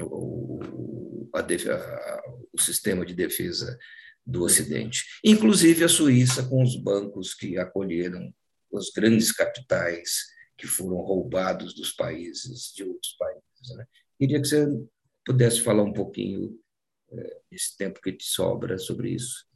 o, 0.00 1.28
a, 1.34 2.22
o 2.52 2.60
sistema 2.60 3.04
de 3.04 3.14
defesa 3.14 3.78
do 4.26 4.42
Ocidente, 4.42 5.04
inclusive 5.22 5.84
a 5.84 5.88
Suíça 5.88 6.42
com 6.48 6.62
os 6.62 6.76
bancos 6.76 7.34
que 7.34 7.58
acolheram 7.58 8.32
os 8.70 8.90
grandes 8.90 9.30
capitais 9.30 10.32
que 10.56 10.66
foram 10.66 10.96
roubados 10.96 11.74
dos 11.74 11.92
países 11.92 12.72
de 12.74 12.84
outros 12.84 13.12
países. 13.18 13.76
Né? 13.76 13.86
Queria 14.18 14.40
que 14.40 14.48
você 14.48 14.66
pudesse 15.24 15.60
falar 15.60 15.82
um 15.82 15.92
pouquinho 15.92 16.58
é, 17.12 17.40
esse 17.50 17.76
tempo 17.76 18.00
que 18.00 18.12
te 18.12 18.24
sobra 18.24 18.78
sobre 18.78 19.10
isso. 19.10 19.46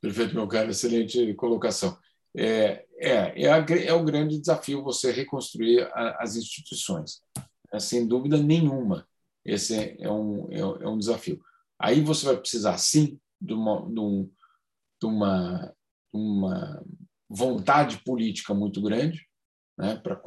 Perfeito, 0.00 0.34
meu 0.34 0.46
caro, 0.46 0.70
excelente 0.70 1.34
colocação. 1.34 1.98
É, 2.36 2.84
é, 2.98 3.44
é, 3.44 3.50
a, 3.50 3.58
é 3.58 3.92
o 3.92 4.04
grande 4.04 4.38
desafio 4.38 4.82
você 4.82 5.10
reconstruir 5.10 5.82
a, 5.92 6.22
as 6.22 6.36
instituições, 6.36 7.20
é, 7.72 7.78
sem 7.80 8.06
dúvida 8.06 8.36
nenhuma. 8.36 9.08
Esse 9.44 9.74
é, 9.74 9.96
é 10.00 10.10
um, 10.10 10.48
é, 10.52 10.60
é, 10.60 10.88
um 10.88 10.98
desafio. 10.98 11.40
Aí 11.78 12.00
você 12.00 12.26
vai 12.26 12.36
precisar, 12.36 12.76
sim, 12.78 13.18
de 13.40 13.54
uma, 13.54 13.80
de, 13.88 14.00
um, 14.00 14.30
de 15.00 15.06
uma 15.06 15.74
uma 16.12 16.82
vontade 17.28 17.98
política 17.98 18.54
muito 18.54 18.80
grande 18.80 19.26
né, 19.76 19.96
para 19.96 20.20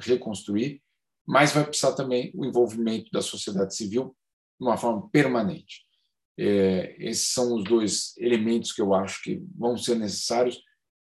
reconstruir, 0.00 0.82
mas 1.26 1.52
vai 1.52 1.64
precisar 1.64 1.92
também 1.92 2.32
o 2.34 2.44
envolvimento 2.44 3.10
da 3.12 3.22
sociedade 3.22 3.74
civil 3.74 4.16
de 4.60 4.66
uma 4.66 4.76
forma 4.76 5.08
permanente. 5.10 5.86
É, 6.38 6.94
esses 6.98 7.28
são 7.28 7.54
os 7.54 7.64
dois 7.64 8.16
elementos 8.16 8.72
que 8.72 8.80
eu 8.80 8.94
acho 8.94 9.22
que 9.22 9.42
vão 9.56 9.76
ser 9.76 9.96
necessários 9.96 10.62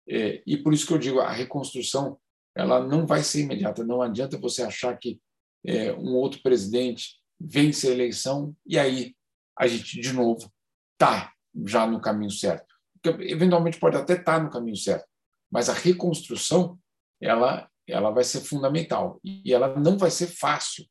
é, 0.07 0.43
e 0.45 0.57
por 0.57 0.73
isso 0.73 0.85
que 0.85 0.93
eu 0.93 0.99
digo 0.99 1.19
a 1.19 1.31
reconstrução 1.31 2.19
ela 2.55 2.85
não 2.85 3.05
vai 3.05 3.21
ser 3.21 3.41
imediata. 3.41 3.83
Não 3.83 4.01
adianta 4.01 4.39
você 4.39 4.63
achar 4.63 4.97
que 4.97 5.19
é, 5.65 5.91
um 5.93 6.15
outro 6.15 6.41
presidente 6.41 7.19
vence 7.39 7.87
a 7.87 7.91
eleição 7.91 8.55
e 8.65 8.79
aí 8.79 9.15
a 9.57 9.67
gente 9.67 9.99
de 9.99 10.13
novo 10.13 10.49
está 10.93 11.33
já 11.65 11.85
no 11.85 11.99
caminho 11.99 12.31
certo. 12.31 12.73
Porque, 13.01 13.23
eventualmente 13.23 13.79
pode 13.79 13.97
até 13.97 14.13
estar 14.13 14.37
tá 14.37 14.43
no 14.43 14.49
caminho 14.49 14.77
certo, 14.77 15.05
mas 15.51 15.69
a 15.69 15.73
reconstrução 15.73 16.79
ela 17.21 17.69
ela 17.87 18.09
vai 18.09 18.23
ser 18.23 18.41
fundamental 18.41 19.19
e 19.23 19.53
ela 19.53 19.79
não 19.79 19.95
vai 19.95 20.09
ser 20.09 20.25
fácil, 20.25 20.87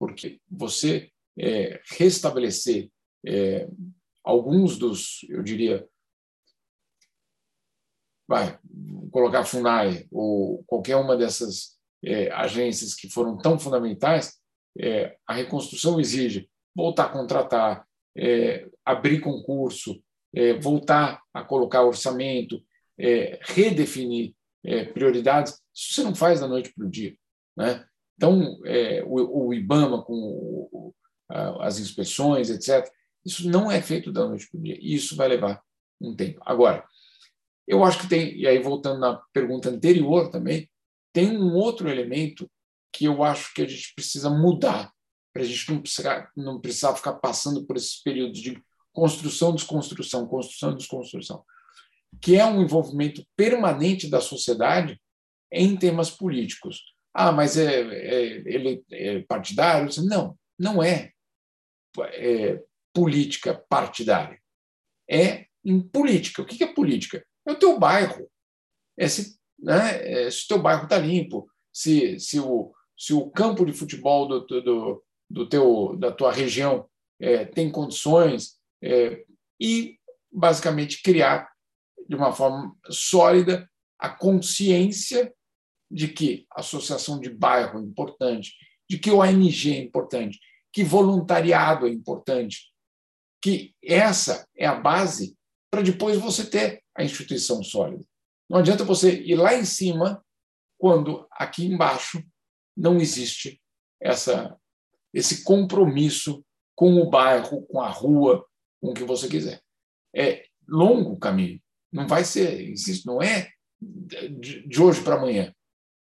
porque 0.00 0.40
você 0.50 1.12
é, 1.38 1.80
restabelecer 1.96 2.90
é, 3.26 3.68
alguns 4.24 4.78
dos, 4.78 5.24
eu 5.28 5.42
diria, 5.42 5.86
vai 8.28 8.58
colocar 9.10 9.44
Funai 9.44 10.06
ou 10.10 10.62
qualquer 10.64 10.96
uma 10.96 11.16
dessas 11.16 11.78
é, 12.04 12.30
agências 12.32 12.94
que 12.94 13.08
foram 13.08 13.38
tão 13.38 13.58
fundamentais, 13.58 14.38
é, 14.78 15.16
a 15.26 15.34
reconstrução 15.34 15.98
exige 15.98 16.48
voltar 16.74 17.06
a 17.06 17.08
contratar, 17.08 17.86
é, 18.16 18.68
abrir 18.84 19.20
concurso, 19.20 20.00
é, 20.34 20.54
voltar 20.54 21.20
a 21.34 21.42
colocar 21.42 21.82
orçamento, 21.82 22.62
é, 22.98 23.38
redefinir 23.42 24.34
prioridades. 24.92 25.52
Isso 25.74 25.94
você 25.94 26.02
não 26.02 26.14
faz 26.14 26.40
da 26.40 26.48
noite 26.48 26.74
para 26.74 26.84
o 26.84 26.90
dia. 26.90 27.16
Né? 27.56 27.82
Então, 28.16 28.58
o, 29.06 29.46
o, 29.46 29.54
IBAMA, 29.54 30.02
com 30.02 30.12
o, 30.12 30.94
as 31.60 31.78
inspeções, 31.78 32.50
etc., 32.50 32.86
isso 33.24 33.48
não 33.48 33.70
é 33.70 33.80
feito 33.82 34.12
da 34.12 34.26
noite 34.26 34.48
para 34.50 34.58
o 34.58 34.62
dia. 34.62 34.78
E 34.80 34.94
isso 34.94 35.16
vai 35.16 35.28
levar 35.28 35.62
um 36.00 36.14
tempo. 36.14 36.40
Agora, 36.44 36.84
eu 37.66 37.84
acho 37.84 38.00
que 38.00 38.08
tem, 38.08 38.36
e 38.36 38.46
aí 38.46 38.58
voltando 38.58 39.00
na 39.00 39.20
pergunta 39.32 39.68
anterior 39.68 40.30
também, 40.30 40.70
tem 41.12 41.36
um 41.36 41.54
outro 41.54 41.88
elemento 41.88 42.50
que 42.92 43.04
eu 43.04 43.22
acho 43.22 43.52
que 43.54 43.62
a 43.62 43.66
gente 43.66 43.92
precisa 43.94 44.30
mudar, 44.30 44.92
para 45.32 45.42
a 45.42 45.44
gente 45.44 45.70
não 45.70 45.80
precisar, 45.80 46.30
não 46.36 46.60
precisar 46.60 46.94
ficar 46.94 47.14
passando 47.14 47.66
por 47.66 47.76
esses 47.76 48.02
períodos 48.02 48.40
de 48.40 48.62
construção, 48.92 49.54
desconstrução, 49.54 50.26
construção, 50.26 50.74
desconstrução 50.74 51.44
que 52.20 52.36
é 52.36 52.44
um 52.44 52.62
envolvimento 52.62 53.24
permanente 53.36 54.08
da 54.08 54.20
sociedade 54.20 55.00
em 55.52 55.76
temas 55.76 56.10
políticos. 56.10 56.82
Ah, 57.14 57.32
mas 57.32 57.56
é, 57.56 57.80
é 57.80 58.24
ele 58.46 58.82
é 58.90 59.20
partidário? 59.22 59.88
Não, 60.04 60.36
não 60.58 60.82
é, 60.82 61.12
é 62.12 62.62
política 62.92 63.54
partidária. 63.68 64.40
É 65.10 65.46
em 65.64 65.80
política. 65.80 66.42
O 66.42 66.46
que 66.46 66.62
é 66.62 66.72
política? 66.72 67.24
É 67.46 67.52
o 67.52 67.58
teu 67.58 67.78
bairro. 67.78 68.28
É 68.96 69.08
se, 69.08 69.38
né, 69.58 70.24
é 70.26 70.30
se 70.30 70.44
o 70.44 70.48
teu 70.48 70.62
bairro 70.62 70.84
está 70.84 70.98
limpo, 70.98 71.50
se, 71.72 72.18
se, 72.18 72.40
o, 72.40 72.72
se 72.96 73.12
o 73.12 73.30
campo 73.30 73.64
de 73.64 73.72
futebol 73.72 74.26
do, 74.26 74.40
do, 74.40 75.04
do 75.30 75.48
teu, 75.48 75.96
da 75.98 76.10
tua 76.12 76.32
região 76.32 76.88
é, 77.20 77.44
tem 77.44 77.70
condições, 77.70 78.58
é, 78.82 79.24
e 79.60 79.98
basicamente 80.30 81.02
criar 81.02 81.50
de 82.08 82.14
uma 82.14 82.32
forma 82.32 82.74
sólida 82.90 83.68
a 83.98 84.08
consciência 84.08 85.32
de 85.90 86.08
que 86.08 86.46
associação 86.52 87.18
de 87.18 87.30
bairro 87.30 87.78
é 87.78 87.82
importante, 87.82 88.54
de 88.88 88.98
que 88.98 89.10
o 89.10 89.18
ONG 89.18 89.72
é 89.72 89.78
importante, 89.78 90.38
que 90.72 90.84
voluntariado 90.84 91.86
é 91.86 91.90
importante, 91.90 92.70
que 93.40 93.74
essa 93.82 94.46
é 94.56 94.66
a 94.66 94.74
base 94.74 95.36
para 95.70 95.82
depois 95.82 96.18
você 96.18 96.44
ter 96.44 96.82
a 96.96 97.04
instituição 97.04 97.62
sólida. 97.62 98.04
Não 98.48 98.58
adianta 98.58 98.84
você 98.84 99.20
ir 99.22 99.36
lá 99.36 99.54
em 99.54 99.64
cima 99.64 100.24
quando 100.78 101.26
aqui 101.30 101.66
embaixo 101.66 102.22
não 102.76 102.98
existe 102.98 103.60
essa 104.00 104.56
esse 105.12 105.42
compromisso 105.42 106.44
com 106.76 107.00
o 107.00 107.08
bairro, 107.08 107.66
com 107.66 107.80
a 107.80 107.88
rua, 107.88 108.46
com 108.80 108.90
o 108.90 108.94
que 108.94 109.04
você 109.04 109.26
quiser. 109.26 109.60
É 110.14 110.44
longo 110.68 111.12
o 111.12 111.18
caminho. 111.18 111.60
Não 111.90 112.06
vai 112.06 112.24
ser, 112.24 112.70
insisto, 112.70 113.06
não 113.06 113.22
é 113.22 113.50
de 113.80 114.80
hoje 114.80 115.02
para 115.02 115.16
amanhã. 115.16 115.52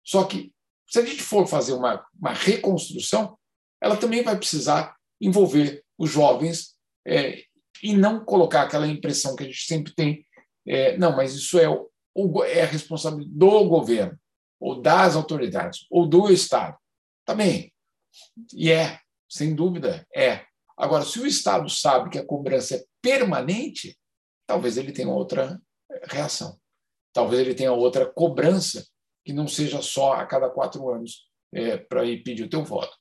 Só 0.03 0.23
que, 0.23 0.53
se 0.87 0.99
a 0.99 1.05
gente 1.05 1.21
for 1.21 1.45
fazer 1.47 1.73
uma, 1.73 2.05
uma 2.17 2.33
reconstrução, 2.33 3.37
ela 3.81 3.97
também 3.97 4.23
vai 4.23 4.37
precisar 4.37 4.95
envolver 5.19 5.83
os 5.97 6.09
jovens 6.09 6.72
é, 7.05 7.43
e 7.81 7.95
não 7.95 8.23
colocar 8.23 8.63
aquela 8.63 8.87
impressão 8.87 9.35
que 9.35 9.43
a 9.43 9.45
gente 9.45 9.65
sempre 9.65 9.93
tem, 9.93 10.25
é, 10.65 10.97
não, 10.97 11.15
mas 11.15 11.33
isso 11.33 11.59
é, 11.59 11.67
o, 11.67 12.43
é 12.43 12.61
a 12.61 12.67
responsabilidade 12.67 13.37
do 13.37 13.65
governo, 13.65 14.17
ou 14.59 14.81
das 14.81 15.15
autoridades, 15.15 15.85
ou 15.91 16.07
do 16.07 16.31
Estado. 16.31 16.77
Também. 17.25 17.73
E 18.53 18.71
é, 18.71 18.99
sem 19.29 19.53
dúvida, 19.53 20.05
é. 20.15 20.45
Agora, 20.77 21.05
se 21.05 21.19
o 21.19 21.27
Estado 21.27 21.69
sabe 21.69 22.09
que 22.09 22.19
a 22.19 22.25
cobrança 22.25 22.75
é 22.75 22.83
permanente, 23.01 23.97
talvez 24.47 24.77
ele 24.77 24.91
tenha 24.91 25.09
outra 25.09 25.61
reação. 26.03 26.59
Talvez 27.13 27.41
ele 27.41 27.53
tenha 27.53 27.71
outra 27.71 28.05
cobrança 28.05 28.85
que 29.25 29.33
não 29.33 29.47
seja 29.47 29.81
só 29.81 30.13
a 30.13 30.25
cada 30.25 30.49
quatro 30.49 30.89
anos 30.89 31.29
é, 31.53 31.77
para 31.77 32.05
ir 32.05 32.23
pedir 32.23 32.43
o 32.43 32.49
teu 32.49 32.63
voto. 32.63 32.95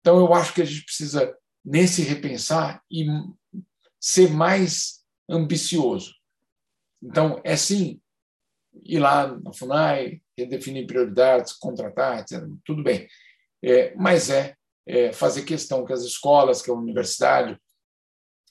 Então, 0.00 0.18
eu 0.18 0.32
acho 0.32 0.54
que 0.54 0.62
a 0.62 0.64
gente 0.64 0.84
precisa, 0.84 1.36
nesse 1.64 2.02
repensar, 2.02 2.82
e 2.90 3.04
ser 4.00 4.30
mais 4.30 5.04
ambicioso. 5.28 6.14
Então, 7.02 7.40
é 7.44 7.56
sim 7.56 8.00
ir 8.84 8.98
lá 8.98 9.38
na 9.38 9.52
FUNAI, 9.52 10.20
redefinir 10.36 10.86
prioridades, 10.86 11.52
contratar, 11.52 12.20
etc. 12.20 12.44
Tudo 12.64 12.82
bem. 12.82 13.08
É, 13.62 13.94
mas 13.96 14.30
é, 14.30 14.54
é, 14.86 15.12
fazer 15.12 15.42
questão 15.42 15.84
que 15.84 15.92
as 15.92 16.02
escolas, 16.02 16.62
que 16.62 16.70
a 16.70 16.74
universidade 16.74 17.58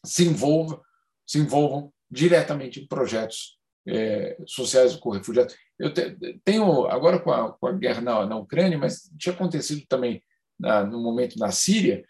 se 0.06 0.26
envolvam, 0.26 0.82
se 1.26 1.40
envolvam 1.40 1.92
diretamente 2.10 2.80
em 2.80 2.88
projetos 2.88 3.58
é, 3.88 4.38
sociais 4.46 4.96
com 4.96 5.10
refugiados. 5.10 5.56
Eu 5.80 5.94
te, 5.94 6.16
tenho, 6.44 6.88
agora 6.88 7.20
com 7.20 7.32
a, 7.32 7.54
com 7.54 7.68
a 7.68 7.72
guerra 7.72 8.02
na, 8.02 8.26
na, 8.26 8.38
Ucrânia, 8.38 8.78
mas 8.78 9.10
tinha 9.18 9.34
acontecido 9.34 9.86
também 9.88 10.22
na, 10.60 10.84
no 10.84 11.02
momento 11.02 11.38
na 11.38 11.52
Síria, 11.52 12.06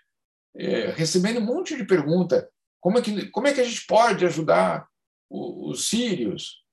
é, 0.55 0.87
recebendo 0.91 1.39
um 1.39 1.45
monte 1.45 1.75
de 1.75 1.85
pergunta: 1.85 2.49
como 2.79 2.97
é 2.97 3.01
que, 3.01 3.29
como 3.29 3.47
é 3.47 3.53
que 3.53 3.61
a 3.61 3.63
gente 3.63 3.85
pode 3.85 4.25
ajudar 4.25 4.87
os, 5.29 5.79
os 5.79 5.89
sírios? 5.89 6.63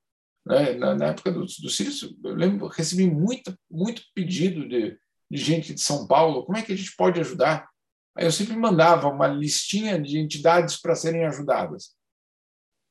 Né? 0.47 0.75
Na, 0.75 0.95
na, 0.95 1.07
época 1.07 1.33
dos, 1.33 1.57
sírios, 1.77 2.03
eu 2.03 2.35
lembro, 2.35 2.67
recebi 2.69 3.07
muito, 3.07 3.57
muito 3.71 4.03
pedido 4.15 4.69
de, 4.69 4.99
de 5.31 5.39
gente 5.39 5.75
de 5.75 5.81
São 5.81 6.07
Paulo: 6.07 6.45
como 6.45 6.59
é 6.59 6.63
que 6.63 6.73
a 6.73 6.77
gente 6.77 6.95
pode 6.97 7.21
ajudar? 7.21 7.69
Aí 8.17 8.27
eu 8.27 8.33
sempre 8.33 8.57
mandava 8.57 9.09
uma 9.09 9.27
listinha 9.27 10.01
de 10.01 10.19
entidades 10.19 10.77
para 10.77 10.95
serem 10.95 11.25
ajudadas 11.25 11.95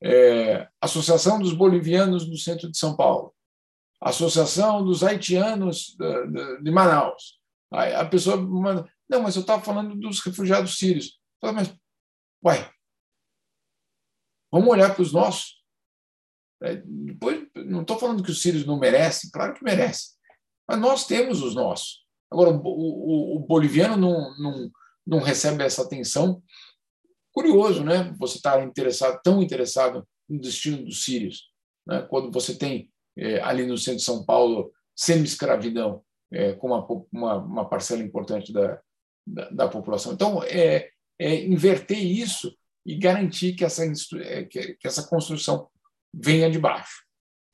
é, 0.04 0.68
Associação 0.82 1.38
dos 1.38 1.54
Bolivianos 1.54 2.26
do 2.26 2.36
Centro 2.36 2.70
de 2.70 2.76
São 2.76 2.94
Paulo, 2.94 3.34
Associação 4.02 4.84
dos 4.84 5.02
Haitianos 5.02 5.96
de 6.62 6.70
Manaus. 6.70 7.40
Aí 7.72 7.94
a 7.94 8.04
pessoa 8.04 8.36
manda, 8.36 8.86
não, 9.08 9.22
mas 9.22 9.34
eu 9.34 9.40
estava 9.40 9.62
falando 9.62 9.96
dos 9.96 10.20
refugiados 10.20 10.76
sírios. 10.76 11.18
Falo, 11.40 11.54
mas, 11.54 11.74
uai, 12.44 12.70
vamos 14.54 14.68
olhar 14.68 14.94
para 14.94 15.02
os 15.02 15.12
nossos. 15.12 15.62
É, 16.62 16.76
depois, 16.76 17.46
não 17.56 17.82
estou 17.82 17.98
falando 17.98 18.22
que 18.22 18.30
os 18.30 18.40
sírios 18.40 18.64
não 18.64 18.78
merecem, 18.78 19.30
claro 19.30 19.54
que 19.54 19.64
merecem, 19.64 20.12
mas 20.68 20.78
nós 20.78 21.06
temos 21.06 21.42
os 21.42 21.54
nossos. 21.54 22.04
Agora, 22.32 22.50
o, 22.50 22.60
o, 22.64 23.36
o 23.36 23.40
boliviano 23.40 23.96
não, 23.96 24.38
não, 24.38 24.70
não 25.06 25.18
recebe 25.18 25.62
essa 25.62 25.82
atenção 25.82 26.42
Curioso, 27.34 27.82
né? 27.82 28.14
Você 28.20 28.36
estar 28.36 28.58
tá 28.58 28.62
interessado, 28.62 29.20
tão 29.24 29.42
interessado 29.42 30.06
no 30.28 30.40
destino 30.40 30.84
dos 30.84 31.04
sírios, 31.04 31.50
né? 31.84 32.00
quando 32.08 32.30
você 32.30 32.54
tem 32.54 32.88
é, 33.18 33.40
ali 33.40 33.66
no 33.66 33.76
centro 33.76 33.98
de 33.98 34.04
São 34.04 34.24
Paulo 34.24 34.72
semi-escravidão 34.96 36.04
é, 36.32 36.52
com 36.52 36.68
uma, 36.68 36.86
uma, 37.12 37.36
uma, 37.38 37.68
parcela 37.68 38.04
importante 38.04 38.52
da, 38.52 38.80
da, 39.26 39.50
da 39.50 39.68
população. 39.68 40.12
Então, 40.12 40.44
é, 40.44 40.88
é, 41.18 41.44
inverter 41.44 41.98
isso 41.98 42.56
e 42.84 42.96
garantir 42.96 43.54
que 43.54 43.64
essa, 43.64 43.84
é, 44.20 44.44
que, 44.44 44.76
essa 44.84 45.06
construção 45.06 45.68
venha 46.12 46.50
de 46.50 46.58
baixo, 46.58 47.04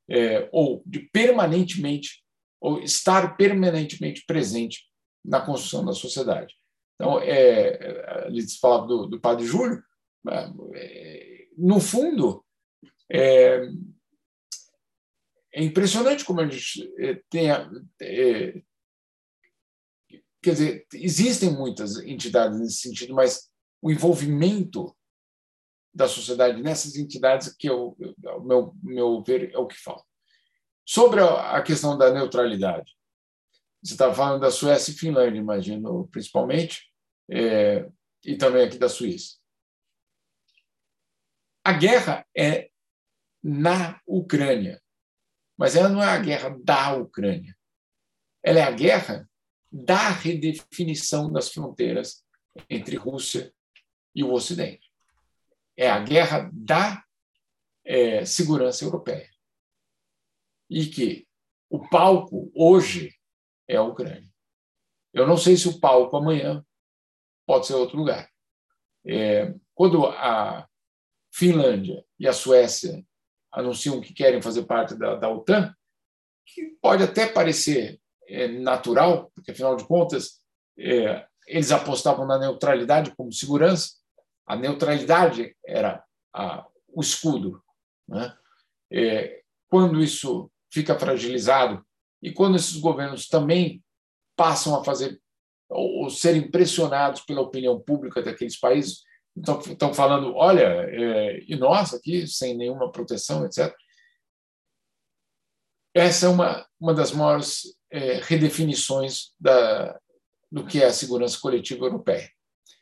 é, 0.09 0.49
ou 0.53 0.83
de 0.85 1.01
permanentemente, 1.13 2.23
ou 2.61 2.81
estar 2.83 3.37
permanentemente 3.37 4.25
presente 4.27 4.85
na 5.25 5.41
construção 5.41 5.85
da 5.85 5.93
sociedade. 5.93 6.55
Então, 6.95 7.21
é, 7.21 8.27
ele 8.27 8.47
falava 8.61 8.87
do, 8.87 9.07
do 9.07 9.21
padre 9.21 9.47
Júlio, 9.47 9.83
é, 10.29 11.47
no 11.57 11.81
fundo, 11.81 12.45
é, 13.11 13.69
é 15.53 15.65
impressionante 15.65 16.25
como 16.25 16.41
a 16.41 16.49
gente 16.49 16.93
é, 16.99 17.21
tem. 17.29 17.51
É, 17.51 18.63
quer 20.43 20.53
dizer, 20.53 20.87
existem 20.95 21.51
muitas 21.51 21.99
entidades 21.99 22.59
nesse 22.59 22.81
sentido, 22.81 23.15
mas 23.15 23.51
o 23.83 23.91
envolvimento 23.91 24.95
da 25.93 26.09
sociedade 26.09 26.63
nessas 26.63 26.97
entidades 26.97 27.55
que 27.55 27.69
eu, 27.69 27.97
o 27.99 28.41
meu, 28.41 28.75
meu 28.83 29.23
ver 29.23 29.53
é 29.53 29.59
o 29.59 29.67
que 29.67 29.77
falta. 29.77 30.05
Sobre 30.87 31.21
a 31.21 31.63
questão 31.63 31.97
da 31.97 32.13
neutralidade, 32.13 32.97
você 33.83 33.95
estava 33.95 34.15
falando 34.15 34.41
da 34.41 34.51
Suécia 34.51 34.93
e 34.93 34.97
Finlândia, 34.97 35.39
imagino, 35.39 36.09
principalmente, 36.09 36.93
é, 37.31 37.89
e 38.25 38.37
também 38.37 38.65
aqui 38.65 38.79
da 38.79 38.89
Suíça. 38.89 39.39
A 41.65 41.73
guerra 41.73 42.27
é 42.37 42.71
na 43.43 44.01
Ucrânia, 44.07 44.83
mas 45.57 45.77
ela 45.77 45.89
não 45.89 46.03
é 46.03 46.09
a 46.09 46.19
guerra 46.19 46.57
da 46.63 46.95
Ucrânia. 46.95 47.57
Ela 48.43 48.61
é 48.61 48.63
a 48.63 48.71
guerra 48.71 49.29
da 49.71 50.11
redefinição 50.11 51.31
das 51.31 51.51
fronteiras 51.51 52.25
entre 52.69 52.97
Rússia 52.97 53.53
e 54.15 54.25
o 54.25 54.33
Ocidente. 54.33 54.90
É 55.81 55.89
a 55.89 55.99
guerra 55.99 56.51
da 56.53 57.03
é, 57.83 58.23
segurança 58.27 58.85
europeia. 58.85 59.31
E 60.69 60.85
que 60.85 61.27
o 61.71 61.89
palco 61.89 62.53
hoje 62.55 63.15
é 63.67 63.77
a 63.77 63.83
Ucrânia. 63.83 64.29
Eu 65.15 65.27
não 65.27 65.39
sei 65.39 65.57
se 65.57 65.69
o 65.69 65.81
palco 65.81 66.15
amanhã 66.19 66.63
pode 67.47 67.67
ser 67.67 67.73
outro 67.73 67.97
lugar. 67.97 68.29
É, 69.07 69.55
quando 69.75 70.05
a 70.07 70.69
Finlândia 71.33 72.05
e 72.19 72.29
a 72.29 72.35
Suécia 72.35 73.03
anunciam 73.51 74.03
que 74.03 74.13
querem 74.13 74.43
fazer 74.43 74.65
parte 74.65 74.95
da, 74.95 75.15
da 75.15 75.31
OTAN, 75.31 75.75
que 76.45 76.77
pode 76.83 77.03
até 77.03 77.27
parecer 77.27 77.99
é, 78.29 78.49
natural, 78.49 79.31
porque 79.35 79.53
afinal 79.53 79.77
de 79.77 79.87
contas 79.87 80.43
é, 80.79 81.27
eles 81.47 81.73
apostavam 81.73 82.27
na 82.27 82.39
neutralidade 82.39 83.15
como 83.17 83.33
segurança. 83.33 84.00
A 84.51 84.57
neutralidade 84.57 85.57
era 85.65 86.05
a, 86.35 86.67
o 86.89 87.01
escudo. 87.01 87.63
Né? 88.09 88.37
É, 88.93 89.43
quando 89.69 90.03
isso 90.03 90.51
fica 90.73 90.99
fragilizado 90.99 91.87
e 92.21 92.33
quando 92.33 92.57
esses 92.57 92.77
governos 92.77 93.29
também 93.29 93.81
passam 94.35 94.75
a 94.75 94.83
fazer 94.83 95.23
ou, 95.69 96.03
ou 96.03 96.11
ser 96.11 96.35
impressionados 96.35 97.21
pela 97.21 97.43
opinião 97.43 97.79
pública 97.81 98.21
daqueles 98.21 98.59
países, 98.59 99.05
então, 99.37 99.61
estão 99.61 99.95
falando, 99.95 100.35
olha, 100.35 100.65
é, 100.65 101.45
e 101.47 101.55
nós 101.55 101.95
aqui, 101.95 102.27
sem 102.27 102.57
nenhuma 102.57 102.91
proteção, 102.91 103.47
etc. 103.47 103.73
Essa 105.95 106.27
é 106.27 106.29
uma, 106.29 106.67
uma 106.81 106.93
das 106.93 107.13
maiores 107.13 107.77
é, 107.89 108.15
redefinições 108.25 109.33
da, 109.39 109.97
do 110.51 110.67
que 110.67 110.83
é 110.83 110.87
a 110.87 110.93
segurança 110.93 111.39
coletiva 111.41 111.85
europeia. 111.85 112.29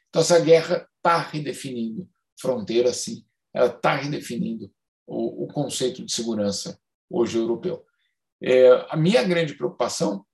Então, 0.09 0.23
essa 0.23 0.41
guerra 0.41 0.88
está 0.99 1.19
redefinindo 1.19 2.09
fronteira, 2.41 2.93
sim, 2.93 3.25
ela 3.53 3.69
está 3.69 3.97
redefinindo 3.97 4.73
o, 5.07 5.45
o, 5.45 5.49
conceito 5.49 6.05
de 6.05 6.13
segurança 6.13 6.81
hoje 7.11 7.39
europeu. 7.39 7.85
É, 8.41 8.71
a 8.91 8.97
minha 8.97 9.23
grande 9.25 9.55
preocupação 9.55 10.25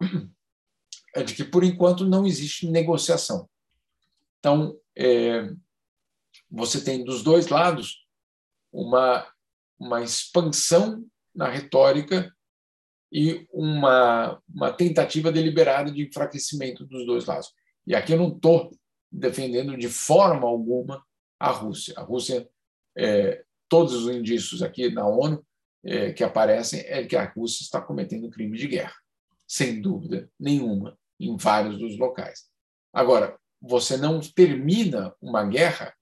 é 1.16 1.22
de 1.22 1.34
que, 1.34 1.44
por 1.44 1.64
enquanto, 1.64 2.06
não 2.06 2.26
existe 2.26 2.68
negociação. 2.68 3.48
Então, 4.38 4.78
é, 4.96 5.50
você 6.50 6.82
tem 6.82 7.04
dos 7.04 7.22
dois 7.22 7.48
lados 7.48 8.06
uma, 8.72 9.26
uma 9.78 10.02
expansão 10.02 11.04
na 11.34 11.48
retórica 11.48 12.34
e 13.12 13.46
uma, 13.52 14.40
uma 14.48 14.72
tentativa 14.72 15.32
deliberada 15.32 15.90
de 15.90 16.02
enfraquecimento 16.06 16.86
dos 16.86 17.04
dois 17.06 17.24
lados. 17.26 17.52
E 17.86 17.94
aqui 17.94 18.12
eu 18.12 18.18
não 18.18 18.28
estou 18.28 18.70
defendendo 19.10 19.76
de 19.76 19.88
forma 19.88 20.46
alguma 20.46 21.04
a 21.38 21.50
Rússia. 21.50 21.94
A 21.96 22.02
Rússia, 22.02 22.48
é, 22.96 23.44
todos 23.68 23.94
os 23.94 24.14
indícios 24.14 24.62
aqui 24.62 24.90
na 24.90 25.06
ONU 25.06 25.44
é, 25.84 26.12
que 26.12 26.22
aparecem 26.22 26.80
é 26.86 27.04
que 27.04 27.16
a 27.16 27.24
Rússia 27.24 27.62
está 27.62 27.80
cometendo 27.80 28.30
crime 28.30 28.56
de 28.56 28.68
guerra, 28.68 28.94
sem 29.46 29.80
dúvida 29.80 30.30
nenhuma, 30.38 30.98
em 31.18 31.36
vários 31.36 31.78
dos 31.78 31.98
locais. 31.98 32.48
Agora, 32.92 33.38
você 33.60 33.96
não 33.96 34.20
termina 34.20 35.14
uma 35.20 35.44
guerra 35.44 35.94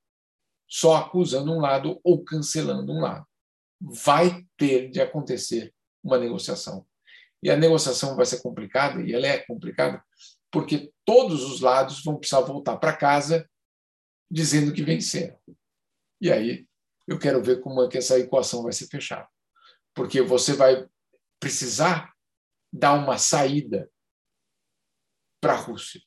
só 0.68 0.97
acusando 0.97 1.52
um 1.52 1.60
lado 1.60 2.01
ou 2.05 2.22
cancelando 2.22 2.93
um 2.93 3.01
lado. 3.01 3.26
Vai 3.80 4.44
ter 4.56 4.90
de 4.90 5.01
acontecer 5.01 5.72
uma 6.02 6.18
negociação. 6.18 6.86
E 7.43 7.51
a 7.51 7.56
negociação 7.56 8.16
vai 8.16 8.26
ser 8.26 8.43
complicada, 8.43 9.01
e 9.02 9.14
ela 9.14 9.26
é 9.26 9.39
complicada, 9.39 10.02
porque 10.50 10.92
todos 11.04 11.44
os 11.44 11.60
lados 11.60 12.02
vão 12.02 12.18
precisar 12.18 12.40
voltar 12.40 12.76
para 12.76 12.96
casa 12.96 13.48
dizendo 14.30 14.72
que 14.72 14.82
venceram. 14.82 15.38
E 16.20 16.30
aí 16.30 16.66
eu 17.06 17.18
quero 17.18 17.42
ver 17.42 17.60
como 17.60 17.82
é 17.82 17.88
que 17.88 17.98
essa 17.98 18.18
equação 18.18 18.62
vai 18.62 18.72
ser 18.72 18.86
fechada. 18.86 19.28
Porque 19.94 20.20
você 20.20 20.52
vai 20.52 20.88
precisar 21.40 22.14
dar 22.72 22.94
uma 22.94 23.18
saída 23.18 23.90
para 25.40 25.54
a 25.54 25.56
Rússia 25.56 26.00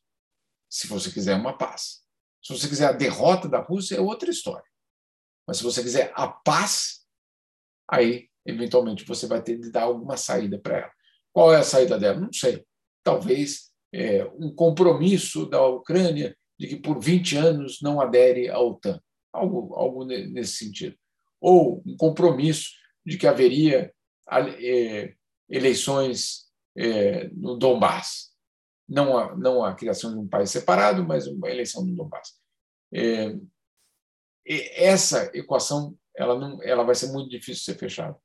se 0.70 0.88
você 0.88 1.12
quiser 1.12 1.36
uma 1.36 1.58
paz. 1.58 2.02
Se 2.42 2.58
você 2.58 2.68
quiser 2.68 2.88
a 2.88 2.94
derrota 2.94 3.48
da 3.48 3.60
Rússia, 3.60 3.98
é 3.98 4.00
outra 4.00 4.32
história. 4.32 4.66
Mas 5.46 5.58
se 5.58 5.64
você 5.64 5.84
quiser 5.84 6.12
a 6.16 6.28
paz, 6.28 7.06
aí, 7.90 8.30
eventualmente, 8.46 9.04
você 9.06 9.28
vai 9.28 9.44
ter 9.44 9.60
de 9.60 9.70
dar 9.70 9.84
alguma 9.84 10.16
saída 10.16 10.58
para 10.60 10.78
ela. 10.78 10.94
Qual 11.34 11.54
é 11.54 11.58
a 11.58 11.64
saída 11.64 12.00
dela? 12.00 12.20
Não 12.20 12.32
sei. 12.32 12.66
Talvez 13.04 13.71
é, 13.94 14.26
um 14.38 14.54
compromisso 14.54 15.46
da 15.46 15.66
Ucrânia 15.66 16.36
de 16.58 16.68
que 16.68 16.76
por 16.76 17.00
20 17.00 17.38
anos 17.38 17.80
não 17.82 18.00
adere 18.00 18.50
à 18.50 18.60
OTAN. 18.60 19.02
Algo, 19.34 19.74
algo 19.76 20.06
nesse 20.06 20.58
sentido. 20.58 20.96
Ou 21.40 21.82
um 21.86 21.96
compromisso 21.96 22.70
de 23.06 23.18
que 23.18 23.26
haveria 23.26 23.92
é, 24.30 25.14
eleições 25.50 26.52
é, 26.78 27.30
no 27.30 27.58
Donbass 27.58 28.32
não 28.92 29.18
a, 29.18 29.36
não 29.38 29.64
a 29.64 29.74
criação 29.74 30.12
de 30.12 30.20
um 30.20 30.28
país 30.28 30.52
separado, 30.52 31.06
mas 31.06 31.26
uma 31.26 31.50
eleição 31.50 31.86
do 31.86 31.96
Donbass. 31.96 32.34
É, 32.94 33.38
essa 34.46 35.32
equação 35.34 35.98
ela 36.16 36.38
não, 36.38 36.62
ela 36.62 36.84
vai 36.84 36.94
ser 36.94 37.12
muito 37.12 37.30
difícil 37.30 37.60
de 37.60 37.66
ser 37.66 37.78
fechada, 37.78 38.18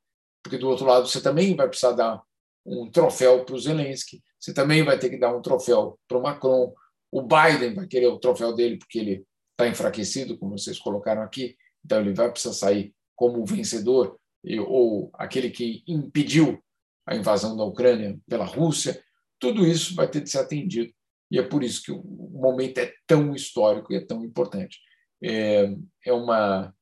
porque 0.43 0.59
do 0.59 0.69
outro 0.69 0.85
lado 0.85 1.07
você 1.07 1.23
também 1.23 1.55
vai 1.55 1.69
precisar 1.69 1.93
dar 1.93 2.21
um 2.67 2.91
troféu 2.91 3.45
para 3.45 3.55
o 3.55 3.59
Zelensky, 3.59 4.23
você 4.39 4.53
também 4.53 4.83
vai 4.83 4.99
ter 4.99 5.09
que 5.09 5.19
dar 5.19 5.35
um 5.35 5.41
troféu 5.41 5.99
para 6.09 6.19
o 6.19 6.23
Macron, 6.23 6.75
o 7.11 7.23
Biden 7.23 7.75
vai 7.75 7.87
querer 7.87 8.09
o 8.09 8.19
troféu 8.19 8.55
dele 8.55 8.77
porque 8.79 8.99
ele 8.99 9.27
está 9.53 9.69
enfraquecido, 9.69 10.37
como 10.37 10.59
vocês 10.59 10.79
colocaram 10.79 11.23
aqui, 11.23 11.57
então 11.85 12.01
ele 12.01 12.13
vai 12.13 12.31
precisar 12.31 12.55
sair 12.55 12.95
como 13.15 13.45
vencedor 13.47 14.19
ou 14.67 15.11
aquele 15.15 15.51
que 15.51 15.83
impediu 15.87 16.63
a 17.07 17.15
invasão 17.15 17.57
da 17.57 17.65
Ucrânia 17.65 18.19
pela 18.29 18.45
Rússia. 18.45 19.03
Tudo 19.39 19.67
isso 19.67 19.95
vai 19.95 20.09
ter 20.09 20.21
de 20.21 20.31
ser 20.31 20.39
atendido. 20.39 20.93
E 21.31 21.39
é 21.39 21.43
por 21.43 21.65
isso 21.65 21.83
que 21.83 21.93
o 21.93 22.03
momento 22.03 22.79
é 22.79 22.93
tão 23.07 23.35
histórico 23.35 23.93
e 23.93 23.97
é 23.97 24.05
tão 24.05 24.25
importante. 24.25 24.79
É, 25.23 25.75
é 26.05 26.13
uma 26.13 26.73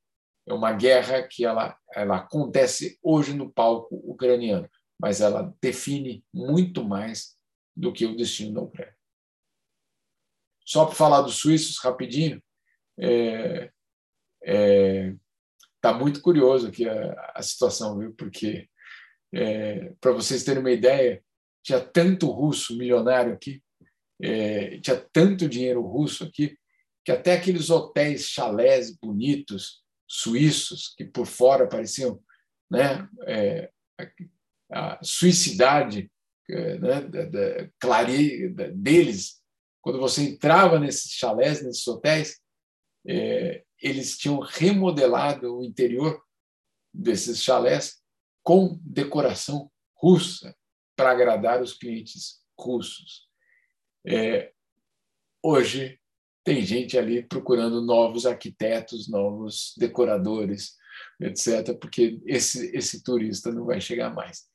é 0.47 0.53
uma 0.53 0.73
guerra 0.73 1.23
que 1.23 1.43
ela 1.45 1.75
ela 1.95 2.17
acontece 2.17 2.99
hoje 3.03 3.33
no 3.33 3.51
palco 3.51 3.95
ucraniano, 4.05 4.69
mas 5.01 5.21
ela 5.21 5.55
define 5.61 6.25
muito 6.33 6.85
mais 6.85 7.37
do 7.77 7.93
que 7.93 8.07
o 8.07 8.17
destino 8.17 8.55
da 8.55 8.61
Ucrânia. 8.63 8.97
Só 10.65 10.87
para 10.87 10.95
falar 10.95 11.23
dos 11.23 11.37
suíços 11.37 11.79
rapidinho, 11.79 12.43
é, 12.99 13.71
é, 14.45 15.15
tá 15.81 15.93
muito 15.93 16.21
curioso 16.23 16.69
aqui 16.69 16.89
a, 16.89 17.33
a 17.35 17.43
situação, 17.43 17.99
viu? 17.99 18.15
Porque 18.15 18.69
é, 19.33 19.93
para 20.01 20.13
vocês 20.13 20.45
terem 20.45 20.61
uma 20.61 20.71
ideia, 20.71 21.23
tinha 21.63 21.81
tanto 21.81 22.31
russo 22.31 22.77
milionário 22.77 23.33
aqui, 23.33 23.63
é, 24.23 24.79
tinha 24.79 24.97
tanto 25.13 25.49
dinheiro 25.49 25.83
russo 25.83 26.25
aqui, 26.25 26.57
que 27.05 27.13
até 27.13 27.35
aqueles 27.35 27.69
hotéis 27.69 28.29
chalés 28.29 28.97
bonitos, 28.97 29.83
suíços, 30.09 30.95
que 30.97 31.05
por 31.05 31.27
fora 31.27 31.67
pareciam 31.67 32.23
né, 32.71 33.09
é, 33.27 33.71
a, 34.75 34.99
suicidade 35.03 36.11
é, 36.51 36.79
né, 36.79 37.01
da, 37.03 37.25
da, 37.27 37.71
clare, 37.79 38.49
da, 38.51 38.69
deles, 38.69 39.41
quando 39.81 39.99
você 40.01 40.23
entrava 40.23 40.79
nesses 40.79 41.13
chalés, 41.13 41.63
nesses 41.63 41.87
hotéis, 41.87 42.41
é, 43.07 43.63
eles 43.81 44.17
tinham 44.17 44.41
remodelado 44.41 45.59
o 45.59 45.63
interior 45.63 46.23
desses 46.93 47.43
chalés 47.43 48.03
com 48.43 48.79
decoração 48.83 49.71
russa 49.97 50.55
para 50.97 51.11
agradar 51.11 51.63
os 51.63 51.73
clientes 51.73 52.41
russos. 52.59 53.29
É, 54.07 54.53
hoje 55.43 55.99
tem 56.45 56.63
gente 56.63 56.99
ali 56.99 57.23
procurando 57.23 57.81
novos 57.81 58.27
arquitetos, 58.27 59.09
novos 59.09 59.75
decoradores, 59.79 60.77
etc., 61.21 61.75
porque 61.81 62.21
esse, 62.27 62.75
esse 62.77 63.03
turista 63.03 63.51
não 63.51 63.65
vai 63.65 63.81
chegar 63.81 64.15
mais. 64.15 64.47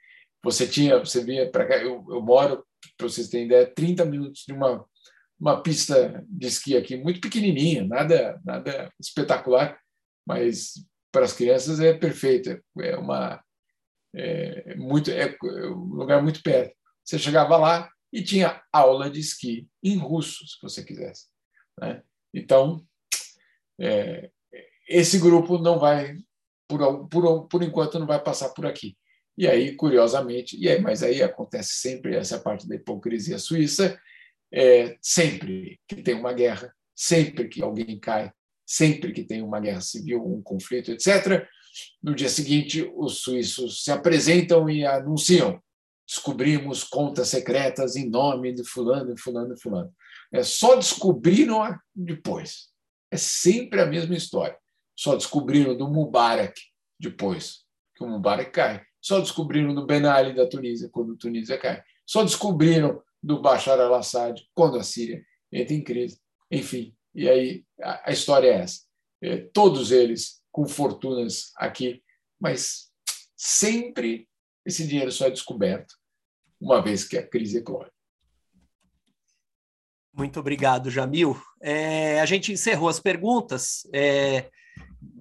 Você 0.44 0.68
tinha, 0.68 0.98
você 1.00 1.24
vinha 1.24 1.50
para 1.50 1.68
cá, 1.68 1.78
eu, 1.78 2.06
eu 2.10 2.22
moro, 2.22 2.66
para 2.98 3.08
vocês 3.08 3.30
terem 3.30 3.46
ideia, 3.46 3.74
30 3.74 4.06
minutos 4.06 4.44
de 4.48 4.54
uma, 4.54 4.86
uma 5.40 5.62
pista 5.62 6.24
de 6.28 6.48
esqui 6.48 6.78
aqui, 6.78 6.98
muito 6.98 7.20
pequenininha, 7.20 7.86
nada, 7.86 8.40
nada 8.44 8.92
espetacular, 9.00 9.80
mas 10.26 10.74
para 11.12 11.26
as 11.26 11.34
crianças 11.34 11.80
é 11.80 11.94
perfeita, 11.94 12.62
é 12.80 12.96
uma 12.96 13.44
é, 14.16 14.76
muito 14.76 15.12
é 15.12 15.36
um 15.44 15.96
lugar 15.96 16.22
muito 16.22 16.42
perto. 16.42 16.76
Você 17.04 17.20
chegava 17.20 17.58
lá 17.58 17.90
e 18.12 18.24
tinha 18.24 18.62
aula 18.72 19.10
de 19.10 19.20
esqui 19.20 19.68
em 19.84 19.98
russo, 19.98 20.48
se 20.48 20.58
você 20.62 20.84
quisesse. 20.84 21.28
Né? 21.80 22.02
Então, 22.34 22.86
é, 23.80 24.30
esse 24.88 25.20
grupo 25.20 25.58
não 25.58 25.80
vai, 25.80 26.16
por, 26.68 27.08
por, 27.08 27.48
por 27.48 27.64
enquanto, 27.64 28.00
não 28.00 28.08
vai 28.08 28.22
passar 28.22 28.50
por 28.50 28.66
aqui. 28.66 28.98
E 29.40 29.48
aí, 29.48 29.74
curiosamente, 29.74 30.58
e 30.60 30.68
aí, 30.68 30.82
mas 30.82 31.02
aí 31.02 31.24
acontece 31.24 31.76
sempre 31.76 32.14
essa 32.14 32.38
parte 32.38 32.68
da 32.68 32.76
hipocrisia 32.76 33.40
suíça, 33.40 33.98
é, 34.52 34.98
sempre 35.02 35.80
que 35.88 36.04
tem 36.04 36.14
uma 36.14 36.34
guerra, 36.34 36.76
sempre 36.94 37.48
que 37.48 37.64
alguém 37.64 37.98
cai, 37.98 38.34
sempre 38.66 39.14
que 39.14 39.24
tem 39.24 39.42
uma 39.42 39.62
guerra 39.62 39.80
civil, 39.80 40.22
um 40.28 40.42
conflito, 40.42 40.92
etc., 40.92 41.48
no 42.04 42.14
dia 42.14 42.28
seguinte, 42.28 42.92
os 42.98 43.22
suíços 43.22 43.86
se 43.86 43.92
apresentam 43.92 44.70
e 44.70 44.86
anunciam 44.86 45.62
descobrimos 46.06 46.84
contas 46.84 47.30
secretas 47.30 47.96
em 47.96 48.10
nome 48.10 48.52
de 48.52 48.66
fulano, 48.66 49.16
fulano, 49.18 49.56
fulano. 49.58 49.94
É, 50.34 50.44
só 50.44 50.76
descobriram 50.76 51.62
depois. 51.96 52.70
É 53.10 53.16
sempre 53.16 53.80
a 53.80 53.86
mesma 53.86 54.16
história. 54.16 54.58
Só 54.98 55.16
descobriram 55.16 55.78
do 55.78 55.88
Mubarak 55.88 56.60
depois 57.00 57.64
que 57.96 58.04
o 58.04 58.08
Mubarak 58.08 58.52
cai. 58.52 58.89
Só 59.02 59.20
descobriram 59.20 59.74
do 59.74 59.86
Ben 59.86 60.06
Ali 60.06 60.34
da 60.34 60.48
Tunísia 60.48 60.90
quando 60.90 61.14
a 61.14 61.18
Tunísia 61.18 61.58
cai. 61.58 61.84
Só 62.06 62.24
descobriram 62.24 63.02
do 63.22 63.42
Bashar 63.42 63.80
al-Assad 63.80 64.42
quando 64.54 64.78
a 64.78 64.84
Síria 64.84 65.24
entra 65.52 65.74
em 65.74 65.84
crise. 65.84 66.20
Enfim, 66.52 66.96
e 67.14 67.30
aí 67.30 67.66
a, 67.82 68.12
história 68.12 68.48
é 68.48 68.62
essa. 68.62 68.82
É, 69.22 69.38
todos 69.54 69.92
eles 69.92 70.42
com 70.52 70.66
fortunas 70.68 71.52
aqui, 71.58 72.02
mas 72.40 72.90
sempre 73.36 74.28
esse 74.66 74.88
dinheiro 74.88 75.12
só 75.12 75.28
é 75.28 75.32
descoberto 75.32 75.96
uma 76.60 76.82
vez 76.82 77.04
que 77.04 77.18
a 77.18 77.26
crise 77.26 77.60
eclode. 77.60 77.92
Muito 80.14 80.40
obrigado, 80.40 80.90
Jamil. 80.90 81.40
É, 81.62 82.20
a 82.20 82.26
gente 82.26 82.52
encerrou 82.52 82.90
as 82.90 83.00
perguntas. 83.00 83.88
É, 83.94 84.50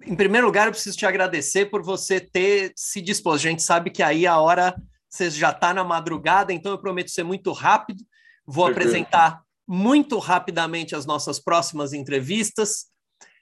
em 0.05 0.15
primeiro 0.15 0.47
lugar, 0.47 0.67
eu 0.67 0.73
preciso 0.73 0.97
te 0.97 1.07
agradecer 1.07 1.67
por 1.67 1.83
você 1.83 2.21
ter 2.21 2.73
se 2.75 3.01
disposto. 3.01 3.47
A 3.47 3.51
gente 3.51 3.63
sabe 3.63 3.91
que 3.91 4.03
aí 4.03 4.27
a 4.27 4.39
hora 4.39 4.75
você 5.09 5.31
já 5.31 5.51
está 5.51 5.73
na 5.73 5.85
madrugada, 5.85 6.53
então 6.53 6.73
eu 6.73 6.79
prometo 6.79 7.11
ser 7.11 7.23
muito 7.23 7.53
rápido. 7.53 8.05
Vou 8.47 8.67
Perfeito. 8.67 8.89
apresentar 8.89 9.43
muito 9.67 10.19
rapidamente 10.19 10.95
as 10.95 11.05
nossas 11.05 11.39
próximas 11.39 11.93
entrevistas. 11.93 12.87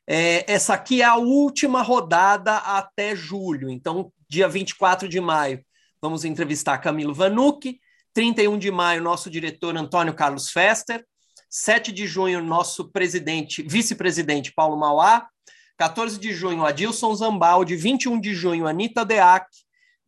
É, 0.07 0.51
essa 0.53 0.75
aqui 0.75 1.03
é 1.03 1.05
a 1.05 1.17
última 1.17 1.83
rodada 1.83 2.57
até 2.57 3.15
julho, 3.15 3.69
então, 3.69 4.13
dia 4.29 4.49
24 4.49 5.09
de 5.09 5.21
maio, 5.21 5.65
vamos 6.01 6.25
entrevistar 6.25 6.79
Camilo 6.79 7.15
Vanucci, 7.15 7.81
31 8.13 8.59
de 8.59 8.71
maio, 8.71 9.03
nosso 9.03 9.29
diretor 9.29 9.77
Antônio 9.77 10.15
Carlos 10.15 10.51
Fester. 10.51 11.05
7 11.49 11.93
de 11.93 12.07
junho, 12.07 12.43
nosso 12.43 12.91
presidente, 12.91 13.63
vice-presidente 13.63 14.53
Paulo 14.53 14.77
Mauá. 14.77 15.29
14 15.77 16.19
de 16.19 16.33
junho, 16.33 16.65
Adilson 16.65 17.15
Zambaldi. 17.15 17.77
21 17.77 18.21
de 18.21 18.35
junho, 18.35 18.67
Anitta 18.67 19.05
Deac. 19.05 19.47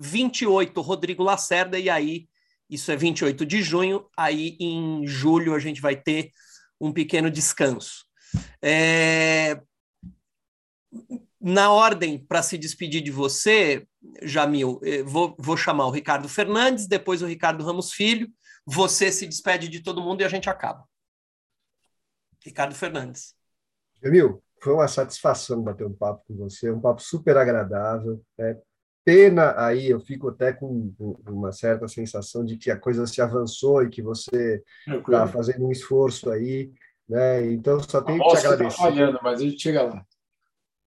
28, 0.00 0.80
Rodrigo 0.80 1.22
Lacerda. 1.22 1.78
E 1.78 1.90
aí, 1.90 2.28
isso 2.68 2.90
é 2.90 2.96
28 2.96 3.44
de 3.44 3.62
junho. 3.62 4.08
Aí, 4.16 4.56
em 4.60 5.06
julho, 5.06 5.54
a 5.54 5.58
gente 5.58 5.80
vai 5.80 5.96
ter 5.96 6.32
um 6.80 6.92
pequeno 6.92 7.30
descanso. 7.30 8.04
É... 8.62 9.60
Na 11.40 11.70
ordem 11.70 12.18
para 12.18 12.42
se 12.42 12.58
despedir 12.58 13.00
de 13.00 13.10
você, 13.12 13.86
Jamil, 14.22 14.80
eh, 14.82 15.02
vou, 15.04 15.36
vou 15.38 15.56
chamar 15.56 15.86
o 15.86 15.90
Ricardo 15.90 16.28
Fernandes, 16.28 16.88
depois 16.88 17.22
o 17.22 17.26
Ricardo 17.26 17.64
Ramos 17.64 17.92
Filho. 17.92 18.28
Você 18.66 19.12
se 19.12 19.26
despede 19.26 19.68
de 19.68 19.80
todo 19.80 20.02
mundo 20.02 20.20
e 20.20 20.24
a 20.24 20.28
gente 20.28 20.50
acaba. 20.50 20.84
Ricardo 22.44 22.74
Fernandes. 22.74 23.34
Jamil, 24.02 24.42
foi 24.62 24.72
uma 24.74 24.88
satisfação 24.88 25.62
bater 25.62 25.86
um 25.86 25.92
papo 25.92 26.22
com 26.26 26.36
você, 26.36 26.70
um 26.70 26.80
papo 26.80 27.02
super 27.02 27.36
agradável. 27.36 28.20
É 28.38 28.56
pena 29.04 29.54
aí, 29.56 29.88
eu 29.88 30.00
fico 30.00 30.28
até 30.28 30.52
com 30.52 30.92
uma 31.26 31.50
certa 31.50 31.88
sensação 31.88 32.44
de 32.44 32.56
que 32.56 32.70
a 32.70 32.76
coisa 32.76 33.06
se 33.06 33.22
avançou 33.22 33.82
e 33.82 33.88
que 33.88 34.02
você 34.02 34.62
está 34.86 35.26
fazendo 35.26 35.66
um 35.66 35.72
esforço 35.72 36.30
aí. 36.30 36.70
Né? 37.08 37.52
Então, 37.52 37.80
só 37.80 38.02
tenho 38.02 38.18
que 38.18 38.28
te 38.28 38.32
tá 38.32 38.38
agradecer. 38.38 38.66
Está 38.68 38.82
falhando, 38.82 39.18
mas 39.22 39.40
a 39.40 39.44
gente 39.44 39.62
chega 39.62 39.82
lá. 39.82 40.04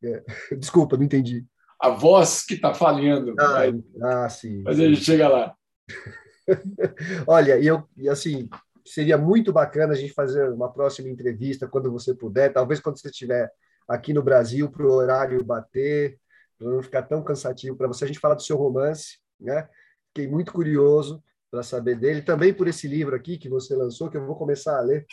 É. 0.04 0.24
Desculpa, 0.56 0.98
não 0.98 1.04
entendi 1.04 1.46
a 1.82 1.90
voz 1.90 2.46
que 2.46 2.54
está 2.54 2.74
falhando. 2.74 3.34
Ah, 3.40 4.26
ah, 4.26 4.30
sim. 4.30 4.62
Mas 4.62 4.80
a 4.80 4.88
gente 4.88 5.04
chega 5.04 5.28
lá. 5.28 5.56
Olha, 7.26 7.58
e 7.58 7.66
eu 7.66 7.84
e 7.98 8.08
assim 8.08 8.48
seria 8.86 9.18
muito 9.18 9.52
bacana 9.54 9.94
a 9.94 9.96
gente 9.96 10.14
fazer 10.14 10.50
uma 10.52 10.72
próxima 10.72 11.10
entrevista 11.10 11.68
quando 11.68 11.92
você 11.92 12.14
puder, 12.14 12.52
talvez 12.52 12.80
quando 12.80 13.00
você 13.00 13.10
estiver 13.10 13.52
aqui 13.88 14.14
no 14.14 14.24
Brasil 14.24 14.70
para 14.70 14.86
o 14.86 14.92
horário 14.92 15.44
bater, 15.44 16.18
para 16.58 16.70
não 16.70 16.82
ficar 16.82 17.04
tão 17.04 17.24
cansativo 17.24 17.76
para 17.76 17.88
você. 17.88 18.06
A 18.06 18.08
gente 18.08 18.20
fala 18.20 18.36
do 18.36 18.42
seu 18.42 18.58
romance, 18.58 19.18
né? 19.40 19.68
Fiquei 20.08 20.28
muito 20.28 20.52
curioso 20.52 21.24
para 21.50 21.64
saber 21.64 21.96
dele, 21.96 22.22
também 22.22 22.54
por 22.54 22.68
esse 22.68 22.88
livro 22.88 23.16
aqui 23.16 23.38
que 23.38 23.50
você 23.50 23.76
lançou, 23.76 24.10
que 24.10 24.18
eu 24.18 24.26
vou 24.26 24.36
começar 24.36 24.78
a 24.78 24.82
ler 24.82 25.06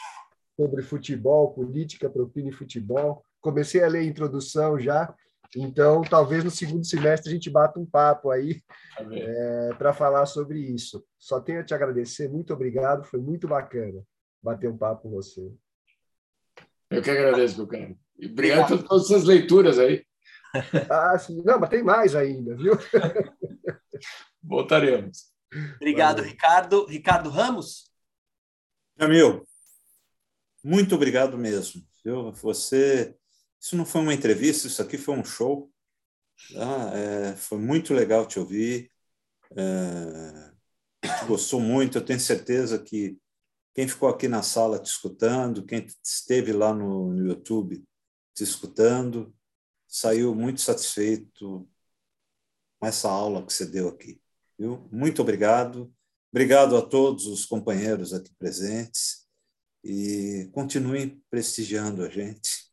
sobre 0.56 0.82
futebol, 0.82 1.52
política, 1.52 2.08
propina 2.08 2.48
e 2.48 2.52
futebol. 2.52 3.24
Comecei 3.40 3.82
a 3.82 3.88
ler 3.88 4.00
a 4.00 4.04
introdução 4.04 4.78
já 4.78 5.12
então, 5.56 6.02
talvez 6.02 6.44
no 6.44 6.50
segundo 6.50 6.84
semestre 6.84 7.30
a 7.30 7.32
gente 7.32 7.48
bata 7.48 7.80
um 7.80 7.86
papo 7.86 8.30
aí 8.30 8.62
é, 8.98 9.70
para 9.78 9.92
falar 9.92 10.26
sobre 10.26 10.60
isso. 10.60 11.04
Só 11.18 11.40
tenho 11.40 11.60
a 11.60 11.64
te 11.64 11.72
agradecer, 11.72 12.28
muito 12.28 12.52
obrigado, 12.52 13.04
foi 13.04 13.20
muito 13.20 13.48
bacana 13.48 14.02
bater 14.42 14.70
um 14.70 14.76
papo 14.76 15.02
com 15.02 15.10
você. 15.10 15.50
Eu 16.90 17.02
que 17.02 17.10
agradeço, 17.10 17.56
meu 17.56 17.66
cara. 17.66 17.94
E 18.18 18.26
obrigado 18.26 18.68
por 18.68 18.88
todas 18.88 19.10
essas 19.10 19.24
leituras 19.24 19.78
aí. 19.78 20.04
Ah, 20.90 21.18
sim. 21.18 21.42
Não, 21.44 21.60
mas 21.60 21.68
tem 21.68 21.82
mais 21.82 22.16
ainda, 22.16 22.56
viu? 22.56 22.72
Voltaremos. 24.42 25.30
Obrigado, 25.76 26.16
Valeu. 26.16 26.30
Ricardo. 26.30 26.86
Ricardo 26.86 27.28
Ramos? 27.28 27.92
Jamil, 28.98 29.46
muito 30.64 30.94
obrigado 30.94 31.36
mesmo. 31.36 31.82
Viu? 32.02 32.32
Você 32.32 33.14
isso 33.60 33.76
não 33.76 33.84
foi 33.84 34.00
uma 34.00 34.14
entrevista, 34.14 34.66
isso 34.66 34.80
aqui 34.80 34.96
foi 34.96 35.16
um 35.16 35.24
show. 35.24 35.70
Tá? 36.52 36.96
É, 36.96 37.36
foi 37.36 37.58
muito 37.58 37.92
legal 37.92 38.26
te 38.26 38.38
ouvir. 38.38 38.90
É, 39.56 40.52
gostou 41.26 41.60
muito. 41.60 41.98
Eu 41.98 42.04
tenho 42.04 42.20
certeza 42.20 42.78
que 42.78 43.18
quem 43.74 43.88
ficou 43.88 44.08
aqui 44.08 44.28
na 44.28 44.42
sala 44.42 44.78
te 44.78 44.86
escutando, 44.86 45.64
quem 45.64 45.86
esteve 46.02 46.52
lá 46.52 46.72
no, 46.72 47.12
no 47.12 47.26
YouTube 47.26 47.84
te 48.34 48.42
escutando, 48.42 49.34
saiu 49.86 50.34
muito 50.34 50.60
satisfeito 50.60 51.68
com 52.78 52.86
essa 52.86 53.10
aula 53.10 53.44
que 53.44 53.52
você 53.52 53.66
deu 53.66 53.88
aqui. 53.88 54.20
Viu? 54.58 54.88
Muito 54.92 55.22
obrigado. 55.22 55.92
Obrigado 56.30 56.76
a 56.76 56.82
todos 56.82 57.26
os 57.26 57.46
companheiros 57.46 58.12
aqui 58.12 58.32
presentes 58.34 59.26
e 59.82 60.48
continuem 60.52 61.22
prestigiando 61.30 62.04
a 62.04 62.08
gente 62.08 62.67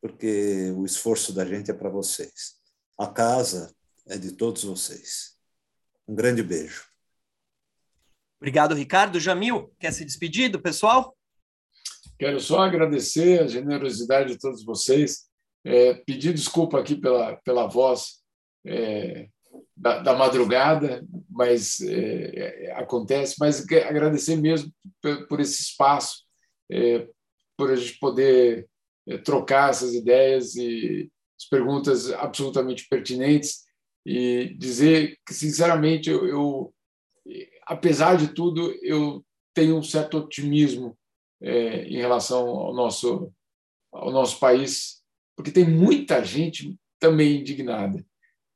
porque 0.00 0.72
o 0.76 0.84
esforço 0.84 1.32
da 1.32 1.44
gente 1.44 1.70
é 1.70 1.74
para 1.74 1.90
vocês. 1.90 2.58
A 2.98 3.06
casa 3.06 3.74
é 4.06 4.16
de 4.16 4.32
todos 4.32 4.64
vocês. 4.64 5.36
Um 6.08 6.14
grande 6.14 6.42
beijo. 6.42 6.84
Obrigado, 8.40 8.74
Ricardo. 8.74 9.20
Jamil, 9.20 9.72
quer 9.78 9.92
se 9.92 10.04
despedir 10.04 10.50
do 10.50 10.60
pessoal? 10.60 11.16
Quero 12.18 12.40
só 12.40 12.60
agradecer 12.60 13.40
a 13.40 13.46
generosidade 13.46 14.32
de 14.32 14.38
todos 14.38 14.64
vocês, 14.64 15.28
é, 15.64 15.94
pedir 15.94 16.32
desculpa 16.32 16.80
aqui 16.80 16.96
pela, 16.96 17.36
pela 17.36 17.66
voz 17.66 18.22
é, 18.66 19.28
da, 19.76 19.98
da, 20.00 20.14
madrugada, 20.14 21.04
mas 21.28 21.80
é, 21.80 22.68
é 22.68 22.72
acontece, 22.72 23.36
mas 23.38 23.64
agradecer 23.70 24.36
mesmo 24.36 24.72
por, 25.02 25.28
por 25.28 25.40
esse 25.40 25.62
espaço, 25.62 26.24
é, 26.70 27.06
por 27.56 27.70
a 27.70 27.76
gente 27.76 27.98
poder 27.98 28.69
trocar 29.24 29.70
essas 29.70 29.94
ideias 29.94 30.54
e 30.56 31.10
as 31.38 31.48
perguntas 31.48 32.10
absolutamente 32.12 32.86
pertinentes 32.88 33.64
e 34.04 34.54
dizer 34.58 35.18
que, 35.26 35.34
sinceramente, 35.34 36.08
eu, 36.10 36.26
eu 36.26 36.74
apesar 37.66 38.16
de 38.16 38.34
tudo, 38.34 38.72
eu 38.82 39.24
tenho 39.54 39.76
um 39.76 39.82
certo 39.82 40.18
otimismo 40.18 40.96
é, 41.40 41.84
em 41.84 41.96
relação 41.96 42.48
ao 42.48 42.74
nosso, 42.74 43.32
ao 43.92 44.10
nosso 44.10 44.38
país, 44.38 45.02
porque 45.36 45.50
tem 45.50 45.64
muita 45.64 46.24
gente 46.24 46.76
também 46.98 47.40
indignada. 47.40 48.04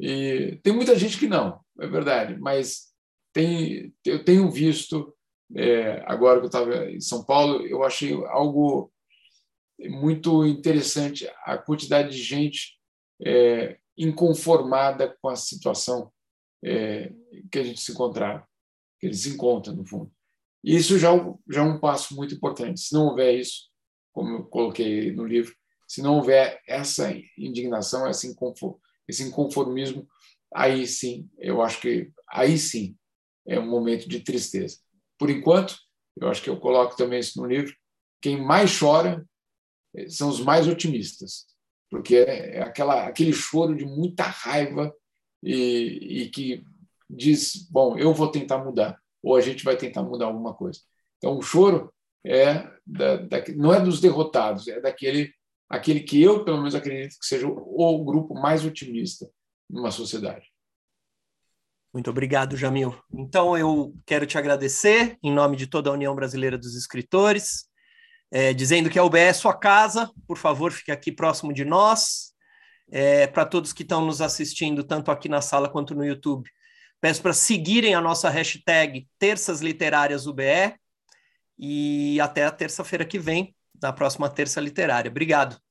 E 0.00 0.58
tem 0.62 0.72
muita 0.72 0.96
gente 0.96 1.18
que 1.18 1.26
não, 1.26 1.60
é 1.78 1.86
verdade, 1.86 2.36
mas 2.38 2.92
tem, 3.32 3.94
eu 4.04 4.24
tenho 4.24 4.50
visto, 4.50 5.14
é, 5.54 6.02
agora 6.06 6.38
que 6.40 6.44
eu 6.44 6.48
estava 6.48 6.90
em 6.90 7.00
São 7.00 7.24
Paulo, 7.24 7.66
eu 7.66 7.82
achei 7.82 8.12
algo 8.26 8.92
muito 9.78 10.44
interessante 10.46 11.28
a 11.44 11.58
quantidade 11.58 12.10
de 12.16 12.22
gente 12.22 12.78
é, 13.24 13.78
inconformada 13.96 15.16
com 15.20 15.28
a 15.28 15.36
situação 15.36 16.12
é, 16.64 17.12
que 17.50 17.58
a 17.58 17.62
gente 17.62 17.80
se 17.80 17.92
encontrava, 17.92 18.46
que 18.98 19.06
eles 19.06 19.20
se 19.20 19.30
encontram, 19.30 19.74
no 19.74 19.86
fundo. 19.86 20.10
E 20.62 20.74
isso 20.76 20.98
já, 20.98 21.10
já 21.50 21.60
é 21.60 21.64
um 21.64 21.78
passo 21.78 22.16
muito 22.16 22.34
importante. 22.34 22.80
Se 22.80 22.94
não 22.94 23.08
houver 23.08 23.38
isso, 23.38 23.70
como 24.12 24.30
eu 24.30 24.44
coloquei 24.44 25.12
no 25.12 25.26
livro, 25.26 25.54
se 25.86 26.00
não 26.00 26.16
houver 26.16 26.60
essa 26.66 27.12
indignação, 27.36 28.08
esse 28.08 28.34
inconformismo, 29.22 30.08
aí 30.54 30.86
sim, 30.86 31.28
eu 31.38 31.60
acho 31.60 31.80
que 31.80 32.10
aí 32.30 32.56
sim 32.56 32.96
é 33.46 33.60
um 33.60 33.68
momento 33.68 34.08
de 34.08 34.20
tristeza. 34.20 34.78
Por 35.18 35.28
enquanto, 35.28 35.76
eu 36.16 36.28
acho 36.28 36.42
que 36.42 36.48
eu 36.48 36.58
coloco 36.58 36.96
também 36.96 37.20
isso 37.20 37.40
no 37.40 37.46
livro, 37.46 37.74
quem 38.22 38.40
mais 38.40 38.78
chora 38.78 39.24
são 40.08 40.28
os 40.28 40.40
mais 40.40 40.66
otimistas, 40.68 41.46
porque 41.90 42.16
é 42.16 42.62
aquela, 42.62 43.06
aquele 43.06 43.32
choro 43.32 43.74
de 43.74 43.84
muita 43.84 44.24
raiva 44.24 44.92
e, 45.42 46.22
e 46.22 46.28
que 46.30 46.64
diz, 47.08 47.68
bom, 47.70 47.96
eu 47.96 48.12
vou 48.12 48.30
tentar 48.30 48.58
mudar, 48.58 48.98
ou 49.22 49.36
a 49.36 49.40
gente 49.40 49.64
vai 49.64 49.76
tentar 49.76 50.02
mudar 50.02 50.26
alguma 50.26 50.54
coisa. 50.54 50.80
Então, 51.18 51.38
o 51.38 51.42
choro 51.42 51.92
é 52.24 52.68
da, 52.86 53.16
da, 53.16 53.44
não 53.56 53.72
é 53.72 53.80
dos 53.80 54.00
derrotados, 54.00 54.66
é 54.68 54.80
daquele 54.80 55.32
aquele 55.68 56.00
que 56.00 56.22
eu, 56.22 56.44
pelo 56.44 56.58
menos, 56.58 56.74
acredito 56.74 57.18
que 57.18 57.26
seja 57.26 57.48
o, 57.48 58.00
o 58.00 58.04
grupo 58.04 58.34
mais 58.34 58.64
otimista 58.64 59.28
numa 59.68 59.90
sociedade. 59.90 60.46
Muito 61.92 62.10
obrigado, 62.10 62.56
Jamil. 62.56 62.94
Então, 63.12 63.56
eu 63.56 63.94
quero 64.04 64.26
te 64.26 64.36
agradecer, 64.36 65.16
em 65.22 65.32
nome 65.32 65.56
de 65.56 65.66
toda 65.66 65.90
a 65.90 65.92
União 65.92 66.14
Brasileira 66.14 66.58
dos 66.58 66.74
Escritores, 66.74 67.68
é, 68.30 68.52
dizendo 68.52 68.90
que 68.90 68.98
a 68.98 69.04
UBE 69.04 69.18
é 69.18 69.32
sua 69.32 69.54
casa, 69.54 70.10
por 70.26 70.36
favor, 70.36 70.72
fique 70.72 70.90
aqui 70.90 71.12
próximo 71.12 71.52
de 71.52 71.64
nós. 71.64 72.32
É, 72.90 73.26
para 73.26 73.46
todos 73.46 73.72
que 73.72 73.82
estão 73.82 74.04
nos 74.04 74.20
assistindo, 74.20 74.84
tanto 74.84 75.10
aqui 75.10 75.28
na 75.28 75.40
sala 75.40 75.70
quanto 75.70 75.94
no 75.94 76.04
YouTube, 76.04 76.48
peço 77.00 77.22
para 77.22 77.32
seguirem 77.32 77.94
a 77.94 78.00
nossa 78.00 78.28
hashtag 78.28 79.08
Terças 79.18 79.60
Literárias 79.60 80.26
UBE 80.26 80.74
e 81.58 82.20
até 82.20 82.44
a 82.44 82.50
terça-feira 82.50 83.04
que 83.04 83.18
vem, 83.18 83.54
na 83.80 83.92
próxima 83.92 84.28
Terça 84.28 84.60
Literária. 84.60 85.10
Obrigado. 85.10 85.63